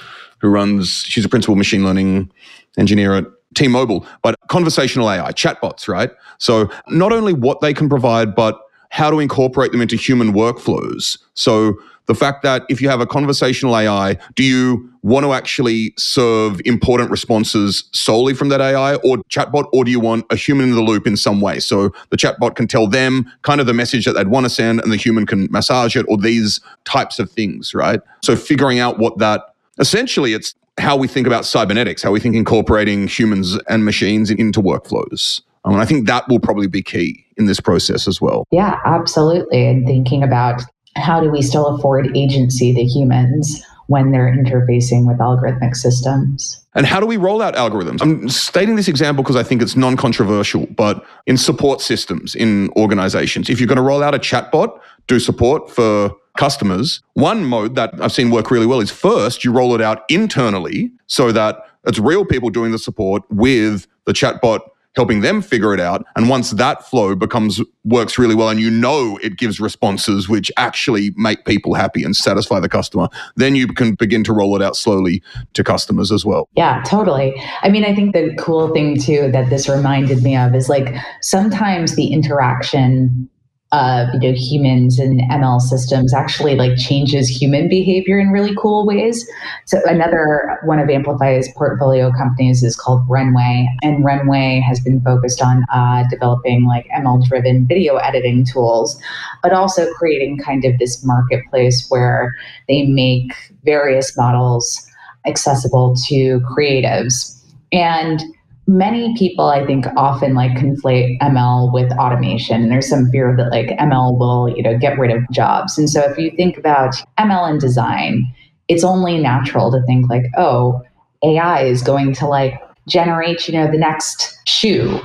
who 0.40 0.48
runs, 0.48 1.04
she's 1.06 1.24
a 1.24 1.28
principal 1.28 1.56
machine 1.56 1.84
learning 1.84 2.30
engineer 2.76 3.14
at 3.14 3.24
T-Mobile, 3.56 4.06
but 4.22 4.36
conversational 4.48 5.10
AI, 5.10 5.32
chatbots, 5.32 5.88
right? 5.88 6.10
So 6.38 6.70
not 6.88 7.12
only 7.12 7.32
what 7.32 7.60
they 7.60 7.74
can 7.74 7.88
provide, 7.88 8.34
but 8.34 8.60
how 8.90 9.10
to 9.10 9.18
incorporate 9.18 9.72
them 9.72 9.80
into 9.80 9.96
human 9.96 10.32
workflows. 10.32 11.18
So 11.34 11.74
the 12.08 12.14
fact 12.14 12.42
that 12.42 12.64
if 12.68 12.80
you 12.80 12.88
have 12.88 13.00
a 13.00 13.06
conversational 13.06 13.76
AI, 13.76 14.16
do 14.34 14.42
you 14.42 14.90
want 15.02 15.24
to 15.24 15.32
actually 15.32 15.92
serve 15.98 16.60
important 16.64 17.10
responses 17.10 17.84
solely 17.92 18.34
from 18.34 18.48
that 18.48 18.60
AI 18.60 18.96
or 18.96 19.18
chatbot, 19.30 19.68
or 19.72 19.84
do 19.84 19.90
you 19.90 20.00
want 20.00 20.24
a 20.30 20.36
human 20.36 20.70
in 20.70 20.74
the 20.74 20.82
loop 20.82 21.06
in 21.06 21.16
some 21.16 21.40
way? 21.40 21.60
So 21.60 21.90
the 22.08 22.16
chatbot 22.16 22.56
can 22.56 22.66
tell 22.66 22.88
them 22.88 23.30
kind 23.42 23.60
of 23.60 23.66
the 23.66 23.74
message 23.74 24.06
that 24.06 24.14
they'd 24.14 24.28
want 24.28 24.46
to 24.46 24.50
send 24.50 24.80
and 24.80 24.90
the 24.90 24.96
human 24.96 25.26
can 25.26 25.48
massage 25.50 25.96
it 25.96 26.06
or 26.08 26.16
these 26.16 26.60
types 26.84 27.18
of 27.18 27.30
things, 27.30 27.74
right? 27.74 28.00
So 28.22 28.34
figuring 28.34 28.78
out 28.78 28.98
what 28.98 29.18
that 29.18 29.54
essentially 29.78 30.32
it's 30.32 30.54
how 30.78 30.96
we 30.96 31.08
think 31.08 31.26
about 31.26 31.44
cybernetics, 31.44 32.02
how 32.02 32.10
we 32.10 32.20
think 32.20 32.34
incorporating 32.34 33.06
humans 33.06 33.58
and 33.68 33.84
machines 33.84 34.30
into 34.30 34.62
workflows. 34.62 35.42
Um, 35.64 35.74
and 35.74 35.82
I 35.82 35.84
think 35.84 36.06
that 36.06 36.28
will 36.28 36.40
probably 36.40 36.68
be 36.68 36.82
key 36.82 37.26
in 37.36 37.46
this 37.46 37.60
process 37.60 38.08
as 38.08 38.20
well. 38.20 38.46
Yeah, 38.50 38.78
absolutely. 38.84 39.66
And 39.66 39.86
thinking 39.86 40.22
about 40.22 40.62
how 40.98 41.20
do 41.20 41.30
we 41.30 41.42
still 41.42 41.66
afford 41.66 42.16
agency 42.16 42.74
to 42.74 42.82
humans 42.82 43.64
when 43.86 44.12
they're 44.12 44.30
interfacing 44.30 45.06
with 45.06 45.18
algorithmic 45.18 45.74
systems? 45.74 46.62
And 46.74 46.86
how 46.86 47.00
do 47.00 47.06
we 47.06 47.16
roll 47.16 47.42
out 47.42 47.54
algorithms? 47.54 48.00
I'm 48.02 48.28
stating 48.28 48.76
this 48.76 48.86
example 48.86 49.24
because 49.24 49.36
I 49.36 49.42
think 49.42 49.62
it's 49.62 49.76
non 49.76 49.96
controversial, 49.96 50.66
but 50.66 51.04
in 51.26 51.36
support 51.36 51.80
systems, 51.80 52.34
in 52.34 52.70
organizations, 52.76 53.50
if 53.50 53.58
you're 53.58 53.66
going 53.66 53.76
to 53.76 53.82
roll 53.82 54.02
out 54.02 54.14
a 54.14 54.18
chatbot, 54.18 54.78
do 55.06 55.18
support 55.18 55.70
for 55.70 56.14
customers, 56.36 57.02
one 57.14 57.44
mode 57.44 57.74
that 57.74 57.92
I've 58.00 58.12
seen 58.12 58.30
work 58.30 58.50
really 58.50 58.66
well 58.66 58.80
is 58.80 58.90
first 58.90 59.42
you 59.42 59.52
roll 59.52 59.74
it 59.74 59.80
out 59.80 60.04
internally 60.08 60.92
so 61.06 61.32
that 61.32 61.56
it's 61.84 61.98
real 61.98 62.24
people 62.24 62.50
doing 62.50 62.70
the 62.70 62.78
support 62.78 63.22
with 63.30 63.86
the 64.04 64.12
chatbot 64.12 64.60
helping 64.94 65.20
them 65.20 65.40
figure 65.42 65.74
it 65.74 65.80
out. 65.80 66.04
And 66.16 66.28
once 66.28 66.50
that 66.52 66.84
flow 66.84 67.14
becomes 67.14 67.60
works 67.84 68.18
really 68.18 68.34
well 68.34 68.48
and 68.48 68.60
you 68.60 68.70
know 68.70 69.18
it 69.22 69.36
gives 69.36 69.60
responses 69.60 70.28
which 70.28 70.50
actually 70.56 71.12
make 71.16 71.44
people 71.44 71.74
happy 71.74 72.02
and 72.02 72.16
satisfy 72.16 72.60
the 72.60 72.68
customer, 72.68 73.08
then 73.36 73.54
you 73.54 73.66
can 73.68 73.94
begin 73.94 74.24
to 74.24 74.32
roll 74.32 74.56
it 74.56 74.62
out 74.62 74.76
slowly 74.76 75.22
to 75.54 75.62
customers 75.62 76.10
as 76.10 76.24
well. 76.24 76.48
Yeah, 76.54 76.82
totally. 76.86 77.34
I 77.62 77.68
mean, 77.68 77.84
I 77.84 77.94
think 77.94 78.12
the 78.12 78.34
cool 78.38 78.72
thing 78.72 78.98
too 78.98 79.30
that 79.32 79.50
this 79.50 79.68
reminded 79.68 80.22
me 80.22 80.36
of 80.36 80.54
is 80.54 80.68
like 80.68 80.94
sometimes 81.20 81.94
the 81.94 82.12
interaction 82.12 83.28
of 83.72 84.08
you 84.14 84.20
know 84.20 84.32
humans 84.32 84.98
and 84.98 85.20
ML 85.30 85.60
systems 85.60 86.14
actually 86.14 86.54
like 86.54 86.76
changes 86.78 87.28
human 87.28 87.68
behavior 87.68 88.18
in 88.18 88.30
really 88.30 88.54
cool 88.56 88.86
ways. 88.86 89.28
So 89.66 89.78
another 89.84 90.58
one 90.64 90.78
of 90.78 90.88
Amplify's 90.88 91.48
portfolio 91.54 92.10
companies 92.12 92.62
is 92.62 92.76
called 92.76 93.02
Runway, 93.08 93.68
and 93.82 94.04
Runway 94.04 94.62
has 94.66 94.80
been 94.80 95.00
focused 95.02 95.42
on 95.42 95.64
uh, 95.72 96.04
developing 96.10 96.64
like 96.64 96.86
ML-driven 96.96 97.66
video 97.66 97.96
editing 97.96 98.44
tools, 98.44 98.98
but 99.42 99.52
also 99.52 99.92
creating 99.94 100.38
kind 100.38 100.64
of 100.64 100.78
this 100.78 101.04
marketplace 101.04 101.86
where 101.90 102.34
they 102.68 102.86
make 102.86 103.32
various 103.64 104.16
models 104.16 104.86
accessible 105.26 105.94
to 106.08 106.40
creatives 106.40 107.38
and 107.70 108.22
many 108.68 109.16
people 109.16 109.46
i 109.46 109.64
think 109.64 109.86
often 109.96 110.34
like 110.34 110.52
conflate 110.52 111.18
ml 111.20 111.72
with 111.72 111.90
automation 111.92 112.68
there's 112.68 112.86
some 112.86 113.10
fear 113.10 113.34
that 113.34 113.50
like 113.50 113.68
ml 113.78 114.18
will 114.18 114.46
you 114.54 114.62
know 114.62 114.76
get 114.76 114.98
rid 114.98 115.10
of 115.10 115.22
jobs. 115.32 115.78
And 115.78 115.88
so 115.88 116.02
if 116.02 116.18
you 116.18 116.30
think 116.36 116.58
about 116.58 116.94
ml 117.18 117.48
and 117.48 117.58
design 117.58 118.22
it's 118.68 118.84
only 118.84 119.16
natural 119.18 119.72
to 119.72 119.82
think 119.86 120.10
like 120.10 120.24
oh 120.36 120.82
ai 121.24 121.62
is 121.62 121.82
going 121.82 122.12
to 122.12 122.26
like 122.26 122.60
generate 122.86 123.48
you 123.48 123.54
know 123.54 123.70
the 123.70 123.78
next 123.78 124.38
shoe. 124.46 125.00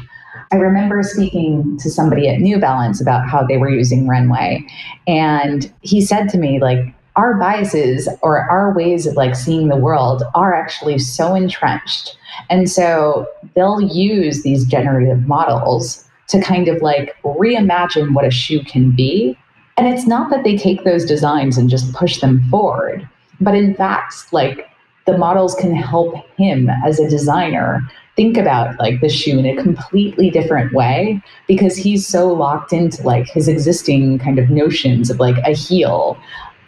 I 0.52 0.57
remember 0.57 1.02
speaking 1.03 1.77
to 1.80 1.90
somebody 1.90 2.27
at 2.27 2.40
new 2.40 2.60
balance 2.60 3.02
about 3.02 3.30
how 3.30 3.45
they 3.45 3.57
were 3.57 3.69
using 3.69 4.10
runway 4.10 4.61
and 5.07 5.72
he 5.81 6.02
said 6.02 6.27
to 6.30 6.38
me 6.38 6.60
like 6.60 6.94
our 7.15 7.35
biases 7.35 8.10
or 8.22 8.49
our 8.49 8.73
ways 8.73 9.06
of 9.06 9.15
like 9.15 9.35
seeing 9.35 9.68
the 9.68 9.76
world 9.76 10.23
are 10.34 10.53
actually 10.53 10.98
so 10.98 11.35
entrenched 11.35 12.18
and 12.49 12.69
so 12.69 13.27
they'll 13.56 13.81
use 13.81 14.44
these 14.44 14.65
generative 14.65 15.27
models 15.27 16.07
to 16.27 16.41
kind 16.41 16.68
of 16.68 16.81
like 16.81 17.15
reimagine 17.23 18.14
what 18.14 18.26
a 18.26 18.31
shoe 18.31 18.64
can 18.64 18.91
be. 18.91 19.38
And 19.77 19.88
it's 19.88 20.07
not 20.07 20.30
that 20.30 20.44
they 20.44 20.57
take 20.57 20.84
those 20.84 21.06
designs 21.06 21.57
and 21.57 21.69
just 21.69 21.94
push 21.94 22.22
them 22.22 22.48
forward, 22.49 23.07
but 23.41 23.56
in 23.56 23.76
fact, 23.76 24.31
like 24.31 24.68
the 25.06 25.18
models 25.18 25.56
can 25.56 25.76
help 25.76 26.15
him 26.38 26.69
as 26.85 26.99
a 26.99 27.10
designer 27.10 27.81
think 28.15 28.38
about 28.38 28.77
like 28.80 29.02
the 29.02 29.10
shoe 29.10 29.40
in 29.40 29.45
a 29.45 29.61
completely 29.61 30.30
different 30.30 30.72
way 30.73 31.22
because 31.48 31.76
he's 31.76 32.06
so 32.06 32.31
locked 32.31 32.72
into 32.72 33.02
like 33.02 33.27
his 33.27 33.48
existing 33.48 34.19
kind 34.19 34.38
of 34.38 34.52
notions 34.52 35.10
of 35.10 35.19
like 35.19 35.38
a 35.45 35.56
heel 35.56 36.15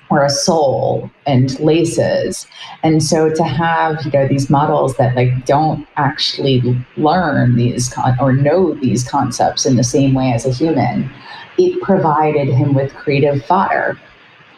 or 0.10 0.23
a 0.23 0.30
sole 0.30 1.10
and 1.26 1.60
laces. 1.60 2.48
And 2.84 3.02
so 3.02 3.34
to 3.34 3.44
have 3.44 4.06
you 4.06 4.11
know 4.11 4.27
these 4.27 4.49
models 4.49 4.98
that 4.98 5.15
like 5.15 5.45
don't 5.45 5.88
actually 5.98 6.61
learn 6.98 7.56
these 7.56 7.90
con- 7.90 8.15
or 8.19 8.34
know 8.34 8.73
these 8.76 9.03
concepts 9.03 9.65
in 9.65 9.76
the 9.76 9.84
same 9.84 10.14
way 10.14 10.32
as 10.32 10.45
a 10.45 10.52
human 10.52 11.10
it 11.57 11.82
provided 11.82 12.48
him 12.48 12.73
with 12.73 12.94
creative 12.94 13.44
fodder 13.45 13.99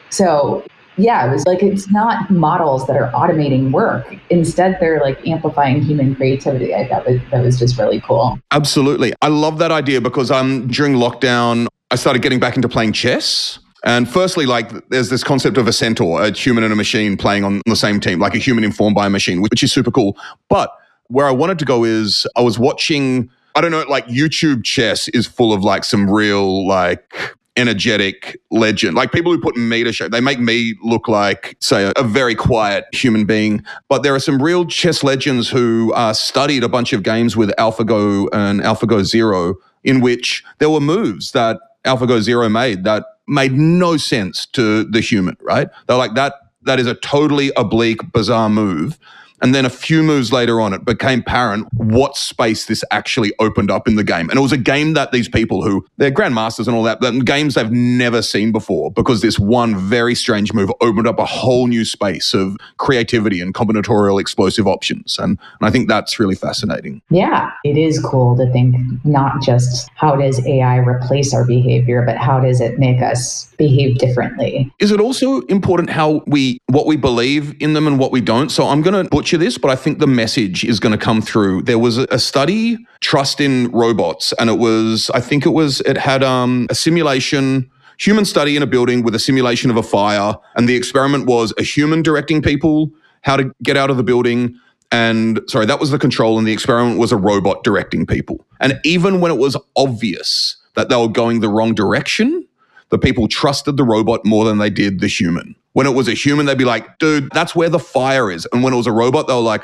so 0.10 0.64
yeah 0.98 1.28
it 1.28 1.32
was 1.32 1.46
like 1.46 1.62
it's 1.62 1.92
not 1.92 2.30
models 2.30 2.88
that 2.88 2.96
are 2.96 3.12
automating 3.12 3.72
work. 3.72 4.16
Instead 4.30 4.78
they're 4.80 5.00
like 5.00 5.26
amplifying 5.28 5.82
human 5.82 6.16
creativity. 6.16 6.74
I 6.74 6.88
thought 6.88 7.06
that, 7.06 7.22
that 7.32 7.44
was 7.44 7.60
just 7.60 7.78
really 7.78 8.02
cool. 8.02 8.40
Absolutely. 8.52 9.14
I 9.22 9.28
love 9.28 9.60
that 9.60 9.72
idea 9.72 10.02
because 10.02 10.32
um 10.32 10.68
during 10.68 10.94
lockdown 10.94 11.68
i 11.92 11.96
started 11.96 12.22
getting 12.22 12.40
back 12.40 12.56
into 12.56 12.68
playing 12.68 12.94
chess 12.94 13.60
and 13.88 14.10
firstly, 14.10 14.46
like 14.46 14.90
there's 14.90 15.10
this 15.10 15.24
concept 15.24 15.58
of 15.58 15.66
a 15.66 15.72
centaur, 15.72 16.22
a 16.22 16.32
human 16.32 16.66
and 16.66 16.74
a 16.74 16.76
machine 16.76 17.16
playing 17.16 17.46
on 17.46 17.62
the 17.66 17.76
same 17.78 18.02
team, 18.02 18.20
like 18.20 18.36
a 18.36 18.38
human 18.38 18.66
informed 18.66 18.96
by 18.96 19.08
a 19.08 19.10
machine, 19.10 19.42
which 19.42 19.64
is 19.64 19.72
super 19.72 19.92
cool. 19.92 20.18
But 20.50 20.70
where 21.08 21.26
I 21.26 21.32
wanted 21.32 21.58
to 21.60 21.66
go 21.66 21.86
is 21.86 22.28
I 22.36 22.42
was 22.42 22.60
watching, 22.60 23.30
I 23.56 23.62
don't 23.62 23.72
know, 23.72 23.86
like 23.88 24.06
YouTube 24.08 24.66
chess 24.66 25.08
is 25.08 25.26
full 25.26 25.54
of 25.54 25.64
like 25.64 25.86
some 25.86 26.10
real 26.10 26.68
like 26.68 27.38
energetic 27.56 28.38
legend. 28.52 28.98
Like 28.98 29.14
people 29.14 29.32
who 29.32 29.40
put 29.40 29.56
me 29.56 29.86
to 29.86 29.94
show, 29.94 30.10
they 30.10 30.20
make 30.20 30.42
me 30.42 30.76
look 30.84 31.08
like, 31.08 31.56
say, 31.62 31.86
a, 31.86 31.94
a, 31.96 32.04
very 32.04 32.36
quiet 32.36 32.84
human 32.92 33.24
being. 33.24 33.64
But 33.88 34.04
there 34.04 34.14
are 34.14 34.20
some 34.20 34.42
real 34.42 34.66
chess 34.66 35.02
legends 35.02 35.50
who 35.50 35.94
uh, 35.94 36.12
studied 36.12 36.66
a 36.66 36.70
bunch 36.70 36.92
of 36.92 37.04
games 37.04 37.38
with 37.38 37.52
AlphaGo 37.58 38.28
and 38.34 38.60
AlphaGo 38.60 39.06
Zero, 39.06 39.56
in 39.86 40.02
which 40.02 40.44
there 40.60 40.70
were 40.70 40.82
moves 40.82 41.32
that 41.32 41.58
AlphaGo 41.86 42.20
Zero 42.20 42.50
made 42.50 42.84
that 42.84 43.06
made 43.28 43.54
no 43.54 43.98
sense 43.98 44.46
to 44.54 44.84
the 44.86 45.02
human, 45.02 45.38
right? 45.42 45.68
They're 45.88 45.98
like, 45.98 46.16
that 46.16 46.34
that 46.64 46.80
is 46.80 46.88
a 46.88 46.96
totally 46.96 47.52
oblique, 47.56 48.12
bizarre 48.12 48.50
move. 48.50 49.00
And 49.42 49.54
then 49.54 49.66
a 49.66 49.70
few 49.70 50.02
moves 50.02 50.32
later 50.32 50.60
on, 50.60 50.74
it 50.74 50.84
became 50.84 51.20
apparent 51.20 51.68
what 51.74 52.18
space 52.18 52.66
this 52.66 52.84
actually 52.92 53.34
opened 53.40 53.70
up 53.70 53.88
in 53.88 53.96
the 53.96 54.04
game. 54.04 54.30
And 54.30 54.40
it 54.40 54.42
was 54.42 54.52
a 54.52 54.58
game 54.58 54.94
that 54.94 55.12
these 55.12 55.30
people 55.30 55.64
who, 55.64 55.86
they're 55.98 56.12
grandmasters 56.12 56.68
and 56.68 56.76
all 56.76 56.84
that, 56.84 57.00
but 57.00 57.24
games 57.24 57.54
they've 57.54 57.72
never 57.72 58.22
seen 58.22 58.52
before 58.52 58.92
because 58.92 59.22
this 59.22 59.38
one 59.38 59.78
very 59.78 60.16
strange 60.16 60.54
move 60.54 60.72
opened 60.82 61.08
up 61.08 61.20
a 61.20 61.26
whole 61.26 61.68
new 61.68 61.86
space 61.86 62.34
of 62.34 62.58
creativity 62.78 63.40
and 63.40 63.54
combinatorial 63.54 64.20
explosive 64.20 64.68
options. 64.68 65.20
And, 65.20 65.38
and 65.60 65.68
I 65.68 65.70
think 65.70 65.88
that's 65.88 66.20
really 66.20 66.36
fascinating. 66.36 67.02
Yeah, 67.10 67.52
it 67.64 67.78
is 67.78 68.00
cool 68.00 68.36
to 68.38 68.52
think 68.52 68.76
not 69.04 69.42
just 69.44 69.90
how 69.96 70.16
does 70.16 70.46
AI 70.48 70.78
replace 70.78 71.34
our 71.34 71.46
behavior, 71.46 72.02
but 72.02 72.18
how 72.18 72.40
does 72.40 72.60
it 72.60 72.80
make 72.80 73.02
us 73.02 73.54
behave 73.58 74.00
differently? 74.00 74.72
Is 74.80 74.92
it 74.92 75.00
also 75.00 75.42
important 75.42 75.92
how 75.92 76.24
we, 76.26 76.60
what 76.68 76.88
we 76.88 76.96
believe 76.96 77.56
in 77.62 77.74
them 77.74 77.86
and 77.86 78.00
what 78.00 78.12
we 78.12 78.22
don't? 78.22 78.50
So 78.50 78.68
I'm 78.68 78.82
going 78.82 79.04
to 79.04 79.10
butcher 79.10 79.27
this, 79.36 79.58
but 79.58 79.70
I 79.70 79.76
think 79.76 80.00
the 80.00 80.08
message 80.08 80.64
is 80.64 80.80
going 80.80 80.98
to 80.98 81.04
come 81.04 81.22
through. 81.22 81.64
There 81.64 81.80
was 81.80 81.98
a 81.98 82.20
study, 82.20 82.78
Trust 83.02 83.42
in 83.42 83.70
Robots, 83.72 84.32
and 84.40 84.50
it 84.50 84.58
was, 84.58 85.10
I 85.14 85.20
think 85.20 85.46
it 85.46 85.50
was, 85.50 85.82
it 85.82 85.98
had 85.98 86.24
um, 86.24 86.68
a 86.70 86.76
simulation 86.76 87.70
human 87.98 88.26
study 88.26 88.56
in 88.56 88.64
a 88.64 88.68
building 88.68 89.04
with 89.04 89.16
a 89.16 89.20
simulation 89.20 89.70
of 89.70 89.78
a 89.78 89.84
fire. 89.84 90.36
And 90.56 90.70
the 90.70 90.76
experiment 90.76 91.26
was 91.26 91.54
a 91.58 91.64
human 91.64 92.02
directing 92.02 92.42
people 92.42 92.92
how 93.22 93.38
to 93.38 93.52
get 93.64 93.76
out 93.76 93.90
of 93.90 93.98
the 93.98 94.04
building. 94.04 94.56
And 94.92 95.42
sorry, 95.48 95.66
that 95.66 95.80
was 95.80 95.92
the 95.92 96.00
control. 96.00 96.38
And 96.38 96.48
the 96.48 96.54
experiment 96.54 97.00
was 97.00 97.12
a 97.12 97.18
robot 97.18 97.64
directing 97.64 98.06
people. 98.06 98.46
And 98.60 98.80
even 98.84 99.20
when 99.20 99.32
it 99.32 99.38
was 99.38 99.58
obvious 99.76 100.56
that 100.76 100.90
they 100.90 100.96
were 100.96 101.08
going 101.08 101.40
the 101.40 101.50
wrong 101.50 101.74
direction, 101.74 102.48
the 102.90 102.98
people 102.98 103.28
trusted 103.28 103.76
the 103.76 103.84
robot 103.84 104.24
more 104.24 104.46
than 104.46 104.60
they 104.60 104.70
did 104.70 105.02
the 105.02 105.08
human. 105.08 105.56
When 105.78 105.86
it 105.86 105.94
was 105.94 106.08
a 106.08 106.16
human, 106.16 106.48
they'd 106.48 106.58
be 106.58 106.66
like, 106.66 106.98
dude, 106.98 107.30
that's 107.34 107.56
where 107.56 107.70
the 107.70 107.78
fire 107.78 108.32
is. 108.32 108.48
And 108.52 108.64
when 108.64 108.74
it 108.74 108.78
was 108.78 108.88
a 108.88 108.92
robot, 108.92 109.28
they 109.28 109.34
were 109.36 109.42
like, 109.42 109.62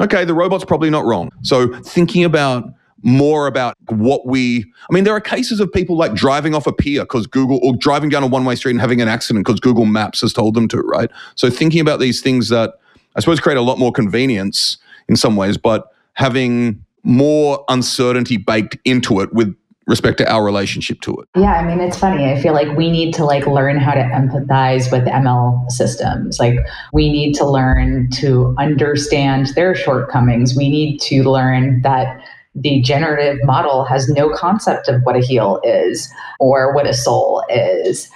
okay, 0.00 0.24
the 0.24 0.34
robot's 0.34 0.64
probably 0.64 0.90
not 0.90 1.04
wrong. 1.04 1.30
So 1.42 1.72
thinking 1.82 2.24
about 2.24 2.64
more 3.02 3.46
about 3.46 3.76
what 3.90 4.26
we 4.26 4.64
I 4.90 4.92
mean 4.92 5.04
there 5.04 5.14
are 5.14 5.20
cases 5.20 5.60
of 5.60 5.72
people 5.72 5.96
like 5.96 6.14
driving 6.14 6.52
off 6.52 6.66
a 6.66 6.72
pier 6.72 7.02
because 7.02 7.28
Google 7.28 7.60
or 7.62 7.76
driving 7.76 8.08
down 8.08 8.24
a 8.24 8.26
one-way 8.26 8.56
street 8.56 8.72
and 8.72 8.80
having 8.80 9.00
an 9.00 9.06
accident 9.06 9.46
because 9.46 9.60
Google 9.60 9.84
Maps 9.84 10.22
has 10.22 10.32
told 10.32 10.54
them 10.54 10.66
to, 10.66 10.78
right? 10.78 11.12
So 11.36 11.48
thinking 11.48 11.80
about 11.80 12.00
these 12.00 12.20
things 12.20 12.48
that 12.48 12.80
I 13.14 13.20
suppose 13.20 13.38
create 13.38 13.56
a 13.56 13.62
lot 13.62 13.78
more 13.78 13.92
convenience 13.92 14.78
in 15.08 15.14
some 15.14 15.36
ways, 15.36 15.56
but 15.56 15.92
having 16.14 16.84
more 17.04 17.64
uncertainty 17.68 18.36
baked 18.36 18.78
into 18.84 19.20
it 19.20 19.32
with 19.32 19.54
respect 19.86 20.18
to 20.18 20.30
our 20.30 20.44
relationship 20.44 21.00
to 21.02 21.12
it. 21.16 21.28
Yeah, 21.36 21.54
I 21.54 21.64
mean 21.64 21.80
it's 21.80 21.96
funny. 21.96 22.24
I 22.24 22.40
feel 22.40 22.52
like 22.52 22.76
we 22.76 22.90
need 22.90 23.14
to 23.14 23.24
like 23.24 23.46
learn 23.46 23.78
how 23.78 23.92
to 23.92 24.00
empathize 24.00 24.90
with 24.90 25.04
ML 25.04 25.70
systems. 25.70 26.38
Like 26.38 26.58
we 26.92 27.10
need 27.10 27.34
to 27.34 27.46
learn 27.46 28.10
to 28.12 28.54
understand 28.58 29.48
their 29.54 29.74
shortcomings. 29.74 30.56
We 30.56 30.68
need 30.68 31.00
to 31.02 31.22
learn 31.24 31.82
that 31.82 32.20
the 32.54 32.80
generative 32.80 33.38
model 33.44 33.84
has 33.84 34.08
no 34.08 34.30
concept 34.30 34.88
of 34.88 35.02
what 35.02 35.16
a 35.16 35.20
heel 35.20 35.60
is 35.62 36.12
or 36.40 36.74
what 36.74 36.86
a 36.86 36.94
sole 36.94 37.44
is. 37.48 38.10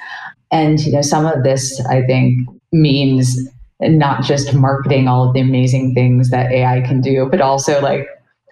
And 0.51 0.81
you 0.81 0.93
know 0.93 1.03
some 1.03 1.27
of 1.27 1.45
this 1.45 1.81
I 1.87 2.03
think 2.03 2.49
means 2.73 3.39
not 3.81 4.25
just 4.25 4.55
marketing 4.55 5.09
all 5.09 5.29
of 5.29 5.35
the 5.35 5.41
amazing 5.41 5.95
things 5.95 6.31
that 6.31 6.51
AI 6.53 6.81
can 6.81 7.01
do, 7.01 7.29
but 7.31 7.41
also 7.41 7.81
like 7.81 8.09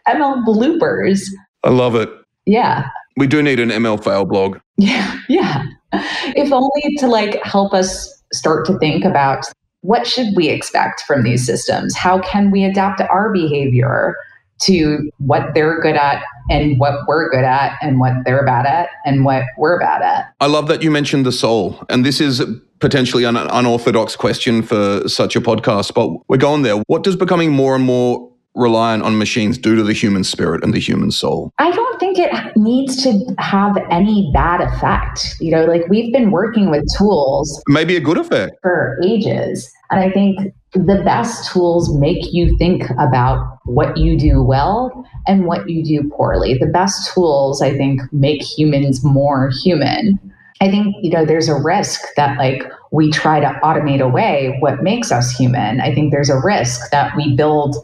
ML 0.07 0.45
bloopers. 0.47 1.23
I 1.65 1.71
love 1.71 1.97
it. 1.97 2.09
Yeah. 2.47 2.89
We 3.19 3.27
do 3.27 3.43
need 3.43 3.61
an 3.61 3.71
ML 3.71 4.03
fail 4.03 4.25
blog. 4.25 4.59
Yeah, 4.77 5.19
yeah. 5.29 5.65
If 5.93 6.53
only 6.53 6.97
to 6.99 7.09
like 7.09 7.43
help 7.45 7.75
us 7.75 8.23
start 8.33 8.67
to 8.67 8.79
think 8.79 9.05
about 9.05 9.45
what 9.81 10.07
should 10.07 10.29
we 10.37 10.49
expect 10.49 11.03
from 11.07 11.23
these 11.23 11.45
systems? 11.45 11.97
How 11.97 12.21
can 12.21 12.51
we 12.51 12.65
adapt 12.65 13.01
our 13.01 13.33
behavior 13.33 14.15
to 14.63 15.11
what 15.19 15.55
they're 15.55 15.81
good 15.81 15.95
at 15.95 16.23
and 16.51 16.79
what 16.79 17.07
we're 17.07 17.31
good 17.31 17.45
at 17.45 17.77
and 17.81 18.01
what 18.01 18.13
they're 18.25 18.45
bad 18.45 18.67
at 18.67 18.89
and 19.05 19.25
what 19.25 19.45
we're 19.57 19.79
bad 19.79 20.03
at? 20.03 20.33
I 20.41 20.47
love 20.47 20.69
that 20.69 20.83
you 20.83 20.91
mentioned 20.91 21.27
the 21.27 21.33
soul. 21.33 21.85
And 21.89 22.05
this 22.05 22.21
is 22.21 22.43
potentially 22.81 23.25
an 23.25 23.37
unorthodox 23.37 24.17
question 24.17 24.63
for 24.63 25.09
such 25.09 25.37
a 25.37 25.41
podcast, 25.41 25.95
but 25.95 26.11
we're 26.29 26.37
going 26.37 26.63
there. 26.63 26.77
What 26.87 27.03
does 27.03 27.17
becoming 27.17 27.53
more 27.53 27.75
and 27.75 27.85
more 27.85 28.28
reliant 28.59 29.03
on 29.03 29.19
machines 29.19 29.57
do 29.57 29.77
to 29.77 29.83
the 29.83 29.93
human 29.93 30.25
spirit 30.25 30.63
and 30.63 30.75
the 30.75 30.81
human 30.81 31.11
soul? 31.11 31.53
I 31.59 31.71
don't 31.71 32.01
think 32.01 32.19
it 32.19 32.33
needs 32.57 33.03
to 33.05 33.35
have 33.39 33.77
any 33.91 34.31
bad 34.35 34.61
effect. 34.61 35.37
You 35.41 35.53
know, 35.53 35.65
like 35.65 35.89
we've 35.89 36.13
been 36.13 36.31
working 36.31 36.71
with 36.71 36.85
tools. 36.97 37.63
Maybe 37.69 37.97
a 37.97 38.01
good 38.01 38.19
effect. 38.19 38.57
For 38.63 38.99
ages. 39.05 39.73
And 39.91 40.01
I 40.01 40.11
think 40.11 40.53
the 40.75 41.01
best 41.05 41.51
tools 41.51 41.95
make 41.99 42.33
you 42.33 42.57
think 42.59 42.91
about 42.99 43.59
what 43.65 43.97
you 43.97 44.19
do 44.19 44.43
well 44.43 45.07
and 45.27 45.47
what 45.47 45.69
you 45.69 45.83
do 45.83 46.09
poorly. 46.11 46.59
The 46.59 46.67
best 46.67 47.13
tools, 47.15 47.63
I 47.63 47.75
think, 47.75 48.01
make 48.13 48.43
humans 48.43 49.03
more 49.03 49.51
human. 49.63 50.19
I 50.61 50.69
think, 50.71 50.97
you 51.03 51.11
know, 51.11 51.25
there's 51.25 51.49
a 51.49 51.55
risk 51.55 52.01
that 52.17 52.37
like 52.37 52.65
we 52.91 53.11
try 53.11 53.41
to 53.41 53.47
automate 53.63 54.01
away 54.01 54.57
what 54.61 54.83
makes 54.83 55.13
us 55.13 55.31
human. 55.31 55.81
I 55.81 55.95
think 55.95 56.11
there's 56.11 56.31
a 56.31 56.41
risk 56.41 56.91
that 56.91 57.17
we 57.17 57.35
build 57.37 57.77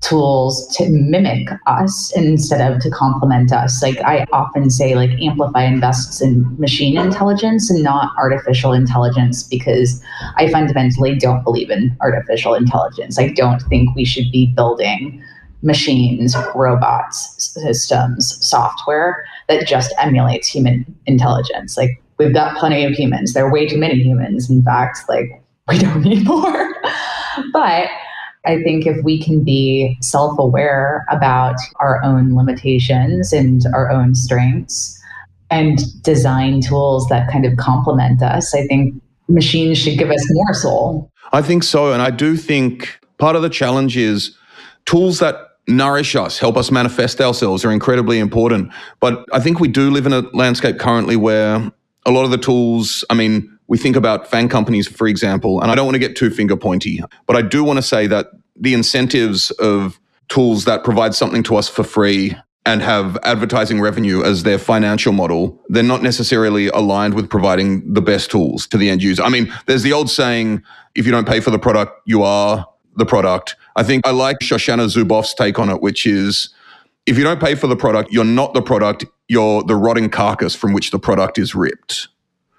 tools 0.00 0.66
to 0.76 0.88
mimic 0.88 1.48
us 1.66 2.10
instead 2.16 2.60
of 2.60 2.80
to 2.80 2.90
complement 2.90 3.52
us. 3.52 3.82
Like 3.82 4.00
I 4.00 4.24
often 4.32 4.70
say, 4.70 4.94
like 4.94 5.10
Amplify 5.20 5.64
invests 5.64 6.20
in 6.22 6.56
machine 6.58 6.96
intelligence 6.96 7.70
and 7.70 7.82
not 7.82 8.10
artificial 8.18 8.72
intelligence 8.72 9.42
because 9.42 10.02
I 10.36 10.50
fundamentally 10.50 11.16
don't 11.16 11.44
believe 11.44 11.70
in 11.70 11.96
artificial 12.00 12.54
intelligence. 12.54 13.18
I 13.18 13.28
don't 13.28 13.60
think 13.64 13.94
we 13.94 14.04
should 14.04 14.32
be 14.32 14.46
building 14.56 15.22
machines, 15.62 16.34
robots, 16.54 17.52
systems, 17.54 18.38
software 18.44 19.24
that 19.48 19.66
just 19.66 19.92
emulates 19.98 20.48
human 20.48 20.86
intelligence. 21.04 21.76
Like 21.76 22.02
we've 22.18 22.32
got 22.32 22.56
plenty 22.56 22.84
of 22.84 22.92
humans. 22.92 23.34
There 23.34 23.46
are 23.46 23.52
way 23.52 23.66
too 23.68 23.78
many 23.78 23.96
humans. 24.02 24.48
In 24.48 24.62
fact, 24.62 25.00
like 25.10 25.42
we 25.68 25.78
don't 25.78 26.00
need 26.04 26.24
more. 26.24 26.74
but 27.52 27.88
I 28.46 28.62
think 28.62 28.86
if 28.86 29.02
we 29.04 29.22
can 29.22 29.44
be 29.44 29.98
self 30.00 30.38
aware 30.38 31.04
about 31.10 31.56
our 31.76 32.02
own 32.02 32.34
limitations 32.34 33.32
and 33.32 33.62
our 33.74 33.90
own 33.90 34.14
strengths 34.14 34.98
and 35.50 35.78
design 36.02 36.60
tools 36.60 37.06
that 37.08 37.30
kind 37.30 37.44
of 37.44 37.56
complement 37.58 38.22
us, 38.22 38.54
I 38.54 38.66
think 38.66 38.94
machines 39.28 39.78
should 39.78 39.98
give 39.98 40.10
us 40.10 40.24
more 40.30 40.54
soul. 40.54 41.10
I 41.32 41.42
think 41.42 41.62
so. 41.62 41.92
And 41.92 42.02
I 42.02 42.10
do 42.10 42.36
think 42.36 42.98
part 43.18 43.36
of 43.36 43.42
the 43.42 43.50
challenge 43.50 43.96
is 43.96 44.36
tools 44.86 45.18
that 45.18 45.36
nourish 45.68 46.16
us, 46.16 46.38
help 46.38 46.56
us 46.56 46.70
manifest 46.70 47.20
ourselves 47.20 47.64
are 47.64 47.70
incredibly 47.70 48.18
important. 48.18 48.72
But 48.98 49.24
I 49.32 49.40
think 49.40 49.60
we 49.60 49.68
do 49.68 49.90
live 49.90 50.06
in 50.06 50.12
a 50.12 50.20
landscape 50.32 50.78
currently 50.78 51.16
where 51.16 51.70
a 52.06 52.10
lot 52.10 52.24
of 52.24 52.30
the 52.30 52.38
tools, 52.38 53.04
I 53.10 53.14
mean, 53.14 53.58
we 53.70 53.78
think 53.78 53.94
about 53.94 54.28
FAANG 54.28 54.50
companies, 54.50 54.88
for 54.88 55.06
example, 55.06 55.62
and 55.62 55.70
I 55.70 55.76
don't 55.76 55.86
want 55.86 55.94
to 55.94 56.00
get 56.00 56.16
too 56.16 56.28
finger 56.28 56.56
pointy, 56.56 57.00
but 57.26 57.36
I 57.36 57.42
do 57.42 57.62
want 57.62 57.76
to 57.76 57.82
say 57.82 58.08
that 58.08 58.26
the 58.56 58.74
incentives 58.74 59.52
of 59.52 60.00
tools 60.28 60.64
that 60.64 60.82
provide 60.82 61.14
something 61.14 61.44
to 61.44 61.54
us 61.54 61.68
for 61.68 61.84
free 61.84 62.34
and 62.66 62.82
have 62.82 63.16
advertising 63.22 63.80
revenue 63.80 64.24
as 64.24 64.42
their 64.42 64.58
financial 64.58 65.12
model, 65.12 65.62
they're 65.68 65.84
not 65.84 66.02
necessarily 66.02 66.66
aligned 66.68 67.14
with 67.14 67.30
providing 67.30 67.94
the 67.94 68.02
best 68.02 68.28
tools 68.28 68.66
to 68.66 68.76
the 68.76 68.90
end 68.90 69.04
user. 69.04 69.22
I 69.22 69.28
mean, 69.28 69.52
there's 69.66 69.84
the 69.84 69.92
old 69.92 70.10
saying, 70.10 70.64
if 70.96 71.06
you 71.06 71.12
don't 71.12 71.26
pay 71.26 71.38
for 71.38 71.52
the 71.52 71.58
product, 71.58 71.92
you 72.06 72.24
are 72.24 72.66
the 72.96 73.06
product. 73.06 73.54
I 73.76 73.84
think 73.84 74.04
I 74.04 74.10
like 74.10 74.40
Shoshana 74.40 74.92
Zuboff's 74.92 75.32
take 75.32 75.60
on 75.60 75.70
it, 75.70 75.80
which 75.80 76.06
is 76.06 76.52
if 77.06 77.16
you 77.16 77.22
don't 77.22 77.40
pay 77.40 77.54
for 77.54 77.68
the 77.68 77.76
product, 77.76 78.12
you're 78.12 78.24
not 78.24 78.52
the 78.52 78.62
product, 78.62 79.04
you're 79.28 79.62
the 79.62 79.76
rotting 79.76 80.10
carcass 80.10 80.56
from 80.56 80.72
which 80.72 80.90
the 80.90 80.98
product 80.98 81.38
is 81.38 81.54
ripped. 81.54 82.08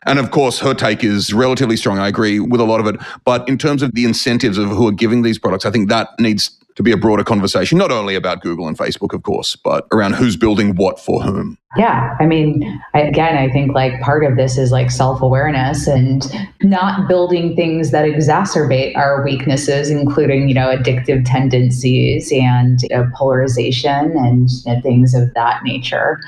And 0.06 0.18
of 0.18 0.32
course, 0.32 0.60
her 0.60 0.73
take 0.73 1.03
is 1.03 1.34
relatively 1.34 1.78
strong. 1.78 1.99
I 1.99 2.07
agree 2.07 2.40
with 2.40 2.60
a 2.60 2.64
lot 2.65 2.80
of 2.80 2.88
it. 2.88 2.95
But 3.23 3.48
in 3.48 3.57
terms 3.57 3.84
of 3.84 3.94
the 3.94 4.06
incentives 4.06 4.57
of 4.57 4.69
who 4.69 4.88
are 4.88 4.94
giving 4.94 5.22
these 5.22 5.38
products, 5.38 5.65
I 5.65 5.72
think 5.72 5.90
that 5.90 6.10
needs 6.19 6.49
to 6.76 6.84
be 6.84 6.91
a 6.91 6.98
broader 6.98 7.23
conversation, 7.23 7.78
not 7.78 7.91
only 7.91 8.15
about 8.15 8.41
Google 8.41 8.68
and 8.68 8.78
Facebook, 8.78 9.14
of 9.14 9.23
course, 9.23 9.56
but 9.56 9.86
around 9.91 10.14
who's 10.14 10.38
building 10.38 10.76
what 10.76 10.99
for 10.99 11.22
whom. 11.22 11.57
Yeah. 11.78 12.15
I 12.19 12.26
mean, 12.26 12.82
again, 12.94 13.38
I 13.38 13.49
think 13.52 13.73
like 13.73 13.99
part 14.02 14.23
of 14.23 14.38
this 14.38 14.57
is 14.57 14.72
like 14.72 14.90
self 14.90 15.22
awareness 15.22 15.88
and 15.88 16.26
not 16.64 17.07
building 17.07 17.56
things 17.56 17.91
that 17.91 18.06
exacerbate 18.06 18.95
our 18.95 19.23
weaknesses, 19.23 19.90
including, 19.90 20.48
you 20.48 20.56
know, 20.56 20.76
addictive 20.76 21.23
tendencies 21.26 22.32
and 22.32 22.82
you 22.84 22.90
know, 22.90 23.10
polarization 23.15 24.18
and 24.18 24.49
you 24.65 24.73
know, 24.73 24.82
things 24.82 25.14
of 25.14 25.34
that 25.34 25.64
nature 25.64 26.19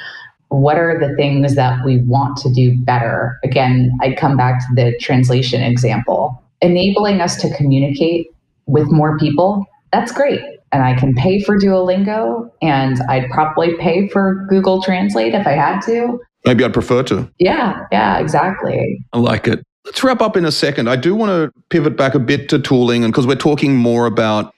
what 0.54 0.78
are 0.78 1.00
the 1.00 1.16
things 1.16 1.56
that 1.56 1.84
we 1.84 1.98
want 2.04 2.38
to 2.38 2.54
do 2.54 2.78
better? 2.78 3.40
Again, 3.44 3.92
I'd 4.02 4.18
come 4.18 4.38
back 4.38 4.60
to 4.60 4.76
the 4.76 4.98
translation 5.00 5.62
example. 5.64 6.42
Enabling 6.62 7.22
us 7.22 7.42
to 7.42 7.54
communicate 7.56 8.28
with 8.66 8.92
more 8.92 9.18
people, 9.18 9.66
that's 9.92 10.12
great. 10.12 10.42
And 10.72 10.84
I 10.84 10.96
can 10.96 11.14
pay 11.16 11.42
for 11.42 11.58
Duolingo 11.58 12.50
and 12.62 13.00
I'd 13.10 13.30
probably 13.30 13.76
pay 13.78 14.08
for 14.10 14.46
Google 14.50 14.82
Translate 14.82 15.34
if 15.34 15.46
I 15.46 15.52
had 15.52 15.82
to. 15.82 16.20
Maybe 16.46 16.64
I'd 16.64 16.74
prefer 16.74 17.04
to. 17.04 17.32
Yeah, 17.40 17.80
yeah, 17.92 18.20
exactly. 18.20 19.04
I 19.14 19.18
like 19.18 19.48
it. 19.48 19.64
Let's 19.86 20.04
wrap 20.04 20.22
up 20.22 20.38
in 20.38 20.46
a 20.46 20.52
second. 20.52 20.90
I 20.90 20.96
do 20.96 21.14
want 21.14 21.30
to 21.30 21.62
pivot 21.70 21.98
back 21.98 22.16
a 22.16 22.20
bit 22.20 22.48
to 22.50 22.60
tooling 22.60 23.04
and 23.04 23.12
because 23.12 23.28
we're 23.28 23.36
talking 23.36 23.76
more 23.76 24.06
about 24.06 24.54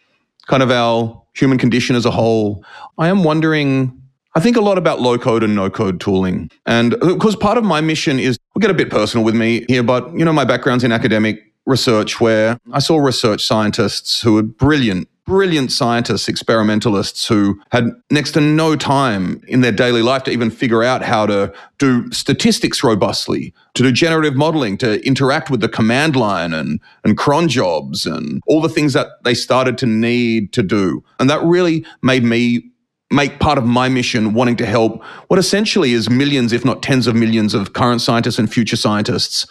kind 0.47 0.61
of 0.61 0.71
our 0.71 1.21
human 1.35 1.57
condition 1.57 1.95
as 1.95 2.05
a 2.05 2.11
whole. 2.11 2.63
I 2.97 3.09
am 3.09 3.23
wondering 3.23 4.01
I 4.35 4.41
think 4.41 4.57
a 4.57 4.61
lot 4.61 4.77
about 4.77 4.99
low 4.99 5.17
code 5.17 5.43
and 5.43 5.55
no 5.55 5.69
code 5.69 6.01
tooling. 6.01 6.51
And 6.65 6.91
because 6.99 7.37
part 7.37 7.57
of 7.57 7.63
my 7.63 7.79
mission 7.79 8.19
is, 8.19 8.37
we'll 8.53 8.59
get 8.61 8.69
a 8.69 8.73
bit 8.75 8.89
personal 8.89 9.23
with 9.23 9.33
me 9.33 9.65
here, 9.69 9.81
but 9.81 10.11
you 10.13 10.25
know, 10.25 10.33
my 10.33 10.43
background's 10.43 10.83
in 10.83 10.91
academic 10.91 11.53
research 11.65 12.19
where 12.19 12.59
I 12.73 12.79
saw 12.79 12.97
research 12.97 13.45
scientists 13.45 14.21
who 14.21 14.33
were 14.33 14.43
brilliant, 14.43 15.07
brilliant 15.25 15.71
scientists, 15.71 16.27
experimentalists 16.27 17.27
who 17.27 17.59
had 17.71 17.89
next 18.11 18.33
to 18.33 18.41
no 18.41 18.75
time 18.75 19.41
in 19.47 19.61
their 19.61 19.71
daily 19.71 20.01
life 20.01 20.23
to 20.23 20.31
even 20.31 20.51
figure 20.51 20.83
out 20.83 21.01
how 21.01 21.25
to 21.25 21.51
do 21.79 22.11
statistics 22.11 22.83
robustly, 22.83 23.53
to 23.73 23.83
do 23.83 23.91
generative 23.91 24.35
modeling, 24.35 24.77
to 24.77 25.03
interact 25.07 25.49
with 25.49 25.61
the 25.61 25.69
command 25.69 26.15
line 26.15 26.53
and, 26.53 26.79
and 27.03 27.17
cron 27.17 27.47
jobs 27.47 28.05
and 28.05 28.43
all 28.47 28.61
the 28.61 28.69
things 28.69 28.93
that 28.93 29.07
they 29.23 29.33
started 29.33 29.77
to 29.77 29.85
need 29.85 30.53
to 30.53 30.61
do. 30.61 31.03
And 31.19 31.29
that 31.29 31.41
really 31.41 31.85
made 32.03 32.23
me 32.23 32.69
make 33.15 33.39
part 33.39 33.57
of 33.57 33.65
my 33.65 33.89
mission 33.89 34.33
wanting 34.33 34.57
to 34.57 34.65
help 34.65 35.03
what 35.27 35.39
essentially 35.39 35.93
is 35.93 36.09
millions, 36.09 36.51
if 36.51 36.65
not 36.65 36.83
tens 36.83 37.07
of 37.07 37.15
millions, 37.15 37.53
of 37.53 37.73
current 37.73 38.01
scientists 38.01 38.37
and 38.37 38.51
future 38.51 38.75
scientists 38.75 39.47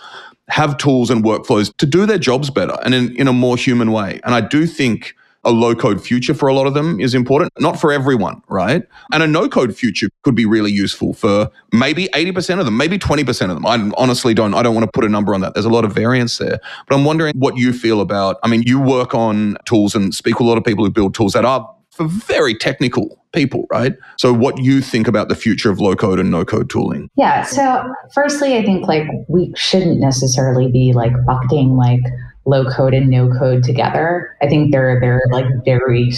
have 0.49 0.77
tools 0.77 1.11
and 1.11 1.24
workflows 1.24 1.74
to 1.78 1.86
do 1.86 2.05
their 2.05 2.19
jobs 2.19 2.51
better 2.51 2.77
and 2.85 2.95
in, 2.95 3.16
in 3.16 3.27
a 3.27 3.32
more 3.32 3.57
human 3.57 3.93
way. 3.93 4.20
And 4.24 4.35
I 4.35 4.43
do 4.43 4.66
think 4.66 5.15
a 5.45 5.51
low 5.51 5.74
code 5.74 6.03
future 6.03 6.35
for 6.35 6.49
a 6.49 6.55
lot 6.55 6.66
of 6.66 6.74
them 6.74 7.01
is 7.01 7.15
important, 7.15 7.53
not 7.59 7.78
for 7.78 7.93
everyone, 7.93 8.43
right? 8.49 8.82
And 9.12 9.23
a 9.23 9.27
no 9.27 9.49
code 9.49 9.77
future 9.77 10.09
could 10.23 10.35
be 10.35 10.47
really 10.47 10.73
useful 10.73 11.12
for 11.12 11.51
maybe 11.73 12.09
80% 12.09 12.59
of 12.59 12.65
them, 12.65 12.77
maybe 12.77 12.99
20% 12.99 13.28
of 13.51 13.55
them. 13.55 13.66
I 13.66 13.91
honestly 13.97 14.35
don't, 14.35 14.55
I 14.55 14.62
don't 14.62 14.74
want 14.74 14.86
to 14.86 14.91
put 14.93 15.05
a 15.05 15.09
number 15.09 15.35
on 15.35 15.43
that. 15.43 15.55
There's 15.55 15.66
a 15.66 15.70
lot 15.70 15.85
of 15.85 15.93
variance 15.93 16.39
there. 16.39 16.59
But 16.89 16.97
I'm 16.97 17.05
wondering 17.05 17.35
what 17.36 17.57
you 17.57 17.73
feel 17.73 18.01
about, 18.01 18.39
I 18.43 18.49
mean, 18.49 18.62
you 18.62 18.81
work 18.81 19.15
on 19.15 19.59
tools 19.66 19.95
and 19.95 20.15
speak 20.15 20.39
with 20.39 20.47
a 20.47 20.49
lot 20.49 20.59
of 20.59 20.65
people 20.65 20.85
who 20.85 20.91
build 20.91 21.15
tools 21.15 21.35
that 21.35 21.45
are 21.45 21.74
for 21.95 22.07
very 22.07 22.55
technical 22.55 23.23
people, 23.33 23.66
right? 23.71 23.95
So, 24.19 24.33
what 24.33 24.59
you 24.59 24.81
think 24.81 25.07
about 25.09 25.29
the 25.29 25.35
future 25.35 25.71
of 25.71 25.81
low 25.81 25.95
code 25.95 26.19
and 26.19 26.31
no 26.31 26.45
code 26.45 26.71
tooling? 26.71 27.11
Yeah. 27.16 27.43
So, 27.43 27.85
firstly, 28.12 28.57
I 28.57 28.65
think 28.65 28.87
like 28.87 29.07
we 29.29 29.53
shouldn't 29.57 30.01
necessarily 30.01 30.71
be 30.71 30.93
like 30.93 31.12
bucketing 31.27 31.77
like 31.77 32.01
low 32.47 32.65
code 32.71 32.95
and 32.95 33.09
no 33.09 33.31
code 33.39 33.62
together. 33.62 34.37
I 34.43 34.49
think 34.49 34.73
there, 34.73 34.99
there 35.01 35.16
are 35.16 35.33
like 35.33 35.47
very 35.65 36.12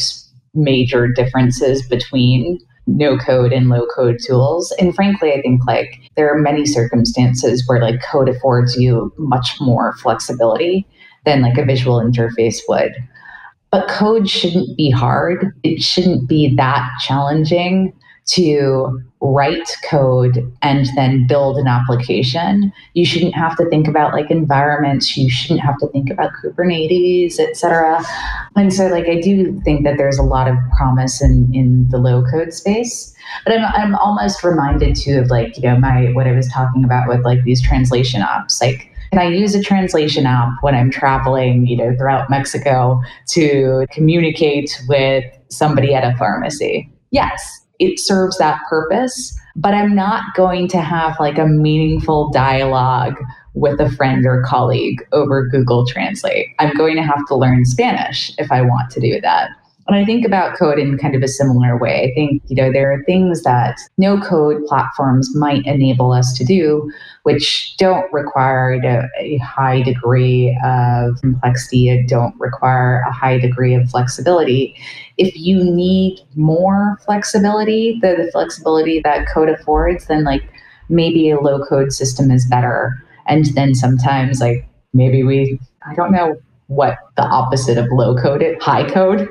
major 0.55 1.09
differences 1.09 1.87
between 1.87 2.59
no 2.87 3.19
code 3.19 3.53
and 3.53 3.69
low 3.69 3.87
code 3.95 4.19
tools. 4.25 4.73
And 4.79 4.95
frankly, 4.95 5.33
I 5.33 5.41
think 5.43 5.61
like 5.67 6.01
there 6.17 6.33
are 6.33 6.39
many 6.39 6.65
circumstances 6.67 7.65
where 7.67 7.81
like 7.81 8.01
code 8.03 8.29
affords 8.29 8.77
you 8.77 9.13
much 9.19 9.61
more 9.61 9.95
flexibility 9.95 10.87
than 11.25 11.43
like 11.43 11.59
a 11.59 11.65
visual 11.65 12.01
interface 12.01 12.59
would. 12.69 12.93
But 13.71 13.89
code 13.89 14.29
shouldn't 14.29 14.77
be 14.77 14.91
hard. 14.91 15.53
It 15.63 15.83
shouldn't 15.83 16.29
be 16.29 16.55
that 16.57 16.89
challenging 17.01 17.93
to 18.27 19.01
write 19.21 19.69
code 19.89 20.53
and 20.63 20.87
then 20.95 21.27
build 21.27 21.59
an 21.59 21.67
application. 21.67 22.73
You 22.95 23.07
shouldn't 23.07 23.35
have 23.35 23.57
to 23.57 23.69
think 23.71 23.89
about 23.89 24.13
like 24.13 24.31
environments. 24.31 25.17
You 25.17 25.31
shouldn't 25.31 25.61
have 25.61 25.79
to 25.79 25.87
think 25.89 26.11
about 26.11 26.33
Kubernetes, 26.43 27.39
etc. 27.39 28.05
And 28.57 28.73
so 28.73 28.89
like 28.89 29.09
I 29.09 29.21
do 29.21 29.61
think 29.65 29.85
that 29.85 29.97
there's 29.97 30.19
a 30.19 30.23
lot 30.23 30.49
of 30.49 30.57
promise 30.77 31.23
in 31.23 31.53
in 31.55 31.89
the 31.89 31.99
low 31.99 32.25
code 32.31 32.53
space. 32.53 33.15
But 33.45 33.59
I'm 33.59 33.65
I'm 33.65 33.95
almost 33.97 34.45
reminded 34.45 34.97
too 34.97 35.19
of 35.19 35.31
like, 35.31 35.57
you 35.57 35.63
know, 35.63 35.79
my 35.79 36.07
what 36.13 36.27
I 36.27 36.33
was 36.33 36.49
talking 36.49 36.85
about 36.85 37.09
with 37.09 37.25
like 37.25 37.43
these 37.45 37.63
translation 37.63 38.23
apps. 38.23 38.61
Like 38.61 38.93
can 39.17 39.33
I 39.33 39.35
use 39.35 39.55
a 39.55 39.63
translation 39.63 40.27
app 40.27 40.51
when 40.61 40.75
I'm 40.75 40.91
traveling, 40.91 41.67
you 41.67 41.75
know, 41.75 41.97
throughout 41.97 42.29
Mexico 42.29 43.01
to 43.31 43.87
communicate 43.91 44.79
with 44.91 45.25
somebody 45.49 45.95
at 45.95 46.05
a 46.05 46.15
pharmacy? 46.19 46.93
Yes, 47.13 47.43
it 47.79 47.99
serves 47.99 48.37
that 48.37 48.61
purpose, 48.69 49.35
but 49.57 49.73
I'm 49.73 49.95
not 49.95 50.23
going 50.35 50.69
to 50.69 50.83
have 50.83 51.19
like 51.19 51.39
a 51.39 51.47
meaningful 51.47 52.31
dialogue 52.31 53.15
with 53.55 53.81
a 53.81 53.91
friend 53.93 54.27
or 54.27 54.43
colleague 54.43 55.03
over 55.13 55.49
Google 55.49 55.87
Translate. 55.87 56.49
I'm 56.59 56.75
going 56.75 56.97
to 56.97 57.03
have 57.03 57.25
to 57.29 57.37
learn 57.37 57.65
Spanish 57.65 58.35
if 58.37 58.53
I 58.53 58.61
want 58.61 58.91
to 58.91 59.01
do 59.01 59.19
that. 59.23 59.49
And 59.89 59.97
I 59.97 60.05
think 60.05 60.27
about 60.27 60.59
code 60.59 60.79
in 60.79 60.99
kind 60.99 61.15
of 61.15 61.23
a 61.23 61.29
similar 61.29 61.79
way. 61.79 62.11
I 62.11 62.15
think, 62.15 62.43
you 62.49 62.57
know, 62.57 62.73
there 62.73 62.93
are 62.93 63.05
things 63.05 63.43
that 63.45 63.79
no 63.99 64.21
code 64.21 64.65
platforms 64.67 65.35
might 65.37 65.65
enable 65.65 66.13
us 66.13 66.33
to 66.35 66.45
do, 66.45 66.91
which 67.27 67.77
don't 67.77 68.07
require 68.13 68.75
a, 68.75 69.11
a 69.19 69.37
high 69.39 69.83
degree 69.83 70.57
of 70.65 71.21
complexity 71.21 71.89
and 71.89 72.09
don't 72.09 72.39
require 72.39 73.03
a 73.05 73.11
high 73.11 73.37
degree 73.37 73.75
of 73.75 73.91
flexibility. 73.91 74.77
If 75.19 75.37
you 75.37 75.65
need 75.65 76.21
more 76.37 77.01
flexibility, 77.05 77.99
the, 78.01 78.15
the 78.27 78.31
flexibility 78.31 79.01
that 79.01 79.27
code 79.27 79.49
affords, 79.49 80.07
then 80.07 80.23
like 80.23 80.45
maybe 80.89 81.29
a 81.31 81.41
low 81.41 81.65
code 81.65 81.93
system 81.93 82.31
is 82.31 82.47
better. 82.47 82.95
And 83.27 83.47
then 83.57 83.75
sometimes 83.75 84.41
like 84.41 84.65
maybe 84.95 85.25
we, 85.25 85.59
I 85.85 85.97
don't 85.97 86.13
know 86.13 86.37
what 86.69 86.97
the 87.17 87.25
opposite 87.25 87.77
of 87.77 87.87
low 87.91 88.17
code 88.17 88.41
is, 88.41 88.55
high 88.63 88.89
code, 88.89 89.29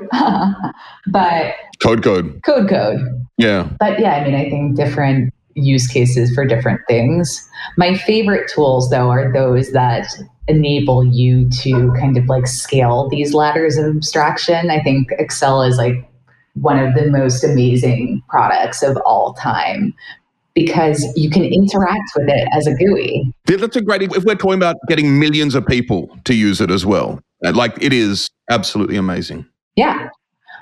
but 1.06 1.54
code 1.82 2.02
code. 2.02 2.42
Code 2.44 2.68
code. 2.68 3.00
Yeah. 3.38 3.70
But 3.80 3.98
yeah, 3.98 4.16
I 4.16 4.24
mean, 4.24 4.34
I 4.34 4.50
think 4.50 4.76
different 4.76 5.32
use 5.56 5.86
cases 5.86 6.32
for 6.34 6.44
different 6.44 6.80
things. 6.86 7.48
My 7.76 7.96
favorite 7.96 8.48
tools 8.48 8.90
though 8.90 9.10
are 9.10 9.32
those 9.32 9.72
that 9.72 10.06
enable 10.48 11.04
you 11.04 11.48
to 11.50 11.92
kind 11.98 12.16
of 12.16 12.26
like 12.26 12.46
scale 12.46 13.08
these 13.08 13.34
ladders 13.34 13.76
of 13.76 13.96
abstraction. 13.96 14.70
I 14.70 14.80
think 14.80 15.08
Excel 15.18 15.62
is 15.62 15.76
like 15.76 16.08
one 16.54 16.78
of 16.78 16.94
the 16.94 17.10
most 17.10 17.42
amazing 17.42 18.22
products 18.28 18.82
of 18.82 18.96
all 19.04 19.34
time 19.34 19.92
because 20.54 21.04
you 21.16 21.28
can 21.28 21.44
interact 21.44 22.10
with 22.16 22.28
it 22.28 22.48
as 22.52 22.66
a 22.66 22.74
GUI. 22.74 23.30
That's 23.44 23.76
a 23.76 23.82
great, 23.82 24.02
if 24.02 24.24
we're 24.24 24.36
talking 24.36 24.54
about 24.54 24.76
getting 24.88 25.18
millions 25.18 25.54
of 25.54 25.66
people 25.66 26.16
to 26.24 26.34
use 26.34 26.60
it 26.60 26.70
as 26.70 26.86
well, 26.86 27.20
like 27.42 27.76
it 27.82 27.92
is 27.92 28.28
absolutely 28.50 28.96
amazing. 28.96 29.46
Yeah. 29.74 30.08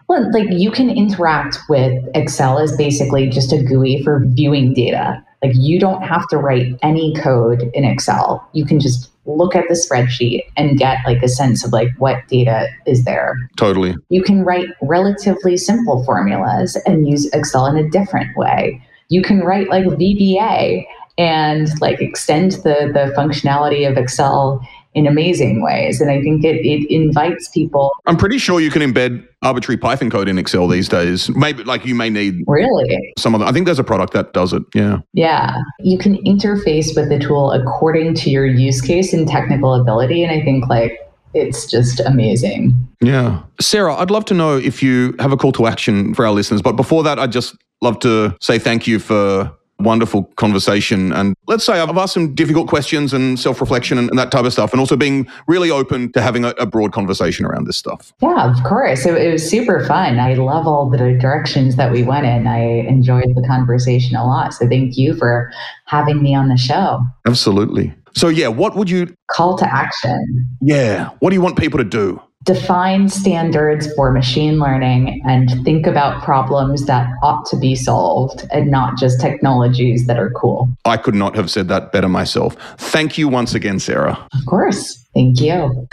Well, 0.08 0.30
like 0.32 0.48
you 0.50 0.70
can 0.70 0.90
interact 0.90 1.58
with 1.68 2.04
Excel 2.14 2.58
as 2.58 2.76
basically 2.76 3.28
just 3.28 3.52
a 3.52 3.62
GUI 3.62 4.02
for 4.02 4.22
viewing 4.26 4.74
data. 4.74 5.24
Like 5.42 5.52
you 5.54 5.78
don't 5.78 6.02
have 6.02 6.26
to 6.28 6.38
write 6.38 6.78
any 6.82 7.14
code 7.14 7.70
in 7.74 7.84
Excel. 7.84 8.46
You 8.52 8.64
can 8.64 8.80
just 8.80 9.10
look 9.26 9.56
at 9.56 9.64
the 9.68 9.74
spreadsheet 9.74 10.42
and 10.56 10.78
get 10.78 10.98
like 11.06 11.22
a 11.22 11.28
sense 11.28 11.64
of 11.64 11.72
like 11.72 11.88
what 11.98 12.26
data 12.28 12.68
is 12.86 13.04
there. 13.04 13.36
Totally. 13.56 13.94
You 14.10 14.22
can 14.22 14.44
write 14.44 14.68
relatively 14.82 15.56
simple 15.56 16.04
formulas 16.04 16.76
and 16.86 17.08
use 17.08 17.26
Excel 17.32 17.66
in 17.66 17.76
a 17.76 17.88
different 17.88 18.36
way 18.36 18.82
you 19.08 19.22
can 19.22 19.40
write 19.40 19.68
like 19.68 19.84
VBA 19.84 20.84
and 21.18 21.80
like 21.80 22.00
extend 22.00 22.52
the 22.52 22.90
the 22.92 23.12
functionality 23.16 23.88
of 23.88 23.96
Excel 23.96 24.66
in 24.94 25.06
amazing 25.06 25.62
ways. 25.62 26.00
And 26.00 26.10
I 26.10 26.22
think 26.22 26.44
it, 26.44 26.64
it 26.64 26.92
invites 26.92 27.48
people. 27.48 27.92
I'm 28.06 28.16
pretty 28.16 28.38
sure 28.38 28.60
you 28.60 28.70
can 28.70 28.80
embed 28.82 29.26
arbitrary 29.42 29.76
Python 29.76 30.08
code 30.08 30.28
in 30.28 30.38
Excel 30.38 30.68
these 30.68 30.88
days. 30.88 31.28
Maybe 31.30 31.64
like 31.64 31.84
you 31.84 31.94
may 31.94 32.10
need 32.10 32.44
really 32.46 33.12
some 33.18 33.34
of 33.34 33.40
the, 33.40 33.46
I 33.46 33.52
think 33.52 33.66
there's 33.66 33.78
a 33.78 33.84
product 33.84 34.12
that 34.12 34.32
does 34.32 34.52
it. 34.52 34.62
Yeah. 34.74 34.98
Yeah. 35.12 35.56
You 35.80 35.98
can 35.98 36.16
interface 36.24 36.96
with 36.96 37.08
the 37.08 37.18
tool 37.18 37.52
according 37.52 38.14
to 38.14 38.30
your 38.30 38.46
use 38.46 38.80
case 38.80 39.12
and 39.12 39.28
technical 39.28 39.74
ability. 39.74 40.22
And 40.22 40.32
I 40.32 40.44
think 40.44 40.68
like 40.68 40.98
it's 41.34 41.66
just 41.66 42.00
amazing. 42.00 42.72
Yeah. 43.00 43.42
Sarah, 43.60 43.96
I'd 43.96 44.10
love 44.10 44.24
to 44.26 44.34
know 44.34 44.56
if 44.56 44.82
you 44.82 45.14
have 45.18 45.32
a 45.32 45.36
call 45.36 45.52
to 45.52 45.66
action 45.66 46.14
for 46.14 46.24
our 46.24 46.32
listeners. 46.32 46.62
But 46.62 46.72
before 46.72 47.02
that, 47.02 47.18
I'd 47.18 47.32
just 47.32 47.56
love 47.82 47.98
to 48.00 48.34
say 48.40 48.58
thank 48.58 48.86
you 48.86 48.98
for 48.98 49.52
wonderful 49.78 50.24
conversation. 50.36 51.12
And 51.12 51.34
let's 51.46 51.64
say 51.64 51.80
I've 51.80 51.96
asked 51.96 52.14
some 52.14 52.34
difficult 52.34 52.68
questions 52.68 53.12
and 53.12 53.38
self 53.38 53.60
reflection 53.60 53.98
and, 53.98 54.08
and, 54.10 54.18
that 54.18 54.30
type 54.30 54.44
of 54.44 54.52
stuff, 54.52 54.72
and 54.72 54.80
also 54.80 54.96
being 54.96 55.28
really 55.46 55.70
open 55.70 56.12
to 56.12 56.22
having 56.22 56.44
a, 56.44 56.50
a 56.50 56.66
broad 56.66 56.92
conversation 56.92 57.44
around 57.44 57.66
this 57.66 57.76
stuff. 57.76 58.12
Yeah, 58.22 58.50
of 58.50 58.62
course. 58.64 59.04
It, 59.06 59.14
it, 59.16 59.32
was 59.32 59.48
super 59.48 59.84
fun. 59.84 60.18
I 60.18 60.34
love 60.34 60.66
all 60.66 60.88
the 60.88 60.98
directions 60.98 61.76
that 61.76 61.92
we 61.92 62.02
went 62.02 62.26
in. 62.26 62.46
I 62.46 62.60
enjoyed 62.60 63.34
the 63.34 63.44
conversation 63.46 64.16
a 64.16 64.24
lot. 64.24 64.54
So 64.54 64.68
thank 64.68 64.96
you 64.96 65.14
for 65.14 65.50
having 65.86 66.22
me 66.22 66.34
on 66.34 66.48
the 66.48 66.56
show. 66.56 67.00
Absolutely. 67.26 67.94
So, 68.14 68.28
yeah, 68.28 68.48
what 68.48 68.76
would 68.76 68.88
you 68.88 69.14
call 69.28 69.58
to 69.58 69.74
action? 69.74 70.48
Yeah. 70.60 71.10
What 71.18 71.30
do 71.30 71.34
you 71.34 71.42
want 71.42 71.58
people 71.58 71.78
to 71.78 71.84
do? 71.84 72.22
Define 72.44 73.08
standards 73.08 73.90
for 73.94 74.12
machine 74.12 74.58
learning 74.58 75.22
and 75.26 75.50
think 75.64 75.86
about 75.86 76.22
problems 76.22 76.84
that 76.84 77.08
ought 77.22 77.46
to 77.46 77.56
be 77.56 77.74
solved 77.74 78.46
and 78.52 78.70
not 78.70 78.98
just 78.98 79.18
technologies 79.18 80.06
that 80.06 80.18
are 80.18 80.30
cool. 80.30 80.68
I 80.84 80.98
could 80.98 81.14
not 81.14 81.34
have 81.36 81.50
said 81.50 81.68
that 81.68 81.90
better 81.90 82.08
myself. 82.08 82.54
Thank 82.76 83.16
you 83.16 83.28
once 83.28 83.54
again, 83.54 83.80
Sarah. 83.80 84.28
Of 84.34 84.44
course. 84.46 84.96
Thank 85.14 85.40
you. 85.40 85.88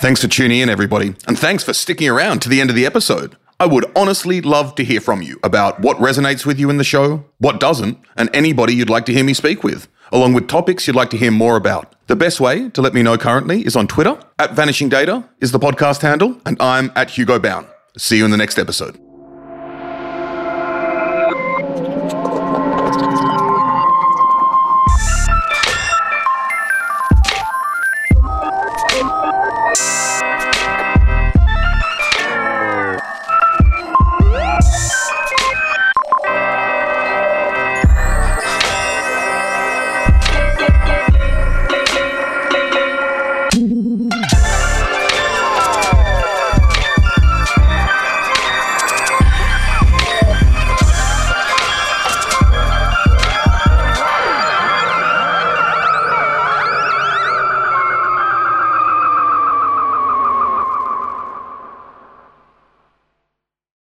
Thanks 0.00 0.22
for 0.22 0.28
tuning 0.28 0.60
in, 0.60 0.70
everybody. 0.70 1.14
And 1.26 1.38
thanks 1.38 1.62
for 1.62 1.74
sticking 1.74 2.08
around 2.08 2.40
to 2.42 2.48
the 2.48 2.62
end 2.62 2.70
of 2.70 2.76
the 2.76 2.86
episode. 2.86 3.36
I 3.60 3.66
would 3.66 3.84
honestly 3.94 4.40
love 4.40 4.76
to 4.76 4.84
hear 4.84 5.02
from 5.02 5.20
you 5.20 5.38
about 5.42 5.80
what 5.80 5.98
resonates 5.98 6.46
with 6.46 6.58
you 6.58 6.70
in 6.70 6.78
the 6.78 6.84
show, 6.84 7.24
what 7.38 7.60
doesn't, 7.60 7.98
and 8.16 8.30
anybody 8.32 8.74
you'd 8.74 8.88
like 8.88 9.04
to 9.06 9.12
hear 9.12 9.24
me 9.24 9.34
speak 9.34 9.62
with 9.62 9.88
along 10.12 10.34
with 10.34 10.48
topics 10.48 10.86
you'd 10.86 10.96
like 10.96 11.10
to 11.10 11.16
hear 11.16 11.30
more 11.30 11.56
about. 11.56 11.94
The 12.06 12.16
best 12.16 12.40
way 12.40 12.70
to 12.70 12.82
let 12.82 12.94
me 12.94 13.02
know 13.02 13.18
currently 13.18 13.66
is 13.66 13.76
on 13.76 13.86
Twitter. 13.86 14.18
At 14.38 14.52
Vanishing 14.54 14.88
Data 14.88 15.28
is 15.40 15.52
the 15.52 15.58
podcast 15.58 16.02
handle, 16.02 16.40
and 16.46 16.56
I'm 16.60 16.90
at 16.96 17.10
Hugo 17.10 17.38
Bowne. 17.38 17.66
See 17.96 18.18
you 18.18 18.24
in 18.24 18.30
the 18.30 18.36
next 18.36 18.58
episode. 18.58 19.07